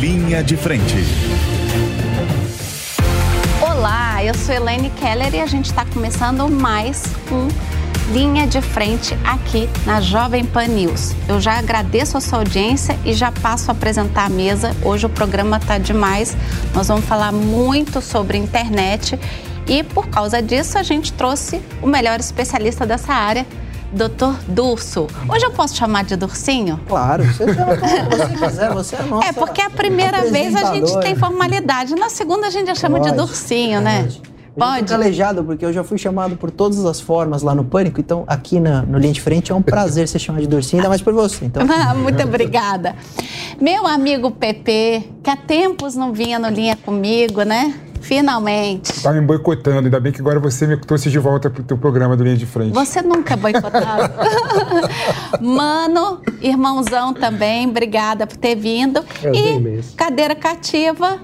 Linha 0.00 0.42
de 0.42 0.56
Frente. 0.56 0.96
Olá, 3.60 4.24
eu 4.24 4.34
sou 4.34 4.54
Elaine 4.54 4.90
Keller 4.90 5.34
e 5.34 5.40
a 5.40 5.46
gente 5.46 5.66
está 5.66 5.84
começando 5.84 6.48
mais 6.48 7.04
um 7.30 7.48
Linha 8.12 8.46
de 8.46 8.60
Frente 8.60 9.16
aqui 9.24 9.68
na 9.86 10.00
Jovem 10.00 10.44
Pan 10.44 10.66
News. 10.66 11.14
Eu 11.28 11.40
já 11.40 11.58
agradeço 11.58 12.18
a 12.18 12.20
sua 12.20 12.38
audiência 12.38 12.98
e 13.04 13.14
já 13.14 13.32
passo 13.32 13.70
a 13.70 13.72
apresentar 13.72 14.26
a 14.26 14.28
mesa. 14.28 14.76
Hoje 14.82 15.06
o 15.06 15.08
programa 15.08 15.56
está 15.56 15.78
demais. 15.78 16.36
Nós 16.74 16.88
vamos 16.88 17.04
falar 17.04 17.32
muito 17.32 18.00
sobre 18.00 18.36
internet 18.36 19.18
e 19.66 19.82
por 19.82 20.08
causa 20.08 20.42
disso 20.42 20.76
a 20.76 20.82
gente 20.82 21.12
trouxe 21.12 21.62
o 21.80 21.86
melhor 21.86 22.18
especialista 22.20 22.84
dessa 22.84 23.12
área, 23.12 23.46
Doutor 23.92 24.38
Durso. 24.48 25.06
Hoje 25.28 25.44
eu 25.44 25.50
posso 25.50 25.76
chamar 25.76 26.04
de 26.04 26.16
Dursinho? 26.16 26.80
Claro, 26.88 27.24
você 27.24 27.52
chama 27.52 27.76
como 27.76 28.10
você 28.10 28.46
quiser, 28.46 28.70
você 28.72 28.96
é 28.96 28.98
a 29.00 29.02
nossa 29.02 29.28
É, 29.28 29.32
porque 29.32 29.60
a 29.60 29.68
primeira 29.68 30.22
vez 30.30 30.56
a 30.56 30.72
gente 30.72 30.98
tem 31.00 31.14
formalidade, 31.14 31.94
na 31.94 32.08
segunda 32.08 32.46
a 32.46 32.50
gente 32.50 32.68
já 32.68 32.74
chama 32.74 32.98
de 33.00 33.10
Pode, 33.10 33.18
Dursinho, 33.18 33.82
né? 33.82 34.08
Pode. 34.56 34.80
Eu 34.92 34.98
calejado, 34.98 35.44
porque 35.44 35.64
eu 35.64 35.72
já 35.72 35.84
fui 35.84 35.98
chamado 35.98 36.36
por 36.36 36.50
todas 36.50 36.84
as 36.86 37.00
formas 37.00 37.42
lá 37.42 37.54
no 37.54 37.64
Pânico, 37.64 38.00
então 38.00 38.24
aqui 38.26 38.58
na, 38.58 38.80
no 38.82 38.98
Linha 38.98 39.12
de 39.12 39.20
Frente 39.20 39.52
é 39.52 39.54
um 39.54 39.62
prazer 39.62 40.08
ser 40.08 40.18
chamado 40.18 40.40
de 40.40 40.48
Dursinho, 40.48 40.80
ainda 40.80 40.88
mais 40.88 41.02
por 41.02 41.12
você. 41.12 41.44
Então. 41.44 41.62
Ah, 41.70 41.94
muito 41.94 42.22
obrigada. 42.22 42.94
Meu 43.60 43.86
amigo 43.86 44.30
Pepe, 44.30 45.10
que 45.22 45.28
há 45.30 45.36
tempos 45.36 45.96
não 45.96 46.12
vinha 46.12 46.38
no 46.38 46.48
Linha 46.48 46.76
comigo, 46.76 47.42
né? 47.42 47.74
Finalmente. 48.02 49.00
Tá 49.02 49.12
me 49.12 49.20
boicotando, 49.20 49.86
ainda 49.86 49.98
bem 50.00 50.12
que 50.12 50.20
agora 50.20 50.38
você 50.40 50.66
me 50.66 50.76
trouxe 50.76 51.08
de 51.10 51.18
volta 51.18 51.48
pro 51.48 51.62
teu 51.62 51.78
programa 51.78 52.16
do 52.16 52.24
Linha 52.24 52.36
de 52.36 52.44
Frente. 52.46 52.72
Você 52.74 53.00
nunca 53.00 53.34
é 53.34 53.36
boicotado. 53.36 54.12
Mano, 55.40 56.20
irmãozão 56.40 57.14
também, 57.14 57.68
obrigada 57.68 58.26
por 58.26 58.36
ter 58.36 58.54
vindo. 58.56 59.04
Eu 59.22 59.34
e 59.34 59.58
mesmo. 59.60 59.96
cadeira 59.96 60.34
cativa. 60.34 61.20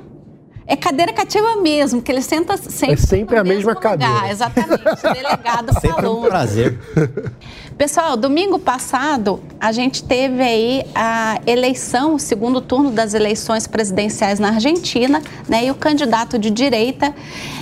É 0.71 0.77
cadeira 0.77 1.15
cativa 1.15 1.57
mesmo, 1.57 2.03
que 2.03 2.13
ele 2.13 2.21
senta 2.21 2.59
sempre. 2.59 2.93
É 2.93 2.97
sempre 2.99 3.35
no 3.37 3.41
a 3.41 3.45
mesma 3.45 3.73
lugar. 3.73 3.97
cadeira. 3.99 4.31
Exatamente. 4.31 4.83
O 4.83 5.01
delegado 5.15 5.73
Sempre 5.73 5.89
falou. 5.93 6.25
um 6.25 6.29
prazer. 6.29 6.79
Pessoal, 7.79 8.17
domingo 8.17 8.59
passado 8.59 9.41
a 9.61 9.71
gente 9.71 10.03
teve 10.03 10.43
aí 10.43 10.85
a 10.93 11.39
eleição, 11.47 12.17
o 12.17 12.19
segundo 12.19 12.61
turno 12.61 12.91
das 12.91 13.15
eleições 13.15 13.69
presidenciais 13.69 14.41
na 14.41 14.49
Argentina, 14.49 15.23
né? 15.49 15.65
E 15.67 15.71
o 15.71 15.77
candidato 15.77 16.41
de 16.41 16.51
direita, 16.51 17.15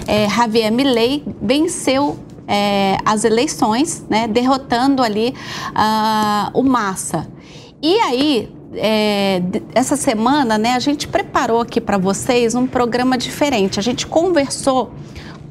eh, 0.08 0.26
Javier 0.26 0.72
Milei, 0.72 1.22
venceu 1.42 2.18
eh, 2.48 2.96
as 3.04 3.24
eleições, 3.24 4.06
né? 4.08 4.26
Derrotando 4.26 5.02
ali 5.02 5.34
ah, 5.74 6.50
o 6.54 6.62
Massa. 6.62 7.28
E 7.82 8.00
aí, 8.00 8.50
é, 8.72 9.42
essa 9.74 9.96
semana, 9.96 10.56
né, 10.56 10.72
a 10.72 10.78
gente 10.78 11.06
preparou 11.06 11.60
aqui 11.60 11.78
para 11.78 11.98
vocês 11.98 12.54
um 12.54 12.66
programa 12.66 13.18
diferente. 13.18 13.78
A 13.78 13.82
gente 13.82 14.06
conversou 14.06 14.92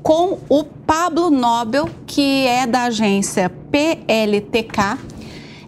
com 0.06 0.38
o 0.48 0.64
Pablo 0.64 1.32
Nobel, 1.32 1.90
que 2.06 2.46
é 2.46 2.68
da 2.68 2.84
agência 2.84 3.50
PLTK, 3.50 5.00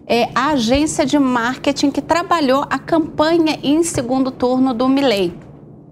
é 0.06 0.30
a 0.36 0.50
agência 0.50 1.08
de 1.08 1.18
marketing 1.18 1.90
que 1.90 2.04
trabalhou 2.04 2.64
a 2.70 2.78
campanha 2.78 3.58
em 3.64 3.82
segundo 3.82 4.30
turno 4.30 4.76
do 4.76 4.88
Milley. 4.88 5.34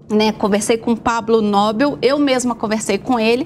Né, 0.08 0.30
conversei 0.30 0.78
com 0.78 0.94
Pablo 0.94 1.42
Nobel, 1.42 1.98
eu 2.00 2.20
mesma 2.20 2.54
conversei 2.54 2.98
com 2.98 3.18
ele 3.18 3.42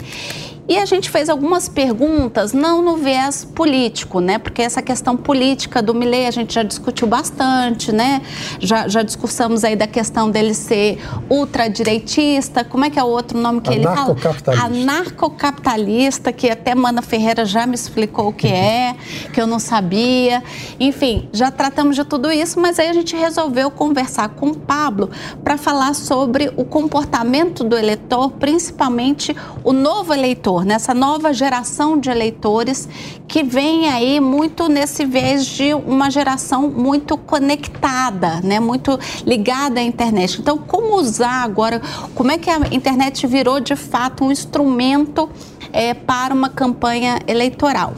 e 0.71 0.79
a 0.79 0.85
gente 0.85 1.11
fez 1.11 1.29
algumas 1.29 1.69
perguntas, 1.69 2.53
não 2.53 2.81
no 2.81 2.97
viés 2.97 3.45
político, 3.45 4.21
né? 4.21 4.39
Porque 4.39 4.63
essa 4.63 4.81
questão 4.81 5.17
política 5.17 5.83
do 5.83 5.93
Milley 5.93 6.29
a 6.29 6.31
gente 6.31 6.55
já 6.55 6.63
discutiu 6.63 7.09
bastante, 7.09 7.91
né? 7.91 8.23
Já, 8.61 8.87
já 8.87 9.03
discursamos 9.03 9.65
aí 9.65 9.75
da 9.75 9.89
questão 9.89 10.31
dele 10.31 10.55
ser 10.55 11.01
ultradireitista, 11.29 12.63
como 12.63 12.85
é 12.85 12.91
que 12.91 13.01
é 13.01 13.03
o 13.03 13.09
outro 13.09 13.37
nome 13.37 13.61
que 13.61 13.73
ele 13.73 13.83
fala? 13.83 14.13
Anarcocapitalista. 14.13 14.65
Anarcocapitalista, 14.65 16.33
que 16.33 16.49
até 16.49 16.73
Mana 16.73 17.03
Ferreira 17.03 17.45
já 17.45 17.67
me 17.67 17.75
explicou 17.75 18.29
o 18.29 18.33
que 18.33 18.47
é, 18.47 18.95
que 19.33 19.41
eu 19.41 19.49
não 19.49 19.59
sabia. 19.59 20.41
Enfim, 20.79 21.29
já 21.33 21.51
tratamos 21.51 21.97
de 21.97 22.05
tudo 22.05 22.31
isso, 22.31 22.61
mas 22.61 22.79
aí 22.79 22.89
a 22.89 22.93
gente 22.93 23.17
resolveu 23.17 23.73
conversar 23.73 24.29
com 24.29 24.51
o 24.51 24.57
Pablo 24.57 25.11
para 25.43 25.59
falar 25.59 25.97
sobre 25.97 26.53
o 26.57 26.65
comportamento 26.65 27.65
do 27.65 27.77
eleitor, 27.77 28.31
principalmente 28.31 29.37
o 29.65 29.73
novo 29.73 30.15
eleitor, 30.15 30.60
nessa 30.65 30.95
nova 30.95 31.33
geração 31.33 31.99
de 31.99 32.11
eleitores 32.11 32.89
que 33.27 33.43
vem 33.43 33.89
aí 33.89 34.21
muito 34.21 34.69
nesse 34.69 35.05
vez 35.05 35.47
de 35.47 35.75
uma 35.75 36.11
geração 36.11 36.69
muito 36.69 37.17
conectada, 37.17 38.41
né? 38.43 38.61
Muito 38.61 38.99
ligada 39.27 39.81
à 39.81 39.83
internet. 39.83 40.41
Então, 40.41 40.59
como 40.59 40.97
usar 40.97 41.43
agora, 41.43 41.81
como 42.15 42.31
é 42.31 42.39
que 42.39 42.51
a 42.51 42.59
internet 42.71 43.27
virou 43.27 43.61
de 43.61 43.77
fato 43.77 44.25
um 44.25 44.33
instrumento 44.33 45.29
é, 45.73 45.95
para 45.95 46.35
uma 46.35 46.49
campanha 46.49 47.19
eleitoral. 47.27 47.95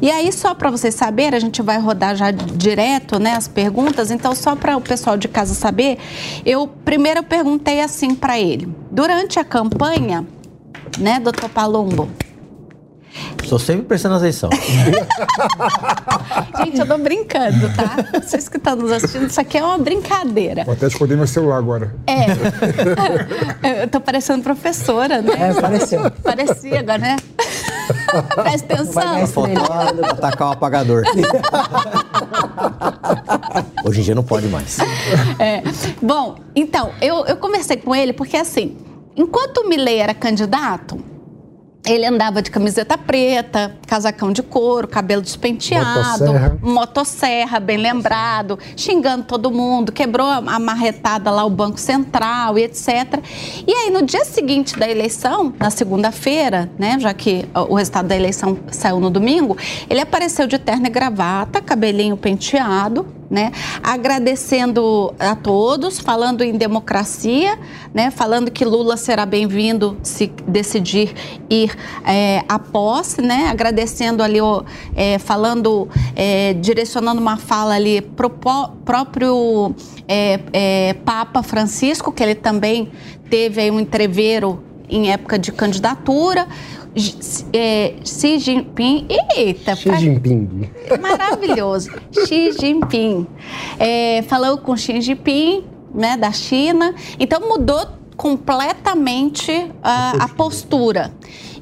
E 0.00 0.10
aí, 0.10 0.32
só 0.32 0.54
para 0.54 0.70
vocês 0.70 0.94
saberem, 0.94 1.36
a 1.36 1.40
gente 1.40 1.62
vai 1.62 1.78
rodar 1.78 2.16
já 2.16 2.30
direto 2.30 3.18
né, 3.18 3.34
as 3.34 3.46
perguntas, 3.46 4.10
então, 4.10 4.34
só 4.34 4.56
para 4.56 4.76
o 4.76 4.80
pessoal 4.80 5.16
de 5.16 5.28
casa 5.28 5.54
saber, 5.54 5.98
eu 6.44 6.66
primeiro 6.84 7.22
perguntei 7.22 7.80
assim 7.80 8.14
para 8.14 8.38
ele: 8.38 8.68
durante 8.90 9.38
a 9.38 9.44
campanha, 9.44 10.26
né, 10.98 11.20
doutor 11.20 11.48
Palumbo? 11.48 12.08
Estou 13.42 13.58
sempre 13.58 13.82
prestando 13.86 14.14
atenção. 14.14 14.48
Gente, 16.58 16.78
eu 16.78 16.86
tô 16.86 16.98
brincando, 16.98 17.68
tá? 17.74 17.96
Vocês 18.22 18.48
que 18.48 18.56
estão 18.56 18.76
nos 18.76 18.92
assistindo, 18.92 19.26
isso 19.26 19.40
aqui 19.40 19.58
é 19.58 19.64
uma 19.64 19.78
brincadeira. 19.78 20.62
Vou 20.64 20.74
até 20.74 20.86
esconder 20.86 21.16
meu 21.16 21.26
celular 21.26 21.56
agora. 21.58 21.92
É. 22.06 22.26
Eu 23.82 23.88
tô 23.88 24.00
parecendo 24.00 24.42
professora, 24.42 25.20
né? 25.20 25.32
É, 25.50 25.60
pareceu. 25.60 26.08
Parecia 26.22 26.78
agora, 26.78 26.98
né? 26.98 27.16
Presta 28.34 28.84
Vai 28.92 29.16
atenção. 29.16 29.42
melhor. 29.42 30.10
Atacar 30.10 30.48
o 30.48 30.52
apagador. 30.52 31.02
Hoje 33.84 34.00
em 34.00 34.04
dia 34.04 34.14
não 34.14 34.22
pode 34.22 34.46
mais. 34.46 34.78
É. 35.38 35.62
Bom, 36.00 36.36
então, 36.54 36.92
eu, 37.00 37.26
eu 37.26 37.36
conversei 37.36 37.76
com 37.76 37.94
ele 37.94 38.12
porque, 38.12 38.36
assim, 38.36 38.76
enquanto 39.16 39.58
o 39.58 39.68
Milley 39.68 39.98
era 39.98 40.14
candidato, 40.14 41.02
ele 41.86 42.04
andava 42.04 42.42
de 42.42 42.50
camiseta 42.50 42.96
preta, 42.98 43.74
casacão 43.86 44.32
de 44.32 44.42
couro, 44.42 44.86
cabelo 44.86 45.22
despenteado, 45.22 46.26
Motosserra. 46.26 46.58
motosserra, 46.62 47.60
bem 47.60 47.78
lembrado, 47.78 48.58
xingando 48.76 49.24
todo 49.24 49.50
mundo, 49.50 49.90
quebrou 49.90 50.26
a 50.26 50.58
marretada 50.58 51.30
lá 51.30 51.44
o 51.44 51.50
Banco 51.50 51.80
Central 51.80 52.58
e 52.58 52.64
etc. 52.64 53.22
E 53.66 53.72
aí, 53.72 53.90
no 53.90 54.02
dia 54.02 54.24
seguinte 54.24 54.78
da 54.78 54.88
eleição, 54.88 55.54
na 55.58 55.70
segunda-feira, 55.70 56.70
né, 56.78 56.98
já 57.00 57.14
que 57.14 57.48
o 57.54 57.74
resultado 57.74 58.08
da 58.08 58.16
eleição 58.16 58.58
saiu 58.70 59.00
no 59.00 59.08
domingo, 59.10 59.56
ele 59.88 60.00
apareceu 60.00 60.46
de 60.46 60.58
terno 60.58 60.86
e 60.86 60.90
gravata, 60.90 61.62
cabelinho 61.62 62.16
penteado, 62.16 63.19
né, 63.30 63.52
agradecendo 63.82 65.14
a 65.18 65.36
todos, 65.36 66.00
falando 66.00 66.42
em 66.42 66.52
democracia, 66.52 67.56
né, 67.94 68.10
falando 68.10 68.50
que 68.50 68.64
Lula 68.64 68.96
será 68.96 69.24
bem-vindo 69.24 69.96
se 70.02 70.26
decidir 70.48 71.14
ir 71.48 71.72
é, 72.04 72.42
à 72.48 72.58
posse, 72.58 73.22
né, 73.22 73.46
agradecendo 73.48 74.22
ali, 74.22 74.40
o, 74.40 74.64
é, 74.96 75.18
falando, 75.18 75.88
é, 76.16 76.54
direcionando 76.54 77.20
uma 77.20 77.36
fala 77.36 77.74
ali 77.74 78.00
pro 78.00 78.28
próprio 78.30 79.74
é, 80.08 80.40
é, 80.52 80.94
Papa 81.04 81.42
Francisco, 81.42 82.10
que 82.10 82.22
ele 82.22 82.34
também 82.34 82.90
teve 83.30 83.60
aí 83.60 83.70
um 83.70 83.78
entreveiro 83.78 84.64
em 84.88 85.12
época 85.12 85.38
de 85.38 85.52
candidatura. 85.52 86.48
É, 87.52 87.94
Xi 88.04 88.38
Jinping, 88.38 89.06
eita, 89.36 89.76
Xi 89.76 89.96
Jinping. 89.96 90.70
Maravilhoso. 91.00 91.90
Xi 92.26 92.52
Jinping. 92.52 93.26
É, 93.78 94.22
falou 94.22 94.58
com 94.58 94.76
Xi 94.76 95.00
Jinping, 95.00 95.64
né, 95.94 96.16
da 96.16 96.32
China. 96.32 96.94
Então 97.18 97.40
mudou 97.40 97.86
completamente 98.16 99.70
a, 99.82 100.24
a 100.24 100.28
postura. 100.28 101.12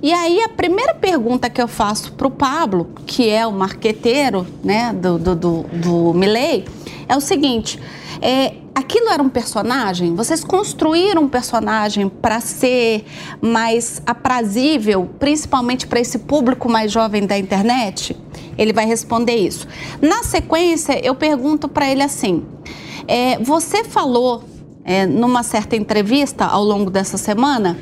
E 0.03 0.13
aí 0.13 0.43
a 0.43 0.49
primeira 0.49 0.95
pergunta 0.95 1.51
que 1.51 1.61
eu 1.61 1.69
faço 1.69 2.13
para 2.13 2.27
o 2.27 2.31
Pablo, 2.31 2.91
que 3.07 3.29
é 3.29 3.47
o 3.47 3.53
marqueteiro 3.53 4.47
né, 4.63 4.93
do, 4.93 5.19
do, 5.19 5.35
do, 5.35 5.63
do 5.73 6.15
Milley, 6.15 6.65
é 7.09 7.17
o 7.17 7.21
seguinte: 7.21 7.81
é, 8.21 8.55
aquilo 8.75 9.09
era 9.09 9.23
um 9.23 9.29
personagem? 9.29 10.15
Vocês 10.15 10.45
construíram 10.45 11.23
um 11.23 11.29
personagem 11.29 12.09
para 12.09 12.41
ser 12.41 13.05
mais 13.41 14.03
aprazível, 14.05 15.09
principalmente 15.19 15.87
para 15.87 15.99
esse 15.99 16.19
público 16.21 16.69
mais 16.69 16.93
jovem 16.93 17.27
da 17.27 17.39
internet? 17.39 18.17
Ele 18.57 18.73
vai 18.73 18.87
responder 18.87 19.37
isso. 19.37 19.67
Na 20.01 20.23
sequência, 20.23 21.05
eu 21.05 21.15
pergunto 21.15 21.69
para 21.69 21.91
ele 21.91 22.03
assim: 22.03 22.45
é, 23.07 23.39
você 23.39 23.85
falou 23.85 24.45
é, 24.85 25.07
numa 25.07 25.43
certa 25.43 25.77
entrevista 25.77 26.45
ao 26.45 26.63
longo 26.63 26.91
dessa 26.91 27.17
semana 27.17 27.79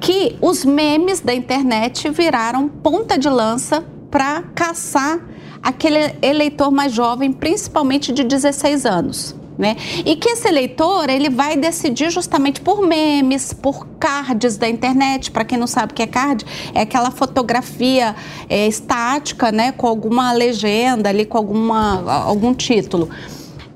que 0.00 0.36
os 0.40 0.64
memes 0.64 1.20
da 1.20 1.32
internet 1.32 2.10
viraram 2.10 2.68
ponta 2.68 3.16
de 3.16 3.28
lança 3.28 3.84
para 4.10 4.42
caçar 4.54 5.20
aquele 5.62 6.14
eleitor 6.20 6.70
mais 6.70 6.92
jovem, 6.92 7.32
principalmente 7.32 8.12
de 8.12 8.24
16 8.24 8.84
anos. 8.84 9.36
Né? 9.58 9.76
E 10.04 10.16
que 10.16 10.30
esse 10.30 10.48
eleitor 10.48 11.08
ele 11.10 11.28
vai 11.28 11.56
decidir 11.56 12.10
justamente 12.10 12.60
por 12.60 12.84
memes, 12.84 13.52
por 13.52 13.86
cards 14.00 14.56
da 14.56 14.68
internet. 14.68 15.30
Para 15.30 15.44
quem 15.44 15.58
não 15.58 15.66
sabe 15.66 15.92
o 15.92 15.94
que 15.94 16.02
é 16.02 16.06
card, 16.06 16.44
é 16.74 16.80
aquela 16.80 17.10
fotografia 17.10 18.16
é, 18.48 18.66
estática, 18.66 19.52
né, 19.52 19.70
com 19.70 19.86
alguma 19.86 20.32
legenda 20.32 21.10
ali, 21.10 21.26
com 21.26 21.36
alguma, 21.36 22.10
algum 22.24 22.54
título. 22.54 23.10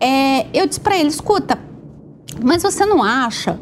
É, 0.01 0.47
eu 0.53 0.67
disse 0.67 0.81
para 0.81 0.97
ele, 0.97 1.09
escuta, 1.09 1.59
mas 2.43 2.63
você 2.63 2.85
não 2.85 3.03
acha 3.03 3.61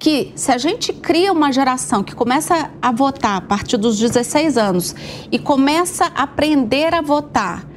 que 0.00 0.32
se 0.34 0.50
a 0.50 0.56
gente 0.56 0.94
cria 0.94 1.30
uma 1.30 1.52
geração 1.52 2.02
que 2.02 2.14
começa 2.14 2.70
a 2.80 2.90
votar 2.90 3.36
a 3.36 3.40
partir 3.42 3.76
dos 3.76 3.98
16 3.98 4.56
anos 4.56 4.94
e 5.30 5.38
começa 5.38 6.06
a 6.06 6.22
aprender 6.22 6.94
a 6.94 7.02
votar 7.02 7.68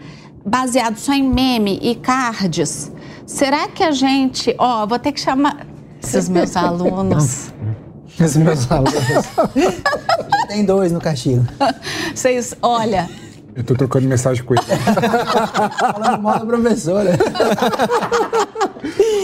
baseado 0.46 0.98
só 0.98 1.12
em 1.14 1.22
meme 1.22 1.78
e 1.82 1.96
cards, 1.96 2.90
será 3.28 3.68
que 3.68 3.84
a 3.84 3.92
gente, 3.92 4.56
ó, 4.58 4.88
vou 4.88 4.98
ter 4.98 5.12
que 5.12 5.20
chamar 5.20 5.68
esses 6.02 6.30
meus 6.30 6.56
alunos. 6.56 7.52
Esses 8.20 8.38
meus 8.38 8.72
alunos. 8.72 8.94
Já 8.94 10.48
tem 10.48 10.64
dois 10.64 10.92
no 10.92 11.02
castigo. 11.02 11.48
Vocês, 12.14 12.54
olha, 12.62 13.10
Eu 13.56 13.64
tô 13.64 13.76
trocando 13.76 14.08
mensagem 14.08 14.44
com 14.44 14.56
ele. 14.56 14.64
Falando 15.80 16.22
mal 16.22 16.40
da 16.40 16.46
professora. 16.46 17.12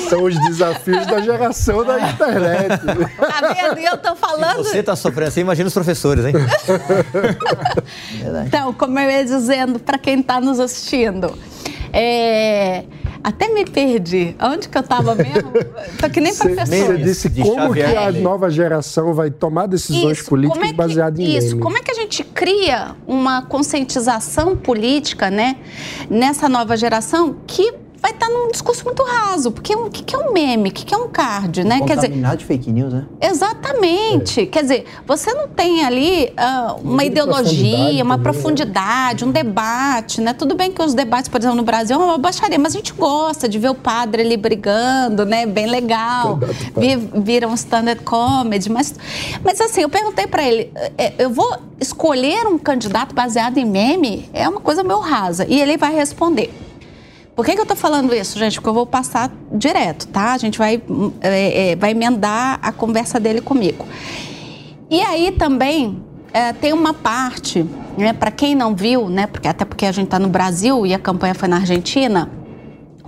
São 0.10 0.24
os 0.24 0.36
desafios 0.48 1.06
da 1.06 1.22
geração 1.22 1.84
da 1.84 2.10
internet. 2.10 2.80
tá 3.18 3.54
vendo? 3.54 3.80
E 3.80 3.86
eu 3.86 3.98
tô 3.98 4.16
falando. 4.16 4.58
Você 4.58 4.80
está 4.80 4.96
sofrendo 4.96 5.30
assim, 5.30 5.42
imagina 5.42 5.68
os 5.68 5.74
professores, 5.74 6.26
hein? 6.26 6.34
Então, 8.46 8.74
como 8.74 9.00
eu 9.00 9.10
ia 9.10 9.26
dizendo 9.26 9.80
para 9.80 9.98
quem 9.98 10.20
está 10.20 10.40
nos 10.40 10.60
assistindo, 10.60 11.36
é, 11.92 12.84
até 13.24 13.48
me 13.50 13.66
perdi. 13.66 14.36
Onde 14.42 14.70
que 14.70 14.78
eu 14.78 14.82
estava 14.82 15.16
mesmo? 15.16 15.52
Tô 16.00 16.10
que 16.10 16.20
nem 16.22 16.32
Você 16.34 16.50
professor. 16.56 16.98
disse 16.98 17.30
de 17.30 17.42
como 17.42 17.74
que 17.74 17.82
a 17.82 18.12
nova 18.12 18.50
geração 18.50 19.14
vai 19.14 19.30
tomar 19.30 19.68
decisões 19.68 20.22
como 20.22 20.30
políticas 20.42 20.64
é 20.64 20.68
que- 20.72 20.74
baseadas 20.78 21.20
em 21.20 21.36
Isso, 21.38 21.50
meme. 21.50 21.62
como 21.62 21.78
é 21.78 21.82
que 21.82 21.92
a 21.92 21.96
gente 21.96 22.24
cria 22.24 22.96
uma 23.08 23.42
conscientização 23.42 24.56
política, 24.56 25.30
né, 25.30 25.58
nessa 26.10 26.48
nova 26.50 26.76
geração 26.78 27.36
que 27.46 27.74
vai 28.02 28.12
estar 28.12 28.30
num 28.30 28.50
discurso 28.52 28.84
muito 28.86 29.04
raso, 29.04 29.52
porque 29.52 29.76
o 29.76 29.90
que 29.90 30.04
que 30.04 30.16
é 30.16 30.20
um 30.20 30.32
meme, 30.32 30.70
o 30.70 30.72
que 30.72 30.86
que 30.86 30.94
é 30.94 30.98
um 30.98 31.10
card, 31.10 31.64
né? 31.64 31.82
Quer 31.82 31.96
dizer, 31.96 32.36
de 32.38 32.46
fake 32.46 32.72
news, 32.72 32.94
né? 32.94 33.06
Exatamente. 33.22 34.46
Quer 34.46 34.62
dizer, 34.64 34.86
você 35.06 35.34
não 35.34 35.48
tem 35.48 35.84
ali 35.86 36.32
ah, 36.38 36.76
uma 36.84 37.04
ideologia, 37.04 37.44
profundidade 37.44 38.02
uma 38.04 38.18
também, 38.18 38.32
profundidade, 38.34 39.26
um 39.26 39.32
debate, 39.32 40.22
né? 40.22 40.34
Tudo 40.34 40.56
bem 40.56 40.72
que 40.72 40.82
os 40.82 40.94
debates, 40.94 41.28
por 41.30 41.40
exemplo, 41.40 41.58
no 41.58 41.64
Brasil 41.64 42.00
é 42.00 42.04
uma 42.04 42.18
baixaria, 42.18 42.58
mas 42.58 42.74
a 42.74 42.78
gente 42.78 42.94
gosta 42.94 43.48
de 43.50 43.58
ver 43.60 43.70
o 43.70 43.76
padre 43.76 44.22
ali 44.22 44.38
brigando, 44.38 45.26
né? 45.26 45.46
Bem 45.46 45.68
legal. 45.68 46.40
Vi- 46.78 47.10
Vira 47.22 47.48
um 47.48 47.54
stand-up 47.54 48.04
comedy, 48.04 48.70
mas, 48.72 48.94
mas 49.44 49.60
assim, 49.60 49.82
eu 49.82 49.90
perguntei 49.90 50.26
pra 50.28 50.44
ele, 50.44 50.72
é, 50.98 51.14
eu 51.18 51.30
vou 51.30 51.58
escolher 51.80 52.46
um 52.48 52.58
candidato 52.58 53.14
baseado 53.14 53.58
em 53.58 53.66
meme? 53.66 54.30
É 54.34 54.48
uma 54.48 54.60
coisa 54.62 54.84
meio 54.84 55.00
rasa. 55.00 55.46
E 55.48 55.60
ele 55.62 55.78
vai 55.78 55.94
responder. 55.94 56.52
Por 57.36 57.46
que, 57.46 57.56
que 57.56 57.62
eu 57.62 57.66
tô 57.66 57.76
falando 57.76 58.14
isso, 58.14 58.38
gente? 58.38 58.56
Porque 58.56 58.70
eu 58.70 58.74
vou 58.74 58.86
passar 58.86 59.32
direto, 59.52 60.08
tá? 60.08 60.34
A 60.34 60.38
gente 60.38 60.58
vai, 60.58 60.82
é, 61.22 61.72
é, 61.72 61.76
vai 61.76 61.92
emendar 61.92 62.60
a 62.62 62.72
conversa 62.72 63.20
dele 63.20 63.40
comigo. 63.40 63.86
E 64.90 65.02
aí 65.02 65.32
também 65.32 66.04
é, 66.34 66.52
tem 66.54 66.74
uma 66.74 66.94
parte, 66.94 67.66
né, 67.98 68.12
para 68.12 68.32
quem 68.32 68.56
não 68.56 68.76
viu, 68.76 69.10
né, 69.10 69.28
porque 69.28 69.48
até 69.48 69.64
porque 69.64 69.86
a 69.86 69.92
gente 69.92 70.06
está 70.06 70.20
no 70.20 70.28
Brasil 70.28 70.86
e 70.86 70.94
a 70.94 71.00
campanha 71.00 71.34
foi 71.34 71.48
na 71.48 71.58
Argentina, 71.58 72.30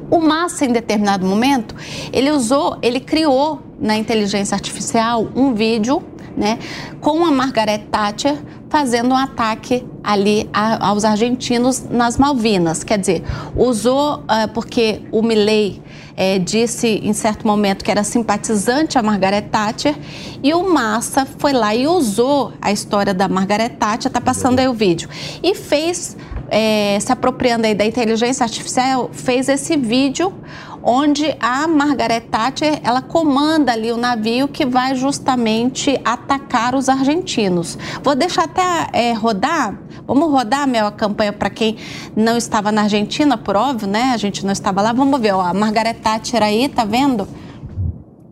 o 0.10 0.20
Massa, 0.20 0.66
em 0.66 0.72
determinado 0.74 1.26
momento, 1.26 1.74
ele 2.12 2.32
usou, 2.32 2.78
ele 2.82 3.00
criou 3.00 3.62
na 3.80 3.96
inteligência 3.96 4.56
artificial 4.56 5.28
um 5.34 5.54
vídeo 5.54 6.04
né, 6.36 6.60
com 7.00 7.26
a 7.26 7.32
Margaret 7.32 7.86
Thatcher 7.90 8.38
fazendo 8.72 9.12
um 9.14 9.18
ataque 9.18 9.86
ali 10.02 10.50
a- 10.54 10.88
aos 10.88 11.04
argentinos 11.04 11.84
nas 11.90 12.18
Malvinas. 12.18 12.84
Quer 12.86 12.98
dizer, 12.98 13.24
usou 13.56 14.24
ah, 14.30 14.48
porque 14.48 15.02
o 15.12 15.22
Milley 15.22 15.82
eh, 16.16 16.40
disse 16.40 16.88
em 17.04 17.12
certo 17.12 17.46
momento 17.46 17.84
que 17.84 17.92
era 17.92 18.04
simpatizante 18.04 18.98
a 18.98 19.04
Margaret 19.04 19.42
Thatcher 19.52 19.94
e 20.42 20.54
o 20.54 20.74
Massa 20.74 21.28
foi 21.38 21.52
lá 21.52 21.76
e 21.76 21.86
usou 21.86 22.54
a 22.62 22.72
história 22.72 23.14
da 23.14 23.28
Margaret 23.28 23.70
Thatcher, 23.70 24.08
está 24.10 24.22
passando 24.22 24.60
aí 24.60 24.68
o 24.70 24.74
vídeo, 24.74 25.10
e 25.44 25.54
fez 25.54 26.16
é, 26.50 26.98
se 27.00 27.12
apropriando 27.12 27.66
aí 27.68 27.74
da 27.76 27.86
inteligência 27.86 28.44
artificial, 28.44 29.10
fez 29.14 29.48
esse 29.50 29.76
vídeo 29.78 30.34
onde 30.84 31.36
a 31.40 31.68
Margaret 31.68 32.22
Thatcher 32.22 32.80
ela 32.84 33.02
comanda 33.02 33.72
ali 33.72 33.92
o 33.92 33.98
navio 33.98 34.48
que 34.48 34.66
vai 34.66 34.96
justamente 34.96 36.00
atacar 36.04 36.76
os 36.76 36.90
argentinos. 36.90 37.78
Vou 38.04 38.16
deixar 38.16 38.46
até 38.46 38.88
é, 38.94 39.14
rodar. 39.14 39.78
Vamos 40.08 40.30
rodar, 40.32 40.68
Mel, 40.68 40.88
a 40.88 40.92
campanha 40.92 41.32
para 41.32 41.50
quem 41.50 41.78
não 42.16 42.38
estava 42.38 42.72
na 42.72 42.84
Argentina, 42.84 43.38
por 43.38 43.56
óbvio, 43.56 43.88
né? 43.88 44.12
A 44.14 44.18
gente 44.18 44.46
não 44.46 44.52
estava 44.52 44.82
lá. 44.82 44.92
Vamos 44.92 45.20
ver, 45.20 45.34
ó, 45.34 45.42
a 45.42 45.54
Margaret 45.54 45.96
Thatcher 45.96 46.42
aí, 46.42 46.68
tá 46.68 46.84
vendo? 46.84 47.28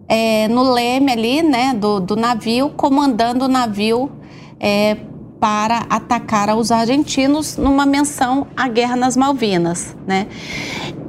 é, 0.09 0.47
no 0.47 0.63
leme 0.63 1.11
ali, 1.11 1.43
né, 1.43 1.73
do, 1.75 1.99
do 1.99 2.15
navio, 2.15 2.71
comandando 2.71 3.45
o 3.45 3.47
navio 3.47 4.11
é, 4.59 4.97
para 5.39 5.85
atacar 5.87 6.57
os 6.57 6.71
argentinos 6.71 7.55
numa 7.55 7.85
menção 7.85 8.47
à 8.57 8.67
guerra 8.67 8.95
nas 8.95 9.15
Malvinas, 9.15 9.95
né? 10.05 10.27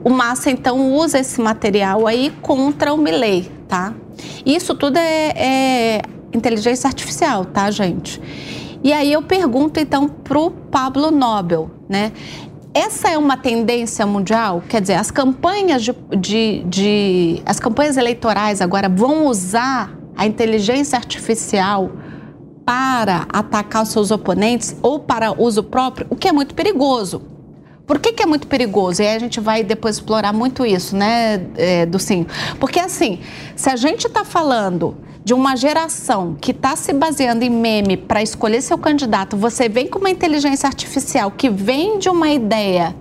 O 0.03 0.11
Massa 0.11 0.51
então 0.51 0.95
usa 0.95 1.19
esse 1.19 1.41
material 1.41 2.07
aí 2.07 2.33
contra 2.43 2.93
o 2.93 2.97
Milley, 2.97 3.51
tá? 3.69 3.93
Isso 4.45 4.75
tudo 4.75 4.97
é, 4.99 5.29
é 5.37 6.03
inteligência 6.33 6.89
artificial, 6.89 7.45
tá, 7.45 7.71
gente? 7.71 8.21
E 8.83 8.93
aí 8.93 9.13
eu 9.13 9.23
pergunto 9.23 9.79
então 9.79 10.09
pro 10.09 10.51
Pablo 10.51 11.11
Nobel, 11.11 11.71
né? 11.89 12.13
Essa 12.73 13.11
é 13.11 13.19
uma 13.19 13.37
tendência 13.37 14.07
mundial? 14.07 14.63
Quer 14.69 14.81
dizer, 14.81 14.95
as 14.95 15.11
campanhas 15.11 15.83
de, 15.83 15.93
de, 16.17 16.63
de- 16.65 17.43
as 17.45 17.59
campanhas 17.59 17.97
eleitorais 17.97 18.61
agora 18.61 18.89
vão 18.89 19.27
usar 19.27 19.93
a 20.17 20.25
inteligência 20.25 20.97
artificial 20.97 21.91
para 22.65 23.27
atacar 23.33 23.83
os 23.83 23.89
seus 23.89 24.11
oponentes 24.13 24.77
ou 24.83 25.01
para 25.01 25.33
uso 25.33 25.65
próprio, 25.65 26.07
o 26.09 26.15
que 26.15 26.29
é 26.29 26.33
muito 26.33 26.55
perigoso. 26.55 27.23
Por 27.91 27.99
que, 27.99 28.13
que 28.13 28.23
é 28.23 28.27
muito 28.27 28.47
perigoso? 28.47 29.03
E 29.03 29.07
aí 29.09 29.17
a 29.17 29.19
gente 29.19 29.41
vai 29.41 29.65
depois 29.65 29.97
explorar 29.97 30.33
muito 30.33 30.65
isso, 30.65 30.95
né, 30.95 31.45
é, 31.57 31.85
Ducinho? 31.85 32.25
Porque 32.61 32.79
assim, 32.79 33.19
se 33.57 33.69
a 33.69 33.75
gente 33.75 34.07
está 34.07 34.25
falando 34.25 34.97
de 35.25 35.35
uma 35.35 35.57
geração 35.57 36.37
que 36.41 36.53
está 36.53 36.77
se 36.77 36.93
baseando 36.93 37.45
em 37.45 37.51
meme 37.51 37.97
para 37.97 38.23
escolher 38.23 38.63
seu 38.63 38.79
candidato, 38.79 39.37
você 39.37 39.69
vem 39.69 39.89
com 39.89 39.99
uma 39.99 40.09
inteligência 40.09 40.69
artificial 40.69 41.33
que 41.33 41.51
vem 41.51 41.99
de 41.99 42.09
uma 42.09 42.31
ideia 42.31 42.95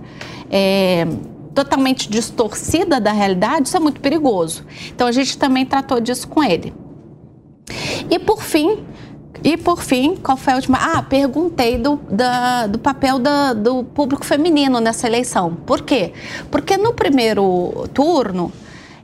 é, 0.50 1.06
totalmente 1.54 2.10
distorcida 2.10 3.00
da 3.00 3.12
realidade, 3.12 3.68
isso 3.68 3.76
é 3.76 3.80
muito 3.80 4.00
perigoso. 4.00 4.66
Então 4.88 5.06
a 5.06 5.12
gente 5.12 5.38
também 5.38 5.64
tratou 5.64 6.00
disso 6.00 6.26
com 6.26 6.42
ele. 6.42 6.74
E 8.10 8.18
por 8.18 8.42
fim, 8.42 8.84
e 9.42 9.56
por 9.56 9.82
fim, 9.82 10.16
qual 10.16 10.36
foi 10.36 10.52
a 10.52 10.56
última? 10.56 10.78
Ah, 10.80 11.02
perguntei 11.02 11.78
do, 11.78 11.96
da- 12.10 12.66
do 12.66 12.78
papel 12.78 13.18
da- 13.18 13.52
do 13.54 13.84
público 13.84 14.24
feminino 14.24 14.80
nessa 14.80 15.06
eleição. 15.06 15.54
Por 15.66 15.82
quê? 15.82 16.12
Porque 16.50 16.76
no 16.76 16.92
primeiro 16.92 17.88
turno, 17.94 18.52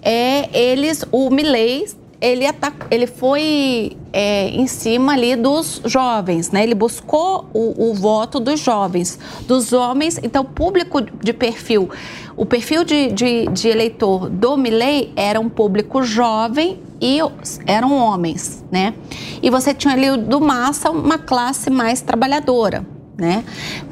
é, 0.02 0.49
eles, 0.56 1.04
o 1.11 1.30
Milley, 1.30 1.88
ele, 2.20 2.46
atac- 2.46 2.87
ele 2.90 3.06
foi 3.06 3.96
é, 4.12 4.49
em 4.49 4.66
cima 4.66 5.12
ali 5.12 5.37
dos 5.37 5.82
jovens, 5.85 6.50
né? 6.50 6.62
Ele 6.62 6.75
buscou 6.75 7.49
o, 7.52 7.90
o 7.90 7.94
voto 7.94 8.40
dos 8.40 8.61
jovens, 8.61 9.18
dos 9.42 9.73
homens. 9.73 10.18
Então, 10.23 10.44
público 10.44 11.00
de 11.00 11.32
perfil, 11.32 11.90
o 12.37 12.46
perfil 12.46 12.85
de, 12.85 13.12
de, 13.12 13.46
de 13.46 13.68
eleitor 13.68 14.28
do 14.30 14.56
Milley 14.56 15.12
era 15.16 15.38
um 15.38 15.49
público 15.49 16.02
jovem 16.02 16.80
e 17.00 17.18
eram 17.66 17.96
homens, 17.96 18.64
né? 18.70 18.94
E 19.42 19.50
você 19.50 19.75
tinha 19.75 19.94
ali 19.94 20.16
do 20.16 20.40
Massa 20.40 20.90
uma 20.90 21.18
classe 21.18 21.70
mais 21.70 22.00
trabalhadora, 22.00 22.87
né? 23.18 23.44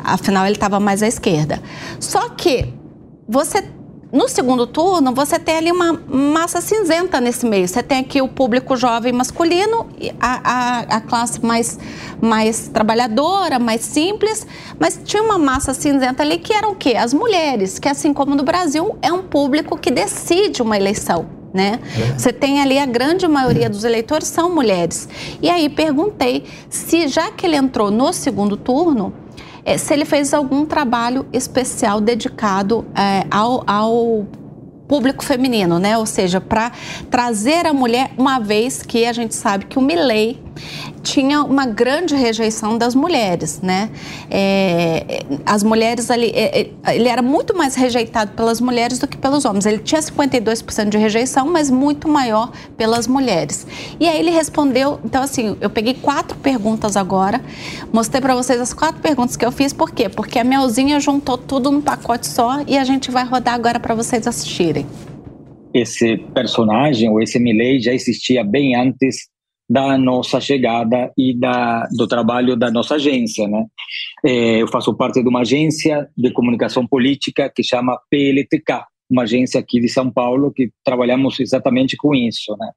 Afinal, 0.03 0.45
ele 0.47 0.55
estava 0.55 0.81
mais 0.81 1.03
à 1.03 1.07
esquerda. 1.07 1.63
Só 2.01 2.31
que 2.31 2.73
você 3.29 3.65
no 4.15 4.29
segundo 4.29 4.65
turno, 4.65 5.13
você 5.13 5.41
tem 5.41 5.57
ali 5.57 5.73
uma 5.73 5.93
massa 6.09 6.61
cinzenta 6.61 7.21
nesse 7.21 7.45
meio. 7.45 7.67
Você 7.67 7.83
tem 7.83 7.99
aqui 7.99 8.23
o 8.23 8.29
público 8.29 8.77
jovem 8.77 9.13
masculino, 9.13 9.89
a, 10.21 10.41
a, 10.45 10.79
a 10.99 11.01
classe 11.01 11.45
mais, 11.45 11.77
mais 12.23 12.69
trabalhadora, 12.69 13.59
mais 13.59 13.81
simples, 13.81 14.47
mas 14.79 15.01
tinha 15.05 15.21
uma 15.21 15.37
massa 15.37 15.75
cinzenta 15.75 16.23
ali 16.23 16.39
que 16.39 16.53
eram 16.53 16.71
o 16.71 16.77
quê? 16.77 16.95
As 16.97 17.13
mulheres, 17.13 17.81
que 17.81 17.89
assim 17.89 18.15
como 18.15 18.37
no 18.37 18.45
Brasil, 18.45 18.97
é 19.03 19.13
um 19.13 19.25
público 19.25 19.77
que 19.77 19.91
decide 19.91 20.63
uma 20.63 20.77
eleição. 20.77 21.27
Né? 21.53 21.81
Você 22.17 22.33
tem 22.33 22.61
ali 22.61 22.79
a 22.79 22.87
grande 22.87 23.27
maioria 23.27 23.69
dos 23.69 23.83
eleitores 23.83 24.29
são 24.29 24.53
mulheres. 24.53 25.09
E 25.43 25.51
aí 25.51 25.69
perguntei 25.69 26.45
se, 26.69 27.09
já 27.09 27.33
que 27.33 27.47
ele 27.47 27.57
entrou 27.57 27.91
no 27.91 28.13
segundo 28.13 28.57
turno, 28.57 29.13
eh, 29.65 29.79
se 29.79 29.93
ele 29.93 30.05
fez 30.05 30.35
algum 30.35 30.65
trabalho 30.65 31.27
especial 31.33 32.01
dedicado 32.01 32.85
eh, 32.95 33.27
ao, 33.31 33.65
ao 33.67 34.27
público 34.87 35.25
feminino, 35.25 35.79
né? 35.79 35.97
Ou 35.97 36.07
seja, 36.07 36.41
para 36.41 36.73
trazer 37.11 37.67
a 37.67 37.73
mulher, 37.73 38.13
uma 38.17 38.39
vez 38.39 38.83
que 38.83 39.07
a 39.07 39.13
gente 39.13 39.35
sabe 39.35 39.67
que 39.67 39.79
o 39.79 39.83
Milley 39.83 40.43
tinha 41.05 41.43
uma 41.43 41.67
grande 41.67 42.17
rejeição 42.17 42.79
das 42.79 42.95
mulheres, 42.95 43.61
né? 43.61 43.91
É, 44.31 45.23
as 45.45 45.63
mulheres 45.63 46.11
ali, 46.11 46.31
é, 46.31 46.63
é, 46.63 46.97
ele 46.97 47.09
era 47.09 47.21
muito 47.21 47.55
mais 47.55 47.75
rejeitado 47.75 48.33
pelas 48.33 48.61
mulheres 48.61 48.99
do 48.99 49.07
que 49.07 49.17
pelos 49.17 49.45
homens. 49.45 49.67
Ele 49.67 49.79
tinha 49.79 50.01
52% 50.01 50.89
de 50.89 50.97
rejeição, 50.97 51.47
mas 51.47 51.71
muito 51.71 52.09
maior 52.09 52.51
pelas 52.77 53.07
mulheres. 53.07 53.67
E 54.01 54.09
aí 54.09 54.19
ele 54.19 54.31
respondeu, 54.31 54.99
então 55.05 55.23
assim, 55.23 55.57
eu 55.61 55.69
peguei 55.69 55.95
quatro 55.95 56.37
perguntas 56.39 56.97
agora, 56.97 57.41
mostrei 57.93 58.21
para 58.21 58.35
vocês 58.35 58.59
as 58.59 58.73
quatro 58.73 59.01
perguntas 59.03 59.37
que 59.37 59.45
eu 59.45 59.53
fiz, 59.53 59.73
por 59.73 59.91
quê? 59.91 60.09
Porque 60.09 60.39
a 60.39 60.45
Melzinha 60.45 60.99
juntou 60.99 61.37
tudo 61.37 61.71
num 61.71 61.83
pacote 61.83 62.27
só 62.27 62.63
e 62.67 62.79
a 62.79 62.85
gente 62.85 63.11
vai 63.11 63.25
rodar 63.25 63.55
agora 63.55 63.79
para 63.79 63.95
vocês 63.95 64.27
assistirem. 64.27 64.87
Esse 65.75 66.17
personagem, 66.33 67.11
ou 67.11 67.21
esse 67.21 67.39
Milley, 67.39 67.81
já 67.81 67.93
existia 67.93 68.43
bem 68.43 68.75
antes 68.75 69.34
da 69.69 69.97
nossa 69.97 70.41
chegada 70.41 71.13
e 71.17 71.39
da, 71.39 71.87
do 71.97 72.07
trabalho 72.07 72.57
da 72.57 72.71
nossa 72.71 72.97
agência. 72.97 73.49
Né? 73.49 73.65
É, 74.25 74.63
eu 74.63 74.69
faço 74.69 74.95
parte 74.95 75.23
de 75.23 75.29
uma 75.29 75.41
agência 75.41 76.09
de 76.17 76.31
comunicação 76.33 76.87
política 76.87 77.51
que 77.55 77.63
chama 77.63 77.99
PLTK, 78.11 78.85
uma 79.11 79.23
agência 79.23 79.59
aqui 79.61 79.81
de 79.81 79.89
São 79.89 80.11
Paulo 80.11 80.53
que 80.53 80.71
trabalhamos 80.85 81.41
exatamente 81.41 81.97
com 81.97 82.15
isso. 82.15 82.57
Né? 82.59 82.71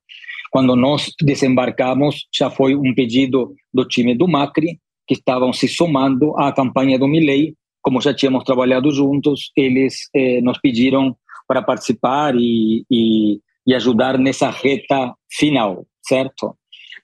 Quando 0.51 0.75
nós 0.75 1.11
desembarcamos, 1.21 2.27
já 2.33 2.49
foi 2.49 2.75
um 2.75 2.93
pedido 2.93 3.53
do 3.73 3.85
time 3.85 4.15
do 4.15 4.27
Macri, 4.27 4.79
que 5.07 5.13
estavam 5.13 5.53
se 5.53 5.67
somando 5.67 6.37
à 6.37 6.51
campanha 6.51 6.99
do 6.99 7.07
Milley, 7.07 7.55
como 7.81 8.01
já 8.01 8.13
tínhamos 8.13 8.43
trabalhado 8.43 8.91
juntos, 8.91 9.51
eles 9.55 10.09
eh, 10.13 10.41
nos 10.41 10.59
pediram 10.59 11.15
para 11.47 11.61
participar 11.61 12.35
e, 12.35 12.83
e, 12.91 13.39
e 13.65 13.73
ajudar 13.73 14.17
nessa 14.17 14.49
reta 14.49 15.13
final, 15.31 15.87
certo? 16.05 16.53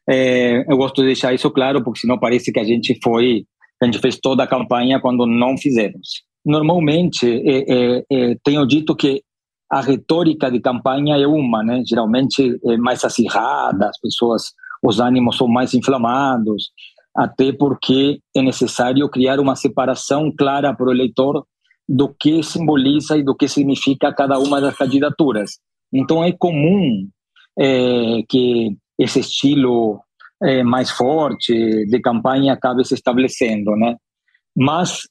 É, 0.09 0.63
eu 0.71 0.77
gosto 0.77 1.01
de 1.01 1.07
deixar 1.07 1.33
isso 1.33 1.49
claro, 1.51 1.83
porque 1.83 2.01
senão 2.01 2.19
parece 2.19 2.51
que 2.51 2.59
a 2.59 2.63
gente 2.63 2.97
foi, 3.03 3.45
a 3.81 3.85
gente 3.85 3.99
fez 3.99 4.19
toda 4.19 4.43
a 4.43 4.47
campanha 4.47 4.99
quando 4.99 5.25
não 5.25 5.57
fizemos. 5.57 6.23
Normalmente, 6.45 7.25
é, 7.25 8.03
é, 8.11 8.35
tenho 8.43 8.65
dito 8.67 8.95
que 8.95 9.21
a 9.71 9.81
retórica 9.81 10.51
de 10.51 10.59
campanha 10.59 11.15
é 11.17 11.25
uma, 11.25 11.63
né? 11.63 11.81
Geralmente 11.87 12.59
é 12.65 12.77
mais 12.77 13.03
acirrada, 13.03 13.89
as 13.89 13.99
pessoas, 13.99 14.51
os 14.83 14.99
ânimos 14.99 15.37
são 15.37 15.47
mais 15.47 15.73
inflamados, 15.73 16.71
até 17.15 17.51
porque 17.51 18.19
é 18.35 18.41
necessário 18.41 19.09
criar 19.09 19.39
uma 19.39 19.55
separação 19.55 20.31
clara 20.37 20.75
para 20.75 20.87
o 20.87 20.91
eleitor 20.91 21.45
do 21.87 22.13
que 22.13 22.43
simboliza 22.43 23.17
e 23.17 23.23
do 23.23 23.35
que 23.35 23.47
significa 23.47 24.13
cada 24.13 24.37
uma 24.37 24.59
das 24.59 24.75
candidaturas. 24.75 25.59
Então 25.91 26.23
é 26.23 26.31
comum 26.31 27.07
é, 27.57 28.21
que 28.27 28.75
esse 28.97 29.19
estilo 29.19 30.01
é, 30.41 30.63
mais 30.63 30.91
forte 30.91 31.85
de 31.85 31.99
campanha 31.99 32.53
acabe 32.53 32.85
se 32.85 32.93
estabelecendo, 32.93 33.75
né? 33.75 33.95
Mas 34.55 35.01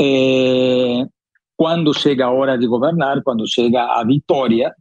é, 0.00 1.04
quando 1.56 1.92
chega 1.92 2.26
a 2.26 2.30
hora 2.30 2.56
de 2.58 2.66
governar, 2.66 3.22
quando 3.22 3.44
chega 3.46 3.82
a 3.82 4.04
vitória, 4.04 4.74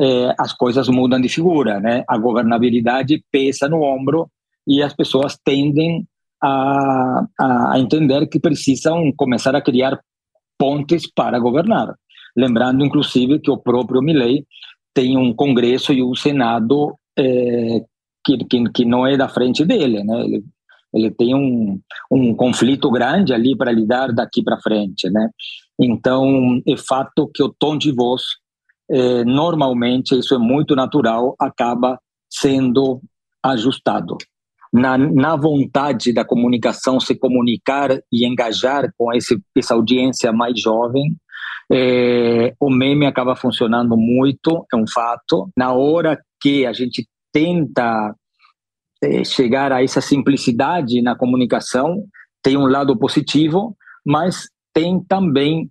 é, 0.00 0.34
as 0.38 0.52
coisas 0.52 0.88
mudam 0.88 1.20
de 1.20 1.28
figura, 1.28 1.80
né? 1.80 2.04
A 2.08 2.16
governabilidade 2.16 3.22
pesa 3.30 3.68
no 3.68 3.82
ombro 3.82 4.30
e 4.66 4.82
as 4.82 4.94
pessoas 4.94 5.38
tendem 5.44 6.06
a, 6.42 7.26
a 7.40 7.78
entender 7.78 8.26
que 8.28 8.40
precisam 8.40 9.12
começar 9.16 9.54
a 9.54 9.62
criar 9.62 9.98
pontes 10.58 11.10
para 11.10 11.38
governar. 11.38 11.94
Lembrando, 12.36 12.84
inclusive, 12.84 13.40
que 13.40 13.50
o 13.50 13.58
próprio 13.58 14.02
Milley 14.02 14.44
tem 14.94 15.16
um 15.16 15.34
Congresso 15.34 15.92
e 15.92 16.02
um 16.02 16.14
Senado 16.14 16.96
é, 17.18 17.80
que, 18.24 18.38
que, 18.44 18.70
que, 18.70 18.84
não 18.84 19.06
é 19.06 19.16
da 19.16 19.28
frente 19.28 19.64
dele, 19.64 20.02
né? 20.04 20.24
Ele, 20.24 20.44
ele 20.94 21.10
tem 21.10 21.34
um, 21.34 21.80
um 22.10 22.34
conflito 22.34 22.90
grande 22.90 23.32
ali 23.34 23.56
para 23.56 23.72
lidar 23.72 24.12
daqui 24.12 24.42
para 24.42 24.60
frente, 24.60 25.10
né? 25.10 25.28
Então, 25.78 26.60
é 26.66 26.76
fato 26.76 27.30
que 27.32 27.42
o 27.42 27.54
tom 27.56 27.76
de 27.76 27.92
voz, 27.92 28.22
é, 28.90 29.24
normalmente, 29.24 30.18
isso 30.18 30.34
é 30.34 30.38
muito 30.38 30.74
natural, 30.74 31.34
acaba 31.38 31.98
sendo 32.30 33.00
ajustado. 33.42 34.16
Na, 34.72 34.98
na 34.98 35.34
vontade 35.34 36.12
da 36.12 36.24
comunicação 36.24 37.00
se 37.00 37.14
comunicar 37.14 37.90
e 38.12 38.26
engajar 38.26 38.92
com 38.98 39.12
esse, 39.12 39.40
essa 39.56 39.74
audiência 39.74 40.30
mais 40.30 40.60
jovem, 40.60 41.16
é, 41.70 42.54
o 42.60 42.70
meme 42.70 43.06
acaba 43.06 43.36
funcionando 43.36 43.96
muito, 43.96 44.66
é 44.72 44.76
um 44.76 44.86
fato. 44.86 45.50
Na 45.56 45.72
hora 45.72 46.18
que 46.40 46.66
a 46.66 46.72
gente 46.72 47.06
tenta 47.32 48.14
é, 49.02 49.24
chegar 49.24 49.72
a 49.72 49.82
essa 49.82 50.00
simplicidade 50.00 51.00
na 51.02 51.16
comunicação, 51.16 52.04
tem 52.42 52.56
um 52.56 52.66
lado 52.66 52.98
positivo, 52.98 53.76
mas 54.04 54.48
tem 54.72 55.02
também 55.04 55.70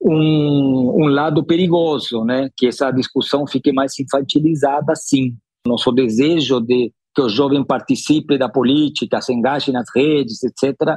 um, 0.00 1.04
um 1.04 1.06
lado 1.06 1.44
perigoso, 1.44 2.24
né? 2.24 2.48
Que 2.56 2.68
essa 2.68 2.90
discussão 2.90 3.46
fique 3.46 3.72
mais 3.72 3.98
infantilizada, 3.98 4.94
sim. 4.94 5.36
Nosso 5.66 5.92
desejo 5.92 6.60
de 6.60 6.92
que 7.14 7.22
o 7.22 7.28
jovem 7.28 7.64
participe 7.64 8.38
da 8.38 8.48
política, 8.48 9.20
se 9.20 9.32
engaje 9.32 9.72
nas 9.72 9.88
redes, 9.94 10.42
etc., 10.44 10.96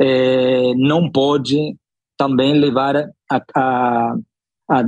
é, 0.00 0.72
não 0.76 1.10
pode 1.10 1.76
também 2.16 2.58
levar 2.58 2.96
a, 3.30 3.42
a, 3.54 4.16
a, 4.70 4.82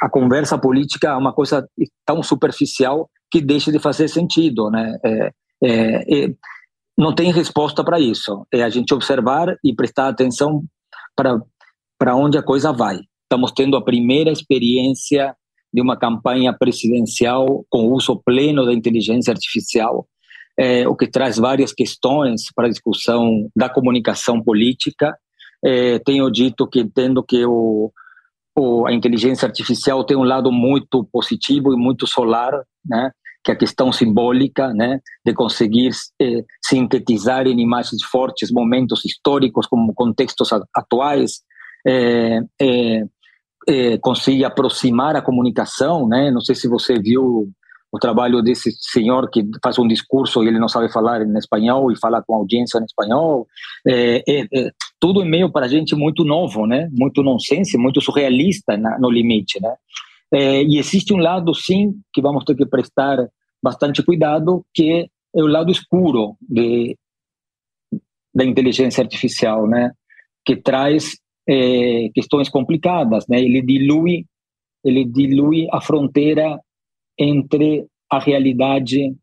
a, 0.00 0.08
conversa 0.08 0.56
política 0.56 1.10
a 1.10 1.18
uma 1.18 1.32
coisa 1.32 1.66
tão 2.06 2.22
superficial 2.22 3.08
que 3.30 3.40
deixe 3.40 3.70
de 3.70 3.78
fazer 3.78 4.08
sentido, 4.08 4.70
né? 4.70 4.96
É, 5.04 5.30
é, 5.62 6.24
é 6.24 6.34
não 6.96 7.14
tem 7.14 7.32
resposta 7.32 7.82
para 7.84 7.98
isso. 7.98 8.46
É 8.52 8.62
a 8.62 8.68
gente 8.68 8.94
observar 8.94 9.56
e 9.64 9.74
prestar 9.74 10.08
atenção 10.08 10.62
para 11.16 11.38
para 11.98 12.16
onde 12.16 12.36
a 12.36 12.42
coisa 12.42 12.72
vai. 12.72 12.98
Estamos 13.22 13.52
tendo 13.52 13.76
a 13.76 13.84
primeira 13.84 14.30
experiência 14.30 15.34
de 15.72 15.80
uma 15.80 15.96
campanha 15.96 16.52
presidencial 16.52 17.64
com 17.68 17.88
uso 17.88 18.20
pleno 18.24 18.64
da 18.64 18.72
inteligência 18.72 19.32
artificial, 19.32 20.06
é, 20.58 20.86
o 20.86 20.94
que 20.94 21.08
traz 21.08 21.36
várias 21.36 21.72
questões 21.72 22.42
para 22.54 22.66
a 22.66 22.70
discussão 22.70 23.50
da 23.56 23.68
comunicação 23.68 24.42
política. 24.42 25.16
É, 25.64 25.98
tenho 26.00 26.30
dito 26.30 26.68
que 26.68 26.80
entendo 26.80 27.24
que 27.24 27.44
o, 27.44 27.90
a 28.86 28.92
inteligência 28.92 29.46
artificial 29.46 30.04
tem 30.04 30.16
um 30.16 30.22
lado 30.22 30.50
muito 30.52 31.04
positivo 31.12 31.72
e 31.72 31.76
muito 31.76 32.06
solar, 32.06 32.52
né? 32.84 33.10
que 33.44 33.50
é 33.50 33.54
a 33.54 33.58
questão 33.58 33.92
simbólica, 33.92 34.72
né, 34.72 35.00
de 35.22 35.34
conseguir 35.34 35.90
eh, 36.18 36.42
sintetizar 36.64 37.46
em 37.46 37.60
imagens 37.60 38.02
fortes 38.02 38.50
momentos 38.50 39.04
históricos 39.04 39.66
como 39.66 39.92
contextos 39.92 40.48
atuais, 40.74 41.42
é, 41.86 42.40
é, 42.58 43.04
é, 43.68 43.98
consegue 43.98 44.44
aproximar 44.44 45.14
a 45.14 45.20
comunicação, 45.20 46.08
né? 46.08 46.30
Não 46.30 46.40
sei 46.40 46.54
se 46.54 46.66
você 46.66 46.98
viu 46.98 47.50
o 47.94 47.98
trabalho 47.98 48.42
desse 48.42 48.72
senhor 48.80 49.30
que 49.30 49.48
faz 49.62 49.78
um 49.78 49.86
discurso 49.86 50.42
e 50.42 50.48
ele 50.48 50.58
não 50.58 50.66
sabe 50.66 50.92
falar 50.92 51.22
em 51.22 51.38
espanhol 51.38 51.92
e 51.92 51.96
fala 51.96 52.20
com 52.20 52.34
a 52.34 52.38
audiência 52.38 52.80
em 52.80 52.84
espanhol. 52.84 53.46
É, 53.86 54.16
é, 54.28 54.40
é, 54.52 54.70
tudo 54.98 55.22
em 55.22 55.30
meio 55.30 55.48
para 55.48 55.66
a 55.66 55.68
gente 55.68 55.94
muito 55.94 56.24
novo, 56.24 56.66
né? 56.66 56.88
Muito 56.90 57.22
nonsense, 57.22 57.78
muito 57.78 58.00
surrealista 58.00 58.76
na, 58.76 58.98
no 58.98 59.08
limite, 59.08 59.62
né? 59.62 59.72
É, 60.32 60.64
e 60.64 60.76
existe 60.76 61.14
um 61.14 61.18
lado, 61.18 61.54
sim, 61.54 61.94
que 62.12 62.20
vamos 62.20 62.42
ter 62.42 62.56
que 62.56 62.66
prestar 62.66 63.28
bastante 63.62 64.02
cuidado, 64.02 64.66
que 64.74 65.08
é 65.32 65.40
o 65.40 65.46
lado 65.46 65.70
escuro 65.70 66.36
de, 66.40 66.98
da 68.34 68.44
inteligência 68.44 69.04
artificial, 69.04 69.68
né? 69.68 69.92
Que 70.44 70.56
traz 70.56 71.12
é, 71.48 72.08
questões 72.12 72.48
complicadas, 72.48 73.24
né? 73.28 73.40
Ele 73.40 73.62
dilui, 73.62 74.26
ele 74.82 75.04
dilui 75.04 75.68
a 75.70 75.80
fronteira 75.80 76.58
entre 77.18 77.86
a 78.10 78.18
realidade 78.18 79.14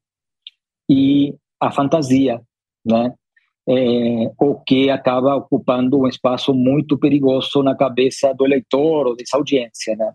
e 0.90 1.34
a 1.60 1.72
fantasia, 1.72 2.42
né? 2.86 3.14
É, 3.70 4.32
o 4.40 4.56
que 4.66 4.90
acaba 4.90 5.36
ocupando 5.36 6.00
um 6.00 6.08
espaço 6.08 6.52
muito 6.54 6.98
perigoso 6.98 7.62
na 7.62 7.76
cabeça 7.76 8.34
do 8.34 8.46
eleitor 8.46 9.08
ou 9.08 9.16
dessa 9.16 9.38
audiência, 9.38 9.96
né? 9.96 10.12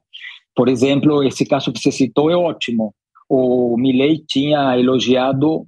Por 0.54 0.68
exemplo, 0.68 1.22
esse 1.22 1.46
caso 1.46 1.72
que 1.72 1.78
você 1.78 1.92
citou 1.92 2.30
é 2.30 2.36
ótimo. 2.36 2.94
O 3.28 3.76
Milley 3.76 4.24
tinha 4.26 4.76
elogiado 4.78 5.66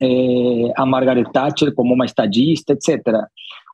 é, 0.00 0.72
a 0.76 0.84
Margaret 0.84 1.30
Thatcher 1.32 1.74
como 1.74 1.94
uma 1.94 2.04
estadista, 2.04 2.72
etc. 2.72 3.00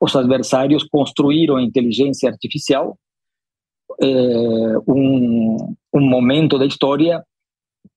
Os 0.00 0.14
adversários 0.14 0.84
construíram 0.84 1.58
inteligência 1.58 2.30
artificial, 2.30 2.96
é, 4.00 4.06
um, 4.86 5.74
um 5.92 6.00
momento 6.00 6.58
da 6.58 6.66
história 6.66 7.22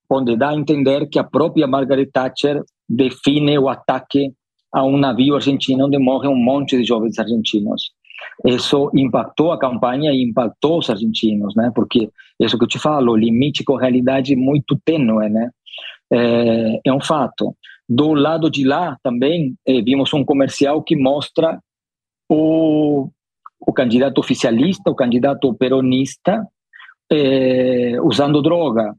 onde 0.10 0.36
dá 0.38 0.50
a 0.50 0.56
entender 0.56 1.08
que 1.10 1.20
a 1.20 1.24
própria 1.24 1.68
Margaret 1.68 2.08
Thatcher 2.08 2.64
define 2.88 3.58
o 3.60 3.70
ataque 3.70 4.32
a 4.74 4.84
um 4.84 4.98
navio 4.98 5.36
argentino 5.36 5.86
onde 5.86 5.98
morre 5.98 6.28
um 6.28 6.36
monte 6.36 6.78
de 6.78 6.84
jovens 6.84 7.18
argentinos. 7.20 7.92
isso 8.46 8.92
impactou 8.94 9.52
a 9.52 9.60
campanha 9.60 10.12
e 10.12 10.24
impactou 10.24 10.80
os 10.80 10.90
argentinos, 10.90 11.56
né? 11.56 11.72
Porque 11.74 12.10
isso 12.40 12.58
que 12.58 12.64
eu 12.64 12.68
te 12.68 12.80
falo, 12.80 13.14
o 13.14 13.18
limite 13.18 13.64
com 13.64 13.78
a 13.78 13.82
realidade 13.82 14.34
é 14.34 14.36
muito 14.36 14.80
tênue, 14.84 15.30
né? 15.30 15.50
É, 16.12 16.80
é 16.86 16.94
um 16.94 17.02
fato. 17.02 17.56
Do 17.88 18.14
lado 18.14 18.50
de 18.50 18.66
lá 18.66 18.98
também 19.02 19.56
eh, 19.66 19.82
vimos 19.82 20.14
um 20.14 20.24
comercial 20.24 20.84
que 20.84 20.96
mostra 20.96 21.60
o, 22.30 23.10
o 23.60 23.74
candidato 23.74 24.20
oficialista, 24.20 24.92
o 24.92 24.96
candidato 24.96 25.54
peronista 25.54 26.46
eh, 27.12 27.98
usando 28.02 28.42
droga. 28.42 28.94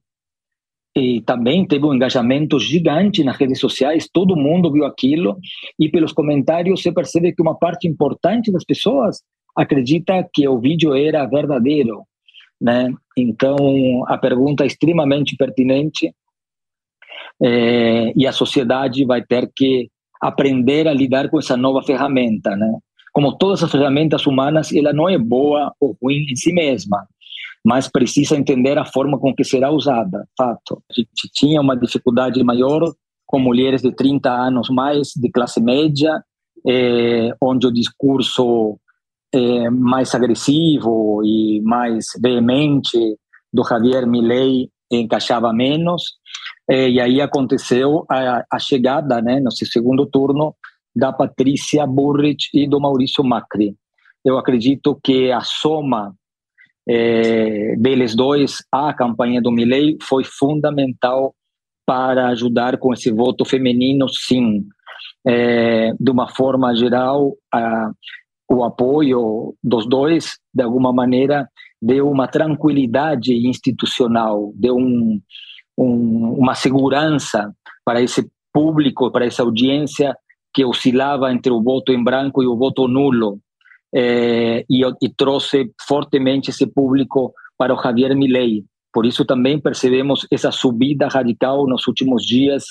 E 0.99 1.21
também 1.23 1.67
teve 1.67 1.85
um 1.87 1.95
engajamento 1.95 2.59
gigante 2.59 3.23
nas 3.23 3.37
redes 3.37 3.61
sociais, 3.61 4.09
todo 4.13 4.37
mundo 4.37 4.73
viu 4.73 4.85
aquilo, 4.85 5.39
e 5.79 5.89
pelos 5.89 6.13
comentários 6.13 6.83
se 6.83 6.91
percebe 6.93 7.33
que 7.33 7.41
uma 7.41 7.57
parte 7.57 7.87
importante 7.87 8.51
das 8.51 8.65
pessoas 8.65 9.23
acredita 9.57 10.29
que 10.33 10.47
o 10.49 10.59
vídeo 10.59 10.95
era 10.95 11.27
verdadeiro. 11.27 12.03
Né? 12.61 12.93
Então, 13.17 14.05
a 14.09 14.19
pergunta 14.19 14.65
é 14.65 14.67
extremamente 14.67 15.37
pertinente 15.37 16.13
é, 17.41 18.13
e 18.17 18.27
a 18.27 18.33
sociedade 18.33 19.05
vai 19.05 19.23
ter 19.25 19.49
que 19.55 19.89
aprender 20.21 20.89
a 20.89 20.93
lidar 20.93 21.31
com 21.31 21.39
essa 21.39 21.57
nova 21.57 21.83
ferramenta, 21.83 22.57
né? 22.57 22.79
Como 23.13 23.37
todas 23.37 23.63
as 23.63 23.71
ferramentas 23.71 24.27
humanas, 24.27 24.73
ela 24.73 24.93
não 24.93 25.09
é 25.09 25.17
boa 25.17 25.73
ou 25.81 25.97
ruim 26.03 26.27
em 26.31 26.37
si 26.37 26.53
mesma, 26.53 27.07
mas 27.65 27.89
precisa 27.89 28.37
entender 28.37 28.79
a 28.79 28.85
forma 28.85 29.19
com 29.19 29.35
que 29.35 29.45
será 29.45 29.71
usada. 29.71 30.27
Fato. 30.37 30.83
A 30.91 30.95
gente 30.95 31.31
tinha 31.33 31.61
uma 31.61 31.77
dificuldade 31.77 32.43
maior 32.43 32.93
com 33.27 33.39
mulheres 33.39 33.83
de 33.83 33.93
30 33.93 34.31
anos 34.31 34.71
mais, 34.71 35.09
de 35.15 35.31
classe 35.31 35.61
média, 35.61 36.23
é, 36.67 37.35
onde 37.41 37.67
o 37.67 37.73
discurso 37.73 38.79
é, 39.33 39.69
mais 39.71 40.15
agressivo 40.15 41.23
e 41.25 41.61
mais 41.63 42.07
veemente 42.23 42.99
do 43.53 43.65
Javier 43.65 44.07
Milei 44.07 44.71
encaixava 44.91 45.53
menos. 45.53 46.03
É, 46.69 46.89
e 46.89 47.01
aí 47.01 47.21
aconteceu 47.21 48.05
a, 48.11 48.45
a 48.51 48.59
chegada, 48.59 49.21
né, 49.21 49.41
no 49.41 49.51
segundo 49.51 50.07
turno, 50.07 50.55
da 50.95 51.13
Patrícia 51.13 51.87
Burrich 51.87 52.49
e 52.53 52.67
do 52.67 52.81
Maurício 52.81 53.23
Macri. 53.23 53.77
Eu 54.25 54.39
acredito 54.39 54.99
que 55.03 55.31
a 55.31 55.41
soma 55.41 56.15
é, 56.89 57.77
deles 57.77 58.15
dois 58.15 58.57
à 58.73 58.95
campanha 58.95 59.43
do 59.43 59.53
Milley 59.53 59.99
foi 60.03 60.25
fundamental 60.25 61.35
para 61.87 62.29
ajudar 62.29 62.79
com 62.79 62.93
esse 62.93 63.11
voto 63.11 63.45
feminino, 63.45 64.09
sim. 64.09 64.65
É, 65.27 65.93
de 65.99 66.11
uma 66.11 66.29
forma 66.29 66.75
geral, 66.75 67.35
a, 67.53 67.91
o 68.51 68.65
apoio 68.65 69.55
dos 69.63 69.87
dois, 69.87 70.39
de 70.55 70.63
alguma 70.63 70.93
maneira, 70.93 71.47
deu 71.81 72.11
uma 72.11 72.27
tranquilidade 72.27 73.35
institucional, 73.47 74.53
deu 74.55 74.77
um, 74.77 75.21
um, 75.77 76.35
uma 76.39 76.55
segurança 76.55 77.53
para 77.85 78.01
esse 78.01 78.27
público, 78.53 79.11
para 79.11 79.27
essa 79.27 79.43
audiência 79.43 80.17
que 80.55 80.65
oscilava 80.65 81.31
entre 81.31 81.53
o 81.53 81.63
voto 81.63 81.93
em 81.93 82.03
branco 82.03 82.43
e 82.43 82.47
o 82.47 82.57
voto 82.57 82.89
nulo, 82.89 83.39
eh, 83.95 84.65
e, 84.69 84.83
e, 85.03 85.09
trouxe 85.17 85.71
fortemente 85.87 86.51
esse 86.51 86.67
público 86.67 87.33
para 87.57 87.75
o 87.75 87.83
Javier 87.83 88.15
Milei. 88.17 88.65
Por 88.93 89.07
isso 89.07 89.25
também 89.25 89.61
percebemos 89.61 90.27
essa 90.31 90.51
subida 90.51 91.09
radical 91.09 91.67
nos 91.67 91.87
últimos 91.87 92.25
dias 92.25 92.65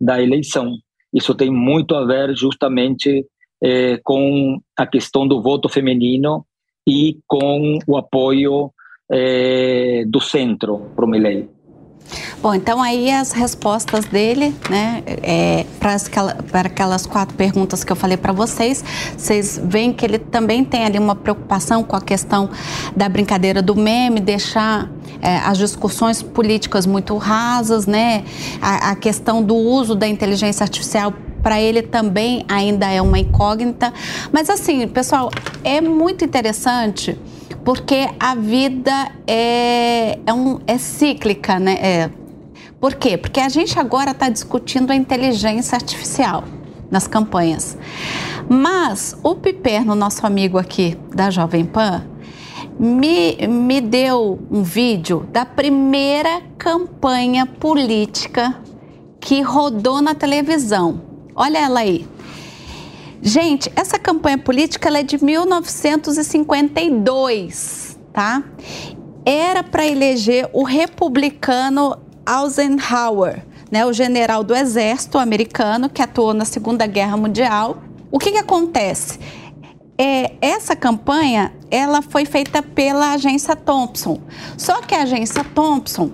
da 0.00 0.22
eleição. 0.22 0.74
Isso 1.12 1.34
tem 1.34 1.50
muito 1.50 1.94
a 1.94 2.04
ver 2.04 2.36
justamente 2.36 3.26
eh, 3.62 3.98
com 4.02 4.60
a 4.76 4.86
questão 4.86 5.26
do 5.26 5.40
voto 5.40 5.68
feminino 5.68 6.44
e 6.86 7.18
com 7.26 7.78
o 7.86 7.96
apoio 7.96 8.72
eh, 9.10 10.04
do 10.06 10.20
centro 10.20 10.90
para 10.94 11.04
o 11.04 11.08
Milei. 11.08 11.48
Bom, 12.40 12.54
então 12.54 12.82
aí 12.82 13.10
as 13.10 13.32
respostas 13.32 14.04
dele, 14.04 14.54
né, 14.68 15.02
é, 15.06 15.64
para 15.80 16.60
aquelas 16.60 17.06
quatro 17.06 17.34
perguntas 17.34 17.82
que 17.82 17.90
eu 17.90 17.96
falei 17.96 18.16
para 18.16 18.32
vocês, 18.32 18.84
vocês 19.16 19.58
veem 19.62 19.92
que 19.92 20.04
ele 20.04 20.18
também 20.18 20.64
tem 20.64 20.84
ali 20.84 20.98
uma 20.98 21.16
preocupação 21.16 21.82
com 21.82 21.96
a 21.96 22.00
questão 22.00 22.50
da 22.94 23.08
brincadeira 23.08 23.62
do 23.62 23.74
meme, 23.74 24.20
deixar 24.20 24.90
é, 25.22 25.38
as 25.38 25.56
discussões 25.56 26.22
políticas 26.22 26.84
muito 26.84 27.16
rasas, 27.16 27.86
né, 27.86 28.24
a, 28.60 28.90
a 28.90 28.96
questão 28.96 29.42
do 29.42 29.54
uso 29.54 29.94
da 29.94 30.06
inteligência 30.06 30.64
artificial 30.64 31.14
para 31.42 31.60
ele 31.60 31.82
também 31.82 32.44
ainda 32.48 32.90
é 32.90 33.02
uma 33.02 33.18
incógnita. 33.18 33.92
Mas 34.32 34.48
assim, 34.48 34.88
pessoal, 34.88 35.30
é 35.62 35.80
muito 35.80 36.24
interessante 36.24 37.18
porque 37.64 38.08
a 38.20 38.34
vida 38.34 39.10
é, 39.26 40.18
é, 40.26 40.32
um, 40.32 40.60
é 40.66 40.76
cíclica, 40.76 41.58
né? 41.58 41.78
É. 41.80 42.10
Por 42.80 42.94
quê? 42.94 43.16
Porque 43.16 43.40
a 43.40 43.48
gente 43.48 43.78
agora 43.78 44.10
está 44.10 44.28
discutindo 44.28 44.90
a 44.90 44.94
inteligência 44.94 45.74
artificial 45.74 46.44
nas 46.90 47.06
campanhas. 47.06 47.78
Mas 48.48 49.16
o 49.22 49.34
Piperno, 49.34 49.94
nosso 49.94 50.26
amigo 50.26 50.58
aqui 50.58 50.96
da 51.14 51.30
Jovem 51.30 51.64
Pan, 51.64 52.04
me, 52.78 53.36
me 53.46 53.80
deu 53.80 54.38
um 54.50 54.62
vídeo 54.62 55.26
da 55.32 55.46
primeira 55.46 56.42
campanha 56.58 57.46
política 57.46 58.54
que 59.18 59.40
rodou 59.40 60.02
na 60.02 60.14
televisão. 60.14 61.00
Olha 61.34 61.58
ela 61.58 61.80
aí. 61.80 62.06
Gente, 63.26 63.72
essa 63.74 63.98
campanha 63.98 64.36
política 64.36 64.90
é 64.90 65.02
de 65.02 65.16
1952, 65.24 67.98
tá? 68.12 68.42
Era 69.24 69.62
para 69.62 69.86
eleger 69.86 70.50
o 70.52 70.62
republicano 70.62 71.96
Eisenhower, 72.28 73.42
né, 73.70 73.86
o 73.86 73.94
general 73.94 74.44
do 74.44 74.54
exército 74.54 75.16
americano 75.16 75.88
que 75.88 76.02
atuou 76.02 76.34
na 76.34 76.44
Segunda 76.44 76.86
Guerra 76.86 77.16
Mundial. 77.16 77.82
O 78.12 78.18
que, 78.18 78.30
que 78.30 78.36
acontece? 78.36 79.18
É, 79.96 80.32
essa 80.42 80.76
campanha 80.76 81.50
ela 81.70 82.02
foi 82.02 82.26
feita 82.26 82.62
pela 82.62 83.14
agência 83.14 83.56
Thompson. 83.56 84.20
Só 84.58 84.82
que 84.82 84.94
a 84.94 85.00
agência 85.00 85.42
Thompson 85.42 86.10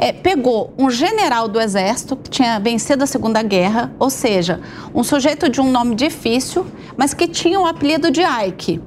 é, 0.00 0.12
pegou 0.12 0.72
um 0.78 0.90
general 0.90 1.46
do 1.46 1.60
exército 1.60 2.16
que 2.16 2.30
tinha 2.30 2.58
vencido 2.58 3.04
a 3.04 3.06
Segunda 3.06 3.42
Guerra, 3.42 3.92
ou 3.98 4.08
seja, 4.08 4.58
um 4.94 5.04
sujeito 5.04 5.46
de 5.50 5.60
um 5.60 5.70
nome 5.70 5.94
difícil, 5.94 6.66
mas 6.96 7.12
que 7.12 7.28
tinha 7.28 7.60
o 7.60 7.66
apelido 7.66 8.10
de 8.10 8.22
Ike. 8.22 8.80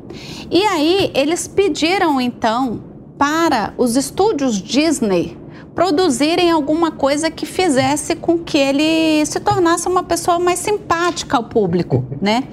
E 0.49 0.63
aí 0.63 1.11
eles 1.13 1.47
pediram 1.47 2.19
então 2.19 2.83
para 3.15 3.75
os 3.77 3.95
estúdios 3.95 4.59
Disney 4.59 5.37
produzirem 5.75 6.51
alguma 6.51 6.91
coisa 6.91 7.31
que 7.31 7.45
fizesse 7.45 8.15
com 8.15 8.37
que 8.37 8.57
ele 8.57 9.25
se 9.25 9.39
tornasse 9.39 9.87
uma 9.87 10.03
pessoa 10.03 10.39
mais 10.39 10.59
simpática 10.59 11.37
ao 11.37 11.45
público, 11.45 12.05
né? 12.21 12.43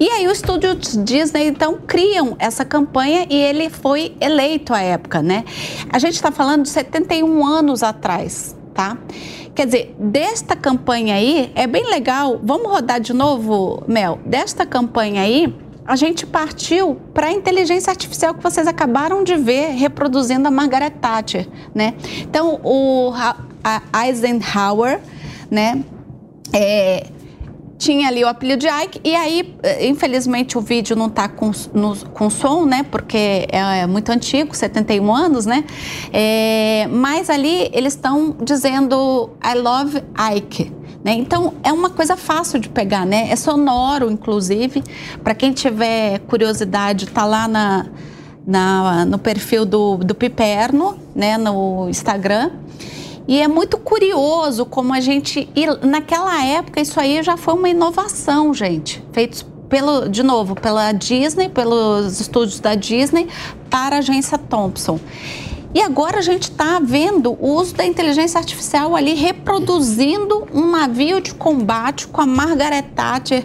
E 0.00 0.08
aí 0.08 0.26
o 0.26 0.30
estúdio 0.30 0.74
Disney 0.74 1.46
então 1.46 1.78
criam 1.86 2.36
essa 2.38 2.64
campanha 2.64 3.26
e 3.30 3.36
ele 3.36 3.70
foi 3.70 4.16
eleito 4.20 4.74
à 4.74 4.80
época, 4.80 5.22
né? 5.22 5.44
A 5.90 5.98
gente 5.98 6.14
está 6.14 6.32
falando 6.32 6.62
de 6.62 6.70
71 6.70 7.46
anos 7.46 7.82
atrás, 7.82 8.56
tá? 8.74 8.98
Quer 9.54 9.66
dizer, 9.66 9.96
desta 9.98 10.54
campanha 10.54 11.14
aí 11.14 11.50
é 11.54 11.66
bem 11.66 11.88
legal. 11.90 12.40
Vamos 12.42 12.70
rodar 12.70 13.00
de 13.00 13.12
novo, 13.12 13.82
Mel? 13.88 14.20
Desta 14.24 14.64
campanha 14.64 15.22
aí 15.22 15.52
a 15.88 15.96
gente 15.96 16.26
partiu 16.26 16.96
para 17.14 17.28
a 17.28 17.32
inteligência 17.32 17.90
artificial 17.90 18.34
que 18.34 18.42
vocês 18.42 18.66
acabaram 18.66 19.24
de 19.24 19.34
ver 19.36 19.70
reproduzindo 19.70 20.46
a 20.46 20.50
Margaret 20.50 20.90
Thatcher, 20.90 21.48
né? 21.74 21.94
Então, 22.20 22.60
o 22.62 23.10
Eisenhower, 24.04 25.00
né, 25.50 25.82
é, 26.52 27.06
tinha 27.78 28.08
ali 28.08 28.24
o 28.24 28.28
apelido 28.28 28.60
de 28.60 28.66
Ike, 28.66 29.00
e 29.04 29.14
aí, 29.14 29.54
eh, 29.62 29.86
infelizmente, 29.86 30.58
o 30.58 30.60
vídeo 30.60 30.96
não 30.96 31.06
está 31.06 31.28
com, 31.28 31.52
com 32.12 32.28
som, 32.28 32.66
né? 32.66 32.82
Porque 32.82 33.46
é, 33.50 33.80
é 33.82 33.86
muito 33.86 34.10
antigo, 34.10 34.54
71 34.54 35.14
anos, 35.14 35.46
né? 35.46 35.64
É, 36.12 36.88
mas 36.90 37.30
ali 37.30 37.70
eles 37.72 37.94
estão 37.94 38.36
dizendo 38.42 39.30
I 39.42 39.56
love 39.56 40.02
Ike. 40.36 40.72
Né? 41.04 41.12
Então, 41.12 41.54
é 41.62 41.72
uma 41.72 41.88
coisa 41.88 42.16
fácil 42.16 42.58
de 42.58 42.68
pegar, 42.68 43.06
né? 43.06 43.28
É 43.30 43.36
sonoro, 43.36 44.10
inclusive. 44.10 44.82
Para 45.22 45.34
quem 45.34 45.52
tiver 45.52 46.18
curiosidade, 46.20 47.06
tá 47.06 47.24
lá 47.24 47.46
na, 47.46 47.86
na, 48.44 49.04
no 49.04 49.18
perfil 49.18 49.64
do, 49.64 49.98
do 49.98 50.14
Piperno, 50.14 50.98
né? 51.14 51.38
no 51.38 51.88
Instagram. 51.88 52.50
E 53.28 53.42
é 53.42 53.46
muito 53.46 53.76
curioso 53.76 54.64
como 54.64 54.94
a 54.94 55.00
gente. 55.00 55.46
Naquela 55.82 56.42
época, 56.42 56.80
isso 56.80 56.98
aí 56.98 57.22
já 57.22 57.36
foi 57.36 57.52
uma 57.52 57.68
inovação, 57.68 58.54
gente. 58.54 59.04
Feitos 59.12 59.44
pelo, 59.68 60.08
de 60.08 60.22
novo, 60.22 60.54
pela 60.54 60.92
Disney, 60.92 61.50
pelos 61.50 62.20
estúdios 62.20 62.58
da 62.58 62.74
Disney, 62.74 63.28
para 63.68 63.96
a 63.96 63.98
agência 63.98 64.38
Thompson. 64.38 64.98
E 65.74 65.82
agora 65.82 66.20
a 66.20 66.22
gente 66.22 66.44
está 66.44 66.80
vendo 66.82 67.36
o 67.38 67.56
uso 67.56 67.74
da 67.74 67.84
inteligência 67.84 68.38
artificial 68.38 68.96
ali 68.96 69.12
reproduzindo 69.12 70.46
um 70.54 70.70
navio 70.70 71.20
de 71.20 71.34
combate 71.34 72.08
com 72.08 72.22
a 72.22 72.26
Margaret 72.26 72.84
Thatcher 72.96 73.44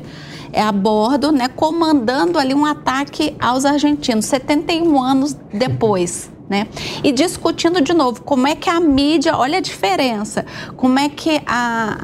é, 0.53 0.61
a 0.61 0.71
bordo, 0.71 1.33
né, 1.33 1.49
comandando 1.49 2.39
ali 2.39 2.53
um 2.53 2.65
ataque 2.65 3.35
aos 3.37 3.65
argentinos, 3.65 4.25
71 4.25 5.01
anos 5.01 5.35
depois. 5.51 6.31
Né? 6.49 6.67
E 7.03 7.11
discutindo 7.11 7.81
de 7.81 7.93
novo 7.93 8.21
como 8.21 8.45
é 8.45 8.53
que 8.53 8.69
a 8.69 8.79
mídia, 8.79 9.35
olha 9.37 9.59
a 9.59 9.61
diferença, 9.61 10.45
como 10.75 10.99
é 10.99 11.07
que 11.07 11.41
a, 11.45 11.97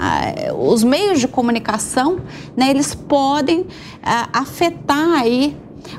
a, 0.49 0.53
os 0.53 0.83
meios 0.83 1.19
de 1.19 1.27
comunicação, 1.27 2.19
né, 2.55 2.69
eles 2.69 2.95
podem 2.95 3.67
a, 4.01 4.39
afetar 4.39 5.19
aí 5.19 5.57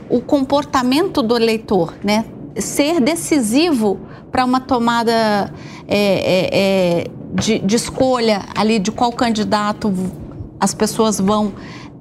o 0.08 0.20
comportamento 0.20 1.22
do 1.22 1.36
eleitor, 1.36 1.94
né? 2.02 2.24
ser 2.56 3.00
decisivo 3.00 4.00
para 4.30 4.44
uma 4.44 4.60
tomada 4.60 5.52
é, 5.86 5.98
é, 5.98 6.48
é, 6.52 7.06
de, 7.34 7.58
de, 7.58 7.76
escolha 7.76 8.44
ali 8.56 8.78
de 8.78 8.90
qual 8.90 9.12
candidato 9.12 9.92
as 10.58 10.74
pessoas 10.74 11.18
vão 11.18 11.52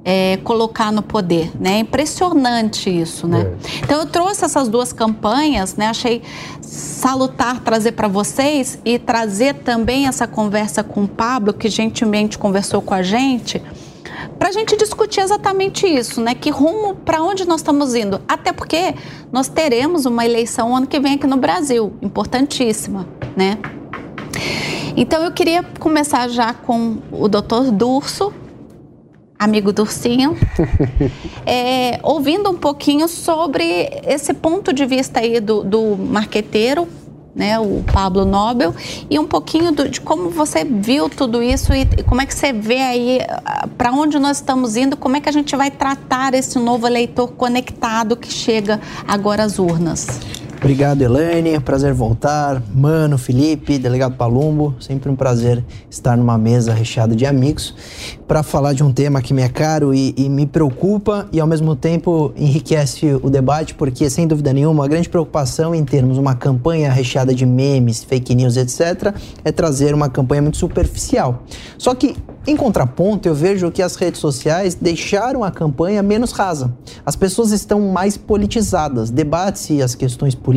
é, 0.04 0.38
colocar 0.44 0.92
no 0.92 1.02
poder, 1.02 1.52
né? 1.60 1.76
É 1.76 1.80
impressionante 1.80 2.90
isso, 2.90 3.28
né? 3.28 3.42
É. 3.42 3.84
Então 3.84 4.00
eu 4.00 4.06
trouxe 4.06 4.46
essas 4.46 4.68
duas 4.68 4.94
campanhas, 4.94 5.76
né? 5.76 5.88
Achei 5.88 6.22
salutar 6.62 7.60
trazer 7.62 7.94
para 7.94 8.08
vocês 8.08 8.80
e 8.86 8.98
trazer 8.98 9.56
também 9.56 10.08
essa 10.08 10.28
conversa 10.28 10.84
com 10.84 11.04
o 11.04 11.08
Pablo, 11.08 11.54
que 11.54 11.70
gentilmente 11.70 12.38
conversou 12.38 12.82
com 12.82 12.94
a 12.94 13.02
gente 13.02 13.62
para 14.38 14.50
a 14.50 14.52
gente 14.52 14.76
discutir 14.78 15.20
exatamente 15.20 15.86
isso, 15.86 16.22
né? 16.22 16.34
Que 16.34 16.50
rumo, 16.50 16.96
para 16.96 17.22
onde 17.22 17.46
nós 17.46 17.62
estamos 17.62 17.94
indo? 17.94 18.22
Até 18.28 18.52
porque 18.52 18.96
nós 19.32 19.48
teremos 19.48 20.06
uma 20.06 20.26
eleição 20.26 20.76
ano 20.76 20.88
que 20.88 21.00
vem 21.00 21.16
aqui 21.16 21.28
no 21.28 21.38
Brasil, 21.38 21.94
importantíssima, 22.02 23.06
né? 23.36 23.58
Então 24.96 25.24
eu 25.24 25.32
queria 25.32 25.64
começar 25.80 26.28
já 26.30 26.54
com 26.54 26.98
o 27.12 27.28
doutor 27.28 27.72
Durso, 27.72 28.34
amigo 29.40 29.72
Dursinho, 29.72 30.38
é, 31.48 31.98
ouvindo 32.04 32.50
um 32.50 32.58
pouquinho 32.58 33.08
sobre 33.08 33.90
esse 34.06 34.34
ponto 34.34 34.74
de 34.74 34.86
vista 34.86 35.22
aí 35.22 35.40
do, 35.40 35.64
do 35.64 35.96
marqueteiro 35.96 36.86
né, 37.34 37.58
o 37.58 37.82
Pablo 37.94 38.26
Nobel, 38.26 38.76
e 39.10 39.18
um 39.18 39.26
pouquinho 39.26 39.72
do, 39.72 39.88
de 39.88 40.02
como 40.02 40.30
você 40.30 40.66
viu 40.66 41.08
tudo 41.08 41.42
isso 41.42 41.74
e 41.74 41.86
como 42.04 42.22
é 42.22 42.26
que 42.26 42.34
você 42.34 42.52
vê 42.52 42.82
aí 42.82 43.20
ah, 43.46 43.66
para 43.78 43.94
onde 43.94 44.20
nós 44.20 44.38
estamos 44.38 44.76
indo, 44.76 44.98
como 44.98 45.16
é 45.16 45.22
que 45.22 45.30
a 45.30 45.32
gente 45.32 45.56
vai 45.56 45.72
tratar 45.72 46.34
esse 46.34 46.60
novo 46.60 46.86
eleitor 46.86 47.30
conectado 47.30 48.18
que 48.18 48.30
chega 48.30 48.82
agora 49.08 49.44
às 49.44 49.58
urnas. 49.58 50.20
Obrigado, 50.62 51.02
Elaine. 51.02 51.58
Prazer 51.62 51.94
voltar. 51.94 52.62
Mano, 52.76 53.18
Felipe, 53.18 53.78
delegado 53.80 54.16
Palumbo. 54.16 54.76
Sempre 54.78 55.10
um 55.10 55.16
prazer 55.16 55.64
estar 55.90 56.18
numa 56.18 56.38
mesa 56.38 56.74
recheada 56.74 57.16
de 57.16 57.26
amigos 57.26 57.74
para 58.28 58.44
falar 58.44 58.74
de 58.74 58.84
um 58.84 58.92
tema 58.92 59.22
que 59.22 59.34
me 59.34 59.42
é 59.42 59.48
caro 59.48 59.94
e, 59.94 60.14
e, 60.18 60.28
me 60.28 60.46
preocupa 60.46 61.30
e 61.32 61.40
ao 61.40 61.48
mesmo 61.48 61.78
tempo 61.78 62.34
enriquece 62.36 63.18
o 63.24 63.30
debate, 63.30 63.74
porque 63.74 64.10
sem 64.10 64.28
dúvida 64.28 64.52
nenhuma 64.52 64.84
a 64.84 64.88
grande 64.88 65.08
preocupação 65.08 65.74
em 65.74 65.84
termos 65.86 66.18
uma 66.18 66.36
campanha 66.36 66.92
recheada 66.92 67.34
de 67.34 67.46
memes, 67.46 68.04
fake 68.04 68.36
news, 68.36 68.58
etc., 68.58 69.16
é 69.46 69.52
trazer 69.54 69.94
uma 69.94 70.10
campanha 70.10 70.42
muito 70.42 70.58
superficial. 70.58 71.44
Só 71.78 71.96
que 71.96 72.18
em 72.48 72.56
contraponto, 72.56 73.28
eu 73.28 73.36
vejo 73.36 73.70
que 73.70 73.80
as 73.80 73.96
redes 73.96 74.20
sociais 74.20 74.74
deixaram 74.74 75.44
a 75.44 75.52
campanha 75.52 76.02
menos 76.02 76.32
rasa. 76.32 76.74
As 77.06 77.16
pessoas 77.16 77.52
estão 77.52 77.80
mais 77.92 78.18
politizadas. 78.18 79.12
Debate-se 79.12 79.84
as 79.84 79.94
questões 79.94 80.34
políticas, 80.34 80.49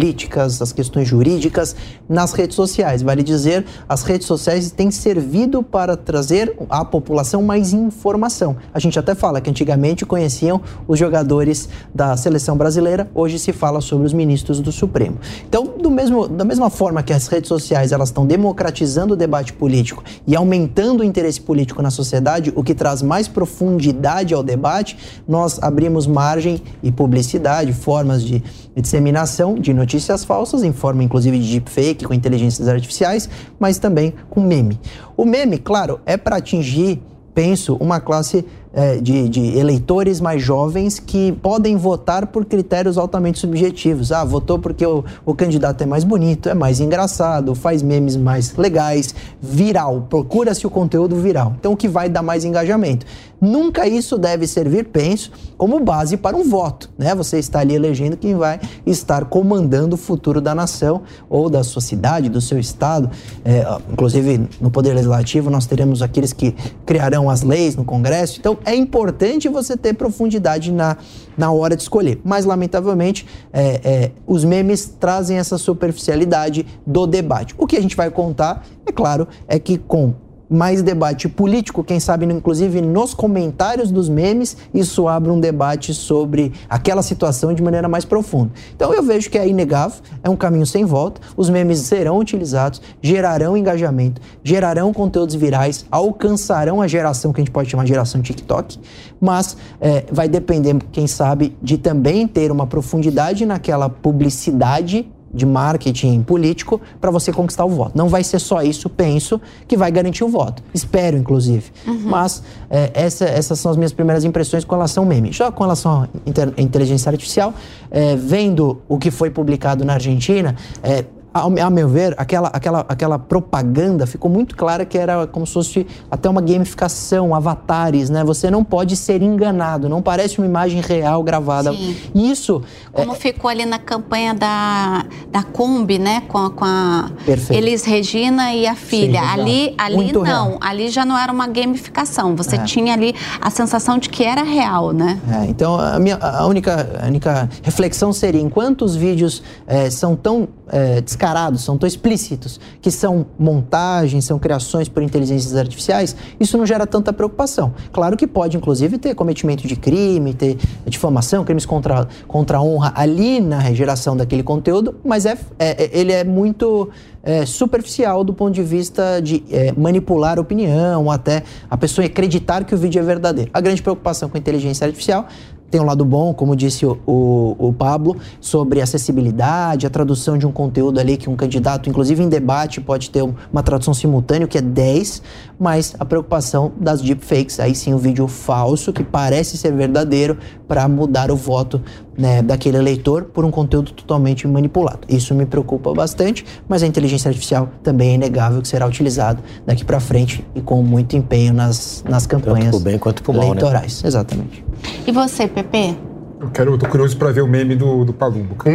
as 0.60 0.72
questões 0.72 1.08
jurídicas 1.08 1.74
nas 2.08 2.32
redes 2.32 2.56
sociais. 2.56 3.02
Vale 3.02 3.22
dizer, 3.22 3.64
as 3.88 4.02
redes 4.02 4.26
sociais 4.26 4.70
têm 4.70 4.90
servido 4.90 5.62
para 5.62 5.96
trazer 5.96 6.56
à 6.68 6.84
população 6.84 7.42
mais 7.42 7.72
informação. 7.72 8.56
A 8.72 8.78
gente 8.78 8.98
até 8.98 9.14
fala 9.14 9.40
que 9.40 9.50
antigamente 9.50 10.04
conheciam 10.04 10.60
os 10.86 10.98
jogadores 10.98 11.68
da 11.94 12.16
seleção 12.16 12.56
brasileira, 12.56 13.10
hoje 13.14 13.38
se 13.38 13.52
fala 13.52 13.80
sobre 13.80 14.06
os 14.06 14.12
ministros 14.12 14.60
do 14.60 14.72
Supremo. 14.72 15.18
Então, 15.48 15.64
do 15.78 15.90
mesmo, 15.90 16.28
da 16.28 16.44
mesma 16.44 16.70
forma 16.70 17.02
que 17.02 17.12
as 17.12 17.26
redes 17.26 17.48
sociais 17.48 17.92
elas 17.92 18.08
estão 18.08 18.26
democratizando 18.26 19.14
o 19.14 19.16
debate 19.16 19.52
político 19.52 20.02
e 20.26 20.34
aumentando 20.36 21.00
o 21.00 21.04
interesse 21.04 21.40
político 21.40 21.82
na 21.82 21.90
sociedade, 21.90 22.52
o 22.54 22.62
que 22.62 22.74
traz 22.74 23.02
mais 23.02 23.28
profundidade 23.28 24.34
ao 24.34 24.42
debate, 24.42 24.96
nós 25.26 25.62
abrimos 25.62 26.06
margem 26.06 26.62
e 26.82 26.90
publicidade, 26.90 27.72
formas 27.72 28.22
de 28.22 28.42
disseminação 28.74 29.54
de 29.54 29.72
notícias 29.82 30.24
falsas, 30.24 30.62
em 30.62 30.72
forma 30.72 31.02
inclusive 31.02 31.38
de 31.38 31.52
deepfake, 31.52 32.04
com 32.04 32.14
inteligências 32.14 32.68
artificiais, 32.68 33.28
mas 33.58 33.78
também 33.78 34.14
com 34.30 34.40
meme. 34.40 34.80
O 35.16 35.24
meme, 35.24 35.58
claro, 35.58 36.00
é 36.06 36.16
para 36.16 36.36
atingir, 36.36 37.02
penso, 37.34 37.76
uma 37.76 38.00
classe 38.00 38.44
é, 38.72 38.96
de, 38.96 39.28
de, 39.28 39.58
eleitores 39.58 40.20
mais 40.20 40.42
jovens 40.42 40.98
que 40.98 41.32
podem 41.42 41.76
votar 41.76 42.26
por 42.26 42.44
critérios 42.44 42.96
altamente 42.96 43.38
subjetivos. 43.38 44.12
Ah, 44.12 44.24
votou 44.24 44.58
porque 44.58 44.84
o, 44.86 45.04
o 45.24 45.34
candidato 45.34 45.82
é 45.82 45.86
mais 45.86 46.04
bonito, 46.04 46.48
é 46.48 46.54
mais 46.54 46.80
engraçado, 46.80 47.54
faz 47.54 47.82
memes 47.82 48.16
mais 48.16 48.56
legais, 48.56 49.14
viral, 49.40 50.06
procura-se 50.08 50.66
o 50.66 50.70
conteúdo 50.70 51.16
viral. 51.16 51.54
Então, 51.58 51.72
o 51.72 51.76
que 51.76 51.88
vai 51.88 52.08
dar 52.08 52.22
mais 52.22 52.44
engajamento? 52.44 53.04
Nunca 53.42 53.88
isso 53.88 54.16
deve 54.16 54.46
servir, 54.46 54.84
penso, 54.84 55.32
como 55.58 55.80
base 55.80 56.16
para 56.16 56.36
um 56.36 56.48
voto. 56.48 56.88
Né? 56.96 57.12
Você 57.12 57.40
está 57.40 57.58
ali 57.58 57.74
elegendo 57.74 58.16
quem 58.16 58.36
vai 58.36 58.60
estar 58.86 59.24
comandando 59.24 59.96
o 59.96 59.98
futuro 59.98 60.40
da 60.40 60.54
nação 60.54 61.02
ou 61.28 61.50
da 61.50 61.64
sua 61.64 61.82
cidade, 61.82 62.28
do 62.28 62.40
seu 62.40 62.56
estado. 62.56 63.10
É, 63.44 63.66
inclusive, 63.92 64.48
no 64.60 64.70
Poder 64.70 64.94
Legislativo, 64.94 65.50
nós 65.50 65.66
teremos 65.66 66.02
aqueles 66.02 66.32
que 66.32 66.54
criarão 66.86 67.28
as 67.28 67.42
leis 67.42 67.74
no 67.74 67.84
Congresso. 67.84 68.38
Então, 68.38 68.56
é 68.64 68.74
importante 68.74 69.48
você 69.48 69.76
ter 69.76 69.94
profundidade 69.94 70.72
na, 70.72 70.96
na 71.36 71.52
hora 71.52 71.76
de 71.76 71.82
escolher. 71.82 72.20
Mas, 72.24 72.44
lamentavelmente, 72.44 73.26
é, 73.52 73.80
é, 73.84 74.10
os 74.26 74.44
memes 74.44 74.86
trazem 74.98 75.38
essa 75.38 75.58
superficialidade 75.58 76.66
do 76.86 77.06
debate. 77.06 77.54
O 77.58 77.66
que 77.66 77.76
a 77.76 77.80
gente 77.80 77.96
vai 77.96 78.10
contar, 78.10 78.66
é 78.86 78.92
claro, 78.92 79.28
é 79.46 79.58
que 79.58 79.78
com 79.78 80.14
mais 80.52 80.82
debate 80.82 81.28
político, 81.28 81.82
quem 81.82 81.98
sabe 81.98 82.26
inclusive 82.26 82.80
nos 82.80 83.14
comentários 83.14 83.90
dos 83.90 84.08
memes, 84.08 84.56
isso 84.72 85.08
abre 85.08 85.30
um 85.30 85.40
debate 85.40 85.94
sobre 85.94 86.52
aquela 86.68 87.02
situação 87.02 87.54
de 87.54 87.62
maneira 87.62 87.88
mais 87.88 88.04
profunda. 88.04 88.52
Então 88.76 88.92
eu 88.92 89.02
vejo 89.02 89.30
que 89.30 89.38
é 89.38 89.48
inegável, 89.48 90.00
é 90.22 90.28
um 90.28 90.36
caminho 90.36 90.66
sem 90.66 90.84
volta, 90.84 91.20
os 91.36 91.48
memes 91.48 91.80
serão 91.80 92.18
utilizados, 92.18 92.80
gerarão 93.00 93.56
engajamento, 93.56 94.20
gerarão 94.44 94.92
conteúdos 94.92 95.34
virais, 95.34 95.86
alcançarão 95.90 96.82
a 96.82 96.86
geração 96.86 97.32
que 97.32 97.40
a 97.40 97.44
gente 97.44 97.52
pode 97.52 97.70
chamar 97.70 97.84
de 97.84 97.88
geração 97.88 98.20
TikTok, 98.20 98.78
mas 99.20 99.56
é, 99.80 100.04
vai 100.12 100.28
depender, 100.28 100.76
quem 100.92 101.06
sabe, 101.06 101.56
de 101.62 101.78
também 101.78 102.26
ter 102.26 102.50
uma 102.50 102.66
profundidade 102.66 103.46
naquela 103.46 103.88
publicidade 103.88 105.10
de 105.32 105.46
marketing 105.46 106.22
político 106.22 106.80
para 107.00 107.10
você 107.10 107.32
conquistar 107.32 107.64
o 107.64 107.70
voto. 107.70 107.96
Não 107.96 108.08
vai 108.08 108.22
ser 108.22 108.38
só 108.38 108.62
isso, 108.62 108.88
penso, 108.88 109.40
que 109.66 109.76
vai 109.76 109.90
garantir 109.90 110.24
o 110.24 110.28
voto. 110.28 110.62
Espero, 110.74 111.16
inclusive. 111.16 111.70
Uhum. 111.86 112.02
Mas 112.04 112.42
é, 112.68 112.90
essa, 112.94 113.24
essas 113.24 113.58
são 113.58 113.70
as 113.70 113.76
minhas 113.76 113.92
primeiras 113.92 114.24
impressões 114.24 114.64
com 114.64 114.74
relação 114.74 115.04
ao 115.04 115.08
meme. 115.08 115.32
Já 115.32 115.50
com 115.50 115.62
relação 115.62 116.02
à 116.02 116.60
inteligência 116.60 117.10
artificial, 117.10 117.54
é, 117.90 118.16
vendo 118.16 118.80
o 118.88 118.98
que 118.98 119.10
foi 119.10 119.30
publicado 119.30 119.84
na 119.84 119.94
Argentina, 119.94 120.56
é, 120.82 121.04
a, 121.34 121.70
meu 121.70 121.88
ver, 121.88 122.14
aquela, 122.16 122.48
aquela, 122.48 122.80
aquela 122.88 123.18
propaganda 123.18 124.06
ficou 124.06 124.30
muito 124.30 124.56
clara 124.56 124.84
que 124.84 124.98
era 124.98 125.26
como 125.26 125.46
se 125.46 125.52
fosse 125.52 125.86
até 126.10 126.28
uma 126.28 126.40
gamificação, 126.40 127.34
avatares, 127.34 128.10
né? 128.10 128.22
Você 128.24 128.50
não 128.50 128.62
pode 128.62 128.96
ser 128.96 129.22
enganado, 129.22 129.88
não 129.88 130.02
parece 130.02 130.38
uma 130.38 130.46
imagem 130.46 130.80
real 130.80 131.22
gravada. 131.22 131.72
Sim. 131.72 131.96
Isso. 132.14 132.62
Como 132.92 133.12
é... 133.12 133.14
ficou 133.14 133.50
ali 133.50 133.64
na 133.64 133.78
campanha 133.78 134.34
da, 134.34 135.06
da 135.30 135.42
Kombi, 135.42 135.98
né? 135.98 136.22
Com 136.28 136.38
a, 136.38 136.50
com 136.50 136.64
a 136.64 137.10
Elis 137.50 137.84
Regina 137.84 138.54
e 138.54 138.66
a 138.66 138.74
filha. 138.74 139.20
Sim, 139.20 139.28
ali 139.28 139.74
ali 139.78 139.96
muito 139.96 140.18
não, 140.18 140.24
real. 140.24 140.58
ali 140.60 140.88
já 140.88 141.04
não 141.04 141.18
era 141.18 141.32
uma 141.32 141.46
gamificação. 141.46 142.36
Você 142.36 142.56
é. 142.56 142.64
tinha 142.64 142.92
ali 142.92 143.14
a 143.40 143.50
sensação 143.50 143.98
de 143.98 144.08
que 144.08 144.24
era 144.24 144.42
real, 144.42 144.92
né? 144.92 145.20
É, 145.30 145.46
então, 145.46 145.78
a, 145.78 145.98
minha, 145.98 146.16
a, 146.16 146.46
única, 146.46 147.00
a 147.02 147.06
única 147.06 147.48
reflexão 147.62 148.12
seria: 148.12 148.40
enquanto 148.40 148.84
os 148.84 148.94
vídeos 148.94 149.42
é, 149.66 149.90
são 149.90 150.14
tão 150.16 150.48
é, 150.72 151.02
descarados, 151.02 151.62
são 151.62 151.76
tão 151.76 151.86
explícitos, 151.86 152.58
que 152.80 152.90
são 152.90 153.26
montagens, 153.38 154.24
são 154.24 154.38
criações 154.38 154.88
por 154.88 155.02
inteligências 155.02 155.54
artificiais, 155.54 156.16
isso 156.40 156.56
não 156.56 156.64
gera 156.64 156.86
tanta 156.86 157.12
preocupação. 157.12 157.74
Claro 157.92 158.16
que 158.16 158.26
pode, 158.26 158.56
inclusive, 158.56 158.96
ter 158.96 159.14
cometimento 159.14 159.68
de 159.68 159.76
crime, 159.76 160.32
ter 160.32 160.56
difamação, 160.86 161.44
crimes 161.44 161.66
contra, 161.66 162.08
contra 162.26 162.58
a 162.58 162.62
honra 162.62 162.92
ali 162.96 163.40
na 163.40 163.72
geração 163.74 164.16
daquele 164.16 164.42
conteúdo, 164.42 164.96
mas 165.04 165.26
é, 165.26 165.38
é, 165.58 165.84
é 165.84 165.90
ele 165.92 166.12
é 166.12 166.24
muito 166.24 166.88
é, 167.22 167.44
superficial 167.44 168.24
do 168.24 168.32
ponto 168.32 168.54
de 168.54 168.62
vista 168.62 169.20
de 169.20 169.44
é, 169.50 169.72
manipular 169.76 170.40
opinião, 170.40 171.10
até 171.10 171.42
a 171.70 171.76
pessoa 171.76 172.06
acreditar 172.06 172.64
que 172.64 172.74
o 172.74 172.78
vídeo 172.78 172.98
é 172.98 173.02
verdadeiro. 173.02 173.50
A 173.52 173.60
grande 173.60 173.82
preocupação 173.82 174.28
com 174.28 174.36
a 174.36 174.40
inteligência 174.40 174.86
artificial 174.86 175.28
tem 175.72 175.80
um 175.80 175.84
lado 175.84 176.04
bom, 176.04 176.34
como 176.34 176.54
disse 176.54 176.84
o, 176.84 176.98
o, 177.06 177.56
o, 177.68 177.72
Pablo, 177.72 178.14
sobre 178.38 178.82
acessibilidade, 178.82 179.86
a 179.86 179.90
tradução 179.90 180.36
de 180.36 180.46
um 180.46 180.52
conteúdo 180.52 181.00
ali 181.00 181.16
que 181.16 181.30
um 181.30 181.34
candidato, 181.34 181.88
inclusive 181.88 182.22
em 182.22 182.28
debate, 182.28 182.78
pode 182.78 183.08
ter 183.08 183.22
uma 183.22 183.62
tradução 183.62 183.94
simultânea, 183.94 184.46
que 184.46 184.58
é 184.58 184.60
10, 184.60 185.22
mas 185.58 185.96
a 185.98 186.04
preocupação 186.04 186.72
das 186.78 187.00
deepfakes, 187.00 187.58
aí 187.58 187.74
sim 187.74 187.94
o 187.94 187.98
vídeo 187.98 188.28
falso 188.28 188.92
que 188.92 189.02
parece 189.02 189.56
ser 189.56 189.72
verdadeiro 189.72 190.36
para 190.68 190.86
mudar 190.86 191.30
o 191.30 191.36
voto 191.36 191.80
né, 192.16 192.42
daquele 192.42 192.76
eleitor 192.76 193.24
por 193.24 193.44
um 193.44 193.50
conteúdo 193.50 193.92
totalmente 193.92 194.46
manipulado. 194.46 195.00
Isso 195.08 195.34
me 195.34 195.46
preocupa 195.46 195.92
bastante, 195.92 196.44
mas 196.68 196.82
a 196.82 196.86
inteligência 196.86 197.28
artificial 197.28 197.68
também 197.82 198.10
é 198.10 198.14
inegável 198.14 198.60
que 198.60 198.68
será 198.68 198.86
utilizada 198.86 199.42
daqui 199.66 199.84
para 199.84 200.00
frente 200.00 200.44
e 200.54 200.60
com 200.60 200.82
muito 200.82 201.16
empenho 201.16 201.52
nas, 201.52 202.04
nas 202.08 202.26
campanhas 202.26 202.72
Tanto 202.72 202.80
bem 202.80 202.98
quanto 202.98 203.22
pro 203.22 203.32
mal, 203.32 203.42
né? 203.42 203.48
eleitorais. 203.50 204.02
Né? 204.02 204.08
Exatamente. 204.08 204.64
E 205.06 205.12
você, 205.12 205.48
Pepe? 205.48 205.96
Eu 206.40 206.50
quero, 206.50 206.72
eu 206.72 206.78
tô 206.78 206.88
curioso 206.88 207.16
para 207.16 207.30
ver 207.30 207.40
o 207.40 207.46
meme 207.46 207.76
do, 207.76 208.04
do 208.04 208.12
Palumbo. 208.12 208.56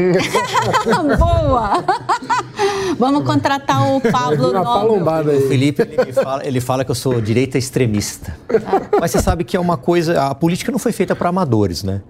Boa! 1.19 1.83
Vamos 2.97 3.25
contratar 3.25 3.85
o 3.93 3.99
Pablo 3.99 4.53
aí. 5.29 5.37
O 5.37 5.47
Felipe, 5.49 5.81
ele 5.81 6.13
fala, 6.13 6.47
ele 6.47 6.61
fala 6.61 6.85
que 6.85 6.91
eu 6.91 6.95
sou 6.95 7.19
direita 7.19 7.57
extremista. 7.57 8.37
Mas 9.01 9.11
você 9.11 9.21
sabe 9.21 9.43
que 9.43 9.57
é 9.57 9.59
uma 9.59 9.75
coisa... 9.75 10.27
A 10.27 10.33
política 10.33 10.71
não 10.71 10.79
foi 10.79 10.93
feita 10.93 11.13
para 11.13 11.27
amadores, 11.27 11.83
né? 11.83 12.01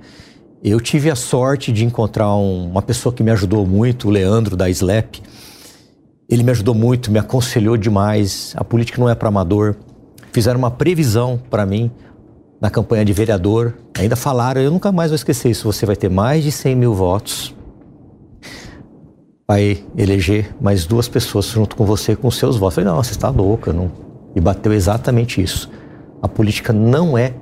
Eu 0.64 0.80
tive 0.80 1.12
a 1.12 1.16
sorte 1.16 1.72
de 1.72 1.86
encontrar 1.86 2.36
um, 2.36 2.70
uma 2.72 2.82
pessoa 2.82 3.14
que 3.14 3.22
me 3.22 3.30
ajudou 3.30 3.66
muito, 3.66 4.08
o 4.08 4.12
Leandro, 4.12 4.56
da 4.58 4.68
SLAP. 4.70 5.18
Ele 6.28 6.44
me 6.44 6.50
ajudou 6.50 6.74
muito, 6.74 7.12
me 7.12 7.20
aconselhou 7.20 7.78
demais. 7.78 8.54
A 8.58 8.64
política 8.64 9.00
não 9.00 9.08
é 9.08 9.14
para 9.14 9.30
amador. 9.30 9.76
Fizeram 10.32 10.58
uma 10.58 10.72
previsão 10.72 11.40
para 11.50 11.66
mim 11.66 11.92
na 12.60 12.72
campanha 12.72 13.06
de 13.06 13.14
vereador. 13.14 13.76
Ainda 13.98 14.16
falaram, 14.16 14.60
eu 14.60 14.72
nunca 14.72 14.92
mais 14.92 15.12
vou 15.12 15.16
esquecer 15.16 15.52
isso, 15.52 15.72
você 15.72 15.86
vai 15.86 15.96
ter 15.96 16.10
mais 16.10 16.44
de 16.44 16.52
100 16.52 16.76
mil 16.76 16.94
votos. 16.94 17.56
Vai 19.48 19.86
eleger 19.96 20.56
mais 20.60 20.86
duas 20.86 21.08
pessoas 21.08 21.46
junto 21.46 21.76
com 21.76 21.86
você 21.86 22.16
com 22.16 22.30
seus 22.32 22.58
votos. 22.58 22.78
Eu 22.78 22.84
falei, 22.84 22.96
não, 22.98 23.04
você 23.04 23.12
está 23.12 23.30
louca. 23.30 23.72
Não. 23.72 23.92
E 24.36 24.42
bateu 24.42 24.74
exatamente 24.74 25.42
isso. 25.42 25.70
A 26.22 26.28
política 26.28 26.74
não 26.74 27.16
é 27.16 27.34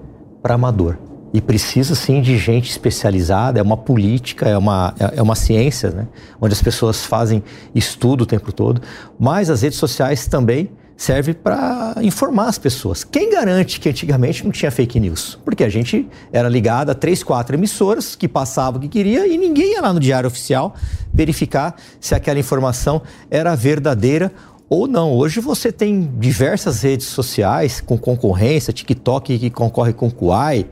para 0.43 0.54
amador. 0.54 0.97
E 1.35 1.41
precisa 1.41 1.95
sim 1.95 2.21
de 2.21 2.37
gente 2.37 2.69
especializada, 2.69 3.59
é 3.59 3.61
uma 3.61 3.75
política, 3.75 4.47
é 4.47 4.57
uma, 4.57 4.95
é 4.97 5.21
uma 5.21 5.35
ciência, 5.35 5.89
né? 5.89 6.07
onde 6.39 6.53
as 6.53 6.61
pessoas 6.61 7.05
fazem 7.05 7.43
estudo 7.75 8.21
o 8.21 8.25
tempo 8.25 8.53
todo. 8.53 8.81
Mas 9.19 9.49
as 9.49 9.61
redes 9.61 9.77
sociais 9.77 10.27
também 10.27 10.69
serve 10.95 11.33
para 11.33 11.95
informar 12.01 12.47
as 12.47 12.57
pessoas. 12.57 13.03
Quem 13.03 13.29
garante 13.29 13.81
que 13.81 13.89
antigamente 13.89 14.45
não 14.45 14.51
tinha 14.53 14.71
fake 14.71 14.97
news? 14.97 15.37
Porque 15.43 15.65
a 15.65 15.67
gente 15.67 16.07
era 16.31 16.47
ligado 16.47 16.91
a 16.91 16.95
três, 16.95 17.21
quatro 17.21 17.53
emissoras 17.53 18.15
que 18.15 18.29
passavam 18.29 18.79
o 18.79 18.81
que 18.81 18.87
queria 18.87 19.27
e 19.27 19.37
ninguém 19.37 19.73
ia 19.73 19.81
lá 19.81 19.91
no 19.91 19.99
Diário 19.99 20.27
Oficial 20.27 20.73
verificar 21.13 21.75
se 21.99 22.15
aquela 22.15 22.39
informação 22.39 23.01
era 23.29 23.53
verdadeira 23.55 24.31
ou 24.69 24.87
não. 24.87 25.11
Hoje 25.11 25.41
você 25.41 25.69
tem 25.69 26.09
diversas 26.17 26.83
redes 26.83 27.07
sociais 27.07 27.81
com 27.81 27.97
concorrência, 27.97 28.71
TikTok 28.71 29.37
que 29.37 29.49
concorre 29.49 29.91
com 29.91 30.09
Kuai, 30.09 30.65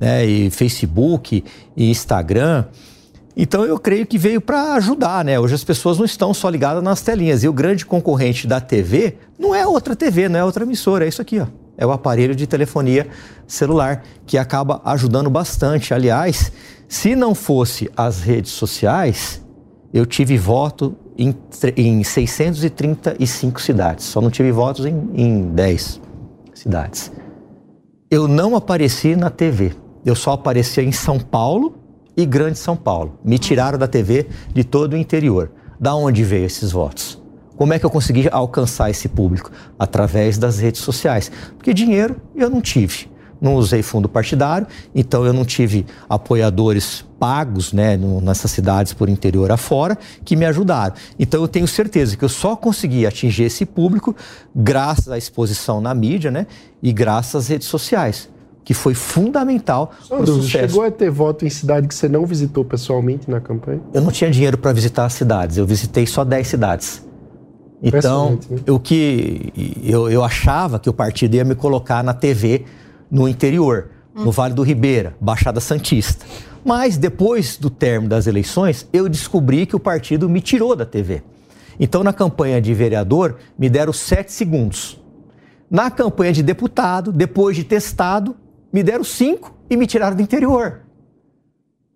né, 0.00 0.24
e 0.24 0.50
Facebook 0.50 1.44
e 1.76 1.90
Instagram. 1.90 2.64
Então 3.36 3.64
eu 3.64 3.78
creio 3.78 4.06
que 4.06 4.18
veio 4.18 4.40
para 4.40 4.74
ajudar, 4.74 5.24
né? 5.24 5.38
Hoje 5.38 5.54
as 5.54 5.62
pessoas 5.62 5.98
não 5.98 6.04
estão 6.04 6.34
só 6.34 6.48
ligadas 6.48 6.82
nas 6.82 7.00
telinhas. 7.02 7.44
E 7.44 7.48
o 7.48 7.52
grande 7.52 7.86
concorrente 7.86 8.46
da 8.46 8.60
TV 8.60 9.16
não 9.38 9.54
é 9.54 9.66
outra 9.66 9.94
TV, 9.94 10.28
não 10.28 10.40
é 10.40 10.44
outra 10.44 10.64
emissora, 10.64 11.04
é 11.04 11.08
isso 11.08 11.22
aqui, 11.22 11.38
ó. 11.38 11.46
É 11.78 11.86
o 11.86 11.92
aparelho 11.92 12.34
de 12.34 12.46
telefonia 12.46 13.08
celular, 13.46 14.02
que 14.26 14.36
acaba 14.36 14.82
ajudando 14.84 15.30
bastante. 15.30 15.94
Aliás, 15.94 16.52
se 16.88 17.14
não 17.14 17.34
fosse 17.34 17.90
as 17.96 18.20
redes 18.20 18.50
sociais, 18.52 19.40
eu 19.92 20.04
tive 20.04 20.36
voto 20.36 20.94
em, 21.16 21.34
em 21.76 22.04
635 22.04 23.60
cidades. 23.62 24.04
Só 24.04 24.20
não 24.20 24.30
tive 24.30 24.52
votos 24.52 24.84
em, 24.84 25.10
em 25.14 25.42
10 25.52 26.00
cidades. 26.52 27.10
Eu 28.10 28.28
não 28.28 28.56
apareci 28.56 29.16
na 29.16 29.30
TV. 29.30 29.72
Eu 30.04 30.14
só 30.14 30.32
aparecia 30.32 30.82
em 30.82 30.92
São 30.92 31.18
Paulo 31.18 31.76
e 32.16 32.24
Grande 32.24 32.58
São 32.58 32.74
Paulo. 32.74 33.18
Me 33.22 33.38
tiraram 33.38 33.78
da 33.78 33.86
TV 33.86 34.26
de 34.52 34.64
todo 34.64 34.94
o 34.94 34.96
interior. 34.96 35.52
Da 35.78 35.94
onde 35.94 36.24
veio 36.24 36.46
esses 36.46 36.72
votos? 36.72 37.20
Como 37.56 37.74
é 37.74 37.78
que 37.78 37.84
eu 37.84 37.90
consegui 37.90 38.26
alcançar 38.32 38.88
esse 38.88 39.08
público? 39.08 39.50
Através 39.78 40.38
das 40.38 40.58
redes 40.58 40.80
sociais. 40.80 41.30
Porque 41.56 41.74
dinheiro 41.74 42.16
eu 42.34 42.48
não 42.48 42.62
tive. 42.62 43.10
Não 43.38 43.54
usei 43.54 43.82
fundo 43.82 44.06
partidário, 44.06 44.66
então 44.94 45.24
eu 45.24 45.32
não 45.32 45.46
tive 45.46 45.86
apoiadores 46.08 47.04
pagos 47.18 47.72
né, 47.72 47.98
nessas 48.22 48.50
cidades 48.50 48.92
por 48.92 49.08
interior 49.08 49.50
afora 49.50 49.96
que 50.24 50.36
me 50.36 50.44
ajudaram. 50.44 50.94
Então 51.18 51.40
eu 51.40 51.48
tenho 51.48 51.66
certeza 51.66 52.18
que 52.18 52.24
eu 52.24 52.28
só 52.28 52.54
consegui 52.54 53.06
atingir 53.06 53.44
esse 53.44 53.64
público 53.64 54.14
graças 54.54 55.08
à 55.08 55.16
exposição 55.16 55.80
na 55.80 55.94
mídia 55.94 56.30
né, 56.30 56.46
e 56.82 56.92
graças 56.92 57.34
às 57.44 57.48
redes 57.48 57.68
sociais 57.68 58.28
que 58.64 58.74
foi 58.74 58.94
fundamental 58.94 59.92
para 60.08 60.22
o 60.22 60.26
sucesso. 60.26 60.48
Chegou 60.48 60.84
a 60.84 60.90
ter 60.90 61.10
voto 61.10 61.44
em 61.44 61.50
cidade 61.50 61.88
que 61.88 61.94
você 61.94 62.08
não 62.08 62.26
visitou 62.26 62.64
pessoalmente 62.64 63.30
na 63.30 63.40
campanha? 63.40 63.80
Eu 63.92 64.00
não 64.00 64.10
tinha 64.10 64.30
dinheiro 64.30 64.58
para 64.58 64.72
visitar 64.72 65.04
as 65.04 65.14
cidades, 65.14 65.56
eu 65.56 65.66
visitei 65.66 66.06
só 66.06 66.24
10 66.24 66.46
cidades. 66.46 67.10
Então, 67.82 68.38
né? 68.50 68.58
o 68.68 68.78
que 68.78 69.52
eu, 69.82 70.10
eu 70.10 70.22
achava 70.22 70.78
que 70.78 70.88
o 70.88 70.92
partido 70.92 71.34
ia 71.34 71.44
me 71.44 71.54
colocar 71.54 72.04
na 72.04 72.12
TV 72.12 72.64
no 73.10 73.26
interior, 73.26 73.90
hum. 74.14 74.24
no 74.24 74.30
Vale 74.30 74.54
do 74.54 74.62
Ribeira, 74.62 75.16
Baixada 75.20 75.60
Santista. 75.60 76.26
Mas 76.64 76.98
depois 76.98 77.56
do 77.56 77.70
término 77.70 78.10
das 78.10 78.26
eleições, 78.26 78.86
eu 78.92 79.08
descobri 79.08 79.64
que 79.64 79.74
o 79.74 79.80
partido 79.80 80.28
me 80.28 80.42
tirou 80.42 80.76
da 80.76 80.84
TV. 80.84 81.22
Então, 81.78 82.04
na 82.04 82.12
campanha 82.12 82.60
de 82.60 82.74
vereador, 82.74 83.36
me 83.58 83.70
deram 83.70 83.92
sete 83.92 84.30
segundos. 84.30 85.00
Na 85.70 85.90
campanha 85.90 86.32
de 86.32 86.42
deputado, 86.42 87.10
depois 87.10 87.56
de 87.56 87.64
testado, 87.64 88.36
me 88.72 88.82
deram 88.82 89.04
cinco 89.04 89.54
e 89.68 89.76
me 89.76 89.86
tiraram 89.86 90.16
do 90.16 90.22
interior. 90.22 90.80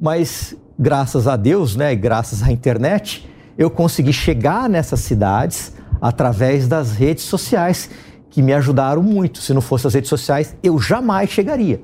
Mas 0.00 0.56
graças 0.78 1.26
a 1.26 1.36
Deus, 1.36 1.76
né, 1.76 1.94
graças 1.94 2.42
à 2.42 2.50
internet, 2.50 3.28
eu 3.56 3.70
consegui 3.70 4.12
chegar 4.12 4.68
nessas 4.68 5.00
cidades 5.00 5.72
através 6.00 6.66
das 6.66 6.92
redes 6.92 7.24
sociais, 7.24 7.88
que 8.28 8.42
me 8.42 8.52
ajudaram 8.52 9.02
muito. 9.02 9.38
Se 9.38 9.54
não 9.54 9.60
fossem 9.60 9.88
as 9.88 9.94
redes 9.94 10.10
sociais, 10.10 10.56
eu 10.62 10.78
jamais 10.78 11.30
chegaria. 11.30 11.80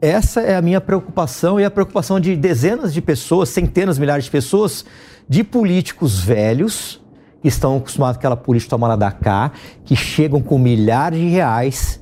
Essa 0.00 0.40
é 0.40 0.56
a 0.56 0.62
minha 0.62 0.80
preocupação 0.80 1.60
e 1.60 1.64
a 1.64 1.70
preocupação 1.70 2.18
de 2.18 2.34
dezenas 2.36 2.92
de 2.92 3.00
pessoas, 3.00 3.48
centenas, 3.48 3.98
milhares 3.98 4.24
de 4.24 4.30
pessoas, 4.30 4.84
de 5.28 5.44
políticos 5.44 6.20
velhos, 6.20 7.00
que 7.40 7.48
estão 7.48 7.76
acostumados 7.76 8.16
com 8.16 8.20
aquela 8.20 8.36
política 8.36 8.70
tomada 8.70 8.96
da 8.96 9.10
cá, 9.10 9.52
que 9.84 9.94
chegam 9.94 10.40
com 10.40 10.58
milhares 10.58 11.18
de 11.18 11.28
reais 11.28 12.01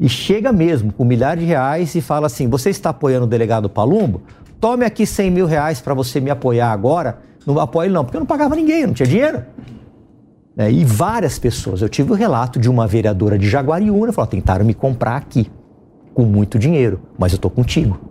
e 0.00 0.08
chega 0.08 0.52
mesmo 0.52 0.92
com 0.92 1.04
milhares 1.04 1.42
de 1.42 1.48
reais 1.48 1.94
e 1.94 2.00
fala 2.00 2.26
assim: 2.26 2.48
você 2.48 2.70
está 2.70 2.90
apoiando 2.90 3.24
o 3.24 3.28
delegado 3.28 3.68
Palumbo? 3.68 4.22
Tome 4.60 4.84
aqui 4.84 5.06
100 5.06 5.30
mil 5.30 5.46
reais 5.46 5.80
para 5.80 5.94
você 5.94 6.20
me 6.20 6.30
apoiar 6.30 6.72
agora. 6.72 7.18
Não 7.46 7.58
apoio 7.58 7.86
ele 7.86 7.94
não, 7.94 8.04
porque 8.04 8.16
eu 8.16 8.20
não 8.20 8.26
pagava 8.26 8.54
ninguém, 8.54 8.86
não 8.86 8.92
tinha 8.92 9.06
dinheiro. 9.06 9.44
É, 10.56 10.70
e 10.70 10.84
várias 10.84 11.38
pessoas. 11.38 11.80
Eu 11.80 11.88
tive 11.88 12.10
o 12.12 12.14
relato 12.14 12.58
de 12.58 12.68
uma 12.68 12.86
vereadora 12.86 13.38
de 13.38 13.48
Jaguariúna, 13.48 14.12
falou: 14.12 14.28
tentaram 14.28 14.64
me 14.64 14.74
comprar 14.74 15.16
aqui, 15.16 15.50
com 16.14 16.24
muito 16.24 16.58
dinheiro, 16.58 17.00
mas 17.18 17.32
eu 17.32 17.36
estou 17.36 17.50
contigo. 17.50 18.07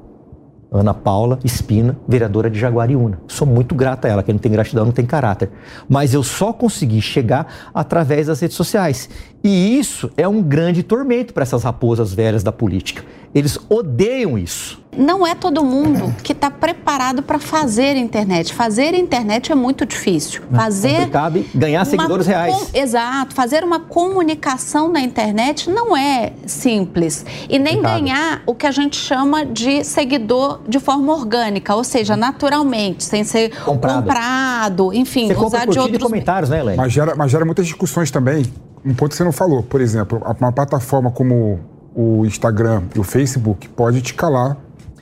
Ana 0.72 0.94
Paula 0.94 1.40
Espina, 1.44 1.98
vereadora 2.08 2.50
de 2.50 2.60
Jaguariúna. 2.60 3.20
Sou 3.28 3.48
muito 3.48 3.74
grata 3.74 4.08
a 4.08 4.12
ela, 4.12 4.24
quem 4.24 4.34
não 4.34 4.40
tem 4.40 4.52
gratidão 4.52 4.86
não 4.86 4.92
tem 4.92 5.06
caráter. 5.06 5.50
Mas 5.88 6.14
eu 6.14 6.22
só 6.24 6.52
consegui 6.52 7.02
chegar 7.02 7.70
através 7.74 8.28
das 8.28 8.40
redes 8.40 8.58
sociais. 8.58 9.10
E 9.44 9.80
isso 9.80 10.12
é 10.18 10.28
um 10.28 10.42
grande 10.42 10.84
tormento 10.84 11.34
para 11.34 11.44
essas 11.44 11.64
raposas 11.64 12.14
velhas 12.14 12.44
da 12.44 12.52
política. 12.52 13.04
Eles 13.34 13.58
odeiam 13.70 14.38
isso 14.38 14.82
não 14.98 15.26
é 15.26 15.36
todo 15.36 15.64
mundo 15.64 16.14
que 16.24 16.32
está 16.32 16.50
preparado 16.50 17.22
para 17.22 17.38
fazer 17.38 17.96
internet. 17.96 18.54
Fazer 18.54 18.96
internet 18.96 19.52
é 19.52 19.56
muito 19.56 19.86
difícil. 19.86 20.42
Fazer 20.52 21.10
cabe 21.10 21.48
ganhar 21.54 21.86
seguidores 21.86 22.26
com... 22.26 22.32
reais. 22.32 22.72
Exato. 22.74 23.36
Fazer 23.36 23.64
uma 23.64 23.80
comunicação 23.80 24.92
na 24.92 25.00
internet 25.00 25.70
não 25.70 25.96
é 25.96 26.34
simples. 26.46 27.26
E 27.48 27.60
nem 27.60 27.82
ganhar 27.82 28.42
o 28.46 28.56
que 28.56 28.66
a 28.66 28.72
gente 28.72 28.98
chama 28.98 29.46
de 29.46 29.84
seguidor 29.84 30.62
de 30.68 30.80
forma 30.80 31.14
orgânica, 31.14 31.76
ou 31.76 31.84
seja, 31.84 32.18
naturalmente, 32.18 33.04
sem 33.04 33.24
ser 33.24 33.56
comprado, 33.64 34.04
comprado 34.04 34.94
enfim, 34.94 35.28
você 35.28 35.46
usar 35.46 35.68
de 35.68 35.78
outros 35.78 36.02
comentários, 36.02 36.50
né, 36.50 36.60
Helene? 36.60 36.78
Mas 36.78 36.92
gera, 36.92 37.16
mas 37.16 37.32
gera 37.32 37.46
muitas 37.46 37.68
discussões 37.68 38.10
também. 38.10 38.46
Um 38.84 38.96
ponto 38.96 39.12
que 39.12 39.18
você 39.18 39.24
não 39.24 39.32
falou, 39.32 39.62
por 39.62 39.82
exemplo, 39.82 40.22
uma 40.40 40.52
plataforma 40.52 41.12
como 41.12 41.60
o 42.00 42.24
Instagram 42.28 42.84
e 42.96 43.00
o 43.00 43.04
Facebook 43.04 43.68
pode 43.70 44.02
te 44.04 44.14
calar 44.14 44.56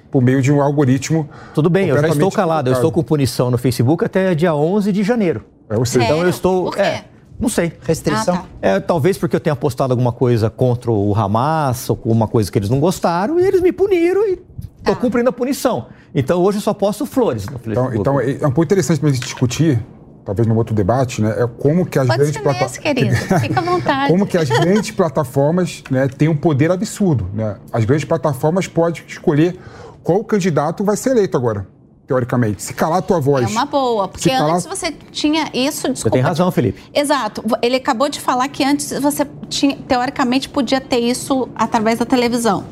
por 0.10 0.21
meio 0.23 0.41
de 0.41 0.49
um 0.51 0.62
algoritmo. 0.62 1.27
Tudo 1.53 1.69
bem, 1.69 1.89
eu 1.89 1.99
já 1.99 2.08
estou 2.08 2.31
calado. 2.31 2.69
Eu 2.69 2.73
estou 2.73 2.89
com 2.89 3.03
punição 3.03 3.51
no 3.51 3.58
Facebook 3.58 4.05
até 4.05 4.34
dia 4.34 4.55
11 4.55 4.91
de 4.93 5.03
janeiro. 5.03 5.43
É, 5.69 5.75
ou 5.77 5.86
seja, 5.86 6.05
então 6.05 6.21
eu 6.21 6.29
estou. 6.29 6.65
Por 6.65 6.75
quê? 6.75 6.81
É, 6.81 7.03
Não 7.38 7.49
sei. 7.49 7.73
Restrição? 7.86 8.36
Ah, 8.36 8.38
tá. 8.38 8.45
É, 8.62 8.79
talvez 8.79 9.17
porque 9.17 9.36
eu 9.36 9.41
tenha 9.41 9.55
postado 9.58 9.91
alguma 9.91 10.13
coisa 10.13 10.49
contra 10.49 10.89
o 10.89 11.13
Hamas 11.13 11.89
ou 11.89 11.97
alguma 12.01 12.29
coisa 12.29 12.49
que 12.49 12.58
eles 12.58 12.69
não 12.69 12.79
gostaram 12.79 13.38
e 13.38 13.43
eles 13.45 13.60
me 13.62 13.73
puniram 13.73 14.25
e 14.25 14.38
tô 14.81 14.93
Ah. 14.93 14.95
cumprindo 14.95 15.29
a 15.29 15.34
punição. 15.34 15.88
Então 16.13 16.41
hoje 16.41 16.60
eu 16.60 16.62
só 16.62 16.73
posto 16.73 17.05
flores 17.05 17.45
no 17.47 17.58
Então, 17.58 17.89
Facebook. 17.89 17.97
então 17.99 18.21
é 18.21 18.31
é 18.36 18.47
um 18.47 18.51
pouco 18.51 18.63
interessante 18.63 19.01
para 19.01 19.10
a 19.10 19.12
gente 19.12 19.23
discutir, 19.23 19.84
talvez 20.25 20.47
num 20.47 20.55
outro 20.57 20.73
debate, 20.75 21.21
né? 21.21 21.35
É 21.38 21.47
como 21.47 21.85
que 21.85 21.99
as 21.99 22.07
Pode 22.07 22.17
grandes 22.31 22.41
nesse, 22.41 22.79
querido. 22.79 23.09
plataformas. 23.15 23.41
Fica 23.41 23.59
à 23.59 23.63
vontade. 23.63 24.11
Como 24.11 24.25
que 24.27 24.38
as 24.38 24.49
grandes 24.49 24.91
plataformas 24.91 25.83
né, 25.89 26.07
têm 26.07 26.27
um 26.27 26.35
poder 26.35 26.71
absurdo. 26.71 27.29
Né? 27.33 27.55
As 27.71 27.85
grandes 27.85 28.05
plataformas 28.05 28.67
podem 28.67 29.03
escolher 29.07 29.57
qual 30.03 30.23
candidato 30.23 30.83
vai 30.83 30.97
ser 30.97 31.11
eleito 31.11 31.38
agora, 31.38 31.67
teoricamente. 32.07 32.61
Se 32.63 32.73
calar 32.73 32.99
a 32.99 33.01
tua 33.01 33.19
voz. 33.19 33.45
É 33.45 33.47
uma 33.49 33.65
boa, 33.65 34.07
porque 34.07 34.29
Se 34.29 34.35
calar- 34.35 34.55
antes 34.55 34.65
você 34.65 34.91
tinha 35.11 35.49
isso, 35.53 35.81
Você 35.83 35.93
desculpa. 35.93 36.15
tem 36.17 36.21
razão, 36.23 36.51
Felipe. 36.51 36.81
Exato. 36.93 37.43
Ele 37.61 37.75
acabou 37.75 38.09
de 38.09 38.19
falar 38.19 38.47
que 38.49 38.63
antes 38.63 38.91
você 38.99 39.25
tinha, 39.47 39.77
teoricamente 39.88 40.49
podia 40.49 40.81
ter 40.81 40.99
isso 40.99 41.47
através 41.55 41.99
da 41.99 42.05
televisão. 42.05 42.63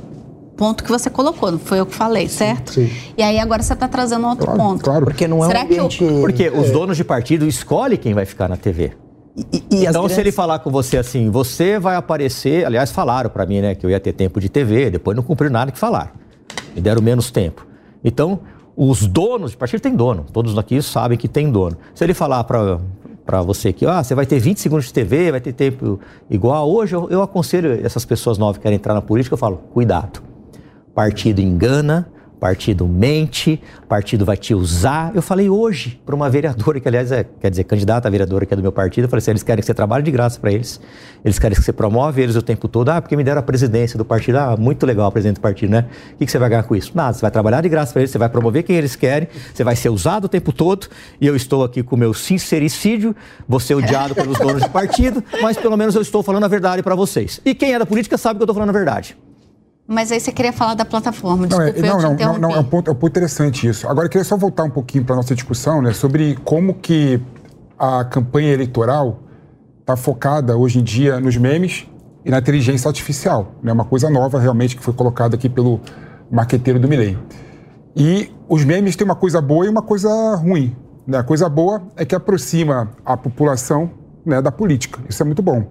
Ponto 0.55 0.83
que 0.83 0.91
você 0.91 1.09
colocou, 1.09 1.51
não 1.51 1.59
foi 1.59 1.79
eu 1.79 1.85
que 1.85 1.95
falei, 1.95 2.27
certo? 2.29 2.73
sim. 2.73 2.89
E 3.17 3.23
aí 3.23 3.39
agora 3.39 3.63
você 3.63 3.73
está 3.73 3.87
trazendo 3.87 4.27
outro 4.27 4.45
Claro, 4.45 4.59
ponto. 4.61 4.83
claro. 4.83 5.05
Porque 5.05 5.27
não 5.27 5.43
é 5.43 5.47
Será 5.47 5.61
um 5.63 5.67
que 5.67 5.73
o- 5.73 5.75
ambiente... 5.85 6.05
Porque 6.21 6.49
os 6.49 6.69
donos 6.71 6.95
de 6.95 7.03
partido 7.03 7.45
escolhem 7.47 7.97
quem 7.97 8.13
vai 8.13 8.25
ficar 8.25 8.47
na 8.47 8.55
TV. 8.55 8.91
E, 9.35 9.41
e 9.71 9.77
então, 9.81 9.93
se 10.03 10.09
grandes- 10.09 10.17
ele 10.19 10.31
falar 10.31 10.59
com 10.59 10.69
você 10.69 10.97
assim, 10.97 11.31
você 11.31 11.79
vai 11.79 11.95
aparecer. 11.95 12.65
Aliás, 12.65 12.91
falaram 12.91 13.31
pra 13.31 13.45
mim, 13.47 13.61
né, 13.61 13.73
que 13.73 13.83
eu 13.83 13.89
ia 13.89 13.99
ter 13.99 14.13
tempo 14.13 14.39
de 14.39 14.47
TV, 14.47 14.91
depois 14.91 15.17
não 15.17 15.23
cumpriram 15.23 15.51
nada 15.53 15.71
que 15.71 15.79
falaram. 15.79 16.11
Me 16.75 16.81
deram 16.81 17.01
menos 17.01 17.31
tempo. 17.31 17.65
Então, 18.03 18.39
os 18.77 19.07
donos 19.07 19.51
de 19.51 19.57
partido 19.57 19.81
têm 19.81 19.95
dono. 19.95 20.25
Todos 20.31 20.55
aqui 20.57 20.79
sabem 20.83 21.17
que 21.17 21.27
tem 21.27 21.51
dono. 21.51 21.77
Se 21.95 22.03
ele 22.03 22.13
falar 22.13 22.43
pra 22.43 22.79
para 23.25 23.41
você 23.41 23.71
que 23.71 23.85
ah, 23.85 24.03
você 24.03 24.13
vai 24.13 24.25
ter 24.25 24.37
20 24.37 24.59
segundos 24.59 24.87
de 24.87 24.93
TV, 24.93 25.31
vai 25.31 25.39
ter 25.39 25.53
tempo 25.53 25.97
igual. 26.29 26.69
Hoje 26.69 26.93
eu, 26.93 27.09
eu 27.09 27.21
aconselho 27.23 27.79
essas 27.85 28.03
pessoas 28.03 28.37
novas 28.37 28.57
que 28.57 28.63
querem 28.63 28.75
entrar 28.75 28.93
na 28.93 29.01
política, 29.01 29.33
eu 29.35 29.37
falo, 29.37 29.61
cuidado. 29.73 30.21
Partido 30.93 31.39
engana, 31.39 32.08
partido 32.43 32.86
mente, 32.86 33.63
partido 33.88 34.25
vai 34.25 34.36
te 34.36 34.53
usar. 34.53 35.15
Eu 35.15 35.21
falei 35.21 35.49
hoje 35.49 35.97
para 36.06 36.13
uma 36.13 36.29
vereadora, 36.29 36.77
que 36.77 36.86
aliás 36.89 37.10
é, 37.10 37.23
quer 37.23 37.49
dizer, 37.49 37.63
candidata 37.63 38.06
a 38.10 38.12
vereadora 38.12 38.45
que 38.45 38.53
é 38.53 38.58
do 38.58 38.62
meu 38.62 38.71
partido, 38.73 39.06
eu 39.06 39.10
falei 39.10 39.19
assim, 39.19 39.32
eles 39.32 39.43
querem 39.43 39.62
que 39.62 39.65
você 39.65 39.73
trabalhe 39.73 40.03
de 40.03 40.12
graça 40.12 40.38
para 40.38 40.51
eles. 40.51 40.77
Eles 41.23 41.39
querem 41.39 41.56
que 41.56 41.63
você 41.63 41.71
promove 41.71 42.21
eles 42.21 42.36
o 42.36 42.41
tempo 42.41 42.67
todo. 42.67 42.89
Ah, 42.89 43.01
porque 43.01 43.15
me 43.15 43.23
deram 43.23 43.39
a 43.39 43.41
presidência 43.41 43.97
do 43.97 44.03
partido. 44.03 44.39
Ah, 44.39 44.58
muito 44.58 44.86
legal, 44.86 45.10
presidente 45.10 45.36
do 45.38 45.41
partido, 45.41 45.71
né? 45.71 45.86
O 46.15 46.17
que, 46.17 46.25
que 46.25 46.32
você 46.34 46.38
vai 46.38 46.49
ganhar 46.49 46.63
com 46.63 46.75
isso? 46.75 46.91
Nada, 46.93 47.13
você 47.13 47.21
vai 47.21 47.32
trabalhar 47.32 47.62
de 47.62 47.69
graça 47.69 47.93
para 47.93 48.01
eles, 48.01 48.12
você 48.12 48.17
vai 48.17 48.27
promover 48.27 48.63
quem 48.63 48.75
eles 48.75 48.97
querem, 48.97 49.29
você 49.53 49.63
vai 49.63 49.77
ser 49.77 49.88
usado 49.88 50.25
o 50.25 50.27
tempo 50.27 50.51
todo. 50.51 50.88
E 51.21 51.25
eu 51.25 51.38
estou 51.38 51.63
aqui 51.63 51.82
com 51.82 51.95
o 51.95 51.99
meu 51.99 52.13
sincericídio, 52.13 53.15
vou 53.47 53.62
ser 53.62 53.75
odiado 53.75 54.13
pelos 54.13 54.38
donos 54.38 54.62
de 54.62 54.69
partido, 54.69 55.23
mas 55.41 55.56
pelo 55.56 55.77
menos 55.77 55.95
eu 55.95 56.01
estou 56.01 56.21
falando 56.21 56.43
a 56.43 56.49
verdade 56.49 56.84
para 56.84 56.93
vocês. 56.93 57.39
E 57.45 57.56
quem 57.56 57.73
é 57.73 57.79
da 57.79 57.86
política 57.86 58.17
sabe 58.17 58.38
que 58.38 58.41
eu 58.41 58.45
estou 58.45 58.53
falando 58.53 58.71
a 58.71 58.73
verdade. 58.73 59.15
Mas 59.88 60.12
aí 60.12 60.19
você 60.19 60.32
queria 60.32 60.54
falar 60.54 60.76
da 60.76 60.86
plataforma, 60.86 61.46
Não, 61.46 61.62
é, 61.62 61.72
desculpa, 61.72 61.88
eu 61.88 62.02
não, 62.02 62.15
te 62.15 62.24
não, 62.24 62.34
não, 62.34 62.39
não, 62.39 62.52
é 62.56 62.60
um 62.60 62.63
ponto, 62.63 62.89
é 62.89 62.93
um 62.93 62.96
ponto 62.96 63.12
interessante 63.12 63.67
isso. 63.67 63.88
Agora, 63.88 64.06
eu 64.06 64.10
queria 64.10 64.24
só 64.24 64.38
voltar 64.38 64.63
um 64.63 64.69
pouquinho 64.69 65.04
para 65.04 65.13
a 65.13 65.17
nossa 65.17 65.36
discussão 65.36 65.82
né, 65.82 65.91
sobre 65.91 66.38
como 66.43 66.76
que 66.76 67.22
a 67.78 68.06
campanha 68.06 68.54
eleitoral 68.54 69.19
está 69.82 69.98
focada 69.98 70.56
hoje 70.56 70.80
em 70.80 70.84
dia 70.84 71.19
nos 71.19 71.36
memes 71.36 71.86
e 72.24 72.32
na 72.32 72.39
inteligência 72.39 72.88
artificial. 72.88 73.56
É 73.62 73.65
né, 73.67 73.74
uma 73.74 73.84
coisa 73.84 74.10
nova 74.10 74.39
realmente 74.39 74.78
que 74.78 74.84
foi 74.84 74.93
colocada 74.93 75.36
aqui 75.36 75.50
pelo 75.50 75.82
marqueteiro 76.32 76.80
do 76.80 76.88
Milley. 76.88 77.17
E 77.96 78.32
os 78.48 78.63
memes 78.63 78.96
têm 78.96 79.06
uma 79.06 79.15
coisa 79.15 79.41
boa 79.41 79.65
e 79.65 79.69
uma 79.69 79.82
coisa 79.82 80.10
ruim. 80.36 80.76
Né? 81.06 81.17
A 81.17 81.24
coisa 81.24 81.50
boa 81.50 81.84
é 81.98 82.06
que 82.06 82.15
aproxima 82.15 82.89
a 83.06 83.17
população 83.17 83.91
né, 84.26 84.41
da 84.41 84.52
política. 84.52 85.02
Isso 85.10 85.22
é 85.22 85.26
muito 85.26 85.41
bom. 85.41 85.67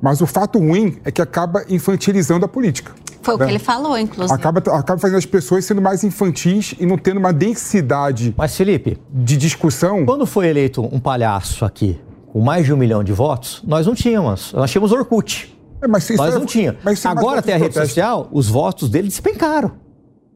Mas 0.00 0.20
o 0.20 0.26
fato 0.26 0.58
ruim 0.58 0.98
é 1.04 1.12
que 1.12 1.22
acaba 1.22 1.64
infantilizando 1.68 2.44
a 2.44 2.48
política. 2.48 2.92
Foi 3.22 3.34
o 3.34 3.38
né? 3.38 3.46
que 3.46 3.52
ele 3.52 3.58
falou, 3.58 3.96
inclusive. 3.98 4.34
Acaba, 4.34 4.58
acaba 4.58 5.00
fazendo 5.00 5.18
as 5.18 5.26
pessoas 5.26 5.64
sendo 5.64 5.80
mais 5.80 6.02
infantis 6.04 6.74
e 6.78 6.84
não 6.84 6.98
tendo 6.98 7.18
uma 7.18 7.32
densidade 7.32 8.34
Mas, 8.36 8.56
Felipe, 8.56 8.98
de 9.10 9.36
discussão. 9.36 10.04
Quando 10.04 10.26
foi 10.26 10.48
eleito 10.48 10.82
um 10.92 10.98
palhaço 11.00 11.64
aqui 11.64 12.00
com 12.32 12.40
mais 12.40 12.64
de 12.64 12.72
um 12.72 12.76
milhão 12.76 13.04
de 13.04 13.12
votos, 13.12 13.62
nós 13.66 13.86
não 13.86 13.94
tínhamos. 13.94 14.52
Nós 14.52 14.70
tínhamos 14.70 14.90
Orkut. 14.92 15.56
É, 15.82 15.88
mas 15.88 16.08
isso 16.08 16.16
nós 16.16 16.34
é- 16.34 16.38
não 16.38 16.46
tínhamos. 16.46 16.80
mas 16.84 17.04
é 17.04 17.08
Agora 17.08 17.42
tem 17.42 17.54
a 17.54 17.58
rede 17.58 17.70
protesto. 17.74 17.94
social, 17.94 18.28
os 18.32 18.48
votos 18.48 18.88
dele 18.88 19.08
despencaram. 19.08 19.72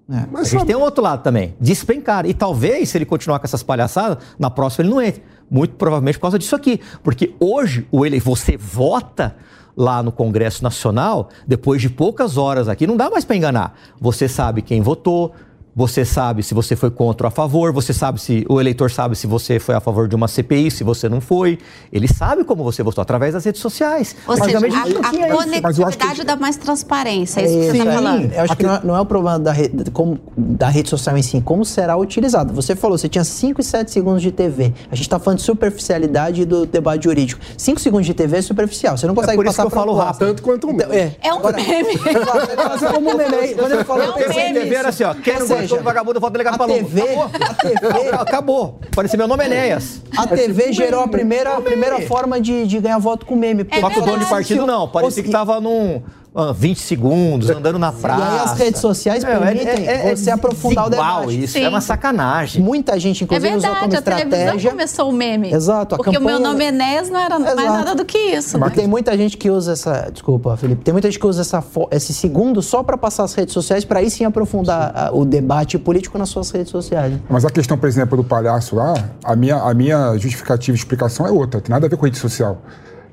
A 0.09 0.25
Mas 0.31 0.49
gente 0.49 0.61
sabe, 0.61 0.67
tem 0.67 0.77
um 0.77 0.83
outro 0.83 1.03
lado 1.03 1.23
também, 1.23 1.57
despencaram. 1.61 2.29
E 2.29 2.35
talvez, 2.35 2.91
se 2.91 2.99
ele 2.99 3.05
continuar 3.05 3.41
com 3.41 3.45
essas 3.45 3.63
palhaçadas, 3.65 4.19
na 4.39 4.49
próxima 4.49 4.85
ele 4.85 4.95
não 4.95 5.03
entre. 5.03 5.21
Muito 5.51 5.75
provavelmente 5.75 6.17
por 6.19 6.23
causa 6.23 6.39
disso 6.39 6.57
aqui. 6.57 6.81
Porque 7.03 7.35
hoje, 7.39 7.87
o 7.91 8.05
ele, 8.05 8.19
você 8.19 8.57
vota 8.57 9.37
lá 9.77 10.03
no 10.03 10.11
Congresso 10.11 10.63
Nacional, 10.63 11.29
depois 11.47 11.83
de 11.83 11.91
poucas 11.91 12.37
horas 12.37 12.69
aqui, 12.69 12.87
não 12.87 12.97
dá 12.97 13.11
mais 13.11 13.25
para 13.25 13.37
enganar. 13.37 13.79
Você 14.01 14.27
sabe 14.27 14.63
quem 14.63 14.81
votou, 14.81 15.33
você 15.79 16.07
sabe 16.07 16.43
se 16.43 16.55
você 16.55 16.75
foi 16.75 16.91
contra 16.91 17.27
ou 17.27 17.29
a 17.29 17.31
favor, 17.31 17.71
você 17.71 17.93
sabe 17.93 18.19
se 18.19 18.47
o 18.49 18.59
eleitor 18.59 18.91
sabe 18.91 19.15
se 19.15 19.27
você 19.27 19.59
foi 19.59 19.75
a 19.75 19.81
favor 19.81 20.09
de 20.09 20.15
uma 20.17 20.27
CPI, 20.27 20.71
se 20.71 20.83
você 20.83 21.07
não 21.07 21.21
foi. 21.21 21.59
Ele 21.93 22.09
sabe 22.09 22.45
como 22.45 22.65
você 22.65 22.83
votou 22.83 23.03
através 23.03 23.35
das 23.35 23.45
redes 23.45 23.61
sociais. 23.61 24.17
Ou 24.27 24.35
seja, 24.39 24.57
Antigamente 24.59 24.75
a, 24.75 24.81
a. 24.81 24.83
Mas 24.83 25.79
eu 25.79 25.87
que- 25.87 25.93
conectividade 25.99 26.25
dá 26.25 26.35
mais 26.35 26.57
transparência, 26.57 27.41
é 27.41 27.45
isso 27.45 27.53
que 27.55 27.65
você 27.67 27.71
Sim, 27.73 27.79
está 27.81 27.93
falando. 27.93 28.33
eu 28.33 28.41
acho 28.43 28.57
que 28.57 28.63
não 28.63 28.75
é, 28.75 28.81
não 28.85 28.97
é 28.97 29.01
o 29.03 29.05
problema 29.05 29.39
da, 29.39 29.53
re- 29.53 29.71
como- 29.93 30.19
da 30.35 30.69
rede 30.71 30.89
social 30.89 31.15
em 31.19 31.23
si, 31.23 31.43
como 31.43 31.63
será 31.63 31.95
utilizado. 31.95 32.55
Você 32.55 32.75
falou, 32.75 32.97
você 32.97 33.07
tinha 33.09 33.23
5 33.25 33.61
e 33.61 33.65
7 33.65 33.91
segundos 33.91 34.23
de 34.23 34.33
TV. 34.33 34.73
A 34.91 34.95
gente 34.95 35.03
está 35.05 35.19
falando 35.19 35.41
de 35.41 35.45
superficialidade 35.45 36.47
do 36.47 36.65
debate 36.65 37.05
jurídico. 37.05 37.39
5 37.59 37.79
segundos 37.81 38.07
de 38.07 38.15
TV 38.15 38.39
é 38.39 38.43
superficial, 38.43 38.97
você 38.97 39.07
não 39.07 39.15
consegue 39.15 39.37
por 39.37 39.45
isso 39.45 39.55
passar 39.57 39.69
que 39.69 39.75
eu 39.75 39.79
falo 39.79 39.93
rápido. 39.95 40.21
tanto 40.27 40.43
quanto 40.43 40.69
um 40.69 40.71
Então, 40.71 40.89
meme. 40.89 41.01
é. 41.03 41.17
É 41.29 41.35
um 41.35 41.41
é 41.47 41.51
um 41.51 43.01
meme. 43.01 43.55
Quando 43.85 44.01
É 44.01 44.05
um 44.05 44.09
eu 44.09 44.13
pensei 44.15 44.35
meme. 44.37 44.53
nisso. 44.55 44.63
TV 44.65 44.75
era 44.75 44.89
assim, 44.89 45.05
ó. 45.05 45.13
Quem 45.15 45.35
Ou 45.73 45.79
não 45.79 45.79
seja, 45.79 45.79
gostou 45.79 45.79
do 45.79 45.85
vagabundo, 45.85 46.21
vota 46.21 46.33
delegado 46.33 46.55
a 46.55 46.59
Palumbo. 46.59 46.89
TV, 46.89 47.03
a 47.43 47.55
TV, 47.55 48.09
Acabou. 48.19 48.81
Parecia 48.95 49.17
meu 49.19 49.29
nome 49.29 49.45
é 49.45 49.47
Enéas. 49.47 50.03
a 50.17 50.27
TV 50.27 50.73
gerou 50.73 51.03
a 51.03 51.09
primeira, 51.09 51.57
a 51.57 51.61
primeira 51.61 52.01
forma 52.03 52.41
de, 52.41 52.67
de 52.67 52.79
ganhar 52.81 52.99
voto 52.99 53.27
com 53.27 53.37
meme. 53.37 53.65
porque 53.65 53.79
É 53.79 53.81
Só 53.81 53.91
que 53.91 53.99
o 53.99 54.03
dono 54.03 54.19
de 54.19 54.27
partido 54.31 54.67
não. 54.67 54.89
Parecia 54.89 55.23
que 55.23 55.31
tava 55.31 55.61
num 55.61 56.03
ah, 56.37 56.53
20 56.53 56.79
segundos, 56.81 57.49
andando 57.49 57.79
na 57.79 57.89
E 57.89 57.93
praça. 58.01 58.25
aí 58.31 58.39
as 58.41 58.53
redes 58.59 58.81
sociais 58.81 59.25
Meu, 59.25 59.41
permitem 59.41 60.15
você 60.15 60.31
aprofundar 60.31 60.87
o 60.87 60.91
debate. 60.91 61.45
isso, 61.45 61.55
Sim. 61.55 61.63
é 61.65 61.69
uma 61.69 61.81
sacanagem. 61.81 62.63
Muita 62.63 63.01
gente, 63.01 63.23
É 63.23 63.25
inclusive, 63.25 63.57
usou 63.57 63.71
como 63.71 63.81
verdade, 63.91 63.97
a 63.97 64.03
televisão 64.03 64.39
estratégia. 64.41 64.71
começou 64.71 65.09
o 65.09 65.13
meme. 65.13 65.53
Exato, 65.53 65.95
a 65.95 65.99
Porque 65.99 66.11
o 66.11 66.21
meu 66.21 66.37
campanha- 66.37 66.39
nome 66.53 66.65
Enéas 66.67 67.09
não 67.09 67.19
era 67.21 67.39
mais 67.39 67.53
Exato. 67.55 67.73
nada 67.73 67.95
do 67.95 68.05
que 68.05 68.19
isso. 68.19 68.59
Mas 68.59 68.73
tem 68.75 68.87
muita 68.87 69.17
gente 69.17 69.37
que 69.37 69.51
usa 69.51 69.73
essa. 69.73 70.11
Desculpa, 70.13 70.57
Felipe. 70.57 70.85
Tem 70.85 70.93
muita 70.93 71.09
gente 71.11 71.19
que 71.19 71.27
usa 71.27 71.41
essa, 71.41 71.63
fo- 71.63 71.89
esse 71.91 72.13
segundo 72.13 72.61
só 72.61 72.83
para 72.83 72.99
passar 72.99 73.25
as 73.25 73.35
redes 73.35 73.55
sociais, 73.55 73.85
para 73.85 74.01
aí 74.01 74.11
sim 74.11 74.25
aprofundar 74.25 74.93
a- 74.95 75.11
o 75.13 75.25
debate 75.25 75.79
político 75.79 76.19
nas 76.19 76.29
suas 76.29 76.51
redes 76.51 76.71
sociais. 76.71 77.15
Mas 77.31 77.45
a 77.45 77.51
questão, 77.51 77.79
por 77.79 77.89
exemplo, 77.89 78.17
do 78.17 78.25
palhaço 78.25 78.77
lá, 78.77 78.93
a 79.25 79.35
minha, 79.35 79.57
a 79.57 79.73
minha 79.73 80.17
justificativa 80.19 80.77
e 80.77 80.79
explicação 80.79 81.27
é 81.27 81.31
outra. 81.31 81.61
Tem 81.61 81.71
nada 81.73 81.87
a 81.87 81.89
ver 81.89 81.97
com 81.97 82.05
rede 82.05 82.19
social. 82.19 82.61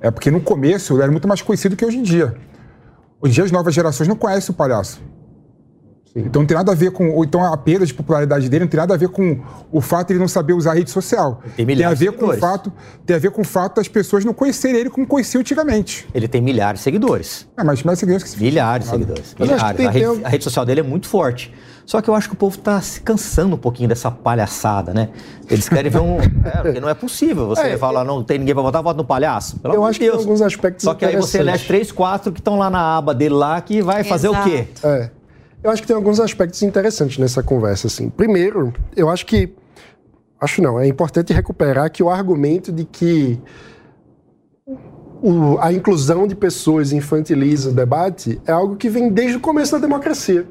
É 0.02 0.12
porque 0.12 0.30
no 0.30 0.42
começo 0.42 0.94
ele 0.94 1.04
era 1.04 1.12
muito 1.12 1.28
mais 1.28 1.42
conhecido 1.42 1.76
que 1.78 1.86
hoje 1.86 1.98
em 1.98 2.04
dia. 2.04 2.36
Hoje 3.24 3.32
em 3.32 3.36
dia 3.36 3.46
as 3.46 3.52
novas 3.54 3.74
gerações 3.74 4.06
não 4.06 4.18
conhecem 4.18 4.52
o 4.52 4.54
palhaço. 4.54 5.02
Então 6.16 6.44
não 6.44 6.48
tem 6.48 6.56
nada 6.56 6.72
a 6.72 6.76
ver 6.76 6.92
com. 6.92 7.10
Ou 7.10 7.24
então 7.24 7.44
a 7.44 7.58
perda 7.58 7.86
de 7.86 7.94
popularidade 7.94 8.48
dele 8.48 8.66
não 8.66 8.70
tem 8.70 8.80
nada 8.80 8.94
a 8.94 8.98
ver 8.98 9.10
com 9.10 9.40
o 9.72 9.82
fato 9.82 10.08
de 10.08 10.14
ele 10.14 10.20
não 10.20 10.28
saber 10.28 10.54
usar 10.54 10.72
a 10.72 10.74
rede 10.76 10.92
social. 10.92 11.42
Tem 11.56 11.64
a 11.64 11.66
milhares 11.66 11.98
ver 11.98 12.12
de 12.12 12.18
com 12.18 12.26
o 12.26 12.34
seguidores. 12.34 12.40
fato, 12.40 12.72
tem 13.04 13.16
a 13.16 13.20
ver 13.20 13.32
com 13.32 13.42
o 13.42 13.46
fato 13.46 13.78
das 13.78 13.88
pessoas 13.88 14.24
não 14.24 14.32
conhecerem 14.34 14.80
ele 14.82 14.90
como 14.92 15.08
conheciam 15.08 15.42
antigamente. 15.42 16.08
Ele 16.14 16.28
tem 16.28 16.40
milhares 16.40 16.82
de 16.82 16.84
seguidores. 16.84 17.48
Ah, 17.58 17.64
mas 17.64 17.82
mais 17.82 17.98
seguidores 17.98 18.24
que 18.24 18.30
se 18.30 18.40
Milhares 18.40 18.86
de 18.86 18.92
seguidores. 18.92 19.36
Mas 19.40 19.50
Milhares. 19.50 19.78
tem- 19.78 19.88
a, 19.88 19.90
rede, 19.90 20.06
tem- 20.18 20.26
a 20.26 20.30
rede 20.30 20.44
social 20.44 20.66
dele 20.66 20.82
é 20.82 20.84
muito 20.84 21.08
forte. 21.08 21.52
Só 21.86 22.00
que 22.00 22.10
eu 22.10 22.16
acho 22.16 22.30
que 22.30 22.36
o 22.36 22.38
povo 22.38 22.56
está 22.58 22.80
se 22.80 23.02
cansando 23.02 23.56
um 23.56 23.60
pouquinho 23.60 23.90
dessa 23.90 24.10
palhaçada, 24.10 24.94
né? 24.94 25.10
Eles 25.50 25.68
querem 25.68 25.92
ver 25.92 26.00
um. 26.00 26.18
É, 26.46 26.62
porque 26.62 26.80
não 26.80 26.88
é 26.90 26.94
possível 26.94 27.48
você 27.48 27.62
É, 27.62 27.78
falar, 27.78 28.04
não 28.06 28.24
tem 28.24 28.38
ninguém 28.38 28.54
para 28.54 28.62
votar, 28.64 28.84
vota 28.84 28.98
no 28.98 29.04
palhaço. 29.04 29.58
Pelo 29.60 29.74
Eu 29.74 29.84
acho 29.84 29.94
de 29.94 30.00
que 30.00 30.06
tem 30.06 30.12
Deus. 30.12 30.24
alguns 30.24 30.42
aspectos 30.42 30.84
Só 30.84 30.94
que 30.94 31.04
aí 31.06 31.16
você 31.16 31.40
elege 31.40 31.66
três, 31.66 31.92
quatro 31.92 32.32
que 32.32 32.40
estão 32.40 32.58
lá 32.58 32.70
na 32.70 32.98
aba 32.98 33.14
dele 33.16 33.34
lá 33.34 33.60
que 33.60 33.82
vai 33.82 34.04
fazer 34.04 34.30
o 34.30 34.44
quê? 34.44 34.68
Exato. 34.76 34.88
É. 34.88 35.12
Eu 35.64 35.72
acho 35.72 35.82
que 35.82 35.88
tem 35.88 35.96
alguns 35.96 36.20
aspectos 36.20 36.62
interessantes 36.62 37.18
nessa 37.18 37.42
conversa, 37.42 37.88
assim. 37.88 38.10
Primeiro, 38.10 38.74
eu 38.96 39.10
acho 39.10 39.26
que. 39.26 39.54
Acho 40.40 40.62
não, 40.62 40.78
é 40.78 40.86
importante 40.86 41.32
recuperar 41.32 41.90
que 41.90 42.04
o 42.04 42.10
argumento 42.10 42.70
de 42.70 42.84
que 42.84 43.40
o- 45.22 45.58
a 45.62 45.72
inclusão 45.72 46.28
de 46.28 46.36
pessoas 46.36 46.92
infantiliza 46.92 47.70
o 47.70 47.74
debate 47.74 48.42
é 48.46 48.52
algo 48.52 48.76
que 48.76 48.90
vem 48.90 49.10
desde 49.10 49.38
o 49.38 49.40
começo 49.40 49.72
da 49.72 49.78
democracia. 49.80 50.46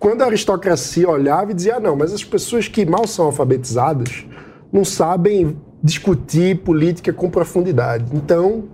Quando 0.00 0.22
a 0.22 0.26
aristocracia 0.26 1.08
olhava 1.08 1.52
e 1.52 1.54
dizia, 1.54 1.76
ah, 1.76 1.80
não, 1.80 1.94
mas 1.94 2.12
as 2.12 2.24
pessoas 2.24 2.66
que 2.66 2.84
mal 2.84 3.06
são 3.06 3.26
alfabetizadas 3.26 4.26
não 4.72 4.84
sabem 4.84 5.56
discutir 5.80 6.58
política 6.58 7.12
com 7.12 7.30
profundidade. 7.30 8.04
Então, 8.12 8.64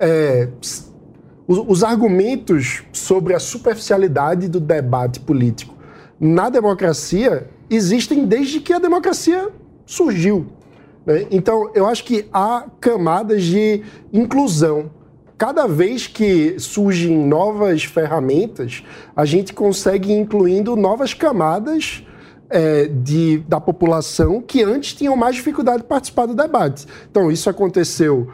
é, 0.00 0.48
os, 1.48 1.58
os 1.66 1.82
argumentos 1.82 2.84
sobre 2.92 3.34
a 3.34 3.40
superficialidade 3.40 4.46
do 4.46 4.60
debate 4.60 5.18
político 5.18 5.78
na 6.20 6.48
democracia 6.48 7.48
existem 7.70 8.24
desde 8.26 8.60
que 8.60 8.72
a 8.72 8.78
democracia 8.78 9.48
surgiu. 9.86 10.46
Né? 11.06 11.26
Então, 11.30 11.70
eu 11.74 11.86
acho 11.86 12.04
que 12.04 12.26
há 12.32 12.66
camadas 12.80 13.44
de 13.44 13.82
inclusão. 14.12 14.90
Cada 15.36 15.68
vez 15.68 16.06
que 16.06 16.58
surgem 16.58 17.16
novas 17.16 17.84
ferramentas, 17.84 18.82
a 19.14 19.24
gente 19.24 19.52
consegue 19.52 20.12
ir 20.12 20.18
incluindo 20.18 20.74
novas 20.74 21.14
camadas 21.14 22.04
é, 22.50 22.86
de, 22.86 23.38
da 23.46 23.60
população 23.60 24.42
que 24.42 24.64
antes 24.64 24.94
tinham 24.94 25.16
mais 25.16 25.36
dificuldade 25.36 25.82
de 25.82 25.88
participar 25.88 26.26
do 26.26 26.34
debate. 26.34 26.86
Então, 27.08 27.30
isso 27.30 27.48
aconteceu 27.48 28.28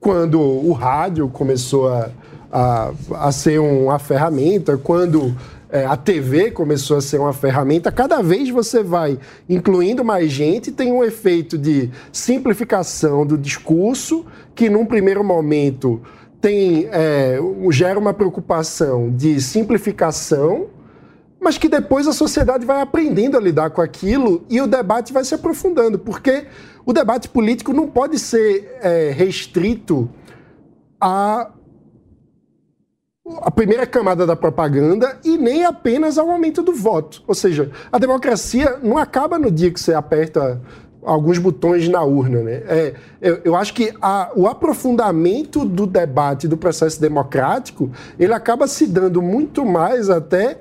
quando 0.00 0.40
o 0.40 0.72
rádio 0.72 1.28
começou 1.28 1.88
a, 1.88 2.08
a, 2.52 2.92
a 3.14 3.32
ser 3.32 3.58
uma 3.58 3.98
ferramenta, 3.98 4.76
quando 4.76 5.34
é, 5.70 5.84
a 5.84 5.96
TV 5.96 6.50
começou 6.50 6.96
a 6.96 7.00
ser 7.00 7.18
uma 7.20 7.32
ferramenta, 7.32 7.92
cada 7.92 8.22
vez 8.22 8.48
você 8.48 8.82
vai 8.82 9.18
incluindo 9.48 10.04
mais 10.04 10.30
gente, 10.30 10.72
tem 10.72 10.92
um 10.92 11.04
efeito 11.04 11.58
de 11.58 11.90
simplificação 12.10 13.26
do 13.26 13.36
discurso, 13.36 14.24
que 14.54 14.70
num 14.70 14.86
primeiro 14.86 15.22
momento 15.22 16.00
tem 16.40 16.88
é, 16.90 17.38
gera 17.70 17.98
uma 17.98 18.14
preocupação 18.14 19.10
de 19.10 19.40
simplificação, 19.40 20.68
mas 21.40 21.58
que 21.58 21.68
depois 21.68 22.08
a 22.08 22.12
sociedade 22.12 22.64
vai 22.64 22.80
aprendendo 22.80 23.36
a 23.36 23.40
lidar 23.40 23.70
com 23.70 23.80
aquilo 23.80 24.44
e 24.48 24.60
o 24.60 24.66
debate 24.66 25.12
vai 25.12 25.24
se 25.24 25.34
aprofundando, 25.34 25.98
porque 25.98 26.46
o 26.84 26.92
debate 26.92 27.28
político 27.28 27.72
não 27.72 27.88
pode 27.88 28.18
ser 28.18 28.78
é, 28.80 29.10
restrito 29.10 30.08
a 31.00 31.50
a 33.40 33.50
primeira 33.50 33.86
camada 33.86 34.26
da 34.26 34.36
propaganda 34.36 35.18
e 35.24 35.36
nem 35.36 35.64
apenas 35.64 36.18
ao 36.18 36.30
aumento 36.30 36.62
do 36.62 36.72
voto. 36.72 37.22
Ou 37.26 37.34
seja, 37.34 37.70
a 37.92 37.98
democracia 37.98 38.78
não 38.82 38.98
acaba 38.98 39.38
no 39.38 39.50
dia 39.50 39.70
que 39.70 39.80
você 39.80 39.94
aperta 39.94 40.60
alguns 41.02 41.38
botões 41.38 41.88
na 41.88 42.02
urna. 42.02 42.42
Né? 42.42 42.62
É, 42.66 42.94
eu, 43.20 43.40
eu, 43.44 43.56
acho 43.56 43.72
que 43.74 43.94
a, 44.00 44.30
o 44.34 44.46
aprofundamento 44.46 45.64
do 45.64 45.86
debate, 45.86 46.48
do 46.48 46.56
processo 46.56 47.00
democrático, 47.00 47.90
ele 48.18 48.32
acaba 48.32 48.66
se 48.66 48.86
dando 48.86 49.22
muito 49.22 49.64
mais 49.64 50.10
até 50.10 50.58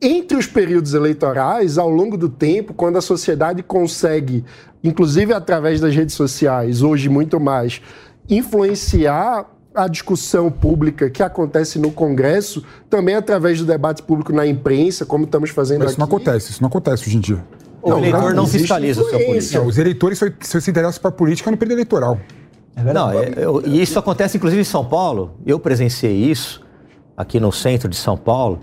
entre 0.00 0.36
os 0.36 0.46
períodos 0.46 0.92
eleitorais, 0.92 1.78
ao 1.78 1.88
longo 1.88 2.16
do 2.16 2.28
tempo, 2.28 2.74
quando 2.74 2.98
a 2.98 3.00
sociedade 3.00 3.62
consegue, 3.62 4.44
inclusive 4.84 5.32
através 5.32 5.80
das 5.80 5.94
redes 5.94 6.14
sociais, 6.14 6.82
hoje 6.82 7.08
muito 7.08 7.40
mais, 7.40 7.80
influenciar 8.28 9.46
a 9.76 9.86
discussão 9.88 10.50
pública 10.50 11.10
que 11.10 11.22
acontece 11.22 11.78
no 11.78 11.92
Congresso, 11.92 12.64
também 12.88 13.14
através 13.14 13.58
do 13.58 13.66
debate 13.66 14.02
público 14.02 14.32
na 14.32 14.46
imprensa, 14.46 15.04
como 15.04 15.24
estamos 15.24 15.50
fazendo 15.50 15.80
Mas 15.80 15.92
isso 15.92 16.02
aqui. 16.02 16.10
não 16.10 16.16
acontece, 16.16 16.50
isso 16.50 16.62
não 16.62 16.68
acontece 16.68 17.06
hoje 17.06 17.16
em 17.16 17.20
dia. 17.20 17.44
O 17.82 17.90
não, 17.90 17.98
eleitor 17.98 18.34
não, 18.34 18.46
fiscaliza 18.46 19.02
o 19.02 19.08
seu 19.08 19.20
político. 19.24 19.54
Não, 19.58 19.66
os 19.66 19.78
eleitores 19.78 20.18
só, 20.18 20.26
só 20.40 20.58
se 20.58 20.70
interessam 20.70 21.00
para 21.00 21.10
a 21.10 21.12
política 21.12 21.50
no 21.50 21.56
período 21.56 21.76
eleitoral. 21.76 22.18
É 22.74 22.92
não, 22.92 23.10
é, 23.12 23.32
eu, 23.36 23.62
e 23.64 23.80
isso 23.80 23.98
acontece 23.98 24.36
inclusive 24.36 24.60
em 24.60 24.64
São 24.64 24.84
Paulo. 24.84 25.34
Eu 25.46 25.60
presenciei 25.60 26.12
isso 26.12 26.62
aqui 27.16 27.38
no 27.38 27.52
centro 27.52 27.88
de 27.88 27.96
São 27.96 28.16
Paulo 28.16 28.60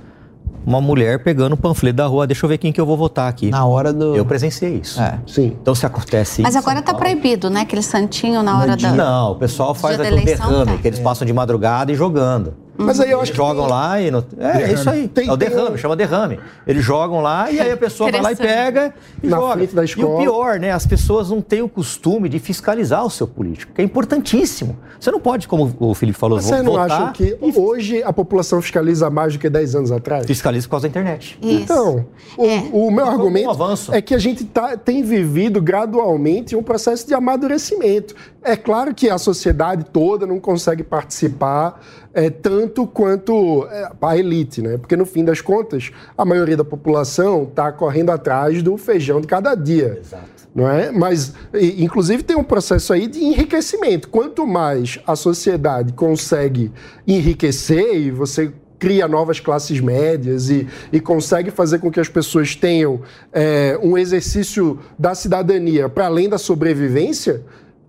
uma 0.66 0.82
mulher 0.82 1.24
pegando 1.24 1.54
um 1.54 1.58
panfleto 1.58 1.98
da 1.98 2.06
rua, 2.06 2.26
deixa 2.28 2.46
eu 2.46 2.50
ver 2.50 2.58
quem 2.58 2.72
que 2.72 2.80
eu 2.80 2.86
vou 2.86 2.98
votar 2.98 3.30
aqui. 3.30 3.50
Na 3.50 3.66
hora 3.66 3.92
do. 3.92 4.16
Eu 4.16 4.26
presenciei 4.26 4.76
isso. 4.76 5.02
É. 5.02 5.20
Sim. 5.28 5.56
Então 5.62 5.76
se 5.76 5.86
acontece 5.86 6.42
Mas 6.42 6.56
agora 6.56 6.80
está 6.80 6.94
proibido, 6.94 7.50
né? 7.50 7.62
Aquele 7.62 7.82
santinho 7.82 8.42
na 8.44 8.60
hora 8.60 8.78
da. 8.78 8.92
Não, 8.92 9.32
o 9.32 9.36
pessoal 9.36 9.74
faz 9.74 10.00
aquele 10.00 10.22
derrame, 10.22 10.72
tá. 10.72 10.78
que 10.78 10.88
eles 10.88 11.00
passam 11.00 11.26
de 11.26 11.34
madrugada 11.34 11.92
e 11.92 11.96
jogando. 11.96 12.56
Mas 12.78 13.00
aí 13.00 13.12
eu 13.12 13.20
acho 13.22 13.32
Eles 13.32 13.38
jogam 13.38 13.68
lá 13.68 14.02
e. 14.02 14.10
No... 14.10 14.26
É, 14.40 14.64
é 14.64 14.74
isso 14.74 14.90
aí. 14.90 15.08
Tem- 15.08 15.28
é 15.28 15.32
o 15.32 15.38
tem 15.38 15.50
derrame, 15.50 15.76
um- 15.76 15.78
chama 15.78 15.96
derrame. 15.96 16.40
Eles 16.66 16.84
jogam 16.84 17.22
lá 17.22 17.52
e 17.52 17.60
aí 17.60 17.72
a 17.72 17.78
pessoa 17.78 18.12
vai 18.12 18.22
lá 18.22 18.32
e 18.32 18.36
pega 18.36 18.94
e 19.22 19.28
Na 19.28 19.38
joga. 19.38 19.54
frente 19.54 19.76
da 19.76 19.82
E 19.82 19.86
o 19.86 19.86
escola. 19.86 20.20
pior, 20.20 20.60
né? 20.60 20.72
As 20.72 20.86
pessoas 20.86 21.30
não 21.30 21.42
têm 21.42 21.62
o 21.62 21.70
costume 21.70 22.28
de 22.28 22.40
fiscalizar 22.40 23.06
o 23.06 23.10
seu 23.10 23.28
político, 23.28 23.72
que 23.74 23.82
é 23.82 23.84
importantíssimo. 23.86 24.76
Você 25.00 25.12
não 25.12 25.20
pode, 25.20 25.48
como 25.48 25.74
o 25.80 25.94
Felipe 25.94 26.18
falou, 26.18 26.38
Mas 26.38 26.46
Vocês 26.46 26.64
não 26.64 26.72
votar 26.72 26.92
acham 26.92 27.14
que 27.14 27.38
hoje 27.56 28.02
a 28.04 28.12
população 28.14 28.62
fiscaliza 28.62 29.10
mais 29.10 29.34
do 29.34 29.40
que 29.40 29.50
10 29.50 29.76
anos 29.76 29.92
atrás? 29.92 30.26
fiscaliza 30.26 30.66
por 30.68 30.72
causa 30.72 30.84
da 30.88 30.90
internet. 30.90 31.38
Isso. 31.42 31.62
Então, 31.64 32.06
o, 32.38 32.46
É. 32.46 32.64
o 32.72 32.90
meu 32.92 33.06
um 33.06 33.10
argumento 33.10 33.50
avanço. 33.52 33.94
é 33.94 34.02
que 34.02 34.16
a 34.16 34.20
gente 34.20 34.46
tá- 34.46 34.76
tem 34.78 35.04
vivido 35.04 35.62
gradualmente 35.62 36.56
um 36.56 36.64
processo 36.64 37.06
de 37.08 37.14
amadurecimento. 37.14 38.16
É 38.42 38.56
claro 38.56 38.94
que 38.94 39.10
a 39.10 39.18
sociedade 39.18 39.86
toda 39.86 40.26
não 40.26 40.40
consegue 40.40 40.84
participar 40.84 41.80
é, 42.14 42.30
tanto 42.30 42.86
quanto 42.86 43.66
é, 43.72 43.92
a 44.02 44.18
elite, 44.18 44.62
né? 44.62 44.78
Porque 44.78 44.96
no 44.96 45.06
fim 45.06 45.26
das 45.26 45.42
contas, 45.42 45.92
a 46.18 46.24
maioria 46.24 46.56
da 46.56 46.64
população 46.64 47.44
está 47.44 47.72
correndo 47.72 48.12
atrás 48.12 48.62
do 48.62 48.78
feijão 48.78 49.20
de 49.20 49.28
cada 49.28 49.56
dia. 49.56 49.98
Exato. 50.00 50.34
Não 50.54 50.70
é? 50.70 50.92
Mas, 50.92 51.34
e- 51.54 51.84
inclusive, 51.84 52.22
tem 52.22 52.36
um 52.36 52.44
processo 52.44 52.94
aí 52.94 53.08
de 53.08 53.24
enriquecimento. 53.24 54.08
Quanto 54.10 54.46
mais 54.46 55.00
a 55.08 55.16
sociedade 55.16 55.94
consegue 55.94 56.72
enriquecer 57.08 57.96
e 57.96 58.12
você 58.12 58.54
cria 58.78 59.08
novas 59.08 59.40
classes 59.40 59.80
médias 59.80 60.50
e, 60.50 60.68
e 60.92 61.00
consegue 61.00 61.50
fazer 61.50 61.80
com 61.80 61.90
que 61.90 62.02
as 62.02 62.10
pessoas 62.10 62.54
tenham 62.54 63.02
é, 63.32 63.80
um 63.82 63.98
exercício 63.98 64.78
da 65.00 65.16
cidadania 65.16 65.88
para 65.88 66.06
além 66.06 66.28
da 66.28 66.38
sobrevivência, 66.38 67.44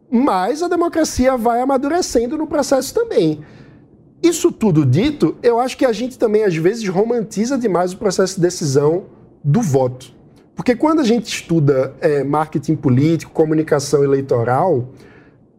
mais 0.08 0.62
a 0.62 0.68
democracia 0.68 1.36
vai 1.36 1.60
amadurecendo 1.60 2.38
no 2.38 2.46
processo 2.46 2.94
também. 2.94 3.40
Isso 4.24 4.50
tudo 4.50 4.86
dito, 4.86 5.36
eu 5.42 5.60
acho 5.60 5.76
que 5.76 5.84
a 5.84 5.92
gente 5.92 6.18
também, 6.18 6.44
às 6.44 6.56
vezes, 6.56 6.88
romantiza 6.88 7.58
demais 7.58 7.92
o 7.92 7.98
processo 7.98 8.36
de 8.36 8.40
decisão 8.40 9.04
do 9.44 9.60
voto. 9.60 10.14
Porque 10.56 10.74
quando 10.74 11.00
a 11.00 11.04
gente 11.04 11.26
estuda 11.26 11.94
é, 12.00 12.24
marketing 12.24 12.74
político, 12.74 13.30
comunicação 13.32 14.02
eleitoral, 14.02 14.88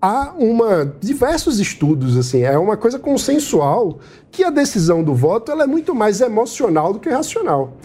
há 0.02 0.34
uma, 0.36 0.84
diversos 1.00 1.60
estudos, 1.60 2.18
assim, 2.18 2.42
é 2.42 2.58
uma 2.58 2.76
coisa 2.76 2.98
consensual 2.98 4.00
que 4.32 4.44
a 4.44 4.50
decisão 4.50 5.04
do 5.04 5.14
voto 5.14 5.52
ela 5.52 5.66
é 5.66 5.68
muito 5.68 5.94
mais 5.94 6.20
emocional 6.20 6.92
do 6.92 7.00
que 7.00 7.08
racional. 7.08 7.78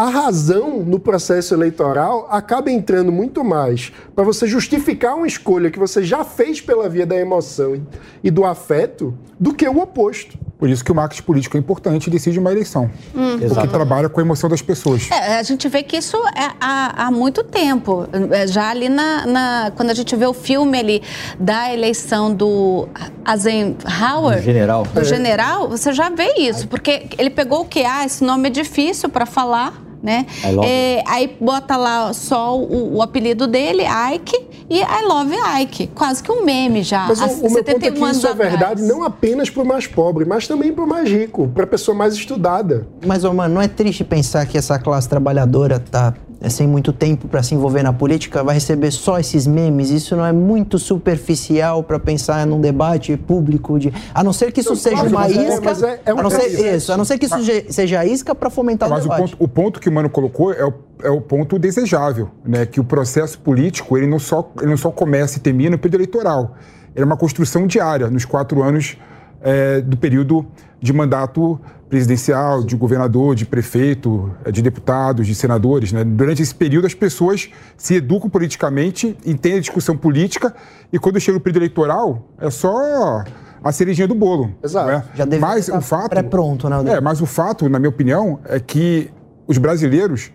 A 0.00 0.08
razão 0.08 0.78
no 0.82 0.98
processo 0.98 1.52
eleitoral 1.52 2.26
acaba 2.30 2.70
entrando 2.70 3.12
muito 3.12 3.44
mais 3.44 3.92
para 4.14 4.24
você 4.24 4.46
justificar 4.46 5.14
uma 5.14 5.26
escolha 5.26 5.70
que 5.70 5.78
você 5.78 6.02
já 6.02 6.24
fez 6.24 6.58
pela 6.58 6.88
via 6.88 7.04
da 7.04 7.16
emoção 7.18 7.78
e- 8.24 8.30
do 8.30 8.46
afeto 8.46 9.12
do 9.38 9.52
que 9.52 9.68
o 9.68 9.78
oposto. 9.78 10.38
Por 10.58 10.70
isso 10.70 10.82
que 10.82 10.90
o 10.90 10.94
marketing 10.94 11.22
político 11.24 11.56
é 11.58 11.60
importante 11.60 12.06
e 12.06 12.10
decide 12.10 12.38
uma 12.38 12.50
eleição. 12.50 12.90
Porque 13.12 13.44
Exato. 13.44 13.68
trabalha 13.68 14.08
com 14.08 14.20
a 14.20 14.22
emoção 14.22 14.48
das 14.48 14.62
pessoas. 14.62 15.06
É, 15.10 15.38
a 15.38 15.42
gente 15.42 15.68
vê 15.68 15.82
que 15.82 15.98
isso 15.98 16.16
é 16.34 16.50
há, 16.58 17.06
há 17.06 17.10
muito 17.10 17.44
tempo. 17.44 18.06
É, 18.30 18.46
Já 18.46 18.70
ali 18.70 18.88
na, 18.88 19.26
na- 19.26 19.72
Quando 19.76 19.90
a 19.90 19.94
gente 19.94 20.16
vê 20.16 20.24
o 20.26 20.32
filme 20.32 20.78
ali 20.78 21.02
da 21.38 21.70
eleição 21.74 22.32
do 22.34 22.88
Eisenhower. 23.30 24.36
Do 24.38 24.42
general. 24.42 24.82
Do 24.94 25.04
general, 25.04 25.68
você 25.68 25.92
já 25.92 26.08
vê 26.08 26.34
isso. 26.38 26.66
Porque 26.68 27.06
ele 27.18 27.28
pegou 27.28 27.60
o 27.60 27.64
que? 27.66 27.84
Ah, 27.84 28.06
esse 28.06 28.24
nome 28.24 28.48
é 28.48 28.50
difícil 28.50 29.10
para 29.10 29.26
falar. 29.26 29.89
Né? 30.02 30.26
É, 30.64 31.02
aí 31.06 31.36
bota 31.40 31.76
lá 31.76 32.12
só 32.12 32.56
o, 32.56 32.96
o 32.96 33.02
apelido 33.02 33.46
dele, 33.46 33.82
Ike, 34.14 34.48
e 34.68 34.80
I 34.80 35.04
love 35.06 35.34
Ike. 35.62 35.88
Quase 35.88 36.22
que 36.22 36.32
um 36.32 36.44
meme 36.44 36.82
já. 36.82 37.06
Mas 37.06 37.20
o, 37.20 37.46
o 37.46 37.52
meu 37.52 37.62
ponto 37.64 37.84
é 37.84 37.90
que 37.90 38.04
isso 38.04 38.26
é 38.26 38.34
verdade 38.34 38.82
atrás. 38.82 38.88
não 38.88 39.02
apenas 39.02 39.50
para 39.50 39.62
o 39.62 39.66
mais 39.66 39.86
pobre, 39.86 40.24
mas 40.24 40.46
também 40.48 40.72
para 40.72 40.84
o 40.84 40.88
mais 40.88 41.08
rico, 41.10 41.48
para 41.48 41.64
a 41.64 41.66
pessoa 41.66 41.96
mais 41.96 42.14
estudada. 42.14 42.86
Mas, 43.04 43.24
ô, 43.24 43.32
mano, 43.34 43.56
não 43.56 43.62
é 43.62 43.68
triste 43.68 44.04
pensar 44.04 44.46
que 44.46 44.56
essa 44.56 44.78
classe 44.78 45.08
trabalhadora 45.08 45.78
tá 45.78 46.14
sem 46.48 46.66
muito 46.66 46.92
tempo 46.92 47.28
para 47.28 47.42
se 47.42 47.54
envolver 47.54 47.82
na 47.82 47.92
política, 47.92 48.42
vai 48.42 48.54
receber 48.54 48.90
só 48.90 49.18
esses 49.18 49.46
memes? 49.46 49.90
Isso 49.90 50.16
não 50.16 50.24
é 50.24 50.32
muito 50.32 50.78
superficial 50.78 51.82
para 51.82 51.98
pensar 51.98 52.46
num 52.46 52.60
debate 52.60 53.16
público 53.16 53.78
de. 53.78 53.92
A 54.14 54.24
não 54.24 54.32
ser 54.32 54.50
que 54.52 54.60
isso 54.60 54.70
Não, 54.70 54.76
seja 54.76 54.96
claro, 54.96 55.10
uma 55.10 55.20
mas 55.20 55.36
é- 55.36 55.48
isca. 55.48 55.60
mas 55.62 55.82
é- 55.82 56.00
é 56.06 56.14
um 56.14 56.18
a 56.18 56.22
não 56.22 56.30
ser, 56.30 56.74
isso, 56.76 56.92
a 56.92 56.96
não 56.96 57.04
ser 57.04 57.18
que 57.18 57.26
isso 57.26 57.42
je- 57.42 57.66
seja 57.70 58.04
isca 58.06 58.34
para 58.34 58.48
fomentar 58.48 58.88
o 58.88 58.92
Mas 58.92 59.00
o 59.04 59.08
debate. 59.08 59.20
ponto, 59.36 59.36
o 59.44 59.48
ponto 59.48 59.80
que 59.80 59.88
o 59.88 59.92
Mano 59.92 60.08
colocou 60.08 60.52
é 60.52 60.64
o, 60.64 60.72
é 61.02 61.10
o 61.10 61.20
ponto 61.20 61.58
desejável, 61.58 62.30
né? 62.44 62.64
Que 62.64 62.80
o 62.80 62.84
processo 62.84 63.38
político 63.38 63.96
ele 63.98 64.06
não 64.06 64.18
só, 64.18 64.50
ele 64.58 64.70
não 64.70 64.76
só 64.78 64.90
começa 64.90 65.36
e 65.36 65.40
termina 65.40 65.70
no 65.72 65.78
período 65.78 65.96
eleitoral. 66.02 66.54
Ele 66.94 67.02
é 67.02 67.06
uma 67.06 67.16
construção 67.16 67.66
diária 67.66 68.08
nos 68.08 68.24
quatro 68.24 68.62
anos 68.62 68.96
é, 69.42 69.80
do 69.80 69.96
período 69.96 70.44
de 70.80 70.92
mandato 70.92 71.60
presidencial, 71.88 72.62
de 72.62 72.76
governador, 72.76 73.34
de 73.34 73.44
prefeito, 73.44 74.30
é, 74.44 74.50
de 74.52 74.62
deputados, 74.62 75.26
de 75.26 75.34
senadores. 75.34 75.92
Né? 75.92 76.04
Durante 76.04 76.40
esse 76.40 76.54
período, 76.54 76.86
as 76.86 76.94
pessoas 76.94 77.50
se 77.76 77.96
educam 77.96 78.30
politicamente, 78.30 79.16
entendem 79.26 79.58
a 79.58 79.60
discussão 79.60 79.96
política, 79.96 80.54
e 80.92 80.98
quando 80.98 81.18
chega 81.20 81.36
o 81.36 81.40
período 81.40 81.58
eleitoral, 81.64 82.28
é 82.38 82.48
só 82.48 83.24
a 83.62 83.72
cerejinha 83.72 84.06
do 84.08 84.14
bolo. 84.14 84.54
Exato. 84.62 84.86
não 84.86 84.94
é? 84.94 85.04
Já 85.14 85.24
deveria 85.24 85.46
Mas 85.46 85.66
estar 85.66 85.78
o 85.78 85.82
fato. 85.82 86.10
pré-pronto, 86.10 86.68
né, 86.68 86.76
Alder? 86.76 86.94
É, 86.94 87.00
mas 87.00 87.20
o 87.20 87.26
fato, 87.26 87.68
na 87.68 87.78
minha 87.78 87.90
opinião, 87.90 88.38
é 88.46 88.58
que 88.60 89.10
os 89.46 89.58
brasileiros 89.58 90.30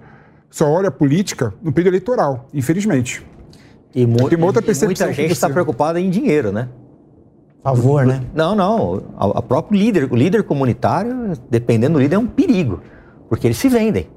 só 0.50 0.70
olham 0.70 0.90
a 0.90 0.92
política 0.92 1.54
no 1.64 1.72
período 1.72 1.94
eleitoral, 1.94 2.48
infelizmente. 2.54 3.26
E, 3.96 4.06
mu- 4.06 4.28
Tem 4.30 4.38
uma 4.38 4.48
outra 4.48 4.62
e 4.62 4.86
muita 4.86 5.12
gente 5.14 5.32
está 5.32 5.50
preocupada 5.50 6.00
em 6.00 6.10
dinheiro, 6.10 6.52
né? 6.52 6.68
Favor, 7.66 8.06
né? 8.06 8.22
Não, 8.32 8.54
não. 8.54 9.02
A 9.18 9.42
próprio 9.42 9.80
líder, 9.80 10.08
o 10.12 10.16
líder 10.16 10.44
comunitário, 10.44 11.34
dependendo 11.50 11.96
do 11.96 12.00
líder, 12.00 12.16
é 12.16 12.20
um 12.20 12.28
perigo. 12.28 12.80
Porque 13.28 13.48
eles 13.48 13.58
se 13.58 13.68
vendem. 13.68 14.08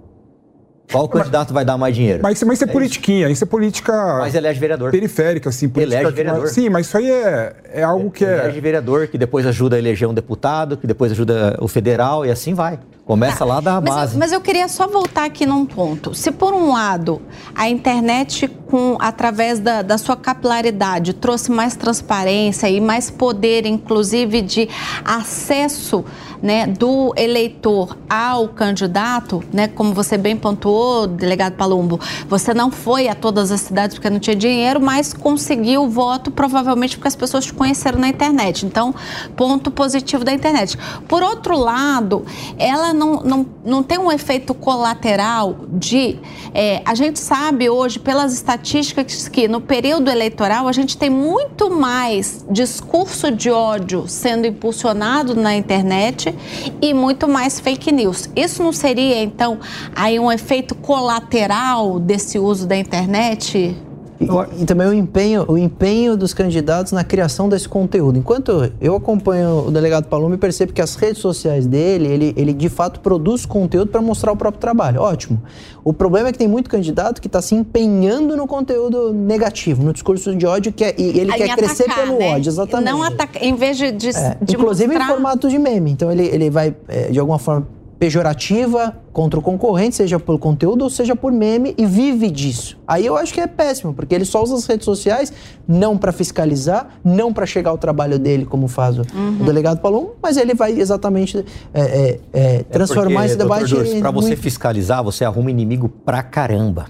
Qual 0.92 1.08
candidato 1.08 1.54
vai 1.54 1.64
dar 1.64 1.78
mais 1.78 1.94
dinheiro? 1.96 2.20
Mas, 2.22 2.42
mas 2.42 2.58
isso 2.58 2.64
é, 2.64 2.72
politiquinha, 2.72 3.28
isso 3.30 3.44
é 3.44 3.46
política 3.46 3.92
Mas 4.18 4.34
elege 4.34 4.60
vereador. 4.60 4.90
periférica, 4.90 5.48
assim. 5.48 5.66
Política 5.66 5.96
Elege 5.96 6.12
é- 6.12 6.14
vereador. 6.14 6.48
Sim, 6.48 6.68
mas 6.68 6.86
isso 6.86 6.98
aí 6.98 7.10
é, 7.10 7.56
é 7.72 7.82
algo 7.82 8.10
que 8.10 8.22
é... 8.22 8.38
Elege 8.44 8.60
vereador, 8.60 9.06
que 9.06 9.16
depois 9.16 9.46
ajuda 9.46 9.76
a 9.76 9.78
eleger 9.78 10.06
um 10.06 10.14
deputado, 10.14 10.76
que 10.76 10.86
depois 10.86 11.10
ajuda 11.12 11.56
o 11.60 11.68
federal 11.68 12.26
e 12.26 12.30
assim 12.30 12.52
vai. 12.52 12.78
Começa 13.08 13.42
lá 13.42 13.58
da 13.58 13.80
Mas 13.80 13.94
base. 13.94 14.12
eu, 14.12 14.18
mas 14.18 14.32
eu 14.32 14.40
queria 14.42 14.68
só 14.68 14.86
voltar 14.86 15.24
aqui 15.24 15.46
num 15.46 15.64
ponto. 15.64 16.14
Se 16.14 16.30
por 16.30 16.52
um 16.52 16.74
lado 16.74 17.22
a 17.54 17.66
internet, 17.66 18.46
com 18.66 18.98
através 19.00 19.58
da, 19.58 19.80
da 19.80 19.96
sua 19.96 20.14
capilaridade, 20.14 21.14
trouxe 21.14 21.50
mais 21.50 21.74
transparência 21.74 22.68
e 22.68 22.82
mais 22.82 23.10
poder, 23.10 23.64
inclusive 23.64 24.42
de 24.42 24.68
acesso 25.06 26.04
né, 26.42 26.66
do 26.66 27.12
eleitor 27.16 27.96
ao 28.08 28.48
candidato, 28.48 29.42
né, 29.52 29.68
como 29.68 29.92
você 29.92 30.16
bem 30.16 30.36
pontuou, 30.36 31.06
delegado 31.06 31.54
Palumbo, 31.54 31.98
você 32.28 32.54
não 32.54 32.70
foi 32.70 33.08
a 33.08 33.14
todas 33.14 33.50
as 33.50 33.62
cidades 33.62 33.96
porque 33.96 34.10
não 34.10 34.18
tinha 34.20 34.36
dinheiro, 34.36 34.80
mas 34.80 35.12
conseguiu 35.12 35.84
o 35.84 35.88
voto 35.88 36.30
provavelmente 36.30 36.96
porque 36.96 37.08
as 37.08 37.16
pessoas 37.16 37.46
te 37.46 37.52
conheceram 37.52 37.98
na 37.98 38.08
internet. 38.08 38.66
Então, 38.66 38.94
ponto 39.36 39.70
positivo 39.70 40.24
da 40.24 40.32
internet. 40.32 40.76
Por 41.08 41.22
outro 41.22 41.58
lado, 41.58 42.24
ela 42.58 42.92
não, 42.98 43.20
não, 43.22 43.46
não 43.64 43.82
tem 43.82 43.98
um 43.98 44.10
efeito 44.10 44.52
colateral 44.52 45.56
de. 45.68 46.18
é, 46.52 46.82
a 46.84 46.94
gente 46.94 47.18
sabe 47.18 47.70
hoje, 47.70 47.98
pelas 47.98 48.32
estatísticas, 48.34 49.28
que 49.28 49.46
no 49.48 49.60
período 49.60 50.10
eleitoral 50.10 50.66
a 50.68 50.72
gente 50.72 50.96
tem 50.96 51.08
muito 51.08 51.70
mais 51.70 52.44
discurso 52.50 53.30
de 53.30 53.50
ódio 53.50 54.06
sendo 54.08 54.46
impulsionado 54.46 55.34
na 55.34 55.54
internet 55.54 56.34
e 56.82 56.92
muito 56.92 57.28
mais 57.28 57.60
fake 57.60 57.92
news. 57.92 58.28
Isso 58.34 58.62
não 58.62 58.72
seria, 58.72 59.22
então, 59.22 59.58
aí 59.94 60.18
um 60.18 60.30
efeito 60.30 60.74
colateral 60.74 61.98
desse 61.98 62.38
uso 62.38 62.66
da 62.66 62.76
internet? 62.76 63.76
E, 64.20 64.62
e 64.62 64.64
também 64.64 64.88
o 64.88 64.92
empenho, 64.92 65.44
o 65.46 65.56
empenho 65.56 66.16
dos 66.16 66.34
candidatos 66.34 66.92
na 66.92 67.04
criação 67.04 67.48
desse 67.48 67.68
conteúdo. 67.68 68.18
Enquanto 68.18 68.72
eu 68.80 68.96
acompanho 68.96 69.68
o 69.68 69.70
delegado 69.70 70.06
Paloma 70.06 70.34
e 70.34 70.38
percebo 70.38 70.72
que 70.72 70.82
as 70.82 70.96
redes 70.96 71.18
sociais 71.22 71.66
dele, 71.66 72.08
ele, 72.08 72.34
ele 72.36 72.52
de 72.52 72.68
fato 72.68 73.00
produz 73.00 73.46
conteúdo 73.46 73.90
para 73.90 74.02
mostrar 74.02 74.32
o 74.32 74.36
próprio 74.36 74.60
trabalho. 74.60 75.00
Ótimo. 75.00 75.40
O 75.84 75.92
problema 75.92 76.28
é 76.28 76.32
que 76.32 76.38
tem 76.38 76.48
muito 76.48 76.68
candidato 76.68 77.20
que 77.20 77.28
está 77.28 77.40
se 77.40 77.54
empenhando 77.54 78.36
no 78.36 78.46
conteúdo 78.46 79.12
negativo, 79.12 79.82
no 79.84 79.92
discurso 79.92 80.34
de 80.34 80.44
ódio, 80.44 80.72
que 80.72 80.84
é, 80.84 80.94
e 80.98 81.18
ele 81.20 81.30
Em 81.30 81.36
quer 81.36 81.56
crescer 81.56 81.84
atacar, 81.84 82.04
pelo 82.04 82.18
né? 82.18 82.34
ódio, 82.34 82.50
exatamente. 82.50 82.90
Não 82.90 83.02
atacar, 83.02 83.42
em 83.42 83.54
vez 83.54 83.78
de, 83.78 83.92
de, 83.92 84.08
É, 84.08 84.36
de 84.42 84.54
inclusive 84.56 84.88
mostrar... 84.88 85.04
em 85.04 85.08
formato 85.14 85.48
de 85.48 85.58
meme. 85.58 85.92
Então 85.92 86.10
ele, 86.10 86.26
ele 86.26 86.50
vai, 86.50 86.74
é, 86.88 87.08
de 87.08 87.18
alguma 87.20 87.38
forma, 87.38 87.66
pejorativa 87.98 88.96
contra 89.12 89.40
o 89.40 89.42
concorrente, 89.42 89.96
seja 89.96 90.18
por 90.20 90.38
conteúdo 90.38 90.82
ou 90.82 90.90
seja 90.90 91.16
por 91.16 91.32
meme, 91.32 91.74
e 91.76 91.84
vive 91.84 92.30
disso. 92.30 92.78
Aí 92.86 93.04
eu 93.04 93.16
acho 93.16 93.34
que 93.34 93.40
é 93.40 93.46
péssimo, 93.46 93.92
porque 93.92 94.14
ele 94.14 94.24
só 94.24 94.42
usa 94.42 94.54
as 94.54 94.66
redes 94.66 94.84
sociais 94.84 95.32
não 95.66 95.98
para 95.98 96.12
fiscalizar, 96.12 96.88
não 97.04 97.32
para 97.32 97.44
chegar 97.44 97.70
ao 97.70 97.78
trabalho 97.78 98.18
dele, 98.18 98.44
como 98.46 98.68
faz 98.68 98.98
o, 98.98 99.02
Uhum. 99.14 99.38
o 99.40 99.44
delegado 99.44 99.80
Palom, 99.80 100.10
mas 100.22 100.36
ele 100.36 100.54
vai 100.54 100.72
exatamente 100.78 101.44
é, 101.74 101.80
é, 101.82 102.20
é, 102.32 102.62
transformar 102.64 103.26
esse 103.26 103.36
debate 103.36 103.74
em 103.74 104.00
Para 104.00 104.10
você 104.12 104.28
muito- 104.28 104.42
fiscalizar, 104.42 105.02
você 105.02 105.24
arruma 105.24 105.50
inimigo 105.50 105.88
pra 105.88 106.22
caramba. 106.22 106.86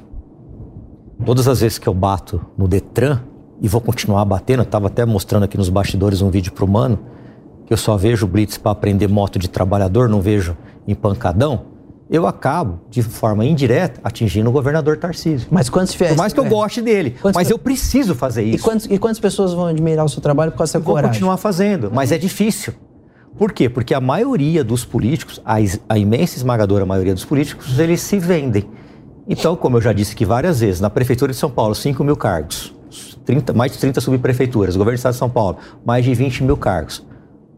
Todas 1.24 1.48
as 1.48 1.60
vezes 1.60 1.78
que 1.78 1.88
eu 1.88 1.94
bato 1.94 2.40
no 2.56 2.68
Detran, 2.68 3.20
e 3.60 3.66
vou 3.66 3.80
continuar 3.80 4.24
batendo, 4.24 4.60
eu 4.60 4.64
estava 4.64 4.86
até 4.86 5.04
mostrando 5.04 5.42
aqui 5.44 5.56
nos 5.56 5.68
bastidores 5.68 6.22
um 6.22 6.30
vídeo 6.30 6.52
pro 6.52 6.68
Mano, 6.68 6.98
que 7.66 7.72
eu 7.72 7.76
só 7.76 7.96
vejo 7.96 8.26
blitz 8.26 8.56
para 8.56 8.70
aprender 8.70 9.08
moto 9.08 9.36
de 9.38 9.48
trabalhador, 9.48 10.08
não 10.08 10.20
vejo 10.20 10.56
em 10.88 10.94
pancadão, 10.94 11.66
eu 12.10 12.26
acabo, 12.26 12.80
de 12.88 13.02
forma 13.02 13.44
indireta, 13.44 14.00
atingindo 14.02 14.48
o 14.48 14.52
governador 14.52 14.96
Tarcísio. 14.96 15.46
Mas 15.50 15.68
quantos 15.68 15.92
fiéis? 15.92 16.12
Por 16.14 16.18
mais 16.18 16.32
que 16.32 16.40
eu 16.40 16.46
é. 16.46 16.48
goste 16.48 16.80
dele, 16.80 17.10
Quantos 17.20 17.36
mas 17.36 17.50
eu 17.50 17.58
preciso 17.58 18.14
fazer 18.14 18.44
E, 18.44 18.54
isso. 18.54 18.64
quantos, 18.64 18.86
e 18.86 18.98
quantas 18.98 19.20
pessoas 19.20 19.52
vão 19.52 19.66
admirar 19.66 20.04
o 20.06 20.08
seu 20.08 20.22
trabalho 20.22 20.50
por 20.50 20.58
causa 20.58 20.72
dessa 20.72 20.82
Vou 20.82 20.94
coragem? 20.94 21.10
continuar 21.12 21.36
fazendo, 21.36 21.90
mas 21.92 22.10
é 22.10 22.16
difícil. 22.16 22.72
Por 23.36 23.52
quê? 23.52 23.68
Porque 23.68 23.92
a 23.92 24.00
maioria 24.00 24.64
dos 24.64 24.86
políticos, 24.86 25.40
a, 25.44 25.56
a 25.88 25.98
imensa 25.98 26.36
esmagadora 26.38 26.86
maioria 26.86 27.12
dos 27.12 27.26
políticos, 27.26 27.78
eles 27.78 28.00
se 28.00 28.18
vendem. 28.18 28.66
Então, 29.28 29.54
como 29.54 29.76
eu 29.76 29.80
já 29.82 29.92
disse 29.92 30.14
aqui 30.14 30.24
várias 30.24 30.60
vezes, 30.60 30.80
na 30.80 30.88
Prefeitura 30.88 31.30
de 31.30 31.38
São 31.38 31.50
Paulo, 31.50 31.74
5 31.74 32.02
mil 32.02 32.16
cargos, 32.16 32.74
30 33.26 33.52
mais 33.52 33.72
de 33.72 33.78
30 33.78 34.00
subprefeituras, 34.00 34.74
governo 34.74 34.96
do 34.96 34.98
Estado 34.98 35.12
de 35.12 35.18
São 35.18 35.28
Paulo, 35.28 35.58
mais 35.84 36.02
de 36.06 36.14
20 36.14 36.42
mil 36.44 36.56
cargos. 36.56 37.06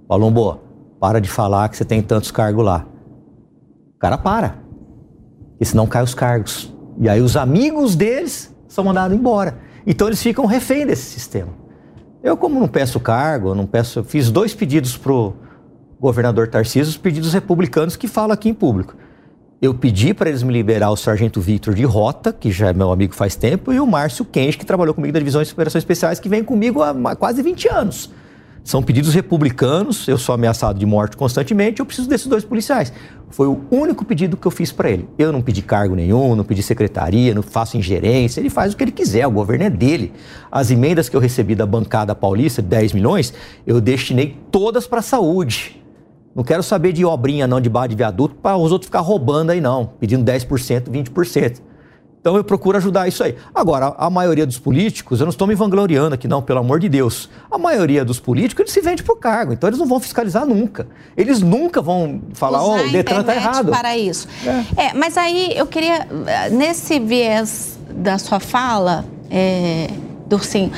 Palombo, 0.08 0.58
para 0.98 1.20
de 1.20 1.28
falar 1.30 1.68
que 1.68 1.76
você 1.76 1.84
tem 1.84 2.02
tantos 2.02 2.32
cargos 2.32 2.64
lá. 2.64 2.84
Cara 4.00 4.18
para. 4.18 4.56
Porque 5.50 5.66
senão 5.66 5.86
cai 5.86 6.02
os 6.02 6.14
cargos. 6.14 6.74
E 6.98 7.08
aí 7.08 7.20
os 7.20 7.36
amigos 7.36 7.94
deles 7.94 8.52
são 8.66 8.82
mandados 8.82 9.16
embora. 9.16 9.58
Então 9.86 10.08
eles 10.08 10.22
ficam 10.22 10.46
refém 10.46 10.86
desse 10.86 11.02
sistema. 11.02 11.50
Eu, 12.22 12.36
como 12.36 12.58
não 12.58 12.66
peço 12.66 12.98
cargo, 12.98 13.54
não 13.54 13.66
peço. 13.66 14.02
Fiz 14.02 14.30
dois 14.30 14.54
pedidos 14.54 14.96
pro 14.96 15.34
governador 16.00 16.48
Tarcísio, 16.48 16.90
os 16.90 16.96
pedidos 16.96 17.32
republicanos 17.34 17.94
que 17.94 18.08
falo 18.08 18.32
aqui 18.32 18.48
em 18.48 18.54
público. 18.54 18.96
Eu 19.60 19.74
pedi 19.74 20.14
para 20.14 20.30
eles 20.30 20.42
me 20.42 20.50
liberar 20.50 20.90
o 20.90 20.96
sargento 20.96 21.38
Victor 21.38 21.74
de 21.74 21.84
Rota, 21.84 22.32
que 22.32 22.50
já 22.50 22.68
é 22.68 22.72
meu 22.72 22.90
amigo 22.90 23.14
faz 23.14 23.36
tempo, 23.36 23.70
e 23.70 23.78
o 23.78 23.86
Márcio 23.86 24.24
Kench, 24.24 24.56
que 24.56 24.64
trabalhou 24.64 24.94
comigo 24.94 25.12
da 25.12 25.18
Divisão 25.18 25.42
de 25.42 25.52
Operações 25.52 25.82
Especiais, 25.82 26.18
que 26.18 26.30
vem 26.30 26.42
comigo 26.42 26.82
há 26.82 27.14
quase 27.14 27.42
20 27.42 27.68
anos. 27.68 28.10
São 28.62 28.82
pedidos 28.82 29.14
republicanos, 29.14 30.06
eu 30.06 30.18
sou 30.18 30.34
ameaçado 30.34 30.78
de 30.78 30.84
morte 30.84 31.16
constantemente, 31.16 31.80
eu 31.80 31.86
preciso 31.86 32.08
desses 32.08 32.26
dois 32.26 32.44
policiais. 32.44 32.92
Foi 33.30 33.46
o 33.46 33.60
único 33.70 34.04
pedido 34.04 34.36
que 34.36 34.46
eu 34.46 34.50
fiz 34.50 34.70
para 34.70 34.90
ele. 34.90 35.08
Eu 35.18 35.32
não 35.32 35.40
pedi 35.40 35.62
cargo 35.62 35.94
nenhum, 35.94 36.34
não 36.36 36.44
pedi 36.44 36.62
secretaria, 36.62 37.34
não 37.34 37.42
faço 37.42 37.76
ingerência, 37.76 38.40
ele 38.40 38.50
faz 38.50 38.72
o 38.72 38.76
que 38.76 38.84
ele 38.84 38.92
quiser, 38.92 39.26
o 39.26 39.30
governo 39.30 39.64
é 39.64 39.70
dele. 39.70 40.12
As 40.52 40.70
emendas 40.70 41.08
que 41.08 41.16
eu 41.16 41.20
recebi 41.20 41.54
da 41.54 41.64
bancada 41.64 42.14
paulista, 42.14 42.60
10 42.60 42.92
milhões, 42.92 43.32
eu 43.66 43.80
destinei 43.80 44.36
todas 44.50 44.86
para 44.86 44.98
a 44.98 45.02
saúde. 45.02 45.80
Não 46.34 46.44
quero 46.44 46.62
saber 46.62 46.92
de 46.92 47.04
obrinha 47.04 47.46
não 47.46 47.60
de 47.60 47.68
barra 47.68 47.88
de 47.88 47.96
viaduto 47.96 48.36
para 48.36 48.56
os 48.56 48.70
outros 48.70 48.86
ficar 48.86 49.00
roubando 49.00 49.50
aí 49.50 49.60
não, 49.60 49.86
pedindo 49.98 50.24
10%, 50.24 50.84
20%. 50.84 51.69
Então 52.20 52.36
eu 52.36 52.44
procuro 52.44 52.76
ajudar 52.76 53.08
isso 53.08 53.24
aí. 53.24 53.34
Agora, 53.54 53.94
a 53.96 54.10
maioria 54.10 54.46
dos 54.46 54.58
políticos, 54.58 55.20
eu 55.20 55.26
não 55.26 55.30
estou 55.30 55.46
me 55.48 55.54
vangloriando 55.54 56.14
aqui 56.14 56.28
não, 56.28 56.42
pelo 56.42 56.58
amor 56.58 56.78
de 56.78 56.88
Deus. 56.88 57.30
A 57.50 57.56
maioria 57.56 58.04
dos 58.04 58.20
políticos, 58.20 58.60
eles 58.60 58.72
se 58.72 58.80
vende 58.82 59.02
por 59.02 59.16
cargo, 59.16 59.54
então 59.54 59.68
eles 59.68 59.78
não 59.78 59.86
vão 59.86 59.98
fiscalizar 59.98 60.46
nunca. 60.46 60.86
Eles 61.16 61.40
nunca 61.40 61.80
vão 61.80 62.20
falar, 62.34 62.62
ó, 62.62 62.74
usar 62.74 62.84
o 62.84 62.92
Detran 62.92 63.22
tá 63.24 63.32
internet 63.32 63.54
errado. 63.54 63.70
para 63.70 63.96
isso. 63.96 64.28
É. 64.76 64.92
mas 64.94 65.16
aí 65.16 65.52
eu 65.56 65.66
queria, 65.66 66.06
eh, 66.26 66.50
nesse 66.50 66.98
viés 67.00 67.78
da 67.90 68.18
sua 68.18 68.38
fala, 68.38 69.04
é, 69.30 69.88
Durcinho, 70.30 70.70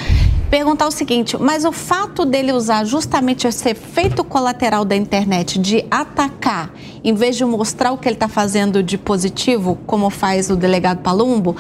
perguntar 0.49 0.87
o 0.87 0.91
seguinte, 0.91 1.37
mas 1.39 1.67
o 1.67 1.73
fato 1.73 2.25
dele 2.25 2.53
usar 2.53 2.85
justamente 2.85 3.47
esse 3.47 3.69
efeito 3.69 4.25
colateral 4.25 4.83
da 4.83 4.97
internet 4.97 5.59
de 5.59 5.85
atacar, 5.91 6.73
em 7.05 7.13
vez 7.13 7.37
de 7.37 7.45
mostrar 7.45 7.93
o 7.93 7.99
que 7.99 8.09
ele 8.09 8.17
está 8.17 8.29
fazendo 8.29 8.83
de 8.83 8.97
positivo, 8.97 9.79
como 9.87 10.09
faz 10.09 10.49
o 10.49 10.57
delegado 10.57 11.03
Palumbo, 11.03 11.55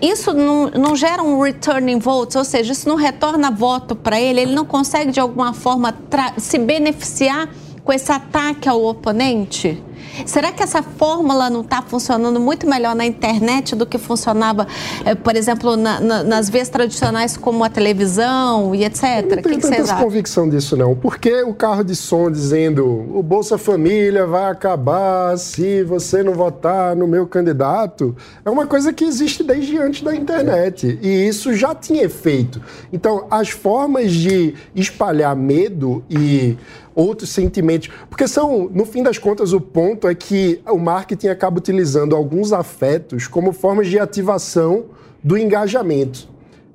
isso 0.00 0.32
não, 0.32 0.70
não 0.70 0.96
gera 0.96 1.22
um 1.22 1.38
returning 1.38 1.98
votes, 1.98 2.36
ou 2.36 2.44
seja, 2.44 2.72
isso 2.72 2.88
não 2.88 2.96
retorna 2.96 3.50
voto 3.50 3.94
para 3.94 4.18
ele, 4.18 4.40
ele 4.40 4.54
não 4.54 4.64
consegue 4.64 5.12
de 5.12 5.20
alguma 5.20 5.52
forma 5.52 5.94
se 6.38 6.58
beneficiar 6.58 7.50
com 7.84 7.92
esse 7.92 8.10
ataque 8.10 8.66
ao 8.66 8.82
oponente? 8.82 9.82
Será 10.24 10.52
que 10.52 10.62
essa 10.62 10.82
fórmula 10.82 11.50
não 11.50 11.60
está 11.60 11.82
funcionando 11.82 12.40
muito 12.40 12.66
melhor 12.68 12.94
na 12.94 13.04
internet 13.04 13.74
do 13.76 13.84
que 13.84 13.98
funcionava, 13.98 14.66
eh, 15.04 15.14
por 15.14 15.36
exemplo, 15.36 15.76
na- 15.76 16.00
na- 16.00 16.22
nas 16.22 16.48
vias 16.48 16.68
tradicionais 16.68 17.36
como 17.36 17.62
a 17.64 17.68
televisão 17.68 18.74
e 18.74 18.84
etc? 18.84 19.02
Eu 19.04 19.36
não 19.36 19.42
tenho 19.42 19.60
que 19.60 19.68
tanta 19.68 19.94
convicção 19.96 20.48
disso, 20.48 20.76
não. 20.76 20.94
Por 20.94 21.18
que 21.18 21.42
o 21.42 21.52
carro 21.54 21.82
de 21.84 21.94
som 21.96 22.30
dizendo 22.30 22.84
o 23.14 23.22
Bolsa 23.22 23.58
Família 23.58 24.26
vai 24.26 24.50
acabar 24.50 25.36
se 25.38 25.82
você 25.84 26.22
não 26.22 26.32
votar 26.34 26.94
no 26.96 27.06
meu 27.06 27.26
candidato? 27.26 28.16
É 28.44 28.50
uma 28.50 28.66
coisa 28.66 28.92
que 28.92 29.04
existe 29.04 29.42
desde 29.42 29.76
antes 29.78 30.02
da 30.02 30.14
internet. 30.14 30.98
E 31.02 31.26
isso 31.28 31.54
já 31.54 31.74
tinha 31.74 32.04
efeito. 32.04 32.60
Então, 32.92 33.26
as 33.30 33.48
formas 33.50 34.12
de 34.12 34.54
espalhar 34.74 35.34
medo 35.36 36.04
e 36.08 36.56
outros 36.96 37.30
sentimentos. 37.30 37.90
Porque 38.08 38.26
são, 38.26 38.68
no 38.72 38.86
fim 38.86 39.02
das 39.02 39.18
contas, 39.18 39.52
o 39.52 39.60
ponto 39.60 40.08
é 40.08 40.14
que 40.14 40.60
o 40.66 40.78
marketing 40.78 41.28
acaba 41.28 41.58
utilizando 41.58 42.16
alguns 42.16 42.52
afetos 42.52 43.28
como 43.28 43.52
formas 43.52 43.86
de 43.86 43.98
ativação 43.98 44.86
do 45.22 45.36
engajamento. 45.36 46.28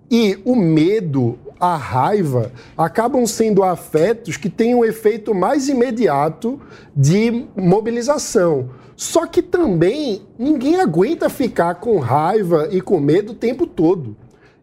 E 0.09 0.39
o 0.45 0.55
medo, 0.55 1.39
a 1.59 1.76
raiva, 1.76 2.51
acabam 2.78 3.26
sendo 3.26 3.63
afetos 3.63 4.38
que 4.38 4.49
têm 4.49 4.76
um 4.76 4.86
efeito 4.86 5.34
mais 5.34 5.67
imediato 5.67 6.59
de 6.95 7.45
mobilização. 7.55 8.69
Só 8.95 9.26
que 9.26 9.41
também 9.41 10.22
ninguém 10.38 10.80
aguenta 10.80 11.28
ficar 11.30 11.76
com 11.76 11.97
raiva 11.97 12.67
e 12.72 12.80
com 12.82 12.99
medo 12.99 13.32
o 13.32 13.36
tempo 13.36 13.65
todo. 13.65 14.15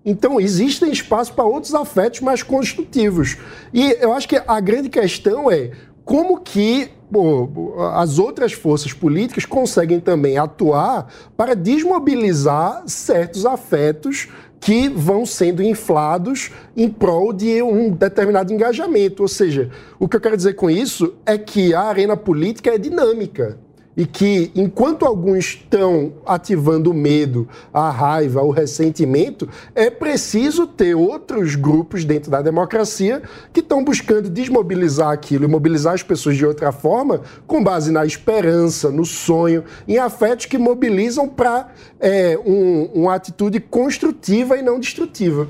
Então, 0.09 0.41
existem 0.41 0.91
espaço 0.91 1.35
para 1.35 1.45
outros 1.45 1.75
afetos 1.75 2.23
mais 2.23 2.43
construtivos. 2.43 3.37
E 3.75 3.95
eu 4.01 4.15
acho 4.15 4.27
que 4.27 4.41
a 4.47 4.59
grande 4.59 4.89
questão 4.89 5.51
é 5.51 5.73
como 6.03 6.41
que 6.41 6.89
pô, 7.13 7.75
as 7.95 8.19
outras 8.19 8.55
forças 8.55 8.95
políticas 8.95 9.45
conseguem 9.45 10.01
também 10.01 10.39
atuar 10.39 11.13
para 11.37 11.55
desmobilizar 11.55 12.85
certos 12.87 13.45
afetos 13.45 14.29
que 14.59 14.89
vão 14.89 15.27
sendo 15.27 15.63
inflados 15.63 16.53
em 16.75 16.89
prol 16.89 17.31
de 17.31 17.63
um 17.63 17.91
determinado 17.91 18.51
engajamento. 18.51 19.21
Ou 19.21 19.29
seja, 19.29 19.71
o 19.99 20.09
que 20.09 20.17
eu 20.17 20.21
quero 20.23 20.39
dizer 20.39 20.55
com 20.55 20.71
isso 20.71 21.17
é 21.27 21.37
que 21.37 21.75
a 21.75 21.83
arena 21.83 22.17
política 22.17 22.71
é 22.71 22.79
dinâmica 22.79 23.59
e 23.99 24.07
que, 24.07 24.53
enquanto 24.55 25.05
alguns 25.05 25.39
estão 25.39 26.13
ativando 26.25 26.93
o 26.93 26.95
medo, 26.95 27.49
a 27.75 27.91
raiva, 27.91 28.41
o 28.41 28.53
ressentimento, 28.53 29.49
é 29.75 29.91
preciso 29.91 30.69
ter 30.69 30.95
outros 30.95 31.57
grupos 31.57 32.05
dentro 32.05 32.31
da 32.31 32.41
democracia 32.41 33.21
que 33.53 33.59
estão 33.59 33.83
buscando 33.83 34.31
desmobilizar 34.31 35.11
aquilo 35.11 35.45
e 35.45 35.49
mobilizar 35.49 35.95
as 35.95 36.03
pessoas 36.05 36.37
de 36.37 36.47
outra 36.47 36.71
forma, 36.71 37.23
com 37.45 37.61
base 37.61 37.91
na 37.91 38.07
esperança, 38.07 38.89
no 38.89 39.05
sonho, 39.05 39.65
em 39.89 39.99
afetos 39.99 40.47
que 40.47 40.59
mobilizam 40.59 41.29
para 41.29 41.67
é, 41.99 42.39
um, 42.47 42.85
uma 42.95 43.17
atitude 43.17 43.59
construtiva 43.59 44.57
e 44.57 44.63
não 44.63 44.79
destrutiva. 44.79 45.49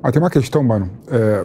Mas 0.00 0.12
tem 0.12 0.22
uma 0.22 0.30
questão, 0.30 0.62
mano, 0.62 0.88
é, 1.08 1.44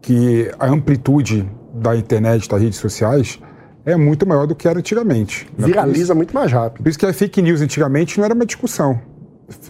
que 0.00 0.52
a 0.56 0.68
amplitude 0.68 1.50
da 1.74 1.96
internet, 1.96 2.48
das 2.48 2.62
redes 2.62 2.78
sociais, 2.78 3.40
é 3.86 3.96
muito 3.96 4.26
maior 4.26 4.46
do 4.46 4.54
que 4.54 4.66
era 4.66 4.78
antigamente. 4.78 5.46
Viraliza 5.56 6.02
isso, 6.04 6.14
muito 6.14 6.34
mais 6.34 6.50
rápido. 6.50 6.82
Por 6.82 6.88
isso 6.88 6.98
que 6.98 7.06
a 7.06 7.12
fake 7.12 7.42
news 7.42 7.60
antigamente 7.60 8.18
não 8.18 8.24
era 8.24 8.34
uma 8.34 8.46
discussão. 8.46 8.98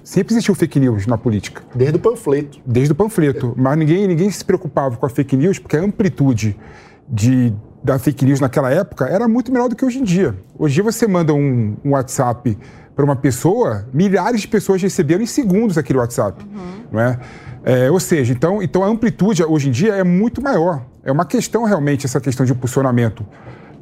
Sempre 0.05 0.35
existiu 0.35 0.55
fake 0.55 0.79
news 0.79 1.07
na 1.07 1.19
política. 1.19 1.63
Desde 1.75 1.97
o 1.97 2.01
panfleto. 2.01 2.61
Desde 2.65 2.93
o 2.93 2.95
panfleto. 2.95 3.55
Mas 3.57 3.77
ninguém, 3.77 4.07
ninguém 4.07 4.31
se 4.31 4.45
preocupava 4.45 4.97
com 4.97 5.05
a 5.05 5.09
fake 5.09 5.37
news, 5.37 5.59
porque 5.59 5.77
a 5.77 5.81
amplitude 5.81 6.57
de, 7.09 7.53
da 7.83 7.99
fake 7.99 8.25
news 8.25 8.39
naquela 8.39 8.71
época 8.71 9.07
era 9.07 9.27
muito 9.27 9.53
menor 9.53 9.69
do 9.69 9.75
que 9.75 9.85
hoje 9.85 9.99
em 9.99 10.05
dia. 10.05 10.35
Hoje 10.57 10.75
em 10.75 10.77
dia 10.77 10.93
você 10.93 11.09
manda 11.09 11.35
um, 11.35 11.77
um 11.85 11.91
WhatsApp 11.91 12.57
para 12.95 13.05
uma 13.05 13.17
pessoa, 13.17 13.89
milhares 13.93 14.43
de 14.43 14.49
pessoas 14.49 14.81
receberam 14.81 15.23
em 15.23 15.27
segundos 15.27 15.77
aquele 15.77 15.99
WhatsApp. 15.99 16.45
Uhum. 16.45 16.85
Não 16.93 17.01
é? 17.01 17.19
é? 17.65 17.91
ou 17.91 17.99
seja, 17.99 18.33
então, 18.33 18.63
então 18.63 18.85
a 18.85 18.87
amplitude 18.87 19.43
hoje 19.43 19.69
em 19.69 19.73
dia 19.73 19.95
é 19.95 20.05
muito 20.05 20.41
maior. 20.41 20.87
É 21.03 21.11
uma 21.11 21.25
questão 21.25 21.65
realmente, 21.65 22.07
essa 22.07 22.21
questão 22.21 22.47
de 22.47 22.53
impulsionamento 22.53 23.27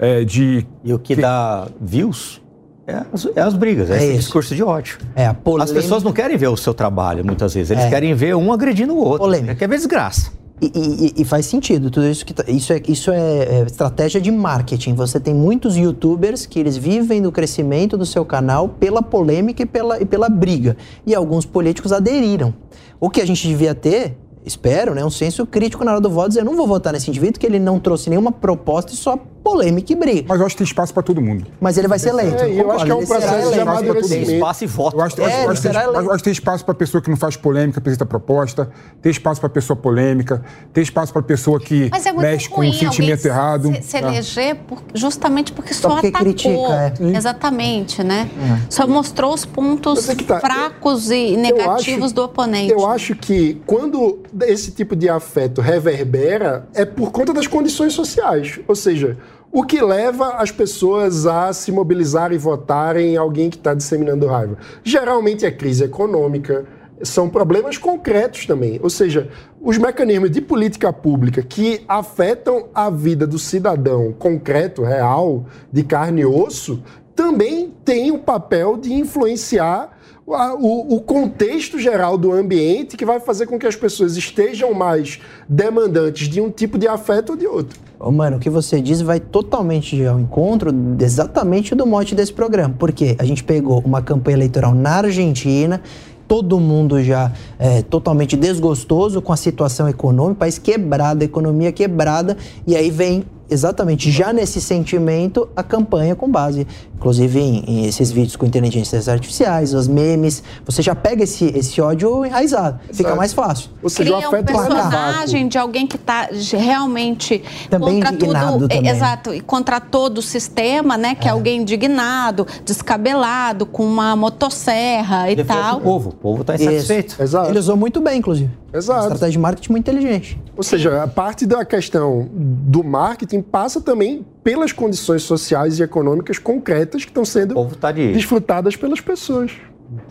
é, 0.02 0.24
de. 0.24 0.66
E 0.82 0.92
o 0.92 0.98
que, 0.98 1.14
que... 1.14 1.22
dá 1.22 1.68
views 1.80 2.42
é 2.84 3.04
as, 3.12 3.28
é 3.36 3.40
as, 3.40 3.54
brigas, 3.54 3.88
é, 3.88 3.94
é 3.94 4.06
esse 4.08 4.18
discurso 4.18 4.54
de 4.54 4.62
ódio. 4.62 4.98
É, 5.14 5.26
a 5.26 5.32
polêmica... 5.32 5.78
As 5.78 5.84
pessoas 5.84 6.02
não 6.02 6.12
querem 6.12 6.36
ver 6.36 6.48
o 6.48 6.56
seu 6.56 6.74
trabalho, 6.74 7.24
muitas 7.24 7.54
vezes. 7.54 7.70
Eles 7.70 7.84
é. 7.84 7.88
querem 7.88 8.12
ver 8.12 8.34
um 8.34 8.52
agredindo 8.52 8.92
o 8.92 8.98
outro. 8.98 9.20
Polêmica. 9.20 9.54
Quer 9.54 9.68
ver 9.68 9.76
desgraça. 9.76 10.32
E, 10.60 10.66
e, 10.66 11.22
e, 11.22 11.24
faz 11.24 11.46
sentido 11.46 11.90
tudo 11.90 12.06
isso 12.06 12.24
que 12.24 12.32
tá, 12.32 12.44
isso 12.46 12.72
é 12.72 12.80
isso 12.86 13.10
é, 13.10 13.18
é, 13.18 13.62
estratégia 13.62 14.20
de 14.20 14.30
marketing. 14.30 14.94
Você 14.94 15.18
tem 15.18 15.34
muitos 15.34 15.76
YouTubers 15.76 16.46
que 16.46 16.58
eles 16.58 16.76
vivem 16.76 17.20
do 17.20 17.32
crescimento 17.32 17.96
do 17.96 18.06
seu 18.06 18.24
canal 18.24 18.68
pela 18.68 19.02
polêmica 19.02 19.62
e 19.62 19.66
pela, 19.66 20.00
e 20.00 20.04
pela 20.04 20.28
briga. 20.28 20.76
E 21.04 21.14
alguns 21.14 21.46
políticos 21.46 21.92
aderiram. 21.92 22.54
O 23.00 23.10
que 23.10 23.20
a 23.20 23.26
gente 23.26 23.46
devia 23.46 23.74
ter 23.74 24.16
espero, 24.44 24.94
né, 24.94 25.04
um 25.04 25.10
senso 25.10 25.46
crítico 25.46 25.84
na 25.84 25.92
hora 25.92 26.00
do 26.00 26.10
voto, 26.10 26.28
dizer, 26.28 26.40
eu 26.40 26.44
não 26.44 26.56
vou 26.56 26.66
votar 26.66 26.92
nesse 26.92 27.08
indivíduo 27.08 27.38
que 27.38 27.46
ele 27.46 27.58
não 27.58 27.78
trouxe 27.78 28.10
nenhuma 28.10 28.32
proposta 28.32 28.92
e 28.92 28.96
só 28.96 29.16
polêmica 29.42 29.92
e 29.92 29.96
briga. 29.96 30.24
Mas 30.28 30.40
eu 30.40 30.46
acho 30.46 30.54
que 30.54 30.58
tem 30.58 30.66
espaço 30.66 30.94
para 30.94 31.02
todo 31.02 31.20
mundo. 31.20 31.46
Mas 31.60 31.76
ele 31.76 31.88
vai 31.88 31.98
ser 31.98 32.10
eleito. 32.10 32.42
É, 32.42 32.60
eu 32.60 32.70
acho 32.70 32.84
que 32.84 32.90
é 32.90 32.94
um 32.94 33.06
processo 33.06 33.52
de 33.52 33.60
amadurecimento. 33.60 34.26
Tem 34.26 34.36
espaço 34.36 34.64
e 34.64 34.66
voto. 34.66 34.96
Eu 34.96 35.02
acho, 35.02 35.20
é, 35.20 35.44
eu 35.44 35.50
acho, 35.50 35.62
tem, 35.62 35.70
acho 35.76 36.16
que 36.18 36.24
tem 36.24 36.32
espaço 36.32 36.64
para 36.64 36.74
pessoa 36.74 37.02
que 37.02 37.10
não 37.10 37.16
faz 37.16 37.36
polêmica, 37.36 37.78
apresenta 37.78 38.06
proposta, 38.06 38.70
tem 39.00 39.10
espaço 39.10 39.40
para 39.40 39.50
pessoa 39.50 39.76
polêmica, 39.76 40.42
tem 40.72 40.82
espaço 40.82 41.12
para 41.12 41.22
pessoa 41.22 41.58
que 41.58 41.90
é 41.92 42.12
mexe 42.12 42.48
com 42.48 42.62
um 42.62 42.72
sentimento 42.72 43.24
errado. 43.26 43.74
Se, 43.74 43.82
se 43.82 44.00
tá? 44.00 44.08
eleger 44.08 44.56
por, 44.66 44.82
justamente 44.94 45.52
porque 45.52 45.74
só, 45.74 45.88
só 45.88 45.94
porque 45.94 46.08
atacou. 46.08 46.22
Critica, 46.22 46.94
é. 47.00 47.16
Exatamente, 47.16 48.02
né? 48.02 48.30
É. 48.38 48.66
Só 48.70 48.86
mostrou 48.86 49.34
os 49.34 49.44
pontos 49.44 50.06
tá, 50.26 50.40
fracos 50.40 51.10
eu, 51.10 51.16
e 51.16 51.36
negativos 51.36 52.06
acho, 52.06 52.14
do 52.14 52.22
oponente. 52.22 52.72
Eu 52.72 52.86
acho 52.86 53.14
que 53.16 53.60
quando 53.66 54.20
esse 54.42 54.70
tipo 54.70 54.94
de 54.94 55.08
afeto 55.08 55.60
reverbera 55.60 56.66
é 56.74 56.84
por 56.84 57.10
conta 57.10 57.32
das 57.32 57.46
condições 57.46 57.92
sociais. 57.92 58.60
Ou 58.66 58.76
seja, 58.76 59.16
o 59.52 59.62
que 59.62 59.82
leva 59.82 60.36
as 60.36 60.50
pessoas 60.50 61.26
a 61.26 61.52
se 61.52 61.70
mobilizarem 61.70 62.36
e 62.36 62.40
votarem 62.40 63.12
em 63.12 63.16
alguém 63.18 63.50
que 63.50 63.58
está 63.58 63.74
disseminando 63.74 64.26
raiva? 64.26 64.56
Geralmente 64.82 65.44
é 65.44 65.50
crise 65.50 65.84
econômica, 65.84 66.64
são 67.02 67.28
problemas 67.28 67.76
concretos 67.76 68.46
também. 68.46 68.80
Ou 68.82 68.88
seja, 68.88 69.28
os 69.60 69.76
mecanismos 69.76 70.30
de 70.30 70.40
política 70.40 70.90
pública 70.90 71.42
que 71.42 71.84
afetam 71.86 72.68
a 72.74 72.88
vida 72.88 73.26
do 73.26 73.38
cidadão 73.38 74.14
concreto, 74.18 74.82
real, 74.82 75.44
de 75.70 75.84
carne 75.84 76.22
e 76.22 76.26
osso, 76.26 76.82
também 77.14 77.74
têm 77.84 78.10
o 78.10 78.18
papel 78.18 78.78
de 78.78 78.94
influenciar 78.94 79.98
o, 80.26 80.96
o, 80.96 81.00
contexto 81.00 81.78
geral 81.78 82.16
do 82.16 82.32
ambiente 82.32 82.96
que 82.96 83.04
vai 83.04 83.18
fazer 83.18 83.46
com 83.46 83.58
que 83.58 83.66
as 83.66 83.74
pessoas 83.74 84.16
estejam 84.16 84.72
mais 84.72 85.20
demandantes 85.48 86.28
de 86.28 86.40
um 86.40 86.50
tipo 86.50 86.78
de 86.78 86.86
afeto 86.86 87.30
ou 87.30 87.36
de 87.36 87.46
outro. 87.46 87.78
Mano, 88.12 88.36
o 88.36 88.40
que 88.40 88.50
você 88.50 88.80
diz 88.80 89.00
vai 89.00 89.20
totalmente 89.20 90.04
ao 90.04 90.18
encontro 90.18 90.70
exatamente 91.00 91.74
do 91.74 91.86
mote 91.86 92.14
desse 92.14 92.32
programa. 92.32 92.74
Porque 92.76 93.16
a 93.18 93.24
gente 93.24 93.44
pegou 93.44 93.80
uma 93.84 94.02
campanha 94.02 94.36
eleitoral 94.36 94.74
na 94.74 94.96
Argentina, 94.96 95.80
todo 96.26 96.58
mundo 96.58 97.02
já 97.02 97.32
é, 97.58 97.82
totalmente 97.82 98.36
desgostoso 98.36 99.20
com 99.20 99.32
a 99.32 99.36
situação 99.36 99.88
econômica, 99.88 100.40
país 100.40 100.58
quebrado, 100.58 101.22
economia 101.22 101.70
quebrada, 101.70 102.36
e 102.66 102.74
aí 102.74 102.90
vem 102.90 103.24
exatamente 103.50 104.10
já 104.10 104.32
nesse 104.32 104.60
sentimento 104.60 105.48
a 105.54 105.62
campanha 105.62 106.14
com 106.14 106.30
base, 106.30 106.66
inclusive 106.94 107.40
em, 107.40 107.64
em, 107.66 107.86
esses 107.86 108.10
vídeos 108.10 108.36
com 108.36 108.46
inteligências 108.46 109.08
artificiais, 109.08 109.74
os 109.74 109.88
memes, 109.88 110.42
você 110.64 110.82
já 110.82 110.94
pega 110.94 111.24
esse, 111.24 111.46
esse 111.56 111.80
ódio 111.80 112.24
enraizado, 112.24 112.80
Exato. 112.84 112.96
fica 112.96 113.14
mais 113.14 113.32
fácil. 113.32 113.70
Ou 113.82 113.90
seja, 113.90 114.14
Cria 114.14 114.28
um 114.28 114.44
personagem 114.44 115.48
de 115.48 115.58
alguém 115.58 115.86
que 115.86 115.96
está 115.96 116.28
realmente 116.52 117.42
também 117.68 117.96
contra 117.96 118.14
indignado 118.14 118.52
tudo, 118.52 118.68
também. 118.68 118.90
exato, 118.90 119.34
e 119.34 119.40
contra 119.40 119.80
todo 119.80 120.18
o 120.18 120.22
sistema, 120.22 120.96
né, 120.96 121.14
que 121.14 121.26
é, 121.26 121.30
é 121.30 121.32
alguém 121.32 121.60
indignado, 121.62 122.46
descabelado, 122.64 123.66
com 123.66 123.84
uma 123.84 124.16
motosserra 124.16 125.30
e 125.30 125.36
Defende 125.36 125.60
tal. 125.60 125.78
O 125.78 125.80
povo, 125.80 126.10
o 126.10 126.14
povo 126.14 126.40
está 126.42 126.54
insatisfeito. 126.54 127.22
Exato. 127.22 127.50
Ele 127.50 127.58
usou 127.58 127.76
muito 127.76 128.00
bem, 128.00 128.18
inclusive. 128.18 128.61
Exato. 128.72 129.02
Estratégia 129.02 129.32
de 129.32 129.38
marketing 129.38 129.72
muito 129.72 129.90
inteligente. 129.90 130.40
Ou 130.56 130.62
seja, 130.62 131.02
a 131.02 131.06
parte 131.06 131.46
da 131.46 131.64
questão 131.64 132.28
do 132.32 132.82
marketing 132.82 133.42
passa 133.42 133.80
também 133.80 134.24
pelas 134.42 134.72
condições 134.72 135.22
sociais 135.22 135.78
e 135.78 135.82
econômicas 135.82 136.38
concretas 136.38 137.04
que 137.04 137.10
estão 137.10 137.24
sendo 137.24 137.54
tá 137.78 137.92
de... 137.92 138.12
desfrutadas 138.12 138.74
pelas 138.76 139.00
pessoas. 139.00 139.52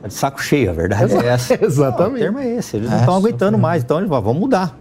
Tá 0.01 0.07
de 0.07 0.13
saco 0.13 0.41
cheio, 0.41 0.69
a 0.69 0.73
verdade 0.73 1.15
é 1.15 1.27
essa. 1.27 1.57
Exatamente. 1.63 2.21
Não, 2.23 2.31
o 2.31 2.33
termo 2.33 2.39
é 2.39 2.55
esse. 2.55 2.77
Eles 2.77 2.87
é, 2.87 2.91
não 2.91 2.99
estão 2.99 3.15
aguentando 3.15 3.57
mais, 3.57 3.83
então 3.83 3.97
eles 3.97 4.09
vão, 4.09 4.21
vamos 4.21 4.39
mudar. 4.39 4.77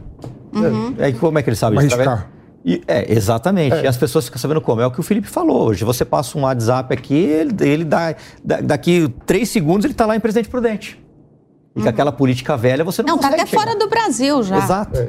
Uhum. 0.52 0.94
É, 0.98 1.12
como 1.12 1.38
é 1.38 1.42
que 1.42 1.48
eles 1.48 1.58
sabem 1.58 1.86
isso? 1.86 1.96
Tá 1.96 2.26
e, 2.64 2.82
é, 2.86 3.10
exatamente. 3.12 3.74
É. 3.76 3.84
E 3.84 3.86
as 3.86 3.96
pessoas 3.96 4.26
ficam 4.26 4.38
sabendo 4.38 4.60
como. 4.60 4.80
É 4.80 4.86
o 4.86 4.90
que 4.90 5.00
o 5.00 5.02
Felipe 5.02 5.26
falou. 5.26 5.68
Hoje 5.68 5.84
você 5.84 6.04
passa 6.04 6.36
um 6.36 6.42
WhatsApp 6.42 6.92
aqui, 6.92 7.14
ele, 7.14 7.54
ele 7.60 7.84
dá, 7.84 8.14
daqui 8.44 9.08
três 9.24 9.48
segundos 9.48 9.84
ele 9.84 9.94
está 9.94 10.04
lá 10.04 10.14
em 10.14 10.20
Presidente 10.20 10.48
Prudente. 10.48 11.00
E 11.74 11.78
uhum. 11.78 11.84
com 11.84 11.88
aquela 11.88 12.12
política 12.12 12.56
velha 12.56 12.82
você 12.82 13.02
não, 13.02 13.10
não 13.10 13.16
consegue 13.16 13.30
Não, 13.30 13.36
tá 13.38 13.42
até 13.42 13.50
chegar. 13.50 13.62
fora 13.62 13.78
do 13.78 13.88
Brasil 13.88 14.42
já. 14.42 14.58
Exato. 14.58 14.98
É. 14.98 15.08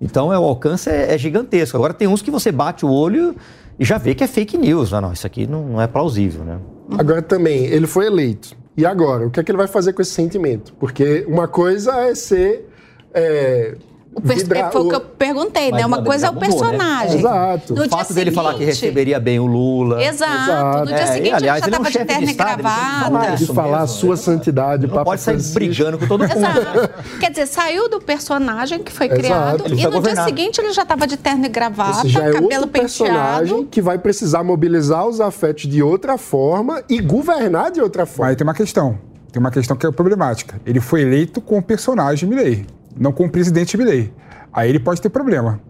Então 0.00 0.32
é, 0.32 0.38
o 0.38 0.42
alcance 0.42 0.90
é, 0.90 1.14
é, 1.14 1.18
gigantesco. 1.18 1.76
Agora 1.76 1.94
tem 1.94 2.08
uns 2.08 2.22
que 2.22 2.30
você 2.30 2.50
bate 2.50 2.84
o 2.84 2.90
olho 2.90 3.36
e 3.78 3.84
já 3.84 3.98
vê 3.98 4.14
que 4.14 4.24
é 4.24 4.26
fake 4.26 4.58
news. 4.58 4.90
Não, 4.90 5.00
não 5.00 5.12
isso 5.12 5.26
aqui 5.26 5.46
não, 5.46 5.62
não 5.62 5.80
é 5.80 5.86
plausível, 5.86 6.44
né? 6.44 6.58
Agora 6.98 7.22
também, 7.22 7.64
ele 7.66 7.86
foi 7.86 8.06
eleito. 8.06 8.56
E 8.76 8.84
agora? 8.84 9.26
O 9.26 9.30
que 9.30 9.38
é 9.38 9.44
que 9.44 9.50
ele 9.50 9.58
vai 9.58 9.68
fazer 9.68 9.92
com 9.92 10.02
esse 10.02 10.10
sentimento? 10.10 10.74
Porque 10.74 11.24
uma 11.28 11.46
coisa 11.46 11.92
é 12.00 12.14
ser 12.14 12.68
é, 13.14 13.76
o 14.14 14.20
Vidra... 14.20 14.70
Foi 14.70 14.82
o 14.82 14.88
que 14.88 14.94
eu 14.94 15.00
perguntei, 15.00 15.70
Mas, 15.70 15.80
né? 15.80 15.86
Uma 15.86 16.02
coisa 16.02 16.26
é 16.26 16.30
o 16.30 16.34
né? 16.34 16.40
personagem. 16.40 17.14
Né? 17.14 17.18
Exato. 17.20 17.74
No 17.74 17.84
o 17.84 17.88
fato 17.88 18.12
dele 18.12 18.30
falar 18.30 18.54
que 18.54 18.64
receberia 18.64 19.18
bem 19.18 19.40
o 19.40 19.46
Lula. 19.46 20.02
Exato. 20.02 20.32
Exato. 20.32 20.78
No 20.80 20.86
dia 20.86 20.96
é, 20.96 21.06
seguinte, 21.06 21.34
aliás, 21.34 21.62
ele 21.62 21.70
já 21.70 21.76
estava 21.76 21.84
é 21.84 21.88
um 21.88 21.90
de 21.90 22.04
terno 22.04 22.28
e 22.28 22.34
gravata. 22.34 23.36
De 23.36 23.46
falar 23.46 23.80
a 23.80 23.86
sua 23.86 24.16
santidade. 24.16 24.86
Não 24.86 25.02
pode 25.02 25.20
sair 25.20 25.34
Francisco. 25.34 25.54
brigando 25.54 25.98
com 25.98 26.06
todo 26.06 26.28
mundo. 26.28 26.36
Exato. 26.36 26.90
Quer 27.18 27.30
dizer, 27.30 27.46
saiu 27.46 27.88
do 27.88 28.00
personagem 28.00 28.82
que 28.82 28.92
foi 28.92 29.08
criado 29.08 29.64
e 29.66 29.82
no 29.82 29.90
governar. 29.90 30.26
dia 30.26 30.36
seguinte 30.36 30.60
ele 30.60 30.72
já 30.72 30.82
estava 30.82 31.06
de 31.06 31.16
terno 31.16 31.46
e 31.46 31.48
gravata, 31.48 32.06
já 32.06 32.24
é 32.24 32.32
cabelo 32.32 32.54
outro 32.54 32.68
personagem 32.68 33.66
que 33.66 33.80
vai 33.80 33.98
precisar 33.98 34.44
mobilizar 34.44 35.06
os 35.06 35.20
afetos 35.20 35.66
de 35.66 35.82
outra 35.82 36.18
forma 36.18 36.82
e 36.88 37.00
governar 37.00 37.70
de 37.70 37.80
outra 37.80 38.04
forma. 38.04 38.30
Aí 38.30 38.36
tem 38.36 38.46
uma 38.46 38.54
questão. 38.54 38.98
Tem 39.32 39.40
uma 39.40 39.50
questão 39.50 39.74
que 39.74 39.86
é 39.86 39.90
problemática. 39.90 40.60
Ele 40.66 40.78
foi 40.78 41.00
eleito 41.00 41.40
com 41.40 41.56
o 41.56 41.62
personagem 41.62 42.28
Milley, 42.28 42.66
não 42.96 43.12
com 43.12 43.24
o 43.24 43.30
presidente 43.30 43.76
Milley. 43.76 44.12
Aí 44.52 44.68
ele 44.68 44.78
pode 44.78 45.00
ter 45.00 45.08
problema. 45.08 45.60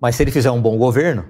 Mas 0.00 0.16
se 0.16 0.22
ele 0.22 0.30
fizer 0.30 0.50
um 0.50 0.60
bom 0.60 0.76
governo. 0.76 1.24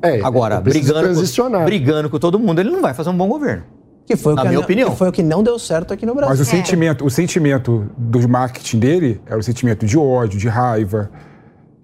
É, 0.00 0.20
agora, 0.22 0.60
brigando 0.60 1.14
com, 1.14 1.64
brigando 1.64 2.10
com 2.10 2.18
todo 2.18 2.38
mundo, 2.38 2.60
ele 2.60 2.70
não 2.70 2.80
vai 2.80 2.94
fazer 2.94 3.10
um 3.10 3.16
bom 3.16 3.28
governo. 3.28 3.64
Que 4.06 4.16
foi 4.16 4.34
Na 4.34 4.40
o 4.40 4.44
que 4.44 4.48
minha 4.48 4.60
opinião. 4.60 4.90
Que 4.90 4.96
foi 4.96 5.08
o 5.08 5.12
que 5.12 5.22
não 5.22 5.42
deu 5.42 5.58
certo 5.58 5.92
aqui 5.92 6.06
no 6.06 6.14
Brasil. 6.14 6.30
Mas 6.30 6.40
o, 6.40 6.42
é. 6.42 6.46
sentimento, 6.46 7.04
o 7.04 7.10
sentimento 7.10 7.90
do 7.98 8.26
marketing 8.28 8.78
dele 8.78 9.20
era 9.26 9.38
o 9.38 9.42
sentimento 9.42 9.84
de 9.84 9.98
ódio, 9.98 10.38
de 10.38 10.48
raiva, 10.48 11.10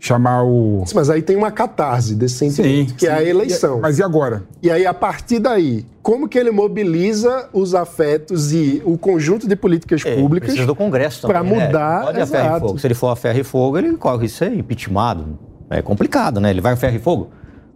chamar 0.05 0.45
o. 0.45 0.85
Mas 0.95 1.09
aí 1.09 1.23
tem 1.23 1.35
uma 1.35 1.51
catarse 1.51 2.15
desse 2.15 2.35
sentimento, 2.35 2.91
sim, 2.91 2.95
que 2.97 3.07
sim. 3.07 3.13
é 3.13 3.15
a 3.15 3.25
eleição. 3.25 3.81
Mas 3.81 3.99
e 3.99 4.03
agora? 4.03 4.43
E 4.63 4.71
aí, 4.71 4.85
a 4.87 4.93
partir 4.93 5.39
daí, 5.39 5.87
como 6.03 6.29
que 6.29 6.39
ele 6.39 6.51
mobiliza 6.51 7.49
os 7.53 7.75
afetos 7.75 8.53
e 8.53 8.83
o 8.85 8.99
conjunto 8.99 9.49
de 9.49 9.57
políticas 9.57 10.05
é, 10.05 10.17
públicas. 10.17 10.49
Precisa 10.49 10.67
do 10.67 10.77
Congresso 10.77 11.27
Para 11.27 11.43
né? 11.43 11.67
mudar. 11.67 12.03
Pode 12.05 12.21
a 12.21 12.27
ferro 12.27 12.57
e 12.57 12.61
fogo. 12.61 12.79
Se 12.79 12.87
ele 12.87 12.95
for 12.95 13.09
a 13.09 13.17
ferro 13.17 13.41
e 13.41 13.45
fogo, 13.45 13.79
ele 13.79 13.97
corre 13.97 14.27
isso 14.27 14.45
aí, 14.45 14.59
impeachmentado. 14.59 15.39
É 15.71 15.81
complicado, 15.81 16.41
né? 16.41 16.51
Ele 16.51 16.61
vai 16.61 16.75
a 16.75 16.77
ferro 16.77 16.97
e 16.97 17.01
fogo? 17.01 17.31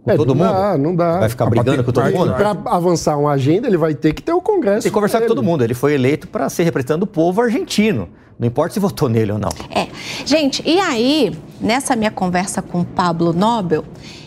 Com 0.09 0.13
é, 0.13 0.17
todo 0.17 0.35
não 0.35 0.45
mundo? 0.45 0.53
Dá, 0.53 0.77
não 0.77 0.95
dá. 0.95 1.19
Vai 1.19 1.29
ficar 1.29 1.45
brigando 1.45 1.83
com 1.83 1.91
todo 1.91 2.11
mundo? 2.11 2.33
Para 2.33 2.57
avançar 2.65 3.17
uma 3.17 3.31
agenda, 3.31 3.67
ele 3.67 3.77
vai 3.77 3.93
ter 3.93 4.13
que 4.13 4.21
ter 4.21 4.33
o 4.33 4.41
Congresso. 4.41 4.87
E 4.87 4.91
conversar 4.91 5.21
com 5.21 5.27
todo 5.27 5.43
mundo. 5.43 5.63
Ele 5.63 5.73
foi 5.73 5.93
eleito 5.93 6.27
para 6.27 6.49
ser 6.49 6.63
representando 6.63 7.03
o 7.03 7.07
povo 7.07 7.41
argentino. 7.41 8.09
Não 8.39 8.47
importa 8.47 8.73
se 8.73 8.79
votou 8.79 9.09
nele 9.09 9.33
ou 9.33 9.37
não. 9.37 9.49
É. 9.69 9.87
Gente, 10.25 10.63
e 10.65 10.79
aí, 10.79 11.37
nessa 11.59 11.95
minha 11.95 12.09
conversa 12.09 12.61
com 12.61 12.81
o 12.81 12.85
Pablo 12.85 13.33
Nobel, 13.33 13.83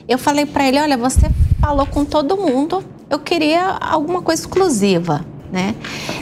eu 0.07 0.19
falei 0.19 0.45
para 0.45 0.69
ele: 0.69 0.79
olha, 0.79 0.99
você 0.99 1.31
falou 1.59 1.87
com 1.87 2.05
todo 2.05 2.37
mundo, 2.37 2.85
eu 3.09 3.19
queria 3.19 3.79
alguma 3.81 4.21
coisa 4.21 4.43
exclusiva, 4.43 5.25
né? 5.51 5.75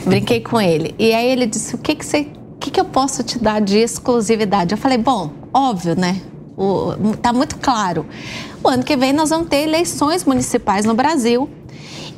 Brinquei 0.05 0.39
com 0.39 0.59
ele. 0.59 0.95
E 0.97 1.13
aí 1.13 1.29
ele 1.29 1.45
disse: 1.45 1.75
o 1.75 1.77
que, 1.77 1.95
que 1.95 2.05
você. 2.05 2.27
O 2.55 2.61
que, 2.61 2.71
que 2.71 2.79
eu 2.79 2.85
posso 2.85 3.23
te 3.23 3.39
dar 3.39 3.59
de 3.59 3.79
exclusividade? 3.79 4.71
Eu 4.71 4.77
falei, 4.77 4.97
bom, 4.97 5.31
óbvio, 5.51 5.99
né? 5.99 6.21
O, 6.55 6.93
tá 7.19 7.33
muito 7.33 7.57
claro. 7.57 8.05
O 8.63 8.67
ano 8.67 8.83
que 8.83 8.95
vem 8.95 9.11
nós 9.11 9.31
vamos 9.31 9.47
ter 9.47 9.67
eleições 9.67 10.23
municipais 10.23 10.85
no 10.85 10.93
Brasil. 10.93 11.49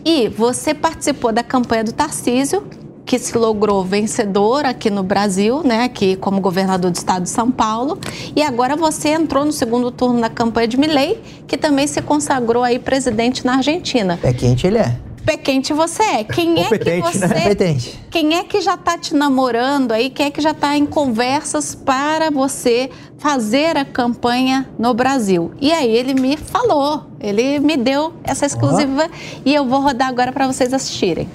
E 0.05 0.27
você 0.27 0.73
participou 0.73 1.31
da 1.31 1.41
campanha 1.41 1.85
do 1.85 1.93
Tarcísio, 1.93 2.67
que 3.05 3.17
se 3.17 3.37
logrou 3.37 3.83
vencedor 3.83 4.65
aqui 4.65 4.89
no 4.89 5.03
Brasil, 5.03 5.61
né, 5.63 5.83
aqui 5.83 6.15
como 6.17 6.41
governador 6.41 6.91
do 6.91 6.95
estado 6.95 7.23
de 7.23 7.29
São 7.29 7.49
Paulo, 7.49 7.97
e 8.35 8.41
agora 8.41 8.75
você 8.75 9.09
entrou 9.09 9.45
no 9.45 9.51
segundo 9.51 9.91
turno 9.91 10.19
da 10.19 10.29
campanha 10.29 10.67
de 10.67 10.77
Milei, 10.77 11.21
que 11.47 11.57
também 11.57 11.87
se 11.87 12.01
consagrou 12.01 12.63
aí 12.63 12.79
presidente 12.79 13.45
na 13.45 13.55
Argentina. 13.55 14.19
É 14.21 14.33
quente 14.33 14.67
ele 14.67 14.79
é. 14.79 14.97
Pé 15.26 15.38
quente 15.38 15.74
você 15.74 16.03
é. 16.03 16.24
Quem 16.24 16.61
é 16.61 16.69
que 16.78 16.89
né? 16.89 17.01
você? 17.01 17.28
Né? 17.28 17.78
Quem 18.11 18.36
é 18.36 18.43
que 18.43 18.61
já 18.61 18.76
está 18.76 18.97
te 18.97 19.13
namorando 19.13 19.91
aí? 19.91 20.09
Quem 20.09 20.28
é 20.28 20.32
que 20.32 20.41
já 20.41 20.51
está 20.51 20.78
em 20.78 20.86
conversas 20.86 21.74
para 21.74 22.30
você 22.30 22.89
fazer 23.17 23.78
a 23.78 23.86
campanha 23.86 24.69
no 24.78 24.93
Brasil? 24.93 25.51
E 25.61 25.71
aí 25.71 25.95
ele 25.95 26.13
me 26.13 26.36
falou, 26.36 27.05
ele 27.19 27.59
me 27.59 27.78
deu 27.78 28.13
essa 28.24 28.45
exclusiva 28.45 29.03
uhum. 29.03 29.41
e 29.45 29.55
eu 29.55 29.65
vou 29.65 29.80
rodar 29.80 30.09
agora 30.09 30.32
para 30.32 30.47
vocês 30.47 30.74
assistirem 30.74 31.28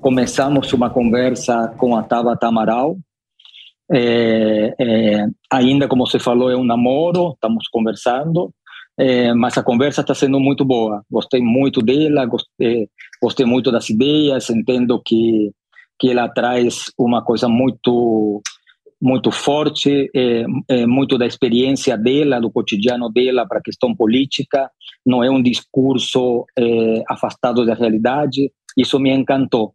começamos 0.00 0.72
uma 0.72 0.88
conversa 0.88 1.74
com 1.76 1.94
a 1.94 2.02
Tabata 2.02 2.46
Amaral. 2.46 2.96
É, 3.92 4.74
é, 4.78 5.26
ainda 5.52 5.88
como 5.88 6.06
você 6.06 6.18
falou, 6.18 6.50
é 6.50 6.56
um 6.56 6.64
namoro, 6.64 7.32
estamos 7.32 7.68
conversando, 7.68 8.52
é, 8.98 9.34
mas 9.34 9.58
a 9.58 9.62
conversa 9.62 10.00
está 10.00 10.14
sendo 10.14 10.40
muito 10.40 10.64
boa. 10.64 11.02
Gostei 11.10 11.40
muito 11.40 11.82
dela, 11.82 12.24
gostei, 12.24 12.88
gostei 13.22 13.46
muito 13.46 13.70
das 13.70 13.90
ideias, 13.90 14.50
entendo 14.50 15.00
que, 15.04 15.50
que 15.98 16.10
ela 16.10 16.28
traz 16.28 16.86
uma 16.98 17.22
coisa 17.22 17.48
muito 17.48 18.42
muito 19.02 19.30
forte, 19.30 20.10
é, 20.14 20.44
é, 20.68 20.86
muito 20.86 21.16
da 21.16 21.26
experiência 21.26 21.96
dela, 21.96 22.38
do 22.38 22.50
cotidiano 22.50 23.08
dela 23.08 23.46
para 23.48 23.58
a 23.58 23.62
questão 23.62 23.96
política, 23.96 24.70
não 25.06 25.24
é 25.24 25.30
um 25.30 25.42
discurso 25.42 26.44
é, 26.58 27.02
afastado 27.08 27.64
da 27.64 27.74
realidade, 27.74 28.52
isso 28.76 28.98
me 28.98 29.10
encantou. 29.10 29.72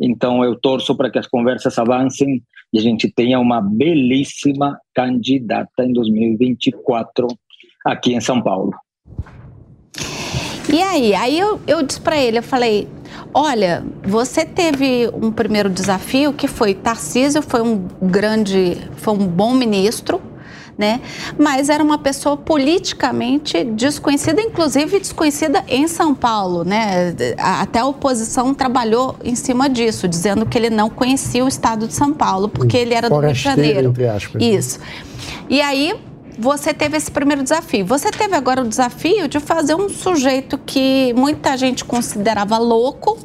Então, 0.00 0.44
eu 0.44 0.54
torço 0.60 0.96
para 0.96 1.10
que 1.10 1.18
as 1.18 1.26
conversas 1.26 1.76
avancem 1.76 2.40
e 2.72 2.78
a 2.78 2.80
gente 2.80 3.12
tenha 3.12 3.40
uma 3.40 3.60
belíssima 3.60 4.78
candidata 4.94 5.84
em 5.84 5.92
2024 5.92 7.26
aqui 7.84 8.14
em 8.14 8.20
São 8.20 8.40
Paulo. 8.40 8.70
E 10.72 10.82
aí? 10.82 11.14
Aí 11.14 11.38
eu, 11.38 11.60
eu 11.66 11.82
disse 11.82 12.00
para 12.00 12.16
ele, 12.16 12.38
eu 12.38 12.42
falei, 12.42 12.88
olha, 13.32 13.84
você 14.04 14.44
teve 14.44 15.10
um 15.14 15.30
primeiro 15.30 15.70
desafio 15.70 16.32
que 16.32 16.46
foi 16.46 16.74
Tarcísio, 16.74 17.42
foi 17.42 17.62
um 17.62 17.86
grande, 18.02 18.76
foi 18.96 19.14
um 19.14 19.26
bom 19.26 19.54
ministro, 19.54 20.20
né? 20.76 21.00
Mas 21.36 21.68
era 21.68 21.82
uma 21.82 21.98
pessoa 21.98 22.36
politicamente 22.36 23.64
desconhecida, 23.64 24.40
inclusive 24.40 25.00
desconhecida 25.00 25.64
em 25.66 25.88
São 25.88 26.14
Paulo, 26.14 26.64
né? 26.64 27.14
Até 27.36 27.80
a 27.80 27.86
oposição 27.86 28.54
trabalhou 28.54 29.16
em 29.24 29.34
cima 29.34 29.68
disso, 29.68 30.06
dizendo 30.06 30.46
que 30.46 30.56
ele 30.56 30.70
não 30.70 30.88
conhecia 30.88 31.44
o 31.44 31.48
estado 31.48 31.88
de 31.88 31.94
São 31.94 32.12
Paulo, 32.12 32.48
porque 32.48 32.76
ele 32.76 32.94
era 32.94 33.08
do 33.10 33.18
Rio 33.18 33.32
de 33.32 33.40
Janeiro. 33.40 33.88
Entre 33.88 34.06
aspas. 34.06 34.40
Isso. 34.40 34.78
E 35.48 35.60
aí 35.60 35.94
você 36.38 36.72
teve 36.72 36.96
esse 36.96 37.10
primeiro 37.10 37.42
desafio. 37.42 37.84
Você 37.86 38.10
teve 38.10 38.34
agora 38.36 38.62
o 38.62 38.68
desafio 38.68 39.26
de 39.26 39.40
fazer 39.40 39.74
um 39.74 39.88
sujeito 39.88 40.56
que 40.56 41.12
muita 41.14 41.56
gente 41.56 41.84
considerava 41.84 42.56
louco, 42.58 43.18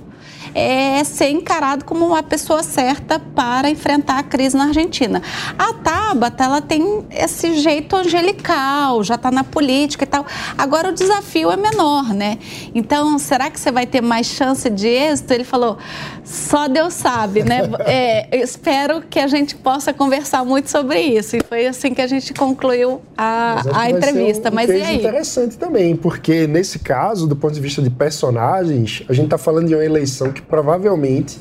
é 0.53 1.03
ser 1.03 1.29
encarado 1.29 1.85
como 1.85 2.05
uma 2.05 2.23
pessoa 2.23 2.63
certa 2.63 3.19
para 3.19 3.69
enfrentar 3.69 4.19
a 4.19 4.23
crise 4.23 4.55
na 4.55 4.65
Argentina. 4.65 5.21
A 5.57 5.73
Tabata, 5.73 6.43
ela 6.43 6.61
tem 6.61 7.05
esse 7.09 7.55
jeito 7.59 7.95
angelical, 7.95 9.03
já 9.03 9.15
está 9.15 9.31
na 9.31 9.43
política 9.43 10.03
e 10.03 10.07
tal. 10.07 10.25
Agora 10.57 10.89
o 10.89 10.91
desafio 10.91 11.51
é 11.51 11.57
menor, 11.57 12.13
né? 12.13 12.37
Então, 12.73 13.17
será 13.17 13.49
que 13.49 13.59
você 13.59 13.71
vai 13.71 13.85
ter 13.85 14.01
mais 14.01 14.27
chance 14.27 14.69
de 14.69 14.87
êxito? 14.87 15.33
Ele 15.33 15.43
falou, 15.43 15.77
só 16.23 16.67
Deus 16.67 16.93
sabe, 16.93 17.43
né? 17.43 17.63
É, 17.85 18.37
espero 18.37 19.01
que 19.01 19.19
a 19.19 19.27
gente 19.27 19.55
possa 19.55 19.93
conversar 19.93 20.45
muito 20.45 20.69
sobre 20.69 20.99
isso. 20.99 21.35
E 21.35 21.41
foi 21.47 21.67
assim 21.67 21.93
que 21.93 22.01
a 22.01 22.07
gente 22.07 22.33
concluiu 22.33 23.01
a, 23.17 23.61
a 23.73 23.89
entrevista. 23.89 24.49
Um, 24.49 24.51
um 24.51 24.55
Mas 24.55 24.69
e 24.69 24.73
aí? 24.73 24.97
interessante 24.97 25.57
também, 25.57 25.95
porque 25.95 26.47
nesse 26.47 26.79
caso, 26.79 27.27
do 27.27 27.35
ponto 27.35 27.53
de 27.53 27.59
vista 27.59 27.81
de 27.81 27.89
personagens, 27.89 29.03
a 29.09 29.13
gente 29.13 29.25
está 29.25 29.37
falando 29.37 29.67
de 29.67 29.75
uma 29.75 29.83
eleição 29.83 30.31
que 30.31 30.41
provavelmente 30.47 31.39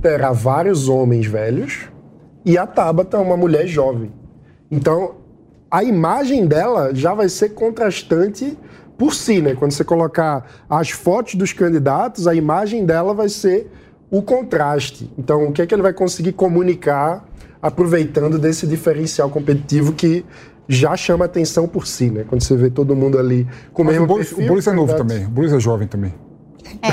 terá 0.00 0.32
vários 0.32 0.88
homens 0.88 1.26
velhos 1.26 1.88
e 2.44 2.56
a 2.56 2.66
Tabata 2.66 3.16
é 3.16 3.20
uma 3.20 3.36
mulher 3.36 3.66
jovem. 3.66 4.12
Então, 4.70 5.16
a 5.70 5.84
imagem 5.84 6.46
dela 6.46 6.94
já 6.94 7.14
vai 7.14 7.28
ser 7.28 7.50
contrastante 7.50 8.56
por 8.96 9.14
si, 9.14 9.40
né? 9.40 9.54
Quando 9.54 9.72
você 9.72 9.84
colocar 9.84 10.46
as 10.68 10.90
fotos 10.90 11.34
dos 11.34 11.52
candidatos, 11.52 12.26
a 12.26 12.34
imagem 12.34 12.84
dela 12.84 13.14
vai 13.14 13.28
ser 13.28 13.70
o 14.10 14.22
contraste. 14.22 15.10
Então, 15.16 15.48
o 15.48 15.52
que 15.52 15.62
é 15.62 15.66
que 15.66 15.74
ele 15.74 15.82
vai 15.82 15.92
conseguir 15.92 16.32
comunicar 16.32 17.24
aproveitando 17.62 18.38
desse 18.38 18.66
diferencial 18.66 19.30
competitivo 19.30 19.92
que 19.92 20.24
já 20.66 20.96
chama 20.96 21.24
atenção 21.24 21.66
por 21.66 21.86
si, 21.86 22.10
né? 22.10 22.24
Quando 22.28 22.42
você 22.42 22.56
vê 22.56 22.70
todo 22.70 22.94
mundo 22.94 23.18
ali 23.18 23.46
com 23.72 23.82
o 23.82 23.84
mesmo 23.84 24.04
o 24.04 24.16
perfil, 24.16 24.44
o 24.44 24.46
Boulos 24.46 24.66
é 24.66 24.72
novo 24.72 24.96
também. 24.96 25.26
O 25.26 25.28
Boulos 25.28 25.52
é 25.52 25.60
jovem 25.60 25.88
também. 25.88 26.14
É. 26.82 26.88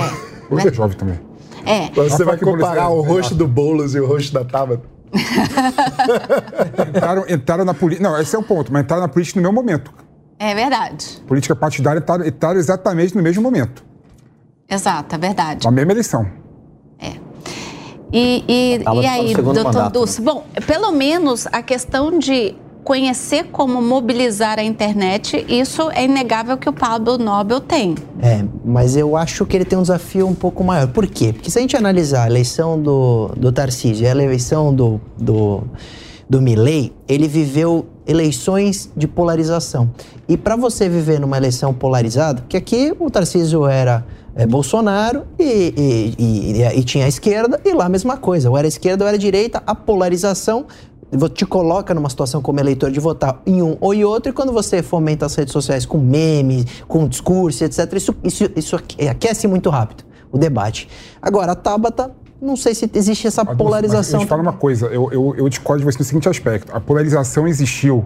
O 0.45 0.49
Boulos 0.49 0.65
é 0.65 0.73
jovem 0.73 0.97
também. 0.97 1.19
É. 1.67 1.89
Você 1.91 2.23
vai 2.23 2.37
comparar 2.37 2.89
o 2.89 3.01
rosto 3.01 3.35
do 3.35 3.47
Boulos 3.47 3.93
e 3.93 3.99
o 3.99 4.07
rosto 4.07 4.31
da 4.33 4.45
Tabata? 4.45 4.83
entraram, 6.89 7.25
entraram 7.27 7.65
na 7.65 7.73
política. 7.73 8.09
Não, 8.09 8.19
esse 8.19 8.35
é 8.35 8.39
o 8.39 8.43
ponto, 8.43 8.71
mas 8.71 8.83
entraram 8.83 9.01
na 9.01 9.09
política 9.09 9.39
no 9.39 9.43
meu 9.43 9.51
momento. 9.51 9.93
É 10.39 10.53
verdade. 10.53 11.21
Política 11.27 11.55
partidária 11.55 11.99
entraram, 11.99 12.25
entraram 12.25 12.59
exatamente 12.59 13.15
no 13.15 13.21
mesmo 13.21 13.41
momento. 13.41 13.83
Exato, 14.69 15.15
é 15.15 15.17
verdade. 15.17 15.65
Na 15.65 15.71
mesma 15.71 15.91
eleição. 15.91 16.27
É. 16.99 17.13
E, 18.11 18.43
e, 18.47 18.79
e 19.01 19.05
aí, 19.05 19.33
doutor 19.33 19.89
Dulce? 19.89 20.21
Né? 20.21 20.31
Bom, 20.31 20.45
pelo 20.65 20.91
menos 20.91 21.47
a 21.47 21.61
questão 21.61 22.17
de 22.17 22.55
conhecer 22.87 23.47
como 23.51 23.81
mobilizar 23.81 24.57
a 24.57 24.63
internet, 24.63 25.45
isso 25.49 25.91
é 25.91 26.05
inegável 26.05 26.57
que 26.57 26.69
o 26.69 26.71
Pablo 26.71 27.17
Nobel 27.17 27.59
tem. 27.59 27.95
É, 28.21 28.45
mas 28.63 28.95
eu 28.95 29.17
acho 29.17 29.45
que 29.45 29.57
ele 29.57 29.65
tem 29.65 29.77
um 29.77 29.81
desafio 29.81 30.25
um 30.25 30.33
pouco 30.33 30.63
maior. 30.63 30.87
Por 30.87 31.05
quê? 31.05 31.33
Porque 31.33 31.51
se 31.51 31.59
a 31.59 31.61
gente 31.61 31.75
analisar 31.75 32.23
a 32.23 32.27
eleição 32.27 32.81
do, 32.81 33.33
do 33.35 33.51
Tarcísio 33.51 34.05
e 34.05 34.07
a 34.07 34.11
eleição 34.11 34.73
do, 34.73 35.01
do, 35.17 35.63
do 36.29 36.41
Milley, 36.41 36.93
ele 37.09 37.27
viveu 37.27 37.85
eleições 38.07 38.89
de 38.95 39.05
polarização. 39.05 39.91
E 40.25 40.37
para 40.37 40.55
você 40.55 40.87
viver 40.87 41.19
numa 41.19 41.35
eleição 41.35 41.73
polarizada, 41.73 42.45
que 42.47 42.55
aqui 42.55 42.95
o 42.97 43.11
Tarcísio 43.11 43.67
era 43.67 44.05
é, 44.33 44.47
Bolsonaro 44.47 45.23
e, 45.37 45.43
e, 45.77 46.13
e, 46.17 46.79
e, 46.79 46.83
tinha 46.85 47.03
a 47.03 47.09
esquerda, 47.09 47.59
e 47.65 47.73
lá 47.73 47.87
a 47.87 47.89
mesma 47.89 48.15
coisa. 48.15 48.49
Ou 48.49 48.57
era 48.57 48.65
esquerda 48.65 49.03
ou 49.03 49.09
era 49.09 49.17
direita, 49.17 49.61
a 49.67 49.75
polarização 49.75 50.67
te 51.33 51.45
coloca 51.45 51.93
numa 51.93 52.09
situação 52.09 52.41
como 52.41 52.59
eleitor 52.59 52.91
de 52.91 52.99
votar 52.99 53.41
em 53.45 53.61
um 53.61 53.77
ou 53.79 53.93
em 53.93 54.03
outro, 54.03 54.29
e 54.29 54.33
quando 54.33 54.51
você 54.51 54.83
fomenta 54.83 55.25
as 55.25 55.35
redes 55.35 55.53
sociais 55.53 55.85
com 55.85 55.97
memes, 55.97 56.65
com 56.87 57.07
discurso, 57.07 57.63
etc., 57.63 57.93
isso, 57.93 58.15
isso, 58.23 58.49
isso 58.55 58.75
aquece 59.09 59.47
muito 59.47 59.69
rápido 59.69 60.03
o 60.31 60.37
debate. 60.37 60.89
Agora, 61.21 61.53
a 61.53 61.55
Tabata, 61.55 62.11
não 62.41 62.55
sei 62.55 62.75
se 62.75 62.89
existe 62.93 63.27
essa 63.27 63.43
mas, 63.43 63.57
polarização. 63.57 64.19
Mas, 64.19 64.21
eu 64.21 64.27
te 64.27 64.29
falo 64.29 64.41
uma 64.41 64.53
coisa, 64.53 64.87
eu, 64.87 65.11
eu, 65.11 65.35
eu 65.37 65.49
discordo 65.49 65.79
de 65.79 65.85
você 65.85 65.99
no 65.99 66.05
seguinte 66.05 66.29
aspecto: 66.29 66.75
a 66.75 66.79
polarização 66.79 67.47
existiu 67.47 68.05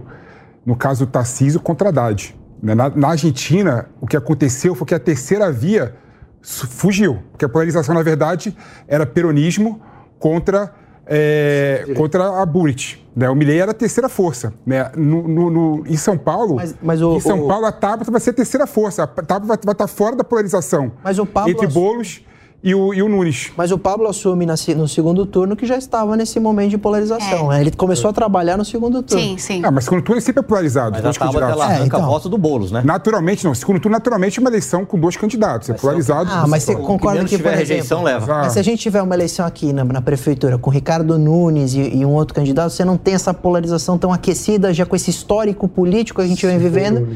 no 0.66 0.76
caso 0.76 1.06
do 1.06 1.12
Tarcísio 1.12 1.60
contra 1.60 1.90
Haddad. 1.90 2.36
Né? 2.62 2.76
Na, 2.76 2.90
na 2.90 3.10
Argentina, 3.10 3.90
o 4.00 4.06
que 4.06 4.16
aconteceu 4.16 4.76
foi 4.76 4.86
que 4.86 4.94
a 4.94 5.00
terceira 5.00 5.52
via 5.52 5.96
fugiu, 6.42 7.20
porque 7.32 7.46
a 7.46 7.50
polarização, 7.50 7.94
na 7.94 8.04
verdade, 8.04 8.56
era 8.88 9.06
peronismo 9.06 9.82
contra 10.20 10.74
é, 11.14 11.86
contra 11.96 12.42
a 12.42 12.46
Burit. 12.46 13.06
Né? 13.14 13.30
O 13.30 13.36
Milley 13.36 13.60
era 13.60 13.72
a 13.72 13.74
terceira 13.74 14.08
força. 14.08 14.54
Né? 14.66 14.90
No, 14.96 15.28
no- 15.28 15.50
no- 15.50 15.84
em 15.86 15.98
São 15.98 16.18
Paulo, 16.18 16.56
Mas- 16.56 16.76
mas 16.82 17.02
o- 17.02 17.18
em 17.18 17.20
São 17.20 17.44
o- 17.44 17.48
Paulo 17.48 17.66
a 17.66 17.72
Tabata 17.72 18.10
vai 18.10 18.22
ser 18.22 18.30
a 18.30 18.34
terceira 18.34 18.66
força. 18.66 19.04
A 19.04 19.08
Tabata 19.08 19.46
vai, 19.46 19.58
vai 19.66 19.74
estar 19.74 19.88
fora 19.88 20.16
da 20.16 20.24
polarização 20.24 20.94
Mas 21.04 21.20
o 21.20 21.26
Pablo 21.26 21.52
entre 21.52 21.68
Boulos 21.68 22.22
e 22.64 22.76
o, 22.76 22.94
e 22.94 23.02
o 23.02 23.10
Nunes. 23.10 23.52
Mas 23.58 23.72
o 23.72 23.78
Pablo 23.78 24.08
assume 24.08 24.46
na 24.46 24.56
no 24.76 24.88
segundo 24.88 25.26
turno 25.26 25.56
que 25.56 25.66
já 25.66 25.78
estava 25.78 26.16
nesse 26.16 26.40
momento 26.40 26.70
de 26.70 26.78
polarização. 26.78 27.50
né? 27.50 27.62
Ele 27.62 27.72
começou 27.72 28.10
a 28.10 28.14
trabalhar 28.14 28.58
no 28.58 28.64
segundo 28.64 29.02
turno. 29.02 29.24
Sim, 29.24 29.38
sim. 29.38 29.62
Ah, 29.64 29.72
mas 29.72 29.86
segundo 29.86 30.04
turno 30.04 30.22
sempre 30.22 30.42
é 30.42 30.44
polarizado. 30.44 30.92
Mas 30.92 31.00
a 31.00 31.04
dois 31.04 31.18
Tabata, 31.18 31.38
ela 31.38 31.48
candidatos. 31.48 31.72
É, 31.72 31.76
arranca 31.76 31.98
então. 31.98 32.10
voto 32.10 32.30
do 32.30 32.38
Boulos, 32.38 32.72
né? 32.72 32.84
Naturalmente, 32.86 33.44
não. 33.44 33.56
Segundo 33.56 33.80
turno, 33.80 33.94
naturalmente, 33.94 34.38
é 34.38 34.42
uma 34.42 34.50
eleição 34.50 34.86
com 34.86 35.00
dois 35.00 35.18
candidatos. 35.18 35.70
É 35.70 35.74
polarizado. 35.74 36.30
Ah, 36.32 36.46
mas 36.48 36.64
você 36.64 36.76
que 36.76 36.82
concorda 36.82 37.24
que, 37.24 37.30
tiver 37.30 37.50
por 37.52 37.58
rejeição, 37.58 38.08
exemplo, 38.08 38.20
leva. 38.20 38.42
Mas 38.44 38.54
se 38.54 38.60
a 38.60 38.64
gente 38.64 38.80
tiver 38.80 39.02
uma 39.02 39.16
eleição 39.16 39.46
aqui 39.46 39.74
na, 39.74 39.84
na 39.84 40.02
prefeitura 40.02 40.58
com 40.60 40.70
Ricardo 40.70 41.18
Nunes 41.18 41.74
e, 41.74 41.98
e 41.98 42.06
um 42.06 42.14
outro 42.14 42.36
candidato, 42.36 42.72
você 42.72 42.86
não 42.86 42.98
tem 42.98 43.16
essa 43.16 43.34
polarização 43.34 43.98
tão 43.98 44.14
aquecida, 44.14 44.72
já 44.72 44.86
com 44.86 44.96
esse 44.96 45.10
histórico 45.10 45.68
político 45.68 46.22
que 46.22 46.26
a 46.26 46.30
gente 46.30 46.46
vem 46.46 46.60
vivendo, 46.60 47.08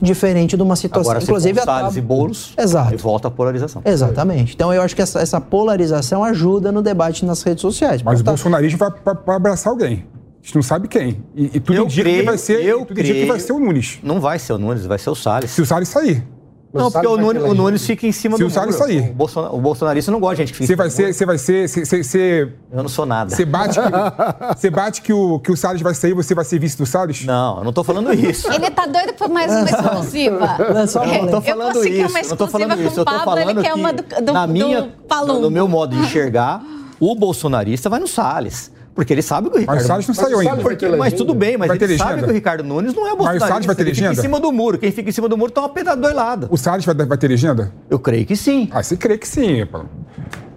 diferente 0.00 0.56
de 0.56 0.62
uma 0.62 0.76
situação. 0.76 1.10
Agora, 1.12 1.22
Inclusive, 1.24 1.58
se 1.60 1.64
for 1.64 1.70
a 1.70 1.78
Salles 1.80 1.96
e 1.96 2.00
Boulos, 2.00 2.54
Exato. 2.58 2.90
aí 2.90 2.96
volta 2.96 3.28
a 3.28 3.30
polarização. 3.30 3.82
Exatamente. 3.84 4.54
Então 4.54 4.72
eu 4.72 4.82
acho 4.82 4.94
que 4.96 5.02
essa, 5.02 5.20
essa 5.20 5.40
polarização 5.40 6.24
ajuda 6.24 6.72
no 6.72 6.82
debate 6.82 7.24
nas 7.24 7.42
redes 7.42 7.60
sociais. 7.62 8.02
Mas 8.02 8.20
o 8.20 8.24
Tá- 8.24 8.30
bolsonarismo 8.30 8.78
vai, 8.78 8.90
vai- 9.04 9.14
vai 9.26 9.36
abraçar 9.36 9.70
alguém. 9.72 10.04
A 10.42 10.42
gente 10.46 10.54
não 10.54 10.62
sabe 10.62 10.88
quem. 10.88 11.22
E, 11.36 11.50
e 11.56 11.60
tudo 11.60 11.76
Eu 11.78 11.84
indica 11.84 12.02
que 12.02 12.10
creio, 12.10 12.24
vai 12.24 12.38
ser, 12.38 12.64
eu 12.64 12.78
tudo 12.86 12.98
indica 12.98 13.12
que 13.14 13.26
vai 13.26 13.36
creio. 13.36 13.46
ser 13.46 13.52
o 13.52 13.60
Nunes. 13.60 13.98
Não 14.02 14.20
vai 14.20 14.38
ser 14.38 14.54
o 14.54 14.58
Nunes, 14.58 14.86
vai 14.86 14.98
ser 14.98 15.10
o 15.10 15.14
Salles. 15.14 15.50
Se 15.50 15.60
o 15.60 15.66
Salles 15.66 15.88
sair. 15.88 16.24
Não, 16.72 16.88
porque 16.90 17.06
o 17.06 17.16
Nunes, 17.16 17.42
o 17.42 17.52
Nunes 17.52 17.84
fica 17.84 18.06
em 18.06 18.12
cima 18.12 18.36
Se 18.36 18.44
do 18.44 18.46
o 18.46 18.50
Salles 18.50 18.76
sair. 18.76 19.12
O, 19.18 19.56
o 19.56 19.60
bolsonarista 19.60 20.12
não 20.12 20.20
gosta 20.20 20.36
de 20.36 20.42
gente 20.42 20.52
que 20.52 20.58
fica 20.58 20.66
Você 20.68 20.72
em 20.74 20.76
vai 20.76 20.88
cima 21.12 21.32
do 21.32 21.38
ser. 21.38 21.68
Você 21.68 21.84
vai 21.86 22.04
ser. 22.04 22.04
Você. 22.04 22.48
Eu 22.72 22.82
não 22.82 22.88
sou 22.88 23.04
nada. 23.04 23.34
você 23.34 23.44
bate, 23.44 23.80
que, 23.80 23.86
você 24.56 24.70
bate 24.70 25.02
que, 25.02 25.12
o, 25.12 25.40
que 25.40 25.50
o 25.50 25.56
Salles 25.56 25.82
vai 25.82 25.94
sair 25.94 26.12
você 26.14 26.32
vai 26.34 26.44
ser 26.44 26.60
vice 26.60 26.78
do 26.78 26.86
Salles? 26.86 27.24
Não, 27.24 27.58
eu 27.58 27.64
não 27.64 27.72
tô 27.72 27.82
falando 27.82 28.12
isso. 28.14 28.50
Ele 28.52 28.70
tá 28.70 28.86
doido 28.86 29.12
por 29.14 29.28
mais 29.28 29.50
uma 29.50 29.68
exclusiva. 29.68 30.44
A 30.44 30.56
bola. 30.56 30.68
Eu 30.68 30.74
não 30.74 30.86
tô 31.28 31.36
Eu 31.38 31.42
falando 31.42 31.72
consegui 31.74 32.00
isso. 32.02 32.08
uma 32.10 32.20
eu 32.20 32.28
não 32.28 32.36
tô 32.36 32.44
exclusiva 32.44 32.48
falando 32.50 32.76
com 32.78 32.88
isso. 32.88 33.00
Eu 33.00 33.04
tô 33.04 33.10
o 33.10 33.14
Pablo, 33.14 33.24
falando 33.24 33.50
ele 33.50 33.62
quer 33.62 33.72
que 33.72 33.78
uma 33.80 33.92
do- 33.92 34.02
do- 34.24 34.32
na 34.32 34.46
do 34.46 34.52
minha, 34.52 34.88
Palumbo. 35.08 35.40
no 35.40 35.50
meu 35.50 35.66
modo 35.66 35.96
de 35.96 36.02
enxergar, 36.02 36.62
o 37.00 37.14
bolsonarista 37.16 37.88
vai 37.90 37.98
no 37.98 38.06
Salles. 38.06 38.70
Porque 38.94 39.12
ele 39.12 39.22
sabe 39.22 39.48
que 39.48 39.56
o 39.56 39.60
Ricardo... 39.60 39.76
Mas 39.76 39.84
o 39.84 39.86
Salles 39.86 40.08
não 40.08 40.14
Mas 40.14 40.24
saiu 40.24 40.36
o 40.36 40.40
ainda. 40.40 40.62
Porque- 40.62 40.88
ter 40.88 40.96
mas 40.96 41.12
tudo 41.14 41.32
bem, 41.34 41.56
mas 41.56 41.68
Vai 41.68 41.76
ele 41.76 41.96
sabe 41.96 42.10
legenda? 42.10 42.26
que 42.26 42.30
o 42.30 42.34
Ricardo 42.34 42.64
Nunes 42.64 42.92
não 42.92 43.02
é 43.02 43.04
Mas 43.04 43.12
o 43.12 43.16
bolsonarista. 43.16 43.48
Salles 43.48 43.66
vai 43.66 43.74
ter 43.76 43.82
ele 43.82 43.94
fica 43.94 44.12
em 44.12 44.14
cima 44.16 44.40
do 44.40 44.52
muro. 44.52 44.78
Quem 44.78 44.90
fica 44.90 45.08
em 45.08 45.12
cima 45.12 45.28
do 45.28 45.38
muro 45.38 45.52
toma 45.52 45.68
uma 45.68 45.72
pedrada 45.72 45.96
do 45.96 46.02
dois 46.02 46.14
lados. 46.14 46.48
O 46.50 46.56
Salles 46.56 46.84
vai, 46.84 46.94
vai 46.94 47.16
ter 47.16 47.28
legenda? 47.28 47.72
Eu 47.88 47.98
creio 47.98 48.26
que 48.26 48.34
sim. 48.36 48.68
Ah, 48.72 48.82
você 48.82 48.96
crê 48.96 49.16
que 49.16 49.28
sim, 49.28 49.64
Paulo. 49.64 49.88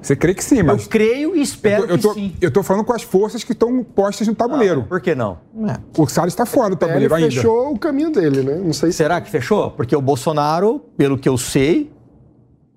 Você 0.02 0.18
crê 0.18 0.34
que 0.34 0.44
sim, 0.44 0.58
Eu 0.60 0.66
mas. 0.66 0.86
creio 0.88 1.34
e 1.34 1.42
espero 1.42 1.86
eu, 1.86 1.98
tô, 1.98 2.14
que 2.14 2.20
sim. 2.20 2.36
eu 2.42 2.52
tô 2.52 2.62
falando 2.62 2.84
com 2.84 2.92
as 2.92 3.04
forças 3.04 3.42
que 3.44 3.54
estão 3.54 3.82
postas 3.84 4.28
no 4.28 4.36
tabuleiro. 4.36 4.84
Por 4.84 5.00
que 5.00 5.16
não? 5.16 5.38
É. 5.66 5.78
O 5.98 6.06
Salles 6.08 6.34
está 6.34 6.46
fora 6.46 6.70
do 6.70 6.74
Ele 6.74 6.80
tabuleiro 6.80 7.16
ainda. 7.16 7.32
fechou 7.32 7.72
o 7.72 7.80
caminho 7.80 8.10
dele, 8.12 8.42
né? 8.44 8.56
Não 8.56 8.74
sei 8.74 8.92
se 8.92 8.98
Será 8.98 9.22
que 9.22 9.30
fechou? 9.30 9.72
Porque 9.72 9.96
o 9.96 10.02
Bolsonaro, 10.02 10.80
pelo 10.98 11.18
que 11.18 11.30
eu 11.30 11.38
sei, 11.38 11.90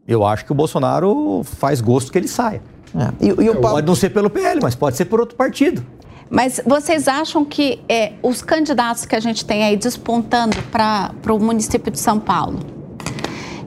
eu 0.06 0.24
acho 0.24 0.44
que 0.44 0.52
o 0.52 0.54
Bolsonaro 0.54 1.42
faz 1.44 1.80
gosto 1.80 2.12
que 2.12 2.18
ele 2.18 2.28
saia. 2.28 2.62
É. 2.94 3.24
E, 3.24 3.28
e 3.28 3.50
o 3.50 3.54
Pablo, 3.54 3.70
Pode 3.70 3.86
não 3.86 3.94
ser 3.94 4.10
pelo 4.10 4.30
PL, 4.30 4.60
mas 4.62 4.74
pode 4.74 4.96
ser 4.96 5.06
por 5.06 5.20
outro 5.20 5.36
partido. 5.36 5.84
Mas 6.28 6.60
vocês 6.66 7.06
acham 7.06 7.44
que 7.44 7.80
é, 7.88 8.12
os 8.22 8.42
candidatos 8.42 9.04
que 9.04 9.14
a 9.14 9.20
gente 9.20 9.44
tem 9.44 9.62
aí 9.62 9.76
despontando 9.76 10.56
para 10.72 11.12
o 11.30 11.38
município 11.38 11.90
de 11.90 12.00
São 12.00 12.18
Paulo, 12.18 12.58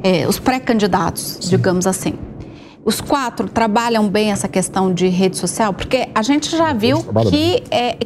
é, 0.03 0.27
os 0.27 0.39
pré-candidatos, 0.39 1.37
digamos 1.39 1.87
assim, 1.87 2.15
os 2.83 3.01
quatro 3.01 3.47
trabalham 3.47 4.07
bem 4.07 4.31
essa 4.31 4.47
questão 4.47 4.93
de 4.93 5.07
rede 5.07 5.37
social? 5.37 5.73
Porque 5.73 6.09
a 6.13 6.21
gente 6.21 6.49
já 6.49 6.73
viu 6.73 7.03
que. 7.29 7.63
é, 7.69 7.97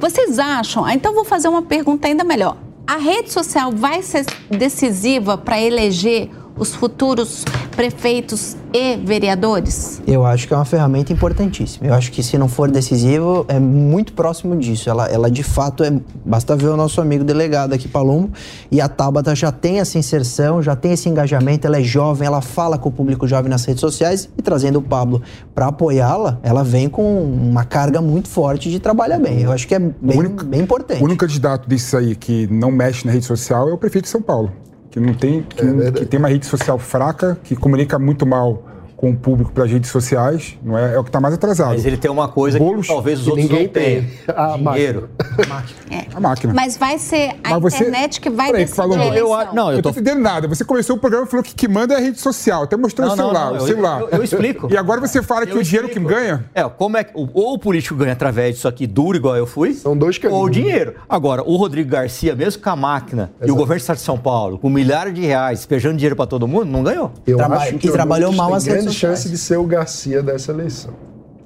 vocês 0.00 0.38
acham. 0.38 0.84
ah, 0.84 0.94
Então, 0.94 1.14
vou 1.14 1.24
fazer 1.24 1.48
uma 1.48 1.62
pergunta 1.62 2.08
ainda 2.08 2.24
melhor. 2.24 2.56
A 2.86 2.96
rede 2.96 3.30
social 3.30 3.70
vai 3.70 4.02
ser 4.02 4.26
decisiva 4.50 5.38
para 5.38 5.60
eleger 5.60 6.28
os 6.60 6.74
futuros 6.74 7.44
prefeitos 7.74 8.56
e 8.72 8.96
vereadores? 8.96 10.00
eu 10.06 10.24
acho 10.24 10.46
que 10.46 10.52
é 10.54 10.56
uma 10.56 10.64
ferramenta 10.64 11.12
importantíssima. 11.12 11.86
Eu 11.86 11.94
acho 11.94 12.12
que 12.12 12.22
se 12.22 12.36
não 12.36 12.46
for 12.48 12.70
decisivo, 12.70 13.44
é 13.48 13.58
muito 13.58 14.12
próximo 14.12 14.54
disso. 14.56 14.88
Ela, 14.90 15.06
ela 15.06 15.30
de 15.30 15.42
fato 15.42 15.82
é. 15.82 15.90
Basta 16.24 16.54
ver 16.54 16.66
o 16.68 16.76
nosso 16.76 17.00
amigo 17.00 17.24
delegado 17.24 17.72
aqui, 17.72 17.88
Palumbo, 17.88 18.30
e 18.70 18.80
a 18.80 18.88
Tabata 18.88 19.34
já 19.34 19.50
tem 19.50 19.80
essa 19.80 19.98
inserção, 19.98 20.62
já 20.62 20.76
tem 20.76 20.92
esse 20.92 21.08
engajamento, 21.08 21.66
ela 21.66 21.78
é 21.78 21.82
jovem, 21.82 22.26
ela 22.26 22.40
fala 22.40 22.76
com 22.78 22.88
o 22.90 22.92
público 22.92 23.26
jovem 23.26 23.50
nas 23.50 23.64
redes 23.64 23.80
sociais 23.80 24.28
e 24.36 24.42
trazendo 24.42 24.78
o 24.78 24.82
Pablo 24.82 25.22
para 25.54 25.66
apoiá-la, 25.68 26.38
ela 26.42 26.62
vem 26.62 26.88
com 26.88 27.22
uma 27.24 27.64
carga 27.64 28.00
muito 28.00 28.28
forte 28.28 28.70
de 28.70 28.78
trabalhar 28.78 29.18
bem. 29.18 29.40
Eu 29.40 29.50
acho 29.52 29.66
que 29.66 29.74
é 29.74 29.78
bem, 29.78 30.18
único- 30.18 30.44
bem 30.44 30.60
importante. 30.60 31.00
O 31.00 31.04
único 31.06 31.20
candidato 31.20 31.68
desses 31.68 31.94
aí 31.94 32.14
que 32.14 32.46
não 32.48 32.70
mexe 32.70 33.06
na 33.06 33.12
rede 33.12 33.24
social 33.24 33.68
é 33.68 33.72
o 33.72 33.78
prefeito 33.78 34.04
de 34.04 34.10
São 34.10 34.20
Paulo. 34.22 34.52
Que 34.90 34.98
não 34.98 35.14
tem, 35.14 35.42
que, 35.42 35.64
não- 35.64 35.92
que 35.92 36.04
tem 36.04 36.18
uma 36.18 36.28
rede 36.28 36.46
social 36.46 36.78
fraca, 36.78 37.38
que 37.44 37.54
comunica 37.54 37.98
muito 37.98 38.26
mal 38.26 38.64
com 39.00 39.12
o 39.12 39.16
público 39.16 39.50
pelas 39.50 39.70
redes 39.70 39.90
sociais, 39.90 40.58
não 40.62 40.76
é, 40.76 40.94
é 40.94 40.98
o 40.98 41.02
que 41.02 41.08
está 41.08 41.18
mais 41.18 41.32
atrasado. 41.32 41.70
Mas 41.70 41.86
ele 41.86 41.96
tem 41.96 42.10
uma 42.10 42.28
coisa 42.28 42.58
Boulos, 42.58 42.86
que 42.86 42.92
talvez 42.92 43.18
os 43.20 43.24
que 43.24 43.30
outros 43.30 43.48
ninguém 43.48 43.64
não 43.66 43.72
tenham. 43.72 44.02
tem. 44.02 44.10
A 44.36 44.56
Dinheiro. 44.74 45.08
A 46.14 46.20
máquina. 46.20 46.52
Mas 46.52 46.76
vai 46.76 46.98
ser 46.98 47.30
a 47.42 47.50
Mas 47.50 47.62
você- 47.62 47.76
internet 47.84 48.20
que 48.20 48.28
vai 48.28 48.48
Peraí, 48.48 48.64
decidir 48.64 48.76
falou- 48.76 48.98
a 48.98 49.06
eu-. 49.16 49.30
Eu, 49.34 49.54
não, 49.54 49.70
Eu 49.70 49.76
eu 49.78 49.82
tô 49.82 49.92
tô... 49.92 50.00
entendendo 50.00 50.20
nada. 50.20 50.46
Você 50.48 50.64
começou 50.64 50.96
o 50.96 50.98
programa 50.98 51.24
e 51.26 51.30
falou 51.30 51.42
que 51.42 51.52
o 51.52 51.54
que 51.54 51.66
manda 51.68 51.94
é 51.94 51.96
a 51.96 52.00
rede 52.00 52.20
social. 52.20 52.64
Até 52.64 52.76
mostrou 52.76 53.06
Não, 53.06 53.14
o 53.14 53.16
não, 53.16 53.24
celular. 53.24 53.44
não, 53.46 53.52
o 53.52 53.56
eu- 53.56 53.66
celular. 53.66 54.00
eu- 54.02 54.08
eu 54.08 54.22
explico. 54.24 54.68
E 54.72 54.76
agora 54.76 55.00
você 55.00 55.22
fala 55.22 55.46
que 55.46 55.52
Eu 55.52 55.58
o 55.58 55.62
dinheiro 55.62 55.88
que 55.88 55.98
ganha. 55.98 56.44
É, 56.54 56.62
como 56.64 56.96
é 56.96 57.04
que. 57.04 57.12
Ou 57.14 57.54
o 57.54 57.58
político 57.58 57.94
ganha 57.96 58.12
através 58.12 58.56
disso 58.56 58.68
aqui 58.68 58.86
duro, 58.86 59.16
igual 59.16 59.36
eu 59.36 59.46
fui. 59.46 59.72
São 59.74 59.96
dois 59.96 60.18
caminhos. 60.18 60.40
Ou 60.40 60.46
o 60.46 60.50
dinheiro. 60.50 60.94
Agora, 61.08 61.42
o 61.42 61.56
Rodrigo 61.56 61.88
Garcia, 61.90 62.34
mesmo 62.34 62.62
com 62.62 62.70
a 62.70 62.76
máquina 62.76 63.30
e 63.40 63.50
o 63.50 63.54
governo 63.54 63.76
do 63.76 63.80
estado 63.80 63.96
de 63.96 64.02
São 64.02 64.18
Paulo, 64.18 64.58
com 64.58 64.68
milhares 64.68 65.14
de 65.14 65.22
reais, 65.22 65.60
despejando 65.60 65.96
dinheiro 65.96 66.16
para 66.16 66.26
todo 66.26 66.46
mundo, 66.46 66.66
não 66.66 66.82
ganhou. 66.82 67.12
Eu 67.26 67.36
Traba- 67.38 67.56
acho 67.56 67.78
que 67.78 67.86
e 67.86 67.90
o 67.90 67.92
trabalhou 67.92 68.32
mal 68.32 68.52
as 68.52 68.66
redes 68.66 68.89
grande 68.90 69.16
chance 69.16 69.28
de 69.28 69.38
ser 69.38 69.56
o 69.58 69.64
Garcia 69.64 70.22
dessa 70.22 70.52
eleição. 70.52 70.92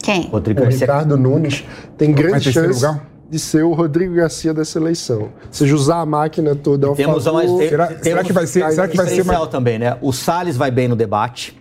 Quem? 0.03 0.29
Rodrigo 0.29 0.61
O 0.61 0.63
Garcia. 0.65 0.81
Ricardo 0.81 1.17
Nunes 1.17 1.65
tem 1.97 2.13
grande 2.13 2.53
chance 2.53 2.75
lugar? 2.85 3.07
de 3.31 3.39
ser 3.39 3.63
o 3.65 3.73
Rodrigo 3.73 4.15
Garcia 4.15 4.53
dessa 4.53 4.79
eleição. 4.79 5.23
Ou 5.23 5.31
seja, 5.51 5.75
usar 5.75 6.01
a 6.01 6.07
máquina 6.07 6.55
toda 6.55 6.87
ao 6.87 6.95
Temos 6.95 7.25
favor. 7.25 7.43
uma, 7.45 7.59
Será- 7.69 7.87
temos 7.87 8.03
será 8.03 8.23
que 8.25 8.33
vai 8.33 8.47
ser- 8.47 8.71
será 8.71 8.89
que 8.89 8.97
vai 8.97 9.07
ser 9.07 9.25
mais- 9.25 9.49
também, 9.49 9.79
né? 9.79 9.97
O 10.03 10.13
Salles 10.13 10.57
vai 10.57 10.71
bem 10.71 10.89
no 10.89 10.95
debate. 10.97 11.59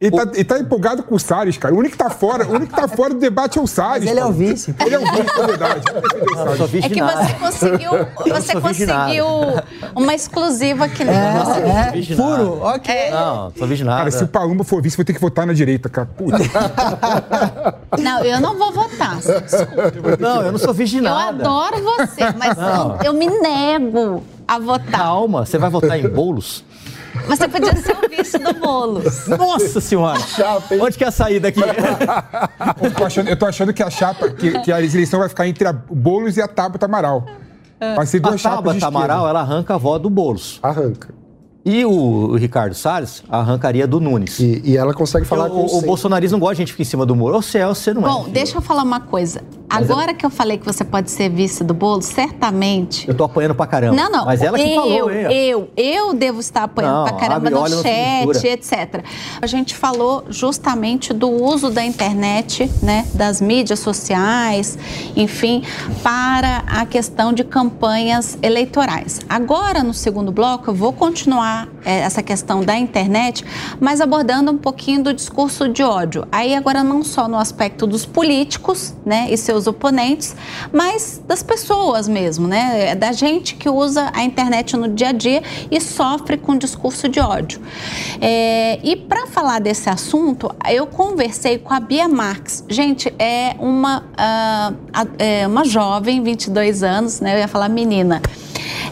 Ele 0.00 0.10
tá, 0.16 0.22
ele 0.32 0.44
tá 0.44 0.58
empolgado 0.58 1.02
com 1.02 1.14
o 1.14 1.20
Salles, 1.20 1.58
cara. 1.58 1.74
O 1.74 1.78
único 1.78 1.92
que 1.92 1.98
tá 2.02 2.08
fora, 2.08 2.46
o 2.46 2.52
único 2.52 2.72
que 2.74 2.80
tá 2.80 2.88
fora 2.88 3.12
do 3.12 3.20
debate 3.20 3.58
é 3.58 3.60
o 3.60 3.66
Salles. 3.66 4.04
Mas 4.04 4.10
ele 4.10 4.20
é 4.20 4.24
o 4.24 4.28
cara. 4.28 4.38
vice. 4.38 4.74
Ele 4.86 4.94
é 4.94 4.98
o 4.98 5.02
vice, 5.02 5.38
na 5.38 5.46
verdade. 5.46 5.80
Eu 6.40 6.44
não 6.46 6.56
sou 6.56 6.66
É 6.66 6.88
que 6.88 7.02
você 7.02 7.34
conseguiu, 7.34 7.90
você 8.26 8.60
conseguiu 8.60 9.26
uma 9.94 10.14
exclusiva 10.14 10.88
que 10.88 11.04
nem 11.04 11.14
você. 11.14 11.60
É, 11.60 11.90
Viginado. 11.92 12.22
furo, 12.36 12.62
ok. 12.62 13.10
Não, 13.10 13.52
sou 13.58 13.66
viginado. 13.66 13.98
Cara, 13.98 14.10
se 14.10 14.24
o 14.24 14.28
Palumbo 14.28 14.64
for 14.64 14.80
vice, 14.80 14.96
vou 14.96 15.04
ter 15.04 15.12
que 15.12 15.20
votar 15.20 15.46
na 15.46 15.52
direita, 15.52 15.90
cara. 15.90 16.08
Puta. 16.16 16.38
Não, 18.00 18.24
eu 18.24 18.40
não 18.40 18.56
vou 18.56 18.72
votar. 18.72 19.18
Não, 20.18 20.42
eu 20.42 20.52
não 20.52 20.58
sou 20.58 20.68
Eu 20.68 20.74
viginado. 20.74 21.40
adoro 21.42 21.82
você, 21.82 22.22
mas 22.38 22.56
Não. 22.56 22.96
eu, 22.96 23.06
eu 23.06 23.12
me 23.14 23.26
nego 23.28 24.22
a 24.46 24.58
votar. 24.58 24.90
Calma, 24.92 25.44
você 25.44 25.58
vai 25.58 25.68
votar 25.68 25.98
em 25.98 26.08
bolos? 26.08 26.64
Você 27.26 27.48
podia 27.48 27.76
ser 27.76 27.96
o 27.96 28.08
vice 28.08 28.38
do 28.38 28.52
Boulos. 28.54 29.26
Nossa 29.26 29.80
senhora! 29.80 30.18
Chapa, 30.20 30.74
hein? 30.74 30.80
Onde 30.82 30.96
que 30.98 31.04
é 31.04 31.08
a 31.08 31.10
saída 31.10 31.48
aqui? 31.48 31.60
Eu 32.82 32.94
tô 32.94 33.04
achando, 33.04 33.28
eu 33.28 33.36
tô 33.36 33.46
achando 33.46 33.72
que 33.72 33.82
a 33.82 33.90
chapa, 33.90 34.28
que, 34.30 34.58
que 34.60 34.72
a 34.72 34.80
eleição 34.80 35.20
vai 35.20 35.28
ficar 35.28 35.46
entre 35.46 35.66
a 35.68 35.72
Boulos 35.72 36.36
e 36.36 36.42
a 36.42 36.48
Tabata 36.48 36.86
Amaral. 36.86 37.26
Vai 37.96 38.06
ser 38.06 38.18
A 38.18 38.28
duas 38.28 38.40
chapas 38.40 38.74
de 38.74 38.80
Tabata. 38.80 39.04
Amaral, 39.06 39.28
ela 39.28 39.40
arranca 39.40 39.74
a 39.74 39.78
voz 39.78 40.00
do 40.02 40.10
Boulos. 40.10 40.58
Arranca. 40.62 41.14
E 41.64 41.84
o, 41.84 42.34
Ricardo 42.36 42.74
Salles 42.74 43.22
arrancaria 43.28 43.86
do 43.86 44.00
Nunes. 44.00 44.38
E, 44.40 44.62
e 44.64 44.76
ela 44.76 44.94
consegue 44.94 45.26
falar 45.26 45.44
Eu- 45.46 45.50
com 45.50 45.60
o, 45.60 45.64
o 45.64 45.68
centro. 45.68 45.86
bolsonarista 45.86 46.34
não 46.34 46.40
gosta 46.40 46.54
de 46.54 46.58
gente 46.60 46.68
que 46.68 46.72
fica 46.72 46.82
em 46.82 46.90
cima 46.90 47.04
do 47.04 47.14
muro. 47.14 47.34
Ou 47.34 47.42
você 47.42 47.58
é 47.58 47.66
ou 47.66 47.74
você 47.74 47.92
não 47.92 48.02
é. 48.02 48.04
Bom, 48.10 48.28
deixa 48.30 48.56
eu 48.56 48.62
falar 48.62 48.82
uma 48.82 49.00
coisa. 49.00 49.42
Agora 49.70 50.12
que 50.12 50.26
eu 50.26 50.30
falei 50.30 50.58
que 50.58 50.66
você 50.66 50.84
pode 50.84 51.10
ser 51.10 51.28
vice 51.28 51.62
do 51.62 51.72
Boulos, 51.72 52.06
certamente 52.06 53.08
Eu 53.08 53.14
tô 53.14 53.24
apanhando 53.24 53.54
pra 53.54 53.66
caramba. 53.66 53.94
Não, 53.94 54.10
não. 54.10 54.24
Mas 54.24 54.42
ela 54.42 54.58
que 54.58 54.64
eu, 54.64 54.82
falou, 54.82 55.10
hein? 55.10 55.32
Eu, 55.32 55.70
eu 55.76 56.12
devo 56.12 56.40
estar 56.40 56.64
apoiando 56.64 56.96
Não, 56.96 57.04
pra 57.04 57.12
caramba 57.14 57.50
no 57.50 57.68
chat, 57.68 58.46
etc. 58.46 59.04
A 59.40 59.46
gente 59.46 59.74
falou 59.74 60.24
justamente 60.28 61.12
do 61.12 61.30
uso 61.30 61.70
da 61.70 61.84
internet, 61.84 62.70
né, 62.82 63.06
das 63.14 63.40
mídias 63.40 63.78
sociais, 63.78 64.76
enfim, 65.16 65.62
para 66.02 66.64
a 66.66 66.84
questão 66.84 67.32
de 67.32 67.44
campanhas 67.44 68.36
eleitorais. 68.42 69.20
Agora, 69.28 69.82
no 69.82 69.94
segundo 69.94 70.32
bloco, 70.32 70.70
eu 70.70 70.74
vou 70.74 70.92
continuar 70.92 71.68
é, 71.79 71.79
essa 71.84 72.22
questão 72.22 72.62
da 72.62 72.76
internet, 72.76 73.44
mas 73.80 74.00
abordando 74.00 74.50
um 74.50 74.58
pouquinho 74.58 75.02
do 75.02 75.12
discurso 75.12 75.68
de 75.68 75.82
ódio. 75.82 76.26
Aí 76.30 76.54
agora 76.54 76.82
não 76.82 77.02
só 77.02 77.28
no 77.28 77.38
aspecto 77.38 77.86
dos 77.86 78.04
políticos, 78.04 78.94
né, 79.04 79.26
e 79.30 79.36
seus 79.36 79.66
oponentes, 79.66 80.34
mas 80.72 81.20
das 81.26 81.42
pessoas 81.42 82.08
mesmo, 82.08 82.46
né, 82.46 82.94
da 82.94 83.12
gente 83.12 83.54
que 83.54 83.68
usa 83.68 84.10
a 84.14 84.22
internet 84.22 84.76
no 84.76 84.88
dia 84.88 85.08
a 85.08 85.12
dia 85.12 85.42
e 85.70 85.80
sofre 85.80 86.36
com 86.36 86.56
discurso 86.56 87.08
de 87.08 87.20
ódio. 87.20 87.60
É, 88.20 88.78
e 88.82 88.96
para 88.96 89.26
falar 89.26 89.60
desse 89.60 89.88
assunto, 89.88 90.54
eu 90.68 90.86
conversei 90.86 91.58
com 91.58 91.72
a 91.72 91.80
Bia 91.80 92.08
Marx. 92.08 92.64
Gente, 92.68 93.12
é 93.18 93.54
uma, 93.58 93.98
uh, 93.98 95.08
é 95.18 95.46
uma 95.46 95.64
jovem, 95.64 96.22
22 96.22 96.82
anos, 96.82 97.20
né, 97.20 97.34
eu 97.34 97.38
ia 97.38 97.48
falar 97.48 97.68
menina, 97.68 98.20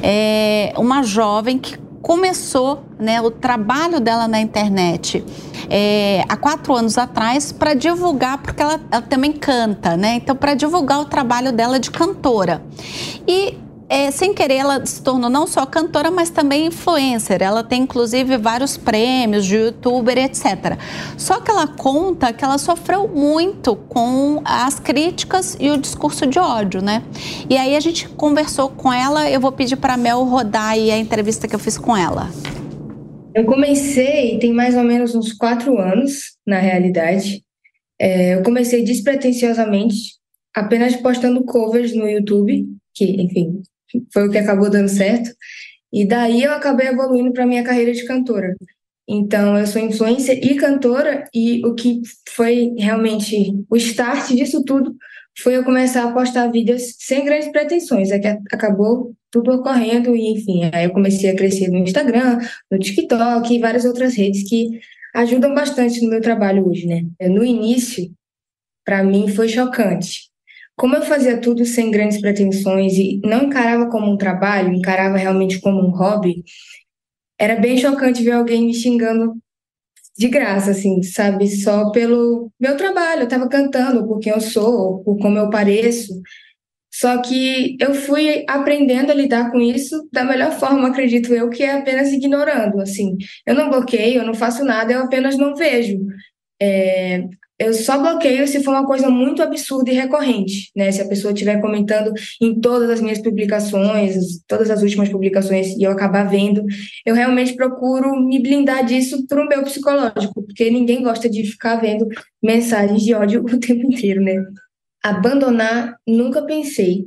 é 0.02 0.72
uma 0.76 1.02
jovem 1.02 1.58
que 1.58 1.87
começou 2.08 2.84
né, 2.98 3.20
o 3.20 3.30
trabalho 3.30 4.00
dela 4.00 4.26
na 4.26 4.40
internet 4.40 5.22
é, 5.68 6.24
há 6.26 6.38
quatro 6.38 6.74
anos 6.74 6.96
atrás 6.96 7.52
para 7.52 7.74
divulgar, 7.74 8.38
porque 8.38 8.62
ela, 8.62 8.80
ela 8.90 9.02
também 9.02 9.30
canta, 9.30 9.94
né? 9.94 10.14
Então, 10.14 10.34
para 10.34 10.54
divulgar 10.54 11.00
o 11.00 11.04
trabalho 11.04 11.52
dela 11.52 11.78
de 11.78 11.90
cantora. 11.90 12.62
E 13.26 13.58
é, 13.88 14.10
sem 14.10 14.34
querer, 14.34 14.56
ela 14.56 14.84
se 14.84 15.02
tornou 15.02 15.30
não 15.30 15.46
só 15.46 15.64
cantora, 15.64 16.10
mas 16.10 16.28
também 16.28 16.66
influencer. 16.66 17.42
Ela 17.42 17.64
tem, 17.64 17.82
inclusive, 17.82 18.36
vários 18.36 18.76
prêmios 18.76 19.46
de 19.46 19.56
youtuber, 19.56 20.18
etc. 20.18 20.76
Só 21.16 21.40
que 21.40 21.50
ela 21.50 21.66
conta 21.66 22.32
que 22.32 22.44
ela 22.44 22.58
sofreu 22.58 23.08
muito 23.08 23.74
com 23.74 24.42
as 24.44 24.78
críticas 24.78 25.56
e 25.58 25.70
o 25.70 25.78
discurso 25.78 26.26
de 26.26 26.38
ódio, 26.38 26.82
né? 26.82 27.02
E 27.48 27.56
aí 27.56 27.74
a 27.74 27.80
gente 27.80 28.08
conversou 28.10 28.68
com 28.68 28.92
ela, 28.92 29.30
eu 29.30 29.40
vou 29.40 29.52
pedir 29.52 29.76
para 29.76 29.96
Mel 29.96 30.22
rodar 30.24 30.72
aí 30.72 30.90
a 30.90 30.98
entrevista 30.98 31.48
que 31.48 31.54
eu 31.54 31.58
fiz 31.58 31.78
com 31.78 31.96
ela. 31.96 32.30
Eu 33.34 33.46
comecei, 33.46 34.38
tem 34.38 34.52
mais 34.52 34.74
ou 34.74 34.82
menos 34.82 35.14
uns 35.14 35.32
quatro 35.32 35.78
anos, 35.78 36.36
na 36.46 36.58
realidade. 36.58 37.42
É, 37.98 38.34
eu 38.34 38.42
comecei 38.42 38.84
despretensiosamente, 38.84 40.18
apenas 40.54 40.94
postando 40.96 41.42
covers 41.44 41.94
no 41.94 42.06
YouTube, 42.06 42.66
que, 42.94 43.04
enfim, 43.22 43.62
foi 44.12 44.28
o 44.28 44.30
que 44.30 44.38
acabou 44.38 44.70
dando 44.70 44.88
certo. 44.88 45.30
E 45.92 46.06
daí 46.06 46.42
eu 46.42 46.52
acabei 46.52 46.88
evoluindo 46.88 47.32
para 47.32 47.46
minha 47.46 47.64
carreira 47.64 47.92
de 47.92 48.04
cantora. 48.04 48.54
Então, 49.08 49.56
eu 49.56 49.66
sou 49.66 49.80
influencer 49.80 50.38
e 50.44 50.54
cantora, 50.56 51.24
e 51.34 51.64
o 51.64 51.74
que 51.74 52.02
foi 52.28 52.74
realmente 52.76 53.54
o 53.70 53.76
start 53.76 54.28
disso 54.34 54.62
tudo 54.64 54.94
foi 55.42 55.56
eu 55.56 55.64
começar 55.64 56.04
a 56.04 56.12
postar 56.12 56.48
vídeos 56.48 56.94
sem 56.98 57.24
grandes 57.24 57.48
pretensões. 57.50 58.10
É 58.10 58.18
que 58.18 58.28
acabou 58.52 59.14
tudo 59.30 59.52
ocorrendo, 59.52 60.14
e 60.14 60.32
enfim, 60.32 60.68
aí 60.72 60.84
eu 60.84 60.90
comecei 60.90 61.30
a 61.30 61.36
crescer 61.36 61.68
no 61.68 61.78
Instagram, 61.78 62.38
no 62.70 62.78
TikTok 62.78 63.54
e 63.54 63.60
várias 63.60 63.86
outras 63.86 64.14
redes 64.14 64.46
que 64.48 64.78
ajudam 65.14 65.54
bastante 65.54 66.02
no 66.02 66.10
meu 66.10 66.20
trabalho 66.20 66.68
hoje, 66.68 66.86
né? 66.86 67.04
No 67.30 67.42
início, 67.42 68.10
para 68.84 69.02
mim 69.02 69.28
foi 69.28 69.48
chocante, 69.48 70.27
como 70.78 70.94
eu 70.94 71.02
fazia 71.02 71.40
tudo 71.40 71.64
sem 71.66 71.90
grandes 71.90 72.20
pretensões 72.20 72.92
e 72.94 73.20
não 73.24 73.44
encarava 73.44 73.90
como 73.90 74.10
um 74.10 74.16
trabalho, 74.16 74.72
encarava 74.72 75.16
realmente 75.16 75.60
como 75.60 75.80
um 75.80 75.90
hobby, 75.90 76.44
era 77.38 77.56
bem 77.56 77.76
chocante 77.76 78.22
ver 78.22 78.32
alguém 78.32 78.66
me 78.66 78.74
xingando 78.74 79.34
de 80.16 80.28
graça, 80.28 80.70
assim, 80.70 81.02
sabe? 81.02 81.48
Só 81.48 81.90
pelo 81.90 82.50
meu 82.60 82.76
trabalho. 82.76 83.22
Eu 83.22 83.24
estava 83.24 83.48
cantando 83.48 84.06
por 84.06 84.20
quem 84.20 84.32
eu 84.32 84.40
sou, 84.40 85.02
por 85.04 85.18
como 85.18 85.38
eu 85.38 85.50
pareço. 85.50 86.12
Só 86.92 87.20
que 87.22 87.76
eu 87.80 87.94
fui 87.94 88.44
aprendendo 88.48 89.10
a 89.12 89.14
lidar 89.14 89.50
com 89.50 89.60
isso 89.60 90.08
da 90.12 90.24
melhor 90.24 90.52
forma, 90.52 90.88
acredito 90.88 91.34
eu, 91.34 91.50
que 91.50 91.62
é 91.62 91.72
apenas 91.72 92.12
ignorando, 92.12 92.80
assim. 92.80 93.16
Eu 93.46 93.54
não 93.54 93.70
bloqueio, 93.70 94.20
eu 94.20 94.26
não 94.26 94.34
faço 94.34 94.64
nada, 94.64 94.92
eu 94.92 95.02
apenas 95.02 95.36
não 95.36 95.54
vejo. 95.54 95.98
É, 96.60 97.24
eu 97.58 97.74
só 97.74 97.98
bloqueio 97.98 98.46
se 98.46 98.62
for 98.62 98.70
uma 98.70 98.86
coisa 98.86 99.10
muito 99.10 99.42
absurda 99.42 99.90
e 99.90 99.94
recorrente, 99.94 100.70
né? 100.76 100.92
Se 100.92 101.02
a 101.02 101.08
pessoa 101.08 101.32
estiver 101.32 101.60
comentando 101.60 102.12
em 102.40 102.60
todas 102.60 102.88
as 102.88 103.00
minhas 103.00 103.18
publicações, 103.18 104.14
todas 104.46 104.70
as 104.70 104.80
últimas 104.80 105.08
publicações, 105.08 105.76
e 105.76 105.82
eu 105.82 105.90
acabar 105.90 106.22
vendo, 106.24 106.64
eu 107.04 107.14
realmente 107.14 107.54
procuro 107.54 108.14
me 108.20 108.40
blindar 108.40 108.84
disso 108.84 109.26
para 109.26 109.42
o 109.42 109.48
meu 109.48 109.64
psicológico, 109.64 110.42
porque 110.42 110.70
ninguém 110.70 111.02
gosta 111.02 111.28
de 111.28 111.44
ficar 111.44 111.76
vendo 111.76 112.06
mensagens 112.40 113.02
de 113.02 113.12
ódio 113.12 113.42
o 113.50 113.58
tempo 113.58 113.86
inteiro, 113.92 114.22
né? 114.22 114.36
Abandonar, 115.02 115.96
nunca 116.06 116.42
pensei, 116.42 117.06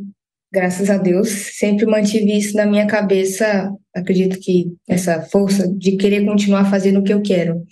graças 0.52 0.90
a 0.90 0.98
Deus, 0.98 1.30
sempre 1.30 1.86
mantive 1.86 2.38
isso 2.38 2.58
na 2.58 2.66
minha 2.66 2.88
cabeça, 2.88 3.72
acredito 3.96 4.38
que 4.40 4.66
essa 4.88 5.22
força 5.22 5.66
de 5.68 5.96
querer 5.96 6.26
continuar 6.26 6.70
fazendo 6.70 7.00
o 7.00 7.04
que 7.04 7.14
eu 7.14 7.22
quero. 7.22 7.66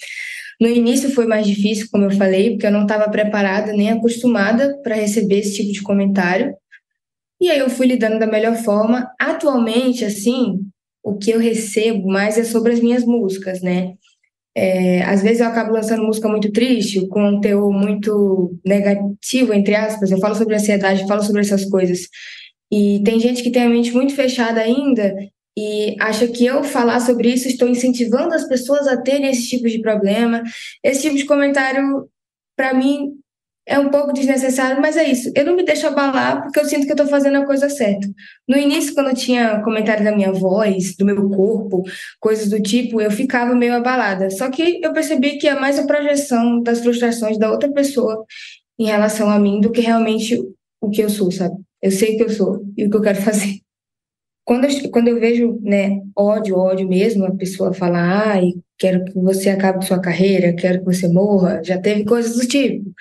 No 0.59 0.67
início 0.67 1.09
foi 1.11 1.25
mais 1.25 1.47
difícil, 1.47 1.87
como 1.89 2.03
eu 2.03 2.11
falei, 2.11 2.51
porque 2.51 2.67
eu 2.67 2.71
não 2.71 2.81
estava 2.81 3.09
preparada 3.09 3.71
nem 3.71 3.89
acostumada 3.91 4.77
para 4.83 4.95
receber 4.95 5.39
esse 5.39 5.55
tipo 5.55 5.71
de 5.71 5.81
comentário. 5.81 6.53
E 7.39 7.49
aí 7.49 7.59
eu 7.59 7.69
fui 7.69 7.87
lidando 7.87 8.19
da 8.19 8.27
melhor 8.27 8.57
forma. 8.57 9.09
Atualmente, 9.19 10.03
assim, 10.03 10.59
o 11.01 11.17
que 11.17 11.31
eu 11.31 11.39
recebo 11.39 12.07
mais 12.09 12.37
é 12.37 12.43
sobre 12.43 12.73
as 12.73 12.81
minhas 12.81 13.05
músicas, 13.05 13.61
né? 13.61 13.93
É, 14.53 15.01
às 15.03 15.21
vezes 15.21 15.39
eu 15.39 15.47
acabo 15.47 15.71
lançando 15.71 16.03
música 16.03 16.27
muito 16.27 16.51
triste, 16.51 17.07
com 17.07 17.23
um 17.23 17.39
teor 17.39 17.71
muito 17.71 18.59
negativo, 18.65 19.53
entre 19.53 19.75
aspas. 19.75 20.11
Eu 20.11 20.19
falo 20.19 20.35
sobre 20.35 20.55
ansiedade, 20.55 21.07
falo 21.07 21.23
sobre 21.23 21.41
essas 21.41 21.63
coisas. 21.63 22.09
E 22.69 23.01
tem 23.05 23.19
gente 23.19 23.41
que 23.41 23.51
tem 23.51 23.63
a 23.63 23.69
mente 23.69 23.93
muito 23.93 24.13
fechada 24.13 24.59
ainda 24.59 25.15
e 25.57 25.95
acha 25.99 26.27
que 26.27 26.45
eu 26.45 26.63
falar 26.63 26.99
sobre 26.99 27.29
isso 27.29 27.47
estou 27.47 27.67
incentivando 27.67 28.33
as 28.33 28.47
pessoas 28.47 28.87
a 28.87 29.01
terem 29.01 29.29
esse 29.29 29.47
tipo 29.49 29.67
de 29.67 29.81
problema. 29.81 30.43
Esse 30.83 31.01
tipo 31.01 31.15
de 31.15 31.25
comentário, 31.25 32.09
para 32.55 32.73
mim, 32.73 33.19
é 33.69 33.77
um 33.77 33.89
pouco 33.89 34.11
desnecessário, 34.11 34.81
mas 34.81 34.97
é 34.97 35.03
isso. 35.07 35.31
Eu 35.35 35.45
não 35.45 35.55
me 35.55 35.63
deixo 35.63 35.85
abalar 35.85 36.41
porque 36.41 36.59
eu 36.59 36.65
sinto 36.65 36.87
que 36.87 36.91
estou 36.91 37.05
fazendo 37.05 37.37
a 37.37 37.45
coisa 37.45 37.69
certa. 37.69 38.07
No 38.47 38.57
início, 38.57 38.95
quando 38.95 39.13
tinha 39.13 39.61
comentário 39.61 40.03
da 40.03 40.15
minha 40.15 40.31
voz, 40.31 40.95
do 40.95 41.05
meu 41.05 41.29
corpo, 41.29 41.83
coisas 42.19 42.49
do 42.49 42.59
tipo, 42.59 42.99
eu 42.99 43.11
ficava 43.11 43.53
meio 43.53 43.75
abalada. 43.75 44.31
Só 44.31 44.49
que 44.49 44.79
eu 44.83 44.91
percebi 44.91 45.37
que 45.37 45.47
é 45.47 45.53
mais 45.53 45.77
a 45.77 45.85
projeção 45.85 46.63
das 46.63 46.79
frustrações 46.79 47.37
da 47.37 47.51
outra 47.51 47.71
pessoa 47.71 48.25
em 48.79 48.87
relação 48.87 49.29
a 49.29 49.37
mim 49.37 49.61
do 49.61 49.71
que 49.71 49.81
realmente 49.81 50.41
o 50.81 50.89
que 50.89 51.01
eu 51.01 51.09
sou, 51.09 51.31
sabe? 51.31 51.55
Eu 51.81 51.91
sei 51.91 52.15
o 52.15 52.17
que 52.17 52.23
eu 52.23 52.29
sou 52.29 52.65
e 52.75 52.85
o 52.85 52.89
que 52.89 52.97
eu 52.97 53.01
quero 53.01 53.21
fazer. 53.21 53.59
Quando 54.49 54.65
eu, 54.65 54.89
quando 54.89 55.07
eu 55.09 55.19
vejo 55.19 55.59
né, 55.61 56.01
ódio, 56.17 56.57
ódio 56.57 56.89
mesmo, 56.89 57.23
a 57.23 57.35
pessoa 57.35 57.71
falar, 57.71 58.29
ai, 58.29 58.53
quero 58.79 59.05
que 59.05 59.13
você 59.13 59.51
acabe 59.51 59.85
sua 59.85 60.01
carreira, 60.01 60.55
quero 60.55 60.79
que 60.79 60.85
você 60.85 61.07
morra, 61.07 61.61
já 61.63 61.79
teve 61.79 62.03
coisas 62.03 62.35
do 62.35 62.47
tipo. 62.47 62.91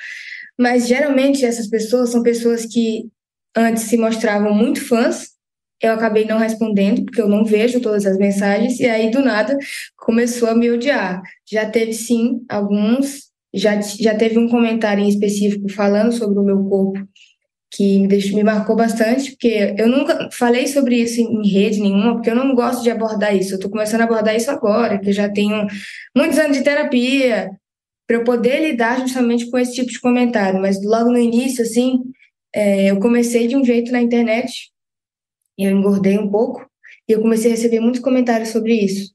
Mas 0.59 0.87
geralmente 0.87 1.47
essas 1.47 1.67
pessoas 1.67 2.11
são 2.11 2.23
pessoas 2.23 2.67
que 2.67 3.09
antes 3.57 3.85
se 3.85 3.97
mostravam 3.97 4.53
muito 4.53 4.87
fãs, 4.87 5.29
eu 5.81 5.93
acabei 5.93 6.27
não 6.27 6.37
respondendo, 6.37 7.07
porque 7.07 7.23
eu 7.23 7.29
não 7.29 7.47
vejo 7.47 7.81
todas 7.81 8.05
as 8.05 8.19
mensagens, 8.19 8.79
e 8.79 8.85
aí 8.85 9.11
do 9.11 9.23
nada 9.23 9.57
começou 9.97 10.51
a 10.51 10.55
me 10.55 10.71
odiar. 10.71 11.23
Já 11.51 11.65
teve 11.71 11.95
sim 11.95 12.45
alguns, 12.47 13.23
já, 13.55 13.81
já 13.81 14.15
teve 14.15 14.39
um 14.39 14.51
comentário 14.51 15.03
em 15.03 15.09
específico 15.09 15.73
falando 15.73 16.13
sobre 16.13 16.39
o 16.39 16.45
meu 16.45 16.63
corpo 16.65 17.09
que 17.71 17.99
me, 17.99 18.43
marcou 18.43 18.75
bastante, 18.75 19.33
porque 19.33 19.75
eu 19.77 19.89
nunca 19.89 20.31
falei 20.33 20.67
sobre 20.67 20.97
isso 20.97 21.21
em, 21.21 21.43
em 21.43 21.49
rede 21.49 21.81
nenhuma, 21.81 22.15
porque 22.15 22.31
eu 22.31 22.35
não 22.35 22.55
gosto 22.55 22.83
de 22.83 22.91
abordar 22.91 23.37
isso. 23.37 23.53
Eu 23.53 23.57
estou 23.57 23.71
começando 23.71 24.01
a 24.01 24.05
abordar 24.05 24.35
isso 24.35 24.51
agora, 24.51 24.99
que 24.99 25.11
eu 25.11 25.13
já 25.13 25.29
tenho 25.29 25.67
muitos 26.17 26.39
anos 26.39 26.57
de 26.57 26.65
terapia, 26.65 27.51
para 28.07 28.17
eu 28.17 28.25
poder 28.25 28.61
lidar 28.61 29.01
justamente 29.01 29.51
com 29.51 29.59
esse 29.59 29.75
tipo 29.75 29.91
de 29.91 30.01
comentário. 30.01 30.61
Mas 30.61 30.83
logo 30.83 31.11
no 31.11 31.19
início, 31.19 31.63
assim, 31.63 32.01
é, 32.55 32.91
eu 32.91 32.99
comecei 33.01 33.47
de 33.47 33.57
um 33.57 33.65
jeito 33.65 33.93
na 33.93 34.01
internet, 34.01 34.71
e 35.59 35.65
eu 35.65 35.71
engordei 35.71 36.19
um 36.19 36.31
pouco, 36.31 36.67
e 37.07 37.13
eu 37.13 37.21
comecei 37.21 37.51
a 37.51 37.55
receber 37.55 37.81
muitos 37.81 38.01
comentários 38.01 38.49
sobre 38.49 38.75
isso. 38.75 39.13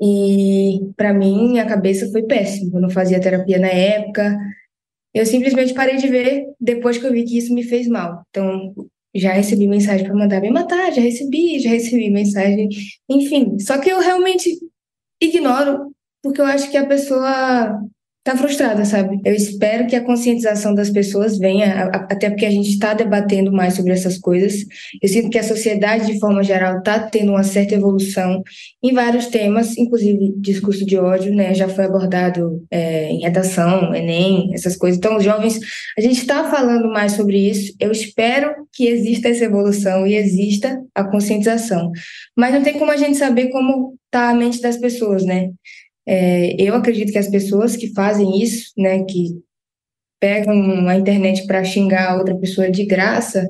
E 0.00 0.92
para 0.96 1.12
mim, 1.12 1.58
a 1.58 1.66
cabeça 1.66 2.10
foi 2.10 2.22
péssima. 2.22 2.78
Eu 2.78 2.82
não 2.82 2.90
fazia 2.90 3.20
terapia 3.20 3.58
na 3.58 3.68
época, 3.68 4.38
eu 5.16 5.26
simplesmente 5.26 5.74
parei 5.74 5.96
de 5.96 6.08
ver 6.08 6.46
depois 6.60 6.98
que 6.98 7.06
eu 7.06 7.12
vi 7.12 7.24
que 7.24 7.38
isso 7.38 7.54
me 7.54 7.62
fez 7.62 7.88
mal. 7.88 8.22
Então, 8.28 8.74
já 9.14 9.32
recebi 9.32 9.66
mensagem 9.66 10.04
para 10.04 10.14
mandar 10.14 10.40
me 10.40 10.50
matar, 10.50 10.92
já 10.92 11.00
recebi, 11.00 11.58
já 11.58 11.70
recebi 11.70 12.10
mensagem, 12.10 12.68
enfim. 13.08 13.58
Só 13.58 13.78
que 13.78 13.90
eu 13.90 13.98
realmente 14.00 14.50
ignoro, 15.20 15.90
porque 16.22 16.40
eu 16.40 16.44
acho 16.44 16.70
que 16.70 16.76
a 16.76 16.86
pessoa 16.86 17.80
tá 18.26 18.36
frustrada, 18.36 18.84
sabe? 18.84 19.20
Eu 19.24 19.32
espero 19.32 19.86
que 19.86 19.94
a 19.94 20.02
conscientização 20.02 20.74
das 20.74 20.90
pessoas 20.90 21.38
venha, 21.38 21.84
até 21.92 22.28
porque 22.28 22.44
a 22.44 22.50
gente 22.50 22.70
está 22.70 22.92
debatendo 22.92 23.52
mais 23.52 23.74
sobre 23.74 23.92
essas 23.92 24.18
coisas. 24.18 24.64
Eu 25.00 25.08
sinto 25.08 25.30
que 25.30 25.38
a 25.38 25.44
sociedade, 25.44 26.12
de 26.12 26.18
forma 26.18 26.42
geral, 26.42 26.78
está 26.78 26.98
tendo 26.98 27.30
uma 27.30 27.44
certa 27.44 27.76
evolução 27.76 28.42
em 28.82 28.92
vários 28.92 29.26
temas, 29.26 29.78
inclusive 29.78 30.34
discurso 30.38 30.84
de 30.84 30.98
ódio, 30.98 31.32
né? 31.32 31.54
Já 31.54 31.68
foi 31.68 31.84
abordado 31.84 32.66
é, 32.68 33.08
em 33.10 33.20
redação, 33.20 33.94
Enem, 33.94 34.52
essas 34.52 34.76
coisas. 34.76 34.98
Então, 34.98 35.16
os 35.16 35.22
jovens, 35.22 35.60
a 35.96 36.00
gente 36.00 36.18
está 36.18 36.50
falando 36.50 36.88
mais 36.88 37.12
sobre 37.12 37.38
isso. 37.38 37.76
Eu 37.78 37.92
espero 37.92 38.52
que 38.74 38.88
exista 38.88 39.28
essa 39.28 39.44
evolução 39.44 40.04
e 40.04 40.16
exista 40.16 40.82
a 40.92 41.04
conscientização. 41.04 41.92
Mas 42.36 42.52
não 42.52 42.62
tem 42.64 42.76
como 42.76 42.90
a 42.90 42.96
gente 42.96 43.16
saber 43.16 43.50
como 43.50 43.96
tá 44.10 44.30
a 44.30 44.34
mente 44.34 44.60
das 44.60 44.76
pessoas, 44.78 45.24
né? 45.24 45.50
É, 46.06 46.54
eu 46.62 46.74
acredito 46.74 47.12
que 47.12 47.18
as 47.18 47.28
pessoas 47.28 47.76
que 47.76 47.92
fazem 47.92 48.40
isso, 48.40 48.72
né, 48.76 49.04
que 49.04 49.40
pegam 50.20 50.88
a 50.88 50.96
internet 50.96 51.46
para 51.46 51.64
xingar 51.64 52.16
outra 52.16 52.36
pessoa 52.36 52.70
de 52.70 52.84
graça, 52.86 53.48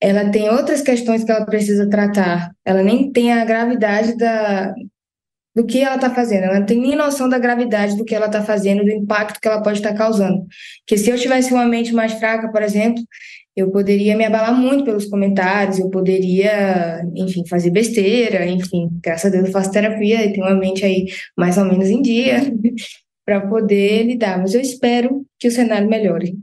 ela 0.00 0.30
tem 0.30 0.48
outras 0.48 0.82
questões 0.82 1.24
que 1.24 1.30
ela 1.30 1.44
precisa 1.44 1.88
tratar. 1.88 2.50
Ela 2.64 2.82
nem 2.82 3.12
tem 3.12 3.32
a 3.32 3.44
gravidade 3.44 4.16
da, 4.16 4.72
do 5.54 5.66
que 5.66 5.80
ela 5.80 5.96
está 5.96 6.10
fazendo. 6.14 6.44
Ela 6.44 6.60
não 6.60 6.66
tem 6.66 6.80
nem 6.80 6.96
noção 6.96 7.28
da 7.28 7.38
gravidade 7.38 7.96
do 7.96 8.04
que 8.04 8.14
ela 8.14 8.26
está 8.26 8.42
fazendo, 8.42 8.84
do 8.84 8.90
impacto 8.90 9.40
que 9.40 9.48
ela 9.48 9.62
pode 9.62 9.78
estar 9.78 9.92
tá 9.92 9.98
causando. 9.98 10.46
Porque 10.80 10.96
se 10.96 11.10
eu 11.10 11.18
tivesse 11.18 11.52
uma 11.52 11.66
mente 11.66 11.92
mais 11.92 12.12
fraca, 12.14 12.50
por 12.50 12.62
exemplo, 12.62 13.02
eu 13.60 13.70
poderia 13.70 14.16
me 14.16 14.24
abalar 14.24 14.54
muito 14.54 14.84
pelos 14.84 15.06
comentários, 15.06 15.78
eu 15.78 15.90
poderia, 15.90 17.02
enfim, 17.14 17.46
fazer 17.46 17.70
besteira, 17.70 18.46
enfim. 18.46 18.88
Graças 19.02 19.26
a 19.26 19.34
Deus 19.34 19.46
eu 19.46 19.52
faço 19.52 19.70
terapia 19.70 20.24
e 20.24 20.32
tenho 20.32 20.46
uma 20.46 20.54
mente 20.54 20.84
aí 20.84 21.06
mais 21.36 21.56
ou 21.58 21.64
menos 21.64 21.88
em 21.88 22.02
dia 22.02 22.40
para 23.24 23.40
poder 23.40 24.04
lidar. 24.04 24.38
Mas 24.38 24.54
eu 24.54 24.60
espero 24.60 25.24
que 25.38 25.48
o 25.48 25.50
cenário 25.50 25.88
melhore. 25.88 26.34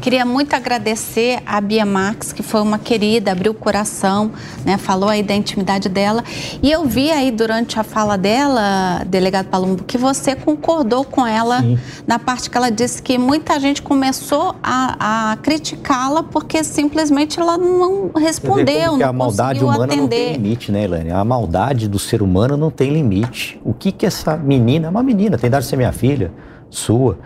Queria 0.00 0.24
muito 0.24 0.54
agradecer 0.54 1.40
a 1.46 1.60
Bia 1.60 1.86
Max, 1.86 2.32
que 2.32 2.42
foi 2.42 2.60
uma 2.60 2.78
querida, 2.78 3.30
abriu 3.30 3.52
o 3.52 3.54
coração, 3.54 4.32
né, 4.64 4.76
falou 4.76 5.08
aí 5.08 5.22
da 5.22 5.34
intimidade 5.34 5.88
dela. 5.88 6.24
E 6.60 6.72
eu 6.72 6.84
vi 6.86 7.10
aí 7.10 7.30
durante 7.30 7.78
a 7.78 7.84
fala 7.84 8.18
dela, 8.18 9.04
delegado 9.06 9.46
Palumbo, 9.46 9.84
que 9.84 9.96
você 9.96 10.34
concordou 10.34 11.04
com 11.04 11.24
ela 11.24 11.60
Sim. 11.60 11.78
na 12.04 12.18
parte 12.18 12.50
que 12.50 12.56
ela 12.56 12.70
disse 12.70 13.00
que 13.00 13.16
muita 13.16 13.60
gente 13.60 13.80
começou 13.80 14.56
a, 14.62 15.32
a 15.32 15.36
criticá-la 15.36 16.24
porque 16.24 16.64
simplesmente 16.64 17.38
ela 17.38 17.56
não 17.56 18.10
respondeu, 18.16 18.96
não 18.96 19.08
a 19.08 19.12
maldade 19.12 19.62
humana 19.62 19.84
atender. 19.84 20.00
não 20.00 20.08
tem 20.08 20.32
limite, 20.32 20.72
né, 20.72 20.84
Elaine? 20.84 21.10
A 21.12 21.24
maldade 21.24 21.86
do 21.86 21.98
ser 21.98 22.22
humano 22.22 22.56
não 22.56 22.70
tem 22.70 22.90
limite. 22.90 23.60
O 23.64 23.72
que 23.72 23.92
que 23.92 24.04
essa 24.04 24.36
menina, 24.36 24.88
é 24.88 24.90
uma 24.90 25.02
menina, 25.02 25.38
tem 25.38 25.48
dado 25.48 25.62
de 25.62 25.68
ser 25.68 25.76
minha 25.76 25.92
filha, 25.92 26.32
sua, 26.68 27.18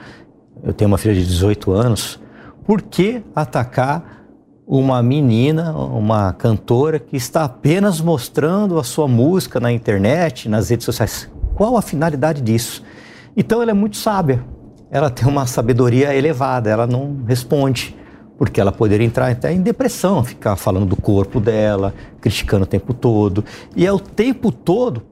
eu 0.62 0.72
tenho 0.72 0.90
uma 0.90 0.98
filha 0.98 1.14
de 1.14 1.24
18 1.24 1.72
anos, 1.72 2.18
por 2.66 2.82
que 2.82 3.22
atacar 3.34 4.24
uma 4.66 5.02
menina, 5.02 5.72
uma 5.76 6.32
cantora 6.32 6.98
que 6.98 7.16
está 7.16 7.44
apenas 7.44 8.00
mostrando 8.00 8.78
a 8.78 8.84
sua 8.84 9.06
música 9.06 9.60
na 9.60 9.70
internet, 9.70 10.48
nas 10.48 10.70
redes 10.70 10.84
sociais? 10.84 11.30
Qual 11.54 11.76
a 11.76 11.82
finalidade 11.82 12.40
disso? 12.40 12.82
Então 13.36 13.60
ela 13.60 13.70
é 13.70 13.74
muito 13.74 13.96
sábia. 13.96 14.42
Ela 14.90 15.10
tem 15.10 15.26
uma 15.28 15.46
sabedoria 15.46 16.14
elevada, 16.14 16.70
ela 16.70 16.86
não 16.86 17.18
responde, 17.26 17.96
porque 18.38 18.60
ela 18.60 18.72
poderia 18.72 19.06
entrar 19.06 19.30
até 19.30 19.52
em 19.52 19.60
depressão, 19.60 20.24
ficar 20.24 20.56
falando 20.56 20.86
do 20.86 20.96
corpo 20.96 21.40
dela, 21.40 21.92
criticando 22.20 22.64
o 22.64 22.66
tempo 22.66 22.94
todo. 22.94 23.44
E 23.76 23.86
é 23.86 23.92
o 23.92 23.98
tempo 23.98 24.50
todo 24.50 25.02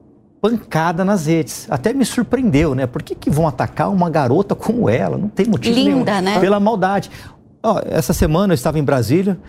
pancada 0.41 1.05
nas 1.05 1.27
redes. 1.27 1.67
Até 1.69 1.93
me 1.93 2.03
surpreendeu, 2.03 2.75
né? 2.75 2.85
Por 2.85 3.01
que, 3.01 3.15
que 3.15 3.29
vão 3.29 3.47
atacar 3.47 3.89
uma 3.89 4.09
garota 4.09 4.53
como 4.53 4.89
ela? 4.89 5.17
Não 5.17 5.29
tem 5.29 5.45
motivo 5.45 5.73
Linda, 5.73 6.21
nenhum. 6.21 6.35
né? 6.35 6.39
Pela 6.39 6.59
maldade. 6.59 7.09
Oh, 7.65 7.79
essa 7.85 8.11
semana 8.11 8.51
eu 8.51 8.55
estava 8.55 8.77
em 8.77 8.83
Brasília, 8.83 9.39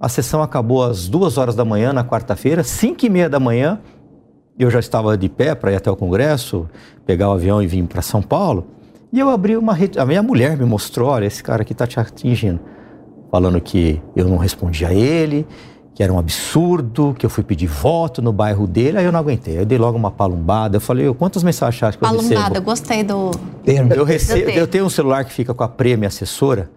a 0.00 0.08
sessão 0.08 0.42
acabou 0.42 0.82
às 0.82 1.06
duas 1.08 1.38
horas 1.38 1.54
da 1.54 1.64
manhã, 1.64 1.92
na 1.92 2.02
quarta-feira, 2.02 2.64
cinco 2.64 3.06
e 3.06 3.08
meia 3.08 3.28
da 3.28 3.38
manhã, 3.38 3.78
eu 4.58 4.68
já 4.68 4.80
estava 4.80 5.16
de 5.16 5.28
pé 5.28 5.54
para 5.54 5.70
ir 5.70 5.76
até 5.76 5.88
o 5.88 5.94
Congresso, 5.94 6.68
pegar 7.06 7.28
o 7.28 7.32
avião 7.32 7.62
e 7.62 7.68
vir 7.68 7.84
para 7.84 8.02
São 8.02 8.20
Paulo, 8.20 8.66
e 9.12 9.20
eu 9.20 9.30
abri 9.30 9.56
uma 9.56 9.72
rede, 9.72 10.00
a 10.00 10.04
minha 10.04 10.20
mulher 10.20 10.56
me 10.56 10.64
mostrou, 10.64 11.10
olha, 11.10 11.26
esse 11.26 11.44
cara 11.44 11.62
aqui 11.62 11.70
está 11.70 11.86
te 11.86 12.00
atingindo, 12.00 12.58
falando 13.30 13.60
que 13.60 14.02
eu 14.16 14.26
não 14.26 14.36
respondi 14.36 14.84
a 14.84 14.92
ele, 14.92 15.46
que 15.94 16.02
era 16.02 16.12
um 16.12 16.18
absurdo, 16.18 17.14
que 17.16 17.24
eu 17.24 17.30
fui 17.30 17.44
pedir 17.44 17.68
voto 17.68 18.20
no 18.20 18.32
bairro 18.32 18.66
dele, 18.66 18.98
aí 18.98 19.04
eu 19.04 19.12
não 19.12 19.18
aguentei. 19.20 19.58
Eu 19.58 19.66
dei 19.66 19.76
logo 19.76 19.98
uma 19.98 20.10
palumbada. 20.10 20.76
Eu 20.76 20.80
falei, 20.80 21.12
quantas 21.12 21.42
mensagens 21.42 21.82
acha 21.82 21.98
que 21.98 22.04
eu 22.04 22.08
recebo? 22.08 22.28
Palumbada, 22.30 22.60
gostei 22.60 23.04
do... 23.04 23.30
Eu, 23.66 24.04
recebo, 24.04 24.50
eu 24.50 24.66
tenho 24.66 24.86
um 24.86 24.88
celular 24.88 25.24
que 25.24 25.32
fica 25.32 25.52
com 25.52 25.62
a 25.62 25.68
Prê, 25.68 25.96
minha 25.96 26.08
assessora, 26.08 26.70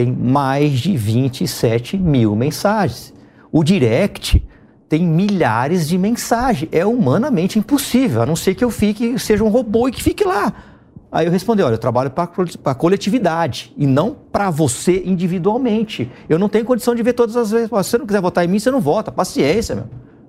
tem 0.00 0.10
mais 0.10 0.80
de 0.80 0.96
27 0.96 1.98
mil 1.98 2.34
mensagens. 2.34 3.12
O 3.52 3.62
direct 3.62 4.42
tem 4.88 5.06
milhares 5.06 5.86
de 5.86 5.98
mensagens. 5.98 6.70
É 6.72 6.86
humanamente 6.86 7.58
impossível, 7.58 8.22
a 8.22 8.26
não 8.26 8.34
ser 8.34 8.54
que 8.54 8.64
eu 8.64 8.70
fique, 8.70 9.18
seja 9.18 9.44
um 9.44 9.48
robô 9.48 9.88
e 9.88 9.92
que 9.92 10.02
fique 10.02 10.24
lá. 10.24 10.54
Aí 11.12 11.26
eu 11.26 11.32
respondi: 11.32 11.62
olha, 11.62 11.74
eu 11.74 11.78
trabalho 11.78 12.10
para 12.10 12.30
a 12.64 12.74
coletividade 12.74 13.74
e 13.76 13.86
não 13.86 14.16
para 14.32 14.48
você 14.48 15.02
individualmente. 15.04 16.10
Eu 16.30 16.38
não 16.38 16.48
tenho 16.48 16.64
condição 16.64 16.94
de 16.94 17.02
ver 17.02 17.12
todas 17.12 17.36
as 17.36 17.50
vezes. 17.50 17.66
Se 17.66 17.70
você 17.70 17.98
não 17.98 18.06
quiser 18.06 18.22
votar 18.22 18.42
em 18.42 18.48
mim, 18.48 18.58
você 18.58 18.70
não 18.70 18.80
vota. 18.80 19.12
Paciência, 19.12 19.74
meu. 19.74 19.84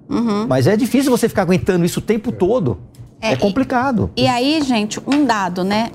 Uhum. 0.10 0.48
Mas 0.48 0.68
é 0.68 0.76
difícil 0.76 1.10
você 1.10 1.30
ficar 1.30 1.44
aguentando 1.44 1.86
isso 1.86 2.00
o 2.00 2.04
tempo 2.04 2.34
todo. 2.34 2.78
É, 3.22 3.34
é 3.34 3.36
complicado. 3.38 4.12
E, 4.18 4.24
e 4.24 4.28
aí, 4.28 4.62
gente, 4.64 5.00
um 5.08 5.26
dado, 5.26 5.64
né? 5.64 5.92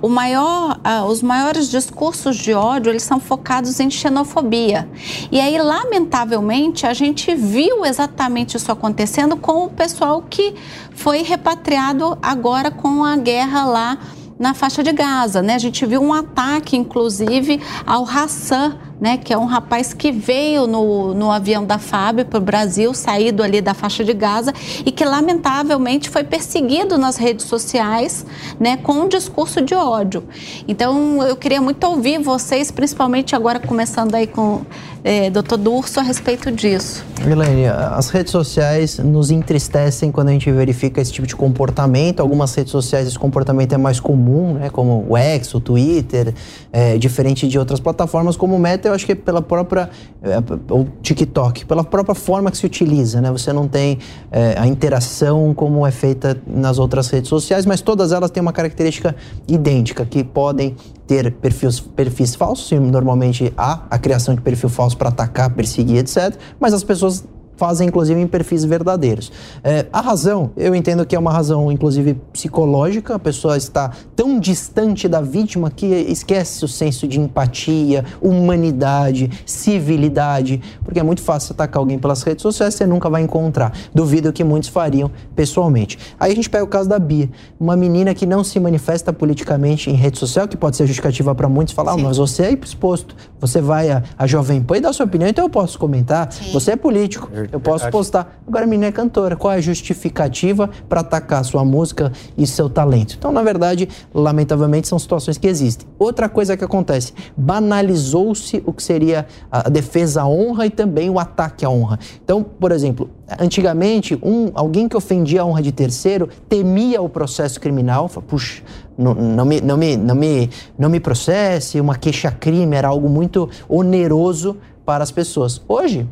O 0.00 0.08
maior, 0.08 0.80
os 1.08 1.22
maiores 1.22 1.68
discursos 1.68 2.36
de 2.36 2.54
ódio 2.54 2.90
eles 2.90 3.02
são 3.02 3.20
focados 3.20 3.78
em 3.78 3.90
xenofobia. 3.90 4.88
E 5.30 5.40
aí, 5.40 5.58
lamentavelmente, 5.58 6.86
a 6.86 6.94
gente 6.94 7.34
viu 7.34 7.84
exatamente 7.84 8.56
isso 8.56 8.72
acontecendo 8.72 9.36
com 9.36 9.64
o 9.64 9.70
pessoal 9.70 10.22
que 10.28 10.54
foi 10.92 11.22
repatriado 11.22 12.16
agora 12.22 12.70
com 12.70 13.04
a 13.04 13.16
guerra 13.16 13.64
lá 13.66 13.98
na 14.38 14.52
faixa 14.54 14.82
de 14.82 14.92
Gaza, 14.92 15.40
né? 15.40 15.54
A 15.54 15.58
gente 15.58 15.84
viu 15.86 16.02
um 16.02 16.12
ataque, 16.12 16.76
inclusive, 16.76 17.60
ao 17.86 18.04
Hassan, 18.04 18.76
né, 19.00 19.16
que 19.16 19.32
é 19.32 19.38
um 19.38 19.44
rapaz 19.44 19.92
que 19.92 20.10
veio 20.10 20.66
no, 20.66 21.14
no 21.14 21.30
avião 21.30 21.64
da 21.64 21.78
FAB 21.78 22.24
para 22.24 22.38
o 22.38 22.42
Brasil, 22.42 22.94
saído 22.94 23.42
ali 23.42 23.60
da 23.60 23.74
faixa 23.74 24.04
de 24.04 24.14
Gaza 24.14 24.52
e 24.84 24.90
que 24.90 25.04
lamentavelmente 25.04 26.08
foi 26.08 26.24
perseguido 26.24 26.96
nas 26.96 27.16
redes 27.16 27.46
sociais, 27.46 28.24
né, 28.58 28.76
com 28.76 28.92
um 28.92 29.08
discurso 29.08 29.60
de 29.60 29.74
ódio. 29.74 30.24
Então 30.66 31.22
eu 31.22 31.36
queria 31.36 31.60
muito 31.60 31.84
ouvir 31.84 32.18
vocês, 32.18 32.70
principalmente 32.70 33.34
agora 33.34 33.60
começando 33.60 34.14
aí 34.14 34.26
com 34.26 34.62
é, 35.04 35.30
doutor 35.30 35.56
Durso 35.56 36.00
a 36.00 36.02
respeito 36.02 36.50
disso. 36.50 37.04
Milene, 37.24 37.66
as 37.66 38.08
redes 38.08 38.32
sociais 38.32 38.98
nos 38.98 39.30
entristecem 39.30 40.10
quando 40.10 40.28
a 40.28 40.32
gente 40.32 40.50
verifica 40.50 41.00
esse 41.00 41.12
tipo 41.12 41.26
de 41.26 41.36
comportamento. 41.36 42.18
Algumas 42.20 42.52
redes 42.54 42.72
sociais 42.72 43.06
esse 43.06 43.18
comportamento 43.18 43.72
é 43.72 43.78
mais 43.78 44.00
comum, 44.00 44.54
né, 44.54 44.68
como 44.68 45.06
o 45.08 45.16
X, 45.16 45.54
o 45.54 45.60
Twitter, 45.60 46.34
é, 46.72 46.98
diferente 46.98 47.46
de 47.46 47.56
outras 47.56 47.78
plataformas 47.78 48.36
como 48.36 48.56
o 48.56 48.58
Meta 48.58 48.85
eu 48.88 48.94
acho 48.94 49.06
que 49.06 49.14
pela 49.14 49.42
própria. 49.42 49.90
É, 50.22 50.38
o 50.72 50.86
TikTok, 51.02 51.64
pela 51.66 51.84
própria 51.84 52.14
forma 52.14 52.50
que 52.50 52.56
se 52.56 52.66
utiliza, 52.66 53.20
né? 53.20 53.30
Você 53.30 53.52
não 53.52 53.68
tem 53.68 53.98
é, 54.30 54.54
a 54.58 54.66
interação 54.66 55.54
como 55.54 55.86
é 55.86 55.90
feita 55.90 56.36
nas 56.46 56.78
outras 56.78 57.08
redes 57.08 57.28
sociais, 57.28 57.64
mas 57.66 57.80
todas 57.80 58.12
elas 58.12 58.30
têm 58.30 58.40
uma 58.40 58.52
característica 58.52 59.14
idêntica, 59.46 60.04
que 60.04 60.24
podem 60.24 60.74
ter 61.06 61.32
perfis, 61.32 61.78
perfis 61.80 62.34
falsos, 62.34 62.70
normalmente 62.80 63.52
há 63.56 63.82
a 63.88 63.98
criação 63.98 64.34
de 64.34 64.40
perfil 64.40 64.68
falso 64.68 64.96
para 64.96 65.08
atacar, 65.08 65.50
perseguir, 65.50 65.98
etc. 65.98 66.36
Mas 66.58 66.74
as 66.74 66.82
pessoas 66.82 67.24
fazem 67.56 67.88
inclusive 67.88 68.20
em 68.20 68.26
perfis 68.26 68.64
verdadeiros. 68.64 69.32
É, 69.62 69.86
a 69.92 70.00
razão, 70.00 70.50
eu 70.56 70.74
entendo 70.74 71.04
que 71.04 71.16
é 71.16 71.18
uma 71.18 71.32
razão 71.32 71.70
inclusive 71.72 72.14
psicológica, 72.32 73.14
a 73.14 73.18
pessoa 73.18 73.56
está 73.56 73.92
tão 74.14 74.38
distante 74.38 75.08
da 75.08 75.20
vítima 75.20 75.70
que 75.70 75.86
esquece 75.86 76.64
o 76.64 76.68
senso 76.68 77.08
de 77.08 77.18
empatia, 77.18 78.04
humanidade, 78.20 79.30
civilidade, 79.44 80.60
porque 80.84 81.00
é 81.00 81.02
muito 81.02 81.22
fácil 81.22 81.52
atacar 81.52 81.78
alguém 81.78 81.98
pelas 81.98 82.22
redes 82.22 82.42
sociais, 82.42 82.74
você 82.74 82.86
nunca 82.86 83.08
vai 83.08 83.22
encontrar. 83.22 83.72
Duvido 83.94 84.32
que 84.32 84.44
muitos 84.44 84.68
fariam 84.68 85.10
pessoalmente. 85.34 85.98
Aí 86.18 86.32
a 86.32 86.34
gente 86.34 86.50
pega 86.50 86.64
o 86.64 86.68
caso 86.68 86.88
da 86.88 86.98
Bia, 86.98 87.28
uma 87.58 87.76
menina 87.76 88.14
que 88.14 88.26
não 88.26 88.44
se 88.44 88.58
manifesta 88.60 89.12
politicamente 89.12 89.90
em 89.90 89.94
rede 89.94 90.18
social, 90.18 90.46
que 90.46 90.56
pode 90.56 90.76
ser 90.76 90.86
justificativa 90.86 91.34
para 91.34 91.48
muitos 91.48 91.74
falar, 91.74 91.92
ah, 91.92 91.96
mas 91.96 92.16
você 92.16 92.44
é 92.44 92.52
exposto, 92.52 93.14
você 93.40 93.60
vai 93.60 93.90
a, 93.90 94.02
a 94.18 94.26
Jovem 94.26 94.62
Pan 94.62 94.78
e 94.78 94.80
dá 94.80 94.92
sua 94.92 95.06
opinião, 95.06 95.28
então 95.28 95.44
eu 95.44 95.50
posso 95.50 95.78
comentar, 95.78 96.32
Sim. 96.32 96.52
você 96.52 96.72
é 96.72 96.76
político. 96.76 97.30
Eu 97.32 97.45
posso 97.62 97.88
postar. 97.90 98.40
Agora 98.46 98.64
a 98.64 98.66
menina 98.66 98.86
é 98.86 98.92
cantora. 98.92 99.36
Qual 99.36 99.52
é 99.52 99.56
a 99.56 99.60
justificativa 99.60 100.68
para 100.88 101.00
atacar 101.00 101.44
sua 101.44 101.64
música 101.64 102.12
e 102.36 102.46
seu 102.46 102.68
talento? 102.68 103.16
Então, 103.18 103.32
na 103.32 103.42
verdade, 103.42 103.88
lamentavelmente, 104.14 104.88
são 104.88 104.98
situações 104.98 105.38
que 105.38 105.46
existem. 105.46 105.86
Outra 105.98 106.28
coisa 106.28 106.56
que 106.56 106.64
acontece: 106.64 107.12
banalizou-se 107.36 108.62
o 108.66 108.72
que 108.72 108.82
seria 108.82 109.26
a 109.50 109.68
defesa 109.68 110.22
à 110.22 110.28
honra 110.28 110.66
e 110.66 110.70
também 110.70 111.10
o 111.10 111.18
ataque 111.18 111.64
à 111.64 111.70
honra. 111.70 111.98
Então, 112.22 112.42
por 112.42 112.72
exemplo, 112.72 113.10
antigamente, 113.38 114.18
um, 114.22 114.50
alguém 114.54 114.88
que 114.88 114.96
ofendia 114.96 115.42
a 115.42 115.44
honra 115.44 115.62
de 115.62 115.72
terceiro 115.72 116.28
temia 116.48 117.00
o 117.02 117.08
processo 117.08 117.60
criminal. 117.60 118.08
Puxa, 118.08 118.62
não, 118.96 119.14
não, 119.14 119.44
me, 119.44 119.60
não, 119.60 119.76
me, 119.76 119.96
não, 119.96 120.14
me, 120.14 120.50
não 120.78 120.88
me 120.88 121.00
processe, 121.00 121.80
uma 121.80 121.96
queixa-crime 121.96 122.74
era 122.74 122.88
algo 122.88 123.08
muito 123.08 123.48
oneroso 123.68 124.56
para 124.84 125.02
as 125.02 125.10
pessoas. 125.10 125.60
Hoje, 125.68 126.06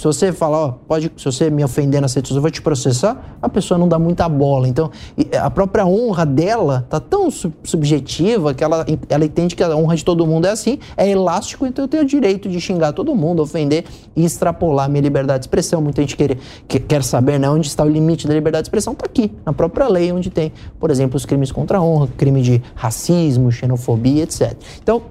Se 0.00 0.04
você 0.04 0.32
falar, 0.32 0.58
ó, 0.58 0.68
pode, 0.88 1.12
se 1.14 1.26
você 1.26 1.50
me 1.50 1.62
ofender 1.62 2.00
nas 2.00 2.14
redes 2.14 2.30
sociais, 2.30 2.36
eu 2.36 2.40
vou 2.40 2.50
te 2.50 2.62
processar, 2.62 3.36
a 3.42 3.50
pessoa 3.50 3.76
não 3.76 3.86
dá 3.86 3.98
muita 3.98 4.26
bola. 4.30 4.66
Então, 4.66 4.90
a 5.38 5.50
própria 5.50 5.84
honra 5.84 6.24
dela 6.24 6.86
tá 6.88 6.98
tão 6.98 7.28
subjetiva 7.30 8.54
que 8.54 8.64
ela, 8.64 8.86
ela 9.10 9.26
entende 9.26 9.54
que 9.54 9.62
a 9.62 9.76
honra 9.76 9.94
de 9.96 10.02
todo 10.02 10.26
mundo 10.26 10.46
é 10.46 10.50
assim, 10.52 10.78
é 10.96 11.06
elástico, 11.06 11.66
então 11.66 11.84
eu 11.84 11.88
tenho 11.88 12.02
o 12.02 12.06
direito 12.06 12.48
de 12.48 12.58
xingar 12.58 12.94
todo 12.94 13.14
mundo, 13.14 13.42
ofender 13.42 13.84
e 14.16 14.24
extrapolar 14.24 14.88
minha 14.88 15.02
liberdade 15.02 15.40
de 15.40 15.44
expressão. 15.48 15.82
Muita 15.82 16.00
gente 16.00 16.16
quer, 16.16 16.34
quer 16.66 17.04
saber 17.04 17.38
né, 17.38 17.50
onde 17.50 17.66
está 17.66 17.84
o 17.84 17.88
limite 17.90 18.26
da 18.26 18.32
liberdade 18.32 18.62
de 18.62 18.68
expressão, 18.68 18.94
tá 18.94 19.04
aqui, 19.04 19.30
na 19.44 19.52
própria 19.52 19.86
lei, 19.86 20.10
onde 20.12 20.30
tem, 20.30 20.50
por 20.78 20.90
exemplo, 20.90 21.18
os 21.18 21.26
crimes 21.26 21.52
contra 21.52 21.76
a 21.76 21.82
honra, 21.82 22.08
crime 22.16 22.40
de 22.40 22.62
racismo, 22.74 23.52
xenofobia, 23.52 24.22
etc. 24.22 24.56
Então, 24.82 25.02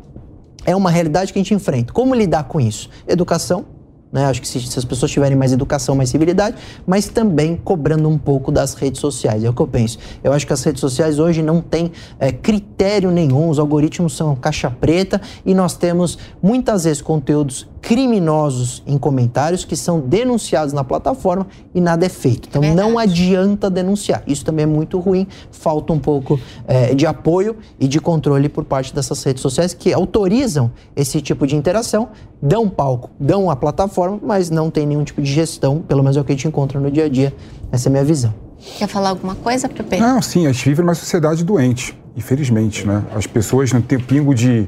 é 0.65 0.75
uma 0.75 0.89
realidade 0.89 1.31
que 1.31 1.37
a 1.37 1.43
gente 1.43 1.53
enfrenta. 1.53 1.93
Como 1.93 2.15
lidar 2.15 2.45
com 2.45 2.59
isso? 2.59 2.89
Educação, 3.07 3.65
né? 4.11 4.25
Acho 4.25 4.41
que 4.41 4.47
se, 4.47 4.59
se, 4.61 4.77
as 4.77 4.85
pessoas 4.85 5.11
tiverem 5.11 5.37
mais 5.37 5.51
educação, 5.51 5.95
mais 5.95 6.09
civilidade, 6.09 6.57
mas 6.85 7.07
também 7.07 7.55
cobrando 7.55 8.07
um 8.09 8.17
pouco 8.17 8.51
das 8.51 8.73
redes 8.73 8.99
sociais. 8.99 9.43
É 9.43 9.49
o 9.49 9.53
que 9.53 9.61
eu 9.61 9.67
penso. 9.67 9.99
Eu 10.23 10.33
acho 10.33 10.45
que 10.45 10.53
as 10.53 10.63
redes 10.63 10.81
sociais 10.81 11.19
hoje 11.19 11.41
não 11.41 11.61
têm 11.61 11.91
é, 12.19 12.31
critério 12.31 13.11
nenhum, 13.11 13.49
os 13.49 13.59
algoritmos 13.59 14.15
são 14.15 14.35
caixa 14.35 14.69
preta 14.69 15.21
e 15.45 15.53
nós 15.53 15.75
temos 15.75 16.17
muitas 16.41 16.83
vezes 16.83 17.01
conteúdos 17.01 17.67
criminosos 17.81 18.83
em 18.85 18.97
comentários 18.97 19.63
que 19.63 19.75
são 19.75 19.99
denunciados 19.99 20.73
na 20.73 20.83
plataforma 20.83 21.47
e 21.73 21.81
nada 21.81 22.05
é 22.05 22.09
feito. 22.09 22.47
Então 22.49 22.61
Verdade. 22.61 22.89
não 22.89 22.99
adianta 22.99 23.69
denunciar. 23.69 24.23
Isso 24.27 24.43
também 24.43 24.63
é 24.63 24.67
muito 24.67 24.99
ruim. 24.99 25.27
Falta 25.51 25.93
um 25.93 25.99
pouco 25.99 26.39
é, 26.67 26.93
de 26.93 27.05
apoio 27.05 27.55
e 27.79 27.87
de 27.87 27.99
controle 27.99 28.49
por 28.49 28.65
parte 28.65 28.93
dessas 28.93 29.23
redes 29.23 29.41
sociais 29.41 29.73
que 29.73 29.93
autorizam 29.93 30.71
esse 30.95 31.21
tipo 31.21 31.47
de 31.47 31.55
interação, 31.55 32.09
dão 32.41 32.69
palco, 32.69 33.09
dão 33.19 33.49
a 33.49 33.55
plataforma, 33.55 34.19
mas 34.21 34.49
não 34.49 34.69
tem 34.69 34.85
nenhum 34.85 35.03
tipo 35.03 35.21
de 35.21 35.31
gestão, 35.31 35.79
pelo 35.81 36.03
menos 36.03 36.17
é 36.17 36.21
o 36.21 36.23
que 36.23 36.31
a 36.31 36.35
gente 36.35 36.47
encontra 36.47 36.79
no 36.79 36.91
dia 36.91 37.05
a 37.05 37.09
dia. 37.09 37.33
Essa 37.71 37.87
é 37.87 37.89
a 37.89 37.91
minha 37.91 38.03
visão. 38.03 38.33
Quer 38.77 38.87
falar 38.87 39.09
alguma 39.09 39.35
coisa, 39.35 39.69
Pepe? 39.69 39.97
Não, 39.97 40.21
sim, 40.21 40.45
a 40.45 40.51
gente 40.51 40.67
vive 40.67 40.81
numa 40.81 40.93
sociedade 40.93 41.45
doente, 41.45 41.97
infelizmente, 42.15 42.85
né? 42.85 43.03
As 43.15 43.25
pessoas 43.25 43.71
não 43.71 43.81
têm 43.81 43.97
pingo 43.97 44.35
de, 44.35 44.67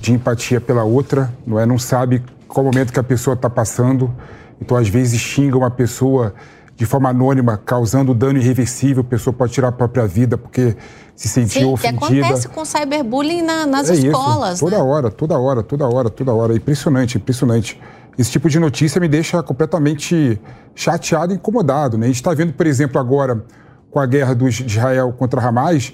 de 0.00 0.12
empatia 0.12 0.60
pela 0.60 0.82
outra, 0.82 1.32
não 1.46 1.60
é? 1.60 1.66
Não 1.66 1.78
sabe 1.78 2.22
qual 2.48 2.64
momento 2.64 2.92
que 2.92 2.98
a 2.98 3.04
pessoa 3.04 3.34
está 3.34 3.48
passando. 3.48 4.12
Então, 4.60 4.76
às 4.76 4.88
vezes, 4.88 5.20
xinga 5.20 5.56
uma 5.56 5.70
pessoa 5.70 6.34
de 6.74 6.86
forma 6.86 7.08
anônima, 7.08 7.56
causando 7.56 8.14
dano 8.14 8.38
irreversível, 8.38 9.02
a 9.02 9.04
pessoa 9.04 9.34
pode 9.34 9.52
tirar 9.52 9.68
a 9.68 9.72
própria 9.72 10.06
vida 10.06 10.38
porque 10.38 10.76
se 11.14 11.28
sentiu 11.28 11.62
Sim, 11.62 11.72
ofendida. 11.72 12.06
que 12.06 12.20
acontece 12.20 12.48
com 12.48 12.64
cyberbullying 12.64 13.42
na, 13.42 13.66
nas 13.66 13.90
é 13.90 13.94
escolas, 13.94 14.54
isso. 14.54 14.64
Toda 14.64 14.76
né? 14.76 14.82
hora, 14.84 15.10
toda 15.10 15.38
hora, 15.38 15.62
toda 15.64 15.88
hora, 15.88 16.08
toda 16.08 16.32
hora. 16.32 16.54
Impressionante, 16.54 17.18
impressionante. 17.18 17.80
Esse 18.16 18.30
tipo 18.30 18.48
de 18.48 18.60
notícia 18.60 19.00
me 19.00 19.08
deixa 19.08 19.42
completamente 19.42 20.40
chateado 20.72 21.32
e 21.32 21.36
incomodado. 21.36 21.98
Né? 21.98 22.06
A 22.06 22.08
gente 22.08 22.16
está 22.16 22.32
vendo, 22.32 22.52
por 22.52 22.64
exemplo, 22.64 23.00
agora, 23.00 23.44
com 23.90 23.98
a 23.98 24.06
guerra 24.06 24.32
do 24.36 24.48
Israel 24.48 25.12
contra 25.18 25.40
Hamas, 25.40 25.92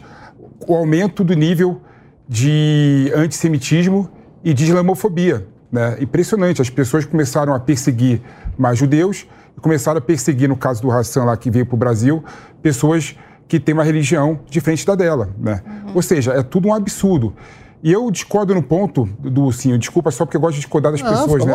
o 0.69 0.75
aumento 0.75 1.25
do 1.25 1.33
nível 1.33 1.81
de 2.29 3.11
antissemitismo 3.17 4.11
e 4.45 4.53
de 4.53 4.65
islamofobia. 4.65 5.47
Né? 5.75 5.97
Impressionante, 6.01 6.63
as 6.63 6.71
pessoas 6.71 7.05
começaram 7.05 7.53
a 7.53 7.59
perseguir 7.59 8.23
mais 8.57 8.79
judeus 8.79 9.27
e 9.59 9.61
começaram 9.61 9.99
a 9.99 10.01
perseguir, 10.01 10.49
no 10.49 10.57
caso 10.57 10.81
do 10.81 10.89
Hassan 10.89 11.25
lá 11.25 11.37
que 11.37 11.51
veio 11.51 11.67
para 11.67 11.75
o 11.75 11.77
Brasil, 11.77 12.23
pessoas 12.63 13.17
que 13.49 13.59
têm 13.59 13.75
uma 13.75 13.83
religião 13.83 14.39
diferente 14.49 14.87
da 14.87 14.95
dela. 14.95 15.31
Né? 15.37 15.61
Uhum. 15.67 15.93
Ou 15.97 16.03
seja, 16.03 16.33
é 16.33 16.45
tudo 16.45 16.69
um 16.69 16.75
absurdo. 16.75 17.35
E 17.83 17.93
eu 17.93 18.09
discordo 18.09 18.55
no 18.55 18.63
ponto 18.63 19.05
do 19.19 19.51
sim, 19.51 19.77
desculpa 19.77 20.13
só 20.13 20.25
porque 20.25 20.37
eu 20.37 20.41
gosto 20.41 20.55
de 20.55 20.61
discordar 20.61 20.93
das 20.93 21.03
não, 21.03 21.11
pessoas, 21.11 21.45
né? 21.45 21.55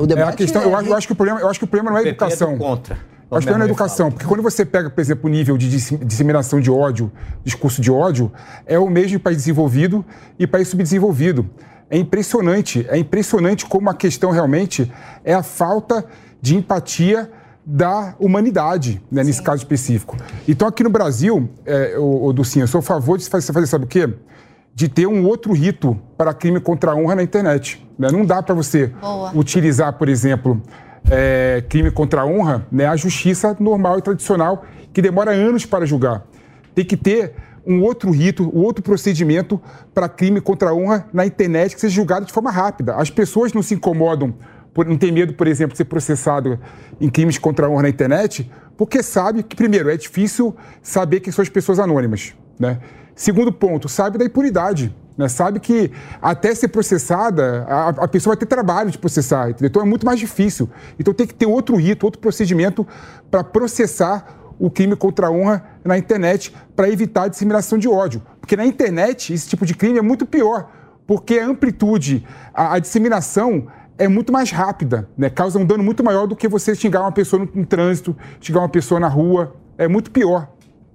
O 0.00 0.06
debate 0.06 0.30
é 0.30 0.32
a 0.32 0.32
questão, 0.32 0.62
é... 0.62 0.64
eu, 0.64 0.76
acho, 0.76 0.88
eu, 0.88 0.96
acho, 0.96 1.06
que 1.06 1.12
o 1.12 1.16
problema, 1.16 1.40
eu 1.40 1.48
acho 1.48 1.60
que 1.60 1.64
o 1.64 1.68
problema 1.68 1.92
não 1.92 1.98
é 1.98 2.00
a 2.00 2.08
educação. 2.08 2.58
contra. 2.58 2.98
Eu 3.30 3.36
acho 3.36 3.46
que 3.46 3.52
não 3.52 3.60
é 3.60 3.62
a 3.62 3.66
educação, 3.66 4.10
porque 4.10 4.26
quando 4.26 4.42
você 4.42 4.64
pega, 4.64 4.90
por 4.90 5.00
exemplo, 5.00 5.30
o 5.30 5.32
nível 5.32 5.56
de 5.56 5.70
disseminação 5.70 6.60
de 6.60 6.72
ódio, 6.72 7.12
discurso 7.44 7.80
de 7.80 7.88
ódio, 7.88 8.32
é 8.66 8.76
o 8.80 8.90
mesmo 8.90 9.16
em 9.16 9.20
país 9.20 9.36
desenvolvido 9.36 10.04
e 10.36 10.46
país 10.48 10.66
subdesenvolvido. 10.66 11.48
É 11.90 11.98
impressionante, 11.98 12.86
é 12.88 12.96
impressionante 12.96 13.66
como 13.66 13.90
a 13.90 13.94
questão 13.94 14.30
realmente 14.30 14.90
é 15.24 15.34
a 15.34 15.42
falta 15.42 16.04
de 16.40 16.56
empatia 16.56 17.30
da 17.66 18.14
humanidade, 18.18 19.02
né, 19.10 19.22
nesse 19.22 19.42
caso 19.42 19.58
específico. 19.58 20.16
Então, 20.48 20.66
aqui 20.66 20.82
no 20.82 20.90
Brasil, 20.90 21.50
é, 21.66 21.96
o, 21.98 22.26
o 22.26 22.32
Ducinho, 22.32 22.62
eu 22.62 22.68
sou 22.68 22.78
a 22.78 22.82
favor 22.82 23.18
de 23.18 23.28
fazer, 23.28 23.52
fazer, 23.52 23.66
sabe 23.66 23.84
o 23.84 23.88
quê? 23.88 24.08
De 24.74 24.88
ter 24.88 25.06
um 25.06 25.26
outro 25.26 25.52
rito 25.52 25.98
para 26.16 26.32
crime 26.32 26.60
contra 26.60 26.92
a 26.92 26.94
honra 26.94 27.16
na 27.16 27.22
internet. 27.22 27.84
Né? 27.98 28.08
Não 28.10 28.24
dá 28.24 28.42
para 28.42 28.54
você 28.54 28.86
Boa. 28.86 29.32
utilizar, 29.36 29.92
por 29.94 30.08
exemplo, 30.08 30.62
é, 31.10 31.62
crime 31.68 31.90
contra 31.90 32.22
a 32.22 32.26
honra, 32.26 32.66
né, 32.70 32.86
a 32.86 32.96
justiça 32.96 33.56
normal 33.58 33.98
e 33.98 34.02
tradicional, 34.02 34.64
que 34.92 35.02
demora 35.02 35.32
anos 35.32 35.66
para 35.66 35.84
julgar. 35.84 36.24
Tem 36.74 36.84
que 36.84 36.96
ter 36.96 37.34
um 37.70 37.82
outro 37.82 38.10
rito, 38.10 38.50
um 38.54 38.62
outro 38.62 38.82
procedimento 38.82 39.60
para 39.94 40.08
crime 40.08 40.40
contra 40.40 40.70
a 40.70 40.74
honra 40.74 41.06
na 41.12 41.24
internet 41.24 41.74
que 41.74 41.80
seja 41.80 41.94
julgado 41.94 42.26
de 42.26 42.32
forma 42.32 42.50
rápida. 42.50 42.96
As 42.96 43.10
pessoas 43.10 43.52
não 43.52 43.62
se 43.62 43.74
incomodam, 43.74 44.34
por, 44.74 44.86
não 44.86 44.96
tem 44.96 45.12
medo, 45.12 45.34
por 45.34 45.46
exemplo, 45.46 45.72
de 45.72 45.78
ser 45.78 45.84
processado 45.84 46.58
em 47.00 47.08
crimes 47.08 47.38
contra 47.38 47.66
a 47.66 47.70
honra 47.70 47.82
na 47.82 47.88
internet, 47.88 48.50
porque 48.76 49.02
sabe 49.02 49.42
que, 49.42 49.54
primeiro, 49.54 49.88
é 49.88 49.96
difícil 49.96 50.56
saber 50.82 51.20
quem 51.20 51.32
são 51.32 51.42
as 51.42 51.48
pessoas 51.48 51.78
anônimas. 51.78 52.34
Né? 52.58 52.78
Segundo 53.14 53.52
ponto, 53.52 53.88
sabe 53.88 54.18
da 54.18 54.24
impunidade. 54.24 54.94
Né? 55.16 55.28
Sabe 55.28 55.60
que 55.60 55.92
até 56.20 56.54
ser 56.54 56.68
processada, 56.68 57.66
a, 57.68 57.88
a, 57.90 58.08
pessoa 58.08 58.34
vai 58.34 58.38
ter 58.38 58.46
trabalho 58.46 58.90
de 58.90 58.98
processar. 58.98 59.50
Entendeu? 59.50 59.68
Então 59.68 59.82
é 59.82 59.84
muito 59.84 60.06
mais 60.06 60.18
difícil. 60.18 60.68
Então 60.98 61.12
tem 61.12 61.26
que 61.26 61.34
ter 61.34 61.46
outro 61.46 61.76
rito, 61.76 62.04
outro 62.04 62.20
procedimento 62.20 62.86
para 63.30 63.44
processar 63.44 64.39
o 64.60 64.70
crime 64.70 64.94
contra 64.94 65.28
a 65.28 65.30
honra 65.30 65.64
na 65.82 65.96
internet 65.96 66.54
para 66.76 66.88
evitar 66.88 67.24
a 67.24 67.28
disseminação 67.28 67.78
de 67.78 67.88
ódio. 67.88 68.22
Porque 68.40 68.54
na 68.54 68.66
internet 68.66 69.32
esse 69.32 69.48
tipo 69.48 69.64
de 69.64 69.74
crime 69.74 69.98
é 69.98 70.02
muito 70.02 70.26
pior, 70.26 70.70
porque 71.06 71.38
a 71.38 71.46
amplitude, 71.46 72.24
a, 72.52 72.74
a 72.74 72.78
disseminação 72.78 73.66
é 73.96 74.06
muito 74.06 74.32
mais 74.32 74.50
rápida, 74.50 75.08
né? 75.16 75.30
causa 75.30 75.58
um 75.58 75.64
dano 75.64 75.82
muito 75.82 76.04
maior 76.04 76.26
do 76.26 76.36
que 76.36 76.46
você 76.46 76.74
xingar 76.74 77.00
uma 77.00 77.12
pessoa 77.12 77.44
no, 77.44 77.50
no 77.52 77.66
trânsito, 77.66 78.14
xingar 78.40 78.60
uma 78.60 78.68
pessoa 78.68 79.00
na 79.00 79.08
rua. 79.08 79.56
É 79.78 79.88
muito 79.88 80.10
pior. 80.10 80.48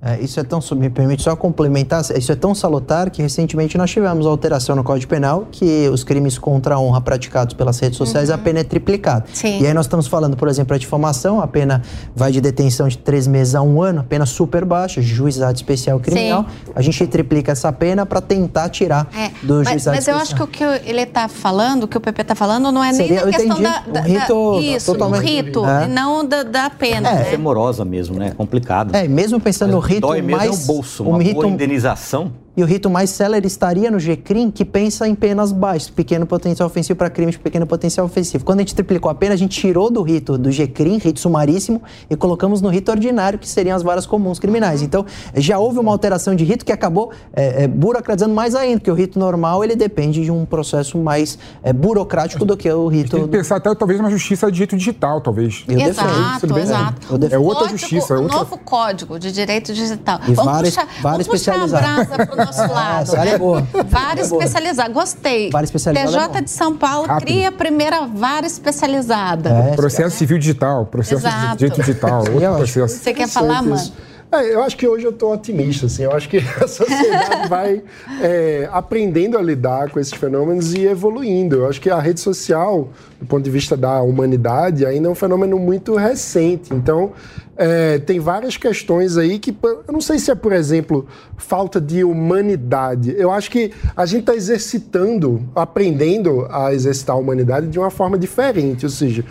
É, 0.05 0.19
isso 0.21 0.39
é 0.39 0.43
tão, 0.43 0.59
me 0.75 0.87
permite 0.87 1.23
só 1.23 1.35
complementar, 1.35 2.03
isso 2.15 2.31
é 2.31 2.35
tão 2.35 2.53
salutar 2.53 3.09
que 3.09 3.23
recentemente 3.23 3.75
nós 3.75 3.89
tivemos 3.89 4.27
alteração 4.27 4.75
no 4.75 4.83
Código 4.83 5.09
Penal 5.09 5.47
que 5.51 5.89
os 5.89 6.03
crimes 6.03 6.37
contra 6.37 6.75
a 6.75 6.79
honra 6.79 7.01
praticados 7.01 7.55
pelas 7.55 7.79
redes 7.79 7.97
sociais, 7.97 8.29
uhum. 8.29 8.35
a 8.35 8.37
pena 8.37 8.59
é 8.59 8.63
triplicada. 8.63 9.25
Sim. 9.33 9.63
E 9.63 9.65
aí 9.65 9.73
nós 9.73 9.87
estamos 9.87 10.05
falando, 10.05 10.37
por 10.37 10.47
exemplo, 10.47 10.75
a 10.75 10.77
difamação, 10.77 11.41
a 11.41 11.47
pena 11.47 11.81
vai 12.15 12.31
de 12.31 12.39
detenção 12.39 12.87
de 12.87 12.99
três 12.99 13.25
meses 13.25 13.55
a 13.55 13.63
um 13.63 13.81
ano, 13.81 14.01
a 14.01 14.03
pena 14.03 14.27
super 14.27 14.63
baixa, 14.63 15.01
juizado 15.01 15.55
especial 15.55 15.99
criminal. 15.99 16.43
Sim. 16.43 16.71
A 16.75 16.83
gente 16.83 17.07
triplica 17.07 17.53
essa 17.53 17.73
pena 17.73 18.05
para 18.05 18.21
tentar 18.21 18.69
tirar 18.69 19.07
é, 19.11 19.29
do 19.41 19.55
mas, 19.55 19.69
juizado 19.69 19.71
mas 19.71 19.77
especial. 19.77 19.95
Mas 19.95 20.07
eu 20.07 20.17
acho 20.17 20.35
que 20.35 20.43
o 20.43 20.47
que 20.47 20.87
ele 20.87 21.01
está 21.01 21.27
falando, 21.27 21.85
o 21.85 21.87
que 21.87 21.97
o 21.97 22.01
PP 22.01 22.21
está 22.21 22.35
falando, 22.35 22.71
não 22.71 22.83
é 22.83 22.93
Seria, 22.93 23.25
nem 23.25 23.33
a 23.33 23.37
questão 23.37 23.59
da, 23.59 23.79
da, 23.79 24.01
rito, 24.01 24.51
da, 24.53 24.61
isso, 24.61 24.91
totalmente, 24.91 25.21
do 25.21 25.25
rito, 25.25 25.65
é. 25.65 25.87
não 25.87 26.23
da, 26.23 26.43
da 26.43 26.69
pena. 26.69 27.09
É, 27.09 27.15
né? 27.15 27.33
é 27.33 27.85
mesmo, 27.85 28.19
né? 28.19 28.33
Complicado. 28.37 28.93
É, 28.95 29.07
mesmo 29.07 29.39
pensando 29.39 29.71
no 29.71 29.79
rito 29.79 29.94
rito 29.95 30.07
Dói 30.07 30.21
mesmo 30.21 30.37
mais... 30.37 30.51
é 30.51 30.63
o 30.63 30.67
bolso, 30.67 31.03
uma 31.03 31.21
rito, 31.21 31.45
indenização 31.45 32.31
e 32.57 32.63
o 32.63 32.65
rito 32.65 32.89
mais 32.89 33.09
célere 33.09 33.47
estaria 33.47 33.91
no 33.91 33.99
GCRIM, 33.99 34.49
que 34.49 34.63
pensa 34.63 35.07
em 35.07 35.13
penas 35.13 35.51
baixas, 35.51 35.89
pequeno 35.89 36.25
potencial 36.25 36.67
ofensivo 36.67 36.97
para 36.97 37.09
crimes 37.09 37.35
de 37.35 37.39
pequeno 37.39 37.67
potencial 37.67 38.05
ofensivo. 38.05 38.45
Quando 38.45 38.59
a 38.59 38.61
gente 38.61 38.73
triplicou 38.73 39.11
a 39.11 39.15
pena, 39.15 39.33
a 39.33 39.37
gente 39.37 39.59
tirou 39.59 39.91
do 39.91 40.01
rito 40.01 40.37
do 40.37 40.51
GCRIM, 40.51 40.97
rito 40.97 41.19
sumaríssimo, 41.19 41.81
e 42.09 42.15
colocamos 42.15 42.61
no 42.61 42.69
rito 42.69 42.89
ordinário, 42.91 43.37
que 43.37 43.47
seriam 43.47 43.75
as 43.75 43.83
varas 43.83 44.05
comuns 44.05 44.39
criminais. 44.39 44.81
Então, 44.81 45.05
já 45.35 45.57
houve 45.59 45.79
uma 45.79 45.91
alteração 45.91 46.35
de 46.35 46.43
rito 46.43 46.63
que 46.63 46.71
acabou 46.71 47.11
é, 47.33 47.63
é, 47.63 47.67
burocratizando 47.67 48.33
mais 48.33 48.55
ainda, 48.55 48.79
porque 48.79 48.91
o 48.91 48.95
rito 48.95 49.19
normal 49.19 49.63
ele 49.63 49.75
depende 49.75 50.23
de 50.23 50.31
um 50.31 50.45
processo 50.45 50.97
mais 50.97 51.37
é, 51.61 51.73
burocrático 51.73 52.45
do 52.45 52.55
que 52.55 52.71
o 52.71 52.87
rito. 52.87 53.17
Tem 53.17 53.25
que 53.25 53.29
pensar 53.29 53.57
até 53.57 53.73
talvez 53.75 53.99
uma 53.99 54.09
justiça 54.09 54.47
de 54.47 54.53
direito 54.53 54.77
digital, 54.77 55.19
talvez. 55.19 55.65
Eu 55.67 55.79
exato, 55.79 56.47
defendo. 56.47 56.59
exato. 56.59 57.07
Eu 57.11 57.17
defendo. 57.17 57.35
É 57.35 57.39
outra 57.39 57.67
justiça. 57.69 58.13
É 58.13 58.17
outra... 58.17 58.37
novo 58.37 58.57
código 58.59 59.19
de 59.19 59.31
direito 59.31 59.73
digital. 59.73 60.19
E 60.27 60.33
vamos 60.33 60.51
várias, 60.51 60.75
puxar, 60.75 60.87
várias 61.01 61.27
vamos 61.27 61.39
puxar 61.39 61.61
a 61.61 61.67
brasa 61.67 62.25
para 62.25 62.33
o 62.33 62.44
nosso 62.45 62.73
lado. 62.73 63.15
Área 63.15 63.29
é 63.31 63.37
boa. 63.37 63.67
Vara 63.87 64.19
é 64.19 64.23
especializada. 64.23 64.93
Gostei. 64.93 65.49
Vara 65.49 65.65
especializada. 65.65 66.29
TJ 66.29 66.37
é 66.37 66.41
de 66.41 66.51
São 66.51 66.75
Paulo 66.77 67.07
Rápido. 67.07 67.27
cria 67.27 67.49
a 67.49 67.51
primeira 67.51 68.05
vara 68.05 68.45
especializada. 68.45 69.49
É, 69.49 69.75
processo 69.75 70.15
civil 70.15 70.37
digital, 70.37 70.85
processo 70.85 71.25
Exato. 71.27 71.51
de 71.51 71.57
direito 71.57 71.81
digital, 71.81 72.19
outro 72.19 72.55
processo. 72.55 72.97
Você 72.97 73.13
quer 73.13 73.27
falar, 73.27 73.61
mano? 73.61 73.91
É, 74.41 74.53
eu 74.53 74.63
acho 74.63 74.75
que 74.75 74.87
hoje 74.87 75.05
eu 75.05 75.11
estou 75.11 75.33
otimista, 75.33 75.85
assim. 75.85 76.03
Eu 76.03 76.11
acho 76.11 76.27
que 76.27 76.37
a 76.61 76.67
sociedade 76.67 77.47
vai 77.47 77.83
é, 78.21 78.69
aprendendo 78.71 79.37
a 79.37 79.41
lidar 79.41 79.89
com 79.89 79.99
esses 79.99 80.13
fenômenos 80.13 80.73
e 80.73 80.85
evoluindo. 80.85 81.57
Eu 81.57 81.69
acho 81.69 81.79
que 81.79 81.89
a 81.89 81.99
rede 81.99 82.19
social, 82.19 82.89
do 83.19 83.25
ponto 83.25 83.43
de 83.43 83.49
vista 83.49 83.77
da 83.77 84.01
humanidade, 84.01 84.85
ainda 84.85 85.07
é 85.07 85.11
um 85.11 85.15
fenômeno 85.15 85.57
muito 85.57 85.95
recente. 85.95 86.73
Então, 86.73 87.13
é, 87.57 87.99
tem 87.99 88.19
várias 88.19 88.57
questões 88.57 89.17
aí 89.17 89.39
que 89.39 89.55
eu 89.63 89.93
não 89.93 90.01
sei 90.01 90.19
se 90.19 90.29
é, 90.29 90.35
por 90.35 90.51
exemplo, 90.51 91.07
falta 91.37 91.79
de 91.79 92.03
humanidade. 92.03 93.15
Eu 93.17 93.31
acho 93.31 93.49
que 93.49 93.71
a 93.95 94.05
gente 94.05 94.21
está 94.21 94.35
exercitando, 94.35 95.47
aprendendo 95.55 96.47
a 96.49 96.73
exercitar 96.73 97.15
a 97.15 97.19
humanidade 97.19 97.67
de 97.67 97.79
uma 97.79 97.89
forma 97.89 98.17
diferente. 98.17 98.85
Ou 98.85 98.91
seja, 98.91 99.23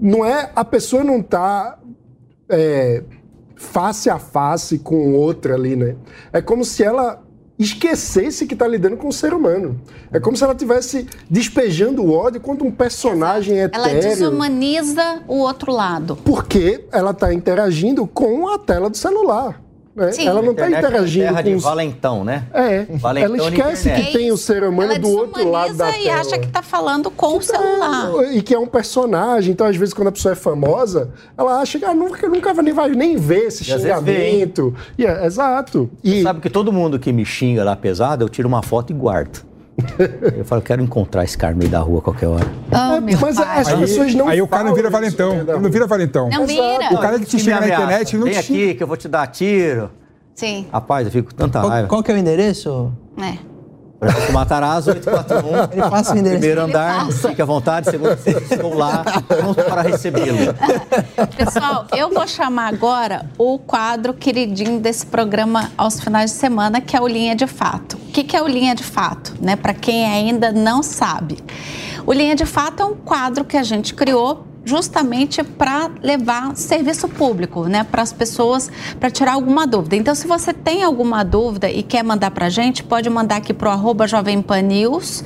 não 0.00 0.24
é 0.24 0.50
a 0.54 0.64
pessoa 0.64 1.02
não 1.02 1.20
tá 1.20 1.78
é, 2.48 3.02
face 3.58 4.08
a 4.08 4.18
face 4.18 4.78
com 4.78 5.14
outra 5.14 5.54
ali, 5.54 5.76
né? 5.76 5.96
É 6.32 6.40
como 6.40 6.64
se 6.64 6.84
ela 6.84 7.22
esquecesse 7.58 8.46
que 8.46 8.54
está 8.54 8.66
lidando 8.68 8.96
com 8.96 9.08
um 9.08 9.12
ser 9.12 9.34
humano. 9.34 9.80
É 10.12 10.20
como 10.20 10.36
se 10.36 10.44
ela 10.44 10.52
estivesse 10.52 11.06
despejando 11.28 12.04
o 12.04 12.12
ódio 12.12 12.40
contra 12.40 12.66
um 12.66 12.70
personagem 12.70 13.58
etéreo. 13.58 13.90
Ela 13.90 14.00
desumaniza 14.00 15.22
o 15.26 15.38
outro 15.38 15.72
lado. 15.72 16.16
Porque 16.24 16.86
ela 16.92 17.10
está 17.10 17.34
interagindo 17.34 18.06
com 18.06 18.48
a 18.48 18.58
tela 18.58 18.88
do 18.88 18.96
celular. 18.96 19.60
Né? 19.98 20.12
Ela 20.24 20.40
não 20.40 20.52
está 20.52 20.70
interagindo 20.70 21.24
é 21.24 21.28
terra 21.28 21.42
com 21.42 21.48
de 21.48 21.54
os... 21.56 21.62
valentão, 21.62 22.24
né? 22.24 22.44
É. 22.52 22.86
Valentão 22.90 23.34
ela 23.34 23.48
esquece 23.48 23.90
que 23.90 24.12
tem 24.12 24.30
o 24.30 24.36
ser 24.36 24.62
humano 24.62 24.92
ela 24.92 25.00
do 25.00 25.08
outro 25.08 25.50
lado 25.50 25.74
da 25.74 25.90
e 25.90 26.04
tela. 26.04 26.20
acha 26.20 26.38
que 26.38 26.46
está 26.46 26.62
falando 26.62 27.10
com 27.10 27.38
o 27.38 27.42
celular. 27.42 28.10
E 28.32 28.40
que 28.40 28.54
é 28.54 28.58
um 28.58 28.66
personagem. 28.66 29.52
Então, 29.52 29.66
às 29.66 29.76
vezes, 29.76 29.92
quando 29.92 30.08
a 30.08 30.12
pessoa 30.12 30.32
é 30.32 30.36
famosa, 30.36 31.10
ela 31.36 31.60
acha 31.60 31.78
que 31.78 31.84
ah, 31.84 31.94
nunca, 31.94 32.28
nunca 32.28 32.54
nem 32.62 32.72
vai 32.72 32.90
nem 32.90 33.16
ver 33.16 33.46
esse 33.46 33.64
E 33.68 33.74
vê, 33.74 33.80
xingamento. 33.80 34.74
E 34.96 35.04
é, 35.04 35.26
exato. 35.26 35.90
E 36.04 36.22
Sabe 36.22 36.40
que 36.40 36.48
todo 36.48 36.72
mundo 36.72 36.98
que 36.98 37.12
me 37.12 37.24
xinga 37.24 37.64
lá 37.64 37.74
pesado, 37.74 38.24
eu 38.24 38.28
tiro 38.28 38.46
uma 38.46 38.62
foto 38.62 38.90
e 38.90 38.94
guardo. 38.94 39.47
Eu 40.36 40.44
falo, 40.44 40.60
quero 40.62 40.82
encontrar 40.82 41.24
esse 41.24 41.36
cara 41.38 41.52
no 41.52 41.58
meio 41.58 41.70
da 41.70 41.78
rua 41.80 41.98
a 42.00 42.02
qualquer 42.02 42.26
hora. 42.26 42.46
Oh, 42.72 43.00
meu 43.00 43.18
mas 43.18 43.36
pai. 43.36 43.60
as 43.60 43.72
pessoas 43.72 44.14
não 44.14 44.28
Aí 44.28 44.42
o 44.42 44.48
cara 44.48 44.64
não 44.64 44.74
vira 44.74 44.90
valentão. 44.90 45.34
Ele 45.40 45.58
não 45.58 45.70
vira 45.70 45.86
valentão. 45.86 46.28
Não 46.30 46.46
vira. 46.46 46.92
O 46.92 46.98
cara 46.98 47.18
que 47.18 47.26
te 47.26 47.38
xinga 47.38 47.60
na 47.60 47.68
internet 47.68 48.16
não 48.16 48.24
Vem 48.24 48.34
te 48.34 48.42
xinga. 48.42 48.64
aqui 48.64 48.74
que 48.74 48.82
eu 48.82 48.86
vou 48.86 48.96
te 48.96 49.08
dar 49.08 49.26
tiro. 49.28 49.90
Sim, 50.34 50.66
Rapaz, 50.72 51.06
eu 51.06 51.10
fico 51.12 51.30
com 51.30 51.36
tanta 51.36 51.58
Qual, 51.60 51.68
raiva. 51.70 51.88
qual 51.88 52.02
que 52.02 52.12
é 52.12 52.14
o 52.14 52.18
endereço? 52.18 52.92
é. 53.20 53.38
Francisco 53.98 54.32
Matarazzo, 54.32 54.90
841. 54.90 55.72
Ele 55.72 55.90
passa 55.90 56.14
o 56.14 56.18
endereço. 56.18 56.38
Primeiro 56.40 56.60
andar, 56.62 57.06
passa. 57.06 57.28
fique 57.28 57.42
à 57.42 57.44
vontade, 57.44 57.90
segundo 57.90 58.12
estou 58.12 58.74
lá, 58.74 59.04
pronto 59.26 59.62
para 59.64 59.82
recebê-lo. 59.82 60.54
Pessoal, 61.36 61.86
eu 61.96 62.08
vou 62.10 62.26
chamar 62.26 62.72
agora 62.72 63.26
o 63.36 63.58
quadro 63.58 64.14
queridinho 64.14 64.78
desse 64.78 65.04
programa 65.04 65.72
aos 65.76 66.00
finais 66.00 66.30
de 66.30 66.36
semana, 66.36 66.80
que 66.80 66.96
é 66.96 67.00
o 67.00 67.08
Linha 67.08 67.34
de 67.34 67.46
Fato. 67.46 67.96
O 67.96 68.12
que 68.12 68.22
que 68.22 68.36
é 68.36 68.42
o 68.42 68.46
Linha 68.46 68.74
de 68.74 68.84
Fato? 68.84 69.34
Né? 69.40 69.56
Para 69.56 69.74
quem 69.74 70.06
ainda 70.06 70.52
não 70.52 70.82
sabe. 70.82 71.38
O 72.06 72.12
Linha 72.12 72.34
de 72.34 72.46
Fato 72.46 72.82
é 72.82 72.86
um 72.86 72.94
quadro 72.94 73.44
que 73.44 73.56
a 73.56 73.62
gente 73.62 73.94
criou 73.94 74.47
justamente 74.68 75.42
para 75.42 75.90
levar 76.02 76.54
serviço 76.56 77.08
público, 77.08 77.64
né, 77.66 77.84
para 77.84 78.02
as 78.02 78.12
pessoas, 78.12 78.70
para 79.00 79.10
tirar 79.10 79.32
alguma 79.32 79.66
dúvida. 79.66 79.96
Então, 79.96 80.14
se 80.14 80.26
você 80.26 80.52
tem 80.52 80.82
alguma 80.84 81.24
dúvida 81.24 81.70
e 81.70 81.82
quer 81.82 82.02
mandar 82.04 82.30
para 82.30 82.46
a 82.46 82.50
gente, 82.50 82.84
pode 82.84 83.08
mandar 83.10 83.36
aqui 83.36 83.52
para 83.54 83.68
o 83.70 83.72
arroba 83.72 84.06
Jovem 84.06 84.40
Pan 84.42 84.62
News 84.62 85.24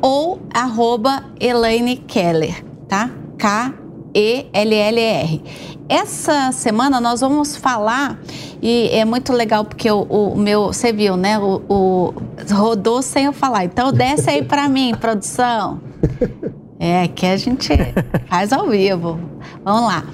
ou 0.00 0.40
arroba 0.52 1.24
Elaine 1.40 1.96
Keller, 1.96 2.64
tá? 2.88 3.10
K-E-L-L-R. 3.38 5.42
Essa 5.88 6.52
semana 6.52 7.00
nós 7.00 7.20
vamos 7.20 7.56
falar, 7.56 8.18
e 8.62 8.88
é 8.92 9.04
muito 9.04 9.32
legal 9.32 9.64
porque 9.64 9.90
o, 9.90 10.02
o 10.02 10.36
meu, 10.38 10.66
você 10.68 10.92
viu, 10.92 11.16
né? 11.16 11.38
O, 11.38 11.60
o- 11.68 12.14
rodou 12.54 13.02
sem 13.02 13.26
eu 13.26 13.32
falar. 13.32 13.64
Então 13.64 13.92
desce 13.92 14.30
aí 14.30 14.42
para 14.42 14.68
mim, 14.68 14.94
produção. 14.98 15.80
É, 16.84 17.06
que 17.06 17.24
a 17.24 17.36
gente 17.36 17.68
faz 18.28 18.52
ao 18.52 18.68
vivo. 18.68 19.20
Vamos 19.64 19.82
lá. 19.82 20.04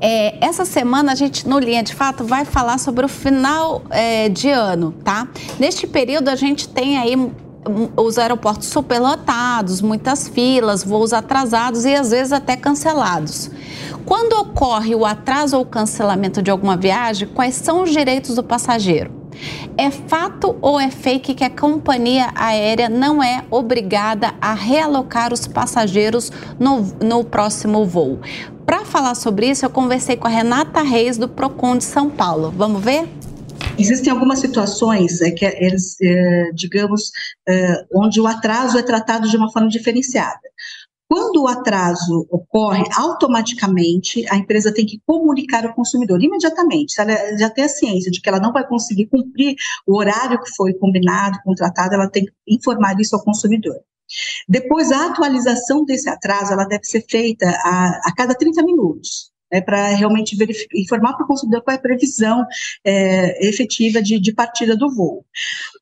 É, 0.00 0.42
essa 0.42 0.64
semana 0.64 1.12
a 1.12 1.14
gente, 1.14 1.46
no 1.46 1.58
Linha 1.58 1.82
de 1.82 1.94
Fato, 1.94 2.24
vai 2.24 2.46
falar 2.46 2.78
sobre 2.78 3.04
o 3.04 3.08
final 3.08 3.82
é, 3.90 4.30
de 4.30 4.48
ano, 4.48 4.92
tá? 5.04 5.28
Neste 5.60 5.86
período 5.86 6.30
a 6.30 6.34
gente 6.34 6.66
tem 6.66 6.96
aí 6.96 7.14
os 7.94 8.16
aeroportos 8.16 8.68
superlotados, 8.68 9.82
muitas 9.82 10.28
filas, 10.28 10.82
voos 10.82 11.12
atrasados 11.12 11.84
e 11.84 11.94
às 11.94 12.10
vezes 12.10 12.32
até 12.32 12.56
cancelados. 12.56 13.50
Quando 14.06 14.32
ocorre 14.32 14.94
o 14.94 15.04
atraso 15.04 15.58
ou 15.58 15.66
cancelamento 15.66 16.40
de 16.40 16.50
alguma 16.50 16.78
viagem, 16.78 17.28
quais 17.28 17.54
são 17.56 17.82
os 17.82 17.90
direitos 17.90 18.34
do 18.34 18.42
passageiro? 18.42 19.17
É 19.76 19.90
fato 19.90 20.56
ou 20.60 20.78
é 20.78 20.90
fake 20.90 21.34
que 21.34 21.44
a 21.44 21.50
companhia 21.50 22.30
aérea 22.34 22.88
não 22.88 23.22
é 23.22 23.44
obrigada 23.50 24.34
a 24.40 24.54
realocar 24.54 25.32
os 25.32 25.46
passageiros 25.46 26.32
no, 26.58 26.80
no 27.02 27.24
próximo 27.24 27.84
voo? 27.84 28.20
Para 28.66 28.84
falar 28.84 29.14
sobre 29.14 29.48
isso, 29.48 29.64
eu 29.64 29.70
conversei 29.70 30.16
com 30.16 30.26
a 30.26 30.30
Renata 30.30 30.82
Reis, 30.82 31.16
do 31.16 31.28
Procon 31.28 31.78
de 31.78 31.84
São 31.84 32.10
Paulo. 32.10 32.52
Vamos 32.54 32.82
ver? 32.82 33.08
Existem 33.78 34.12
algumas 34.12 34.40
situações 34.40 35.20
é, 35.20 35.30
que 35.30 35.44
eles, 35.44 35.96
é, 36.02 36.50
digamos, 36.52 37.10
é, 37.48 37.84
onde 37.94 38.20
o 38.20 38.26
atraso 38.26 38.76
é 38.76 38.82
tratado 38.82 39.28
de 39.28 39.36
uma 39.36 39.50
forma 39.52 39.68
diferenciada. 39.68 40.40
Quando 41.08 41.42
o 41.42 41.48
atraso 41.48 42.26
ocorre, 42.30 42.84
automaticamente 42.94 44.26
a 44.30 44.36
empresa 44.36 44.72
tem 44.72 44.84
que 44.84 45.00
comunicar 45.06 45.64
ao 45.66 45.74
consumidor 45.74 46.22
imediatamente. 46.22 46.92
Se 46.92 47.00
ela 47.00 47.38
já 47.38 47.48
tem 47.48 47.64
a 47.64 47.68
ciência 47.68 48.10
de 48.10 48.20
que 48.20 48.28
ela 48.28 48.38
não 48.38 48.52
vai 48.52 48.66
conseguir 48.66 49.06
cumprir 49.06 49.56
o 49.86 49.96
horário 49.96 50.40
que 50.40 50.54
foi 50.54 50.74
combinado, 50.74 51.38
contratado, 51.42 51.94
ela 51.94 52.10
tem 52.10 52.26
que 52.26 52.32
informar 52.46 53.00
isso 53.00 53.16
ao 53.16 53.24
consumidor. 53.24 53.76
Depois, 54.46 54.92
a 54.92 55.06
atualização 55.06 55.84
desse 55.84 56.08
atraso, 56.10 56.52
ela 56.52 56.64
deve 56.64 56.84
ser 56.84 57.04
feita 57.08 57.48
a, 57.48 58.00
a 58.04 58.14
cada 58.14 58.34
30 58.34 58.62
minutos. 58.62 59.30
Né, 59.50 59.62
para 59.62 59.88
realmente 59.94 60.36
informar 60.74 61.14
para 61.14 61.24
o 61.24 61.26
consumidor 61.26 61.62
qual 61.62 61.74
é 61.74 61.78
a 61.78 61.80
previsão 61.80 62.44
é, 62.84 63.48
efetiva 63.48 64.02
de, 64.02 64.20
de 64.20 64.34
partida 64.34 64.76
do 64.76 64.94
voo. 64.94 65.24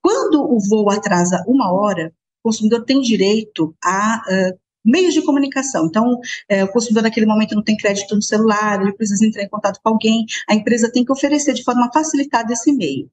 Quando 0.00 0.40
o 0.40 0.60
voo 0.68 0.88
atrasa 0.88 1.42
uma 1.48 1.72
hora, 1.72 2.12
o 2.44 2.48
consumidor 2.48 2.84
tem 2.84 3.00
direito 3.00 3.74
a 3.82 4.22
uh, 4.24 4.65
meios 4.86 5.12
de 5.12 5.22
comunicação. 5.22 5.86
Então, 5.86 6.18
é, 6.48 6.64
o 6.64 6.68
consumidor 6.68 7.02
naquele 7.02 7.26
momento 7.26 7.54
não 7.54 7.62
tem 7.62 7.76
crédito 7.76 8.14
no 8.14 8.22
celular, 8.22 8.80
ele 8.80 8.92
precisa 8.92 9.26
entrar 9.26 9.42
em 9.42 9.48
contato 9.48 9.80
com 9.82 9.90
alguém, 9.90 10.24
a 10.48 10.54
empresa 10.54 10.90
tem 10.90 11.04
que 11.04 11.12
oferecer 11.12 11.52
de 11.52 11.64
forma 11.64 11.90
facilitada 11.92 12.52
esse 12.52 12.72
meio. 12.72 13.10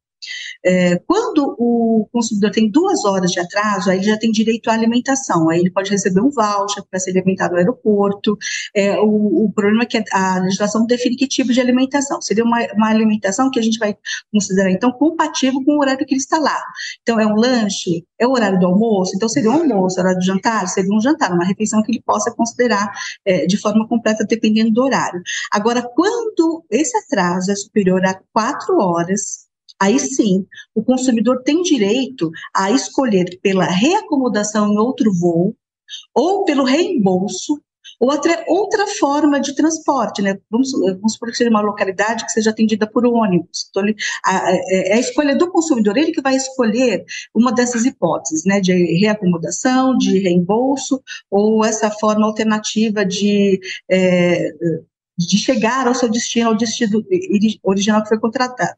É, 0.66 0.98
quando 1.00 1.56
o 1.58 2.08
consumidor 2.12 2.52
tem 2.52 2.70
duas 2.70 3.04
horas 3.06 3.32
de 3.32 3.40
atraso, 3.40 3.90
aí 3.90 3.98
ele 3.98 4.06
já 4.06 4.18
tem 4.18 4.32
direito 4.32 4.70
à 4.70 4.74
alimentação, 4.74 5.50
aí 5.50 5.60
ele 5.60 5.72
pode 5.72 5.90
receber 5.92 6.22
um 6.22 6.30
voucher 6.30 6.84
para 6.90 7.00
ser 7.00 7.12
alimentado 7.12 7.54
no 7.54 7.60
aeroporto. 7.60 8.38
É, 8.76 9.00
o, 9.00 9.46
o, 9.46 9.52
problema 9.54 9.84
é 9.84 9.86
que 9.86 10.04
a 10.12 10.40
legislação 10.40 10.86
define 10.86 11.16
que 11.16 11.28
tipo 11.28 11.52
de 11.52 11.60
alimentação. 11.60 12.22
Seria 12.22 12.44
uma, 12.44 12.60
uma, 12.74 12.90
alimentação 12.90 13.50
que 13.50 13.60
a 13.60 13.62
gente 13.62 13.78
vai 13.78 13.96
considerar, 14.32 14.72
então, 14.72 14.92
compatível 14.92 15.64
com 15.64 15.78
o 15.78 15.80
horário 15.80 16.06
que 16.06 16.14
ele 16.14 16.22
está 16.22 16.38
lá. 16.38 16.62
Então, 17.02 17.20
é 17.20 17.26
um 17.26 17.36
lanche, 17.36 18.06
é 18.20 18.28
o 18.28 18.32
horário 18.32 18.60
do 18.60 18.68
almoço, 18.68 19.14
então 19.16 19.28
seria 19.28 19.50
um 19.50 19.62
almoço, 19.62 20.00
horário 20.00 20.20
do 20.20 20.26
jantar, 20.26 20.68
seria 20.68 20.94
um 20.94 21.02
jantar, 21.02 21.34
uma 21.34 21.46
refeição 21.46 21.82
que 21.84 21.92
ele 21.92 22.02
possa 22.06 22.34
considerar 22.34 22.92
é, 23.26 23.46
de 23.46 23.58
forma 23.58 23.88
completa, 23.88 24.26
dependendo 24.26 24.72
do 24.72 24.84
horário. 24.84 25.22
Agora, 25.52 25.82
quando 25.82 26.66
esse 26.70 26.96
atraso 26.98 27.52
é 27.52 27.56
superior 27.56 28.04
a 28.06 28.20
quatro 28.34 28.78
horas, 28.80 29.48
Aí 29.80 30.00
sim, 30.00 30.46
o 30.74 30.84
consumidor 30.84 31.44
tem 31.44 31.62
direito 31.62 32.32
a 32.56 32.72
escolher 32.72 33.40
pela 33.42 33.66
reacomodação 33.66 34.72
em 34.72 34.78
outro 34.78 35.12
voo 35.14 35.56
ou 36.14 36.46
pelo 36.46 36.64
reembolso 36.64 37.62
ou 38.00 38.12
até 38.12 38.44
outra 38.48 38.86
forma 38.88 39.40
de 39.40 39.56
transporte, 39.56 40.22
né? 40.22 40.38
Vamos, 40.50 40.72
vamos 40.72 41.14
supor 41.14 41.30
que 41.30 41.38
seja 41.38 41.50
uma 41.50 41.62
localidade 41.62 42.26
que 42.26 42.32
seja 42.32 42.50
atendida 42.50 42.86
por 42.86 43.06
ônibus. 43.06 43.68
Então, 43.70 43.84
ele, 43.84 43.96
a, 44.26 44.52
é 44.52 44.94
a 44.94 45.00
escolha 45.00 45.36
do 45.36 45.50
consumidor, 45.52 45.98
ele 45.98 46.12
que 46.12 46.22
vai 46.22 46.36
escolher 46.36 47.06
uma 47.34 47.54
dessas 47.54 47.86
hipóteses, 47.86 48.44
né? 48.46 48.60
De 48.60 48.74
reacomodação, 49.00 49.98
de 49.98 50.20
reembolso 50.20 51.02
ou 51.30 51.64
essa 51.64 51.90
forma 51.92 52.26
alternativa 52.26 53.06
de 53.06 53.60
é, 53.90 54.50
de 55.18 55.38
chegar 55.38 55.88
ao 55.88 55.96
seu 55.96 56.10
destino, 56.10 56.50
ao 56.50 56.58
destino 56.58 57.04
original 57.64 58.02
que 58.02 58.10
foi 58.10 58.20
contratado. 58.20 58.76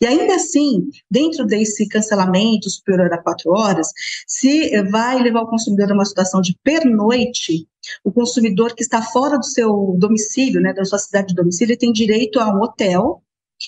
E 0.00 0.06
ainda 0.06 0.36
assim, 0.36 0.88
dentro 1.10 1.44
desse 1.44 1.88
cancelamento 1.88 2.70
superior 2.70 3.12
a 3.12 3.22
quatro 3.22 3.50
horas, 3.50 3.88
se 4.26 4.82
vai 4.90 5.20
levar 5.20 5.42
o 5.42 5.48
consumidor 5.48 5.90
a 5.90 5.94
uma 5.94 6.04
situação 6.04 6.40
de 6.40 6.56
pernoite, 6.62 7.66
o 8.02 8.12
consumidor 8.12 8.74
que 8.74 8.82
está 8.82 9.02
fora 9.02 9.36
do 9.36 9.44
seu 9.44 9.96
domicílio, 9.98 10.60
né, 10.60 10.72
da 10.72 10.84
sua 10.84 10.98
cidade 10.98 11.28
de 11.28 11.34
domicílio, 11.34 11.76
tem 11.76 11.92
direito 11.92 12.40
a 12.40 12.48
um 12.48 12.62
hotel 12.62 13.22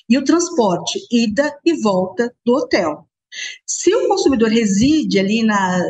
e 0.09 0.19
o 0.19 0.25
transporte, 0.25 0.99
ida 1.11 1.57
e 1.65 1.75
volta 1.81 2.35
do 2.45 2.55
hotel. 2.55 3.07
Se 3.67 3.95
o 3.95 4.09
consumidor 4.09 4.49
reside 4.49 5.19
ali 5.19 5.43
na 5.43 5.81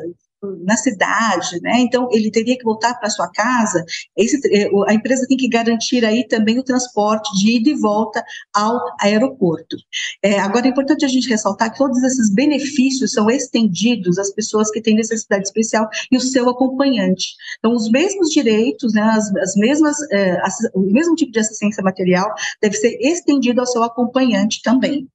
na 0.64 0.76
cidade, 0.76 1.60
né? 1.60 1.80
Então 1.80 2.08
ele 2.12 2.30
teria 2.30 2.56
que 2.56 2.64
voltar 2.64 2.94
para 2.94 3.10
sua 3.10 3.28
casa. 3.30 3.84
Esse, 4.16 4.40
a 4.86 4.94
empresa 4.94 5.26
tem 5.28 5.36
que 5.36 5.48
garantir 5.48 6.04
aí 6.04 6.26
também 6.26 6.58
o 6.58 6.64
transporte 6.64 7.32
de 7.38 7.56
ida 7.56 7.70
e 7.70 7.74
volta 7.74 8.24
ao 8.54 8.78
aeroporto. 9.00 9.76
É, 10.22 10.38
agora 10.38 10.66
é 10.66 10.70
importante 10.70 11.04
a 11.04 11.08
gente 11.08 11.28
ressaltar 11.28 11.72
que 11.72 11.78
todos 11.78 12.02
esses 12.02 12.32
benefícios 12.32 13.12
são 13.12 13.30
estendidos 13.30 14.18
às 14.18 14.32
pessoas 14.32 14.70
que 14.70 14.80
têm 14.80 14.96
necessidade 14.96 15.44
especial 15.44 15.88
e 16.10 16.16
o 16.16 16.20
seu 16.20 16.48
acompanhante. 16.48 17.34
Então 17.58 17.72
os 17.72 17.90
mesmos 17.90 18.30
direitos, 18.30 18.92
né? 18.92 19.02
As, 19.02 19.34
as 19.36 19.54
mesmas, 19.56 19.96
é, 20.12 20.40
o 20.74 20.80
mesmo 20.80 21.14
tipo 21.14 21.32
de 21.32 21.40
assistência 21.40 21.82
material 21.82 22.32
deve 22.60 22.76
ser 22.76 22.96
estendido 23.00 23.60
ao 23.60 23.66
seu 23.66 23.82
acompanhante 23.82 24.60
também. 24.62 25.08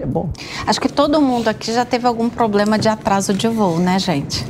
É 0.00 0.06
bom. 0.06 0.30
Acho 0.66 0.80
que 0.80 0.88
todo 0.88 1.20
mundo 1.20 1.48
aqui 1.48 1.72
já 1.72 1.84
teve 1.84 2.06
algum 2.06 2.28
problema 2.28 2.78
de 2.78 2.88
atraso 2.88 3.32
de 3.32 3.48
voo, 3.48 3.78
né, 3.78 3.98
gente? 3.98 4.44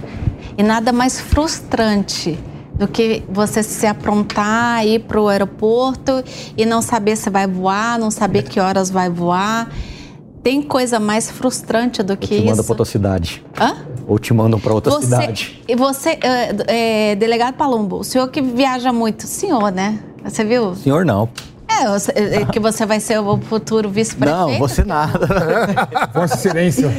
E 0.56 0.62
nada 0.62 0.93
mais 0.93 1.20
frustrante 1.20 2.39
do 2.74 2.89
que 2.89 3.23
você 3.28 3.62
se 3.62 3.86
aprontar, 3.86 4.86
ir 4.86 5.01
para 5.01 5.20
o 5.20 5.28
aeroporto 5.28 6.23
e 6.56 6.64
não 6.64 6.81
saber 6.82 7.16
se 7.16 7.28
vai 7.31 7.47
voar, 7.47 7.98
não 7.98 8.10
saber 8.10 8.43
que 8.44 8.59
horas 8.59 8.90
vai 8.90 9.09
voar. 9.10 9.70
Tem 10.43 10.60
coisa 10.60 10.98
mais 10.98 11.31
frustrante 11.31 12.02
do 12.02 12.16
que 12.16 12.35
Ou 12.35 12.40
te 12.40 12.47
manda 12.47 12.52
isso? 12.55 12.64
para 12.64 12.73
outra 12.73 12.85
cidade. 12.85 13.44
Hã? 13.60 13.77
Ou 14.09 14.19
te 14.19 14.35
mandam 14.35 14.59
para 14.59 14.74
outra 14.74 14.90
Você, 14.93 15.05
cidade. 15.05 15.62
e 15.69 15.77
você, 15.77 16.19
é, 16.20 17.10
é, 17.12 17.14
delegado 17.14 17.55
Palumbo, 17.55 17.98
o 17.98 18.05
senhor 18.05 18.28
que 18.28 18.43
viaja 18.43 18.93
muito, 18.93 19.27
senhor, 19.27 19.70
né? 19.70 20.01
Você 20.24 20.43
viu? 20.44 20.74
Senhor, 20.74 21.05
não. 21.05 21.28
É, 21.68 21.89
você- 21.89 22.12
é, 22.12 22.44
que 22.44 22.60
você 22.60 22.84
vai 22.84 23.01
ser 23.01 23.18
o 23.20 23.39
futuro 23.39 23.89
vice-prefeito. 23.89 24.39
Não, 24.52 24.59
você 24.59 24.84
nada. 24.84 25.26
Vossa 26.12 26.34
Excelência. 26.34 26.90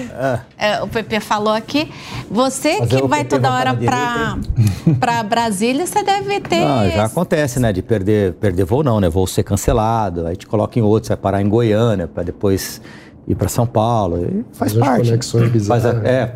É, 0.57 0.81
o 0.81 0.87
PP 0.87 1.19
falou 1.19 1.53
aqui. 1.53 1.91
Você 2.29 2.77
Fazer 2.79 3.01
que 3.01 3.07
vai 3.07 3.19
PP 3.23 3.35
toda 3.35 3.51
hora 3.51 3.73
para 3.75 4.37
para 4.99 5.23
Brasília, 5.23 5.85
você 5.85 6.03
deve 6.03 6.39
ter. 6.41 6.59
Não, 6.65 6.89
já 6.89 7.05
acontece, 7.05 7.59
né? 7.59 7.71
De 7.71 7.81
perder, 7.81 8.33
perder 8.33 8.65
voo 8.65 8.83
não, 8.83 8.99
né? 8.99 9.09
Voo 9.09 9.27
ser 9.27 9.43
cancelado, 9.43 10.25
aí 10.25 10.35
te 10.35 10.47
coloca 10.47 10.77
em 10.79 10.81
outro, 10.81 11.07
você 11.07 11.13
vai 11.13 11.21
parar 11.21 11.41
em 11.41 11.47
Goiânia 11.47 12.07
para 12.07 12.23
depois 12.23 12.81
ir 13.27 13.35
para 13.35 13.47
São 13.47 13.65
Paulo. 13.67 14.25
E 14.25 14.43
faz 14.57 14.75
umas 14.75 14.87
parte. 14.87 15.05
conexões 15.09 15.67
Faz 15.67 15.85
a- 15.85 15.93
bizarras. 15.93 16.05
é, 16.09 16.35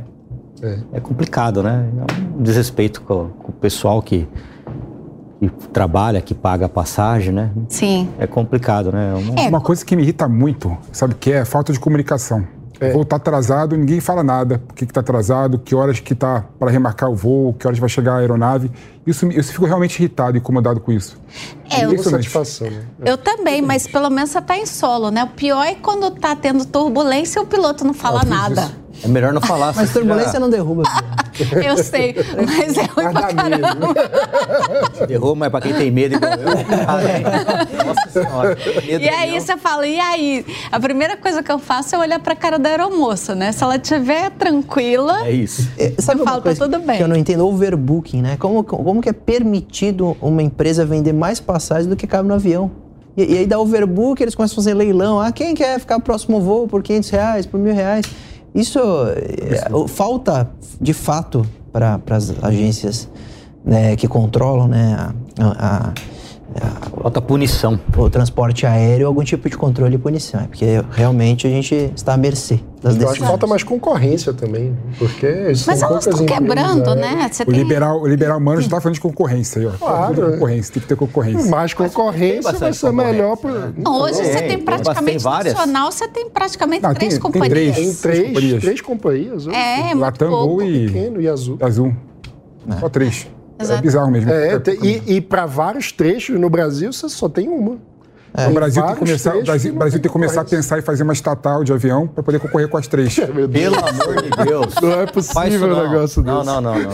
É. 0.62 0.78
é 0.94 1.00
complicado, 1.00 1.64
né? 1.64 1.86
É 2.08 2.38
um 2.38 2.44
desrespeito 2.44 3.02
com, 3.02 3.30
com 3.30 3.50
o 3.50 3.54
pessoal 3.54 4.02
que, 4.02 4.28
que 5.40 5.68
trabalha, 5.70 6.20
que 6.22 6.34
paga 6.34 6.66
a 6.66 6.70
passagem, 6.70 7.32
né? 7.34 7.52
Sim. 7.70 8.10
É 8.18 8.26
complicado, 8.28 8.92
né? 8.92 9.14
Uma- 9.14 9.40
É, 9.42 9.48
Uma 9.50 9.62
coisa 9.62 9.86
que 9.86 9.96
me 9.96 10.02
irrita 10.04 10.28
muito, 10.28 10.76
sabe 10.92 11.14
o 11.14 11.18
que 11.18 11.32
é? 11.32 11.46
Falta 11.46 11.72
de 11.72 11.80
comunicação. 11.80 12.48
É. 12.80 12.92
O 12.92 12.94
voo 12.94 13.06
tá 13.06 13.16
atrasado, 13.16 13.76
ninguém 13.76 14.00
fala 14.00 14.24
nada. 14.24 14.60
Por 14.60 14.76
que, 14.76 14.86
que 14.86 14.94
tá 14.94 15.00
atrasado, 15.00 15.58
que 15.58 15.74
horas 15.74 16.00
que 16.00 16.14
tá 16.14 16.46
para 16.60 16.70
remarcar 16.70 17.10
o 17.10 17.16
voo, 17.16 17.52
que 17.54 17.66
horas 17.66 17.80
vai 17.80 17.90
chegar 17.90 18.14
a 18.14 18.18
aeronave. 18.18 18.70
Isso, 19.06 19.26
eu 19.32 19.44
fico 19.44 19.66
realmente 19.66 19.98
irritado, 19.98 20.38
incomodado 20.38 20.80
com 20.80 20.92
isso. 20.92 21.20
É, 21.72 21.78
eu- 21.78 21.88
Com 21.88 21.94
Impressionante. 21.96 22.30
satisfação, 22.30 22.70
né? 22.70 22.84
Eu 23.04 23.18
também, 23.18 23.64
mas 23.64 23.88
pelo 23.88 24.12
menos 24.12 24.30
você 24.30 24.40
tá 24.42 24.56
em 24.56 24.68
solo, 24.68 25.10
né? 25.10 25.24
O 25.24 25.28
pior 25.30 25.64
é 25.64 25.74
quando 25.74 26.12
tá 26.12 26.36
tendo 26.36 26.66
turbulência 26.66 27.40
e 27.40 27.42
o 27.44 27.48
piloto 27.48 27.84
não 27.84 27.96
fala 27.96 28.24
nada. 28.24 28.70
É 29.04 29.08
melhor 29.08 29.32
não 29.34 29.42
falar. 29.42 29.74
Mas 29.76 29.94
turbulência 29.94 30.34
já 30.34 30.40
não 30.40 30.50
derruba. 30.50 30.84
Eu 31.64 31.78
sei, 31.78 32.16
mas 32.36 32.78
é 32.78 32.84
ruim 32.84 33.14
pra 33.14 33.34
caramba. 33.34 33.94
Derruba, 35.08 35.36
mas 35.36 35.50
pra 35.52 35.62
quem 35.62 35.74
tem 35.74 35.92
medo 35.92 36.16
igual 36.16 36.32
eu. 36.34 37.86
Nossa 37.86 38.10
senhora. 38.10 38.58
medo 38.86 39.04
E 39.04 39.10
aí 39.10 39.40
você 39.40 39.56
fala, 39.58 39.86
e 39.88 40.00
aí? 40.00 40.46
A 40.72 40.80
primeira 40.80 41.16
coisa 41.16 41.44
que 41.44 41.52
eu 41.52 41.60
faço 41.60 41.96
é 41.96 42.00
olhar 42.00 42.20
pra 42.20 42.36
cara 42.36 42.58
da 42.58 42.70
aeromoça, 42.70 43.36
né? 43.36 43.52
Se 43.52 43.64
ela 43.64 43.76
estiver 43.76 44.32
tranquila, 44.32 45.28
É 45.28 45.32
isso. 45.32 45.70
É, 45.78 45.94
Sabe 46.00 46.20
Eu 46.20 46.24
uma 46.24 46.32
falo, 46.32 46.42
tá 46.44 46.56
tudo 46.56 46.80
bem. 46.80 46.98
que 46.98 47.04
eu 47.04 47.08
não 47.08 47.16
entendo? 47.16 47.46
Overbooking, 47.48 48.22
né? 48.22 48.38
Como, 48.38 48.64
como 48.64 49.02
que 49.02 49.10
é 49.10 49.14
permitido 49.14 50.18
uma 50.22 50.42
empresa 50.42 50.86
vender 50.86 51.14
mais 51.14 51.40
passagens 51.40 51.88
do 51.88 51.96
que 51.96 52.08
cabe 52.08 52.28
no 52.28 52.34
avião? 52.34 52.72
E, 53.16 53.34
e 53.34 53.38
aí 53.40 53.46
dá 53.48 53.60
overbook, 53.60 54.22
eles 54.22 54.36
começam 54.36 54.54
a 54.54 54.58
fazer 54.58 54.74
leilão. 54.74 55.20
Ah, 55.20 55.32
quem 55.32 55.54
quer 55.56 55.80
ficar 55.80 56.00
próximo 56.00 56.40
voo 56.40 56.68
por 56.68 56.84
500 56.84 57.10
reais, 57.10 57.46
por 57.46 57.60
mil 57.60 57.74
reais? 57.74 58.06
Isso 58.60 58.80
é, 58.80 59.88
falta, 59.88 60.50
de 60.82 60.94
fato, 60.94 61.46
para 61.72 62.00
as 62.10 62.34
agências 62.44 63.08
né, 63.64 63.96
que 63.96 64.08
controlam 64.08 64.68
né, 64.68 64.96
a- 64.98 65.14
a- 65.40 65.94
a- 66.62 66.88
Falta 67.02 67.22
punição. 67.22 67.80
o 67.96 68.10
transporte 68.10 68.66
aéreo, 68.66 69.08
algum 69.08 69.24
tipo 69.24 69.48
de 69.50 69.56
controle 69.58 69.96
e 69.96 69.98
punição. 69.98 70.42
É 70.42 70.48
Porque 70.48 70.66
realmente 70.92 71.48
a 71.48 71.50
gente 71.50 71.92
está 71.96 72.14
à 72.16 72.18
mercê 72.18 72.56
das 72.56 72.64
Eu 72.66 72.90
acho 72.90 72.98
que 72.98 73.06
decisões. 73.06 73.28
falta 73.30 73.48
mais 73.48 73.64
concorrência 73.64 74.34
também, 74.34 74.76
porque 74.98 75.28
mas 75.66 75.82
elas 75.82 76.06
estão 76.06 76.26
quebrando, 76.26 76.90
aéreas. 76.90 76.96
né? 77.18 77.30
Você 77.32 77.44
O 77.44 77.46
tem- 77.46 77.56
liberal, 77.56 78.02
o 78.02 78.08
liberal 78.08 78.38
humano 78.40 78.62
já 78.62 78.70
tá 78.70 78.82
falando 78.82 78.96
de 78.96 79.02
concorrência 79.02 79.60
aí, 79.62 79.68
ó. 79.68 79.72
Claro, 79.72 80.16
Tem 80.16 80.24
é. 80.24 80.32
concorrência, 80.32 80.74
tem 80.74 80.82
que 80.82 80.88
ter 80.90 80.96
concorrência. 80.96 81.50
Mais 81.52 81.74
concorrência 81.74 82.52
vai 82.52 82.74
ser 82.74 82.92
melhor 82.92 83.38
para. 83.38 83.72
Não, 83.78 84.02
hoje 84.02 84.16
você 84.16 84.42
Tem, 84.42 84.58
praticamente 84.60 85.24
várias. 85.24 85.54
nacional, 85.54 85.92
você 85.92 86.08
tem 86.08 86.30
praticamente 86.30 86.84
Não, 86.84 86.94
três 86.94 87.14
tem- 87.14 87.22
companhias. 87.22 87.50
três. 87.52 87.76
Tem 87.76 87.94
três, 88.12 88.28
companhias. 88.28 88.62
três 88.62 88.82
companhias. 88.82 89.48
hoje. 89.48 89.56
É, 89.56 89.84
muito 89.86 90.00
Latam. 90.00 90.30
Gol 90.30 90.62
e 90.64 90.88
Pequeno 90.88 91.22
e 91.22 91.28
azul. 91.30 91.58
Azul. 91.62 91.94
Só 92.80 92.90
três. 92.90 93.28
Exato. 93.60 93.80
É 93.80 93.82
bizarro 93.82 94.12
mesmo. 94.12 94.32
É, 94.32 94.60
tem- 94.60 94.80
e, 94.84 95.16
e 95.16 95.22
para 95.22 95.46
vários 95.46 95.92
trechos 95.92 96.40
no 96.40 96.50
Brasil 96.50 96.94
você 96.94 97.10
só 97.10 97.28
tem 97.28 97.48
uma. 97.50 97.78
o 98.48 98.54
Brasil 98.54 98.84
tem 98.84 98.94
que 98.94 99.00
começar, 99.00 99.30
o 99.30 99.32
trechos 99.34 99.48
Brasil, 99.48 99.74
Brasil 99.74 100.00
tem 100.00 100.10
que 100.10 100.14
começar 100.14 100.42
a 100.42 100.46
pensar 100.46 100.78
em 100.78 100.82
fazer 100.84 101.02
uma 101.02 101.14
estatal 101.14 101.64
de 101.64 101.74
avião 101.74 102.06
para 102.08 102.22
poder 102.22 102.40
concorrer 102.40 102.68
com 102.70 102.78
as 102.78 102.86
três. 102.86 103.16
Pelo 103.18 103.76
amor 103.76 104.22
de 104.22 104.46
Deus. 104.46 104.76
Não 104.80 104.92
é 105.02 105.06
possível 105.08 105.68
um 105.68 105.72
não. 105.72 105.90
negócio 105.90 106.22
não, 106.22 106.40
desse. 106.40 106.46
Não, 106.46 106.62
não, 106.62 106.80
não. 106.80 106.92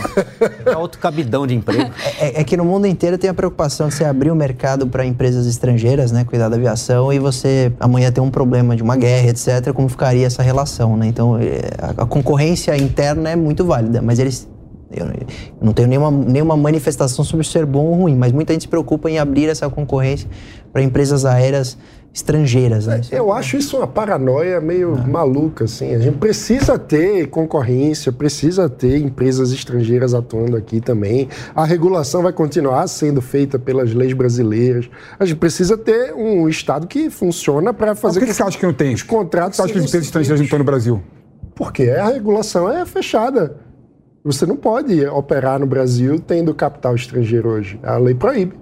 É 0.73 0.77
outro 0.77 1.02
cabidão 1.02 1.45
de 1.45 1.53
emprego. 1.53 1.91
É, 2.18 2.40
é 2.40 2.44
que 2.45 2.56
no 2.56 2.64
mundo 2.64 2.88
inteiro 2.88 3.18
tem 3.18 3.30
a 3.30 3.34
preocupação 3.34 3.90
de 3.90 3.95
você 3.95 4.06
abrir 4.06 4.31
o 4.31 4.35
mercado 4.35 4.88
para 4.88 5.06
empresas 5.06 5.45
estrangeiras, 5.45 6.14
né, 6.14 6.23
cuidar 6.23 6.48
da 6.48 6.56
aviação, 6.56 7.11
e 7.11 7.19
você 7.19 7.73
amanhã 7.77 8.10
ter 8.10 8.22
um 8.22 8.31
problema 8.31 8.73
de 8.73 8.84
uma 8.84 8.95
guerra, 8.95 9.27
etc., 9.27 9.73
como 9.73 9.90
ficaria 9.90 10.26
essa 10.26 10.41
relação, 10.41 10.95
né? 10.95 11.07
Então, 11.07 11.38
é, 11.38 11.60
a, 11.77 12.03
a 12.03 12.06
concorrência 12.06 12.77
interna 12.77 13.30
é 13.31 13.35
muito 13.35 13.65
válida, 13.65 14.02
mas 14.02 14.18
eles... 14.18 14.48
Eu, 14.95 15.07
não 15.61 15.74
tenho 15.74 15.88
nenhuma, 15.88 16.11
nenhuma 16.11 16.57
manifestação 16.57 17.24
sobre 17.24 17.45
ser 17.45 17.65
bom 17.65 17.86
ou 17.86 17.94
ruim, 17.94 18.15
mas 18.15 18.32
muita 18.32 18.53
gente 18.53 18.64
se 18.64 18.68
preocupa 18.68 19.10
em 19.10 19.18
abrir 19.18 19.49
essa 19.49 19.70
concorrência 19.70 20.30
para 20.72 20.82
empresas 20.82 21.26
aéreas 21.26 21.78
estrangeiras, 22.14 22.86
né? 22.86 23.02
Eu 23.11 23.34
acho 23.34 23.57
isso 23.57 23.78
uma 23.78 23.88
paranoia 23.88 24.61
meio 24.61 24.95
maluca, 25.07 25.65
assim. 25.65 25.95
A 25.95 25.99
gente 25.99 26.18
precisa 26.18 26.78
ter 26.78 27.28
concorrência, 27.28 28.11
precisa 28.11 28.70
ter 28.70 28.99
empresas 28.99 29.52
estrangeiras 29.52 30.14
atuando 30.14 30.56
aqui 30.56 30.80
também. 30.80 31.28
A 31.56 31.65
regulação 31.65 32.22
vai 32.22 32.32
continuar 32.32 32.86
sendo 32.88 33.20
feita 33.20 33.57
pelas 33.57 33.94
leis 33.94 34.14
brasileiras. 34.14 34.88
A 35.20 35.26
gente 35.26 35.38
precisa 35.38 35.76
ter 35.76 36.14
um 36.14 36.48
Estado 36.48 36.86
que 36.86 37.10
funciona 37.10 37.74
para 37.74 37.88
Mas 37.88 37.99
fazer 37.99 38.20
por 38.20 38.26
que, 38.26 38.32
que 38.32 38.38
você 38.38 38.44
acha 38.44 38.60
que 38.60 38.65
não 38.65 38.74
tem? 38.74 38.94
os 38.94 39.02
contratos 39.02 39.57
Você 39.57 39.64
acha 39.64 39.74
que 39.74 39.80
as 39.80 39.86
empresas 39.86 40.06
estrangeiras 40.06 40.40
não 40.40 40.45
estão 40.45 40.60
no 40.60 40.65
Brasil? 40.65 41.02
Porque 41.56 41.90
a 41.90 42.10
regulação 42.10 42.72
é 42.72 42.86
fechada. 42.86 43.57
Você 44.24 44.45
não 44.45 44.56
pode 44.56 45.06
operar 45.08 45.60
no 45.60 45.66
Brasil 45.66 46.20
tendo 46.20 46.54
capital 46.54 46.95
estrangeiro 46.95 47.50
hoje. 47.50 47.80
A 47.84 47.98
lei 47.98 48.16
proíbe. 48.16 48.54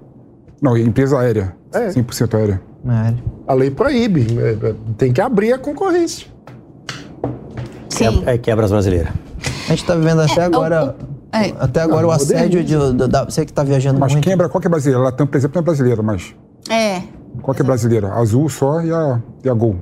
Não, 0.60 0.76
empresa 0.76 1.18
aérea. 1.20 1.54
É. 1.72 1.88
100% 1.88 2.34
aérea. 2.36 2.60
É. 2.88 3.14
A 3.46 3.54
lei 3.54 3.70
proíbe. 3.70 4.26
É, 4.40 4.68
é, 4.70 4.74
Tem 4.98 5.12
que 5.12 5.20
abrir 5.20 5.52
a 5.52 5.58
concorrência. 5.58 6.26
Sim. 7.88 8.22
É 8.26 8.36
quebras 8.38 8.70
brasileiras. 8.70 9.12
A 9.66 9.68
gente 9.70 9.82
está 9.82 9.94
vivendo 9.94 10.20
até 10.22 10.40
É, 10.40 10.44
agora... 10.44 10.84
o- 10.84 10.88
o- 10.88 11.12
é. 11.36 11.54
Até 11.60 11.80
agora 11.80 12.06
Ah, 12.06 12.08
o 12.08 12.10
assédio 12.10 12.64
de, 12.64 12.76
do- 12.76 13.08
da, 13.08 13.24
você 13.24 13.44
que 13.44 13.52
está 13.52 13.62
viajando 13.62 14.00
Mas 14.00 14.12
muito. 14.12 14.24
quem 14.24 14.32
é, 14.32 14.36
bra- 14.36 14.48
qual 14.48 14.60
que 14.60 14.66
é 14.66 14.70
brasileira? 14.70 15.02
Latam, 15.04 15.26
por 15.26 15.36
exemplo, 15.36 15.54
não 15.56 15.62
é 15.62 15.64
brasileira, 15.64 16.02
mas 16.02 16.34
É. 16.68 17.02
qual 17.40 17.54
que 17.54 17.62
é 17.62 17.64
brasileira? 17.64 18.08
A 18.08 18.18
Azul 18.18 18.48
só 18.48 18.80
e 18.82 18.92
a, 18.92 19.20
e 19.44 19.48
a 19.48 19.54
Gol. 19.54 19.76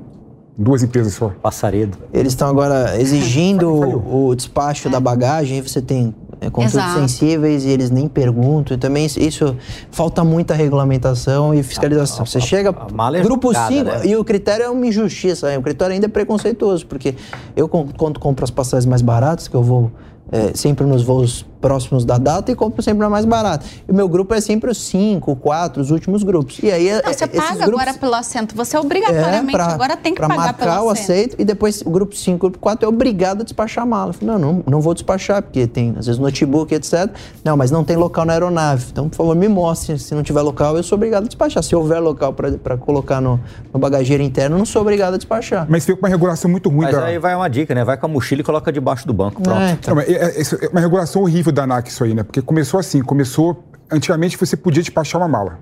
Duas 0.56 0.82
empresas 0.82 1.14
só. 1.14 1.32
Passaredo. 1.42 1.96
Eles 2.12 2.32
estão 2.32 2.48
agora 2.48 3.00
exigindo 3.00 3.68
o, 3.72 4.28
o 4.28 4.34
despacho 4.34 4.90
da 4.90 5.00
bagagem, 5.00 5.62
você 5.62 5.80
tem 5.80 6.14
é, 6.40 6.50
conteúdos 6.50 6.74
Exato. 6.74 7.00
sensíveis 7.00 7.64
e 7.64 7.68
eles 7.70 7.90
nem 7.90 8.06
perguntam. 8.08 8.76
E 8.76 8.78
também 8.78 9.06
isso, 9.06 9.18
isso- 9.20 9.56
falta 9.90 10.22
muita 10.22 10.52
regulamentação 10.54 11.54
e 11.54 11.62
fiscalização. 11.62 12.26
Você 12.26 12.40
chega. 12.40 12.70
a 12.70 12.92
mala 12.92 13.18
é 13.18 13.22
grupo 13.22 13.48
jogada, 13.48 13.68
5, 13.74 13.84
né? 13.84 14.00
e 14.06 14.16
o 14.16 14.24
critério 14.24 14.64
é 14.64 14.68
uma 14.70 14.86
injustiça, 14.86 15.48
né? 15.48 15.58
o 15.58 15.62
critério 15.62 15.94
ainda 15.94 16.06
é 16.06 16.08
preconceituoso, 16.08 16.86
porque 16.86 17.14
eu, 17.56 17.68
com- 17.68 17.88
quando 17.96 18.18
compro 18.20 18.44
as 18.44 18.50
passagens 18.50 18.86
mais 18.86 19.02
baratas, 19.02 19.48
que 19.48 19.54
eu 19.54 19.62
vou 19.62 19.90
é, 20.32 20.52
sempre 20.54 20.86
nos 20.86 21.02
voos 21.02 21.44
próximos 21.60 22.04
da 22.04 22.16
data 22.18 22.50
e 22.50 22.54
compro 22.54 22.82
sempre 22.82 23.00
na 23.00 23.10
mais 23.10 23.24
barata. 23.24 23.64
E 23.88 23.92
o 23.92 23.94
meu 23.94 24.08
grupo 24.08 24.32
é 24.34 24.40
sempre 24.40 24.70
os 24.70 24.78
5, 24.78 25.36
4, 25.36 25.80
os 25.82 25.90
últimos 25.90 26.22
grupos. 26.22 26.58
E 26.62 26.70
aí, 26.70 26.90
Não, 26.90 27.00
você 27.12 27.24
é, 27.24 27.26
esses 27.26 27.28
paga 27.40 27.64
grupos- 27.66 27.80
agora 27.82 27.94
pelo 27.94 28.14
assento. 28.14 28.54
Você 28.56 28.76
obrigatoriamente 28.76 29.52
pra- 29.52 29.66
agora 29.66 29.96
tem 29.96 30.12
que 30.14 30.18
pra 30.20 30.28
pagar 30.28 30.42
marcar 30.46 30.74
pelo 30.74 30.86
o 30.86 30.90
assento. 30.90 31.02
aceito 31.10 31.36
e 31.38 31.44
depois 31.44 31.82
o 31.82 31.90
grupo 31.90 32.14
5, 32.16 32.36
o 32.46 32.50
grupo 32.50 32.58
4 32.58 32.84
é 32.84 32.88
obrigado 32.88 33.40
a 33.42 33.44
despachar 33.44 33.84
a 33.84 33.86
mala. 33.86 34.10
Eu 34.10 34.14
falei, 34.14 34.34
não, 34.36 34.52
não, 34.54 34.64
não 34.66 34.80
vou 34.80 34.94
despachar, 34.94 35.42
porque 35.42 35.66
tem, 35.66 35.94
às 35.98 36.06
vezes, 36.06 36.18
notebook, 36.18 36.74
etc. 36.74 37.10
Não, 37.44 37.56
mas 37.56 37.70
não 37.70 37.84
tem 37.84 37.96
local 37.96 38.24
na 38.24 38.32
aeronave. 38.32 38.86
Então, 38.90 39.08
por 39.08 39.16
favor, 39.16 39.36
me 39.36 39.48
mostre. 39.48 39.98
Se 39.98 40.14
não 40.14 40.22
tiver 40.22 40.40
local, 40.42 40.76
eu 40.76 40.82
sou 40.82 40.96
obrigado 40.96 41.24
a 41.24 41.26
despachar. 41.26 41.62
Se 41.62 41.74
houver 41.76 42.00
local 42.00 42.32
para 42.32 42.76
colocar 42.76 43.20
no, 43.20 43.38
no 43.72 43.78
bagageiro 43.78 44.22
interno, 44.22 44.56
eu 44.56 44.58
não 44.58 44.66
sou 44.66 44.82
obrigado 44.82 45.14
a 45.14 45.16
despachar. 45.16 45.66
Mas 45.68 45.84
com 45.84 45.92
uma 45.94 46.08
regulação 46.08 46.50
muito 46.50 46.68
ruim 46.68 46.82
Mas 46.86 46.94
da. 46.96 47.04
aí 47.04 47.18
vai 47.18 47.34
uma 47.34 47.48
dica, 47.48 47.74
né? 47.74 47.84
Vai 47.84 47.96
com 47.96 48.06
a 48.06 48.08
mochila 48.08 48.40
e 48.40 48.44
coloca 48.44 48.72
debaixo 48.72 49.06
do 49.06 49.12
banco. 49.12 49.42
Pronto. 49.42 49.60
É, 49.60 49.72
então. 49.72 49.94
Não, 49.94 50.02
mas 50.02 50.08
é, 50.10 50.24
é- 50.38 50.40
isso 50.40 50.56
é 50.60 50.68
uma 50.68 50.80
regulação 50.80 51.22
horrível 51.22 51.49
da 51.52 51.64
ANAC 51.64 51.88
isso 51.88 52.04
aí, 52.04 52.14
né? 52.14 52.22
Porque 52.22 52.40
começou 52.42 52.78
assim, 52.80 53.02
começou... 53.02 53.64
Antigamente 53.92 54.36
você 54.36 54.56
podia 54.56 54.82
despachar 54.82 55.20
uma 55.20 55.26
mala. 55.28 55.58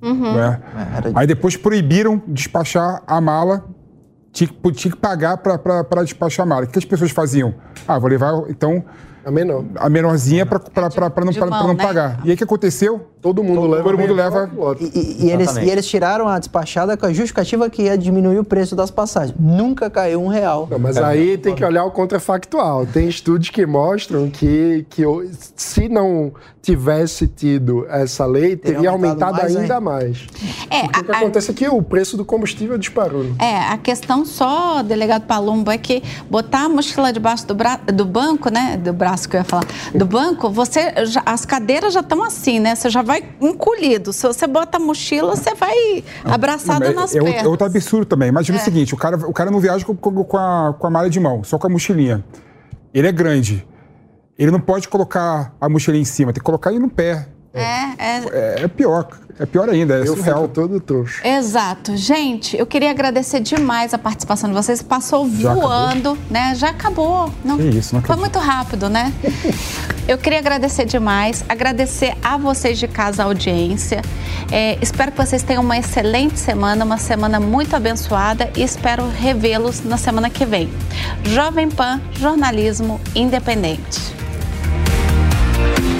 Né? 0.00 0.60
era- 0.96 1.12
Aí 1.14 1.26
depois 1.26 1.56
proibiram 1.56 2.22
despachar 2.26 3.02
a 3.06 3.20
mala, 3.20 3.64
tinha 4.32 4.48
que, 4.48 4.72
tinha 4.72 4.92
que 4.92 4.98
pagar 4.98 5.36
para 5.38 6.02
despachar 6.02 6.46
a 6.46 6.48
mala. 6.48 6.64
O 6.64 6.68
que 6.68 6.78
as 6.78 6.84
pessoas 6.84 7.10
faziam? 7.10 7.54
Ah, 7.86 7.98
vou 7.98 8.08
levar, 8.08 8.32
então... 8.48 8.84
A 9.24 9.30
menor. 9.30 9.64
A 9.76 9.90
menorzinha 9.90 10.46
para 10.46 10.58
não, 10.58 10.88
pra, 10.88 11.46
mão, 11.50 11.66
não 11.68 11.74
né? 11.74 11.82
pagar. 11.84 12.20
E 12.24 12.28
aí 12.28 12.34
o 12.34 12.36
que 12.38 12.44
aconteceu? 12.44 13.10
Todo 13.20 13.42
mundo 13.42 13.66
leva. 13.66 13.82
todo 13.82 13.98
mundo 13.98 14.14
leva- 14.14 14.50
lote. 14.56 14.84
E, 14.84 14.98
e- 14.98 15.26
e 15.26 15.30
eles, 15.30 15.56
e 15.56 15.68
eles 15.68 15.86
tiraram 15.86 16.28
a 16.28 16.38
despachada 16.38 16.96
com 16.96 17.06
a 17.06 17.12
justificativa 17.12 17.68
que 17.68 17.82
ia 17.82 17.98
diminuir 17.98 18.38
o 18.38 18.44
preço 18.44 18.76
das 18.76 18.90
passagens. 18.90 19.34
Nunca 19.38 19.90
caiu 19.90 20.22
um 20.22 20.28
real. 20.28 20.68
Não, 20.70 20.78
mas 20.78 20.96
aí 20.96 21.36
tem 21.36 21.54
que 21.54 21.64
olhar 21.64 21.84
o 21.84 21.90
contrafactual. 21.90 22.86
Tem 22.86 23.08
estudos 23.08 23.50
que 23.50 23.66
mostram 23.66 24.30
que, 24.30 24.86
que 24.90 25.02
se 25.56 25.88
não 25.88 26.32
tivesse 26.62 27.26
tido 27.26 27.86
essa 27.88 28.26
lei, 28.26 28.54
teria 28.54 28.90
aumentado 28.90 29.08
aumentado 29.30 29.36
mais 29.42 29.56
ainda 29.56 29.80
mais. 29.80 30.26
É, 30.70 30.82
Porque 30.82 31.00
o 31.00 31.04
que 31.04 31.10
a- 31.10 31.14
a- 31.14 31.18
acontece 31.18 31.50
é 31.50 31.54
que 31.54 31.68
o 31.68 31.80
preço 31.82 32.16
do 32.16 32.24
combustível 32.24 32.76
disparou. 32.76 33.24
né? 33.24 33.34
É, 33.40 33.58
a 33.72 33.78
questão 33.78 34.24
só, 34.24 34.82
delegado 34.82 35.22
Palumbo, 35.26 35.70
é 35.70 35.78
que 35.78 36.02
botar 36.28 36.64
a 36.66 36.68
mochila 36.68 37.12
debaixo 37.12 37.46
do, 37.46 37.54
bra... 37.54 37.76
do 37.92 38.04
banco, 38.04 38.50
né? 38.50 38.76
Do 38.76 38.92
braço 38.92 39.28
que 39.28 39.36
eu 39.36 39.40
ia 39.40 39.44
falar. 39.44 39.64
Do 39.94 40.04
banco, 40.04 40.50
você 40.50 40.92
já- 41.06 41.22
as 41.24 41.44
cadeiras 41.46 41.94
já 41.94 42.00
estão 42.00 42.22
assim, 42.22 42.60
né? 42.60 42.74
Você 42.74 42.90
já 42.90 43.02
vai 43.08 43.24
encolhido. 43.40 44.12
Se 44.12 44.26
você 44.26 44.46
bota 44.46 44.76
a 44.76 44.80
mochila, 44.80 45.34
você 45.34 45.54
vai 45.54 46.04
abraçado 46.24 46.84
Não, 46.84 46.92
nas 46.94 47.14
é, 47.14 47.18
é, 47.18 47.22
pernas. 47.22 47.42
é 47.44 47.48
outro 47.48 47.66
absurdo 47.66 48.04
também. 48.06 48.28
Imagina 48.28 48.58
o 48.58 48.60
seguinte: 48.60 48.94
o 48.94 48.96
cara, 48.96 49.16
o 49.26 49.32
cara 49.32 49.50
não 49.50 49.58
viaja 49.58 49.84
com, 49.84 49.96
com- 49.96 50.22
com 50.22 50.36
a, 50.36 50.74
com 50.78 50.86
a 50.86 50.90
malha 50.90 51.08
de 51.10 51.18
mão, 51.18 51.42
só 51.42 51.58
com 51.58 51.66
a 51.66 51.70
mochilinha. 51.70 52.22
Ele 52.94 53.08
é 53.08 53.12
grande. 53.12 53.66
Ele 54.38 54.50
não 54.52 54.60
pode 54.60 54.88
colocar 54.88 55.52
a 55.60 55.68
mochilinha 55.68 56.02
em 56.02 56.04
cima, 56.04 56.32
tem 56.32 56.40
que 56.40 56.44
colocar 56.44 56.70
ele 56.70 56.78
no 56.78 56.88
pé. 56.90 57.26
É, 57.60 57.94
é, 57.98 58.22
É, 58.32 58.62
é 58.64 58.68
pior. 58.68 59.08
É 59.40 59.46
pior 59.46 59.68
ainda, 59.68 59.94
é 59.94 60.00
Eu 60.00 60.16
surreal. 60.16 60.42
fico 60.42 60.54
todo 60.54 60.80
trouxa. 60.80 61.26
Exato. 61.26 61.96
Gente, 61.96 62.56
eu 62.58 62.66
queria 62.66 62.90
agradecer 62.90 63.38
demais 63.38 63.94
a 63.94 63.98
participação 63.98 64.50
de 64.50 64.56
vocês. 64.56 64.82
Passou 64.82 65.30
Já 65.30 65.54
voando, 65.54 66.18
né? 66.28 66.56
Já 66.56 66.70
acabou. 66.70 67.32
Não, 67.44 67.56
Que 67.56 67.68
isso, 67.68 67.94
não 67.94 68.02
Foi 68.02 68.14
acredito. 68.16 68.18
muito 68.20 68.38
rápido, 68.40 68.88
né? 68.88 69.12
eu 70.08 70.18
queria 70.18 70.40
agradecer 70.40 70.86
demais, 70.86 71.44
agradecer 71.48 72.16
a 72.20 72.36
vocês 72.36 72.80
de 72.80 72.88
casa 72.88 73.22
a 73.22 73.26
audiência. 73.26 74.02
É, 74.50 74.76
espero 74.82 75.12
que 75.12 75.18
vocês 75.18 75.44
tenham 75.44 75.62
uma 75.62 75.78
excelente 75.78 76.36
semana, 76.36 76.84
uma 76.84 76.98
semana 76.98 77.38
muito 77.38 77.76
abençoada 77.76 78.50
e 78.56 78.62
espero 78.64 79.08
revê-los 79.08 79.84
na 79.84 79.96
semana 79.96 80.28
que 80.28 80.44
vem. 80.44 80.68
Jovem 81.22 81.70
Pan, 81.70 82.00
jornalismo 82.18 83.00
independente. 83.14 84.17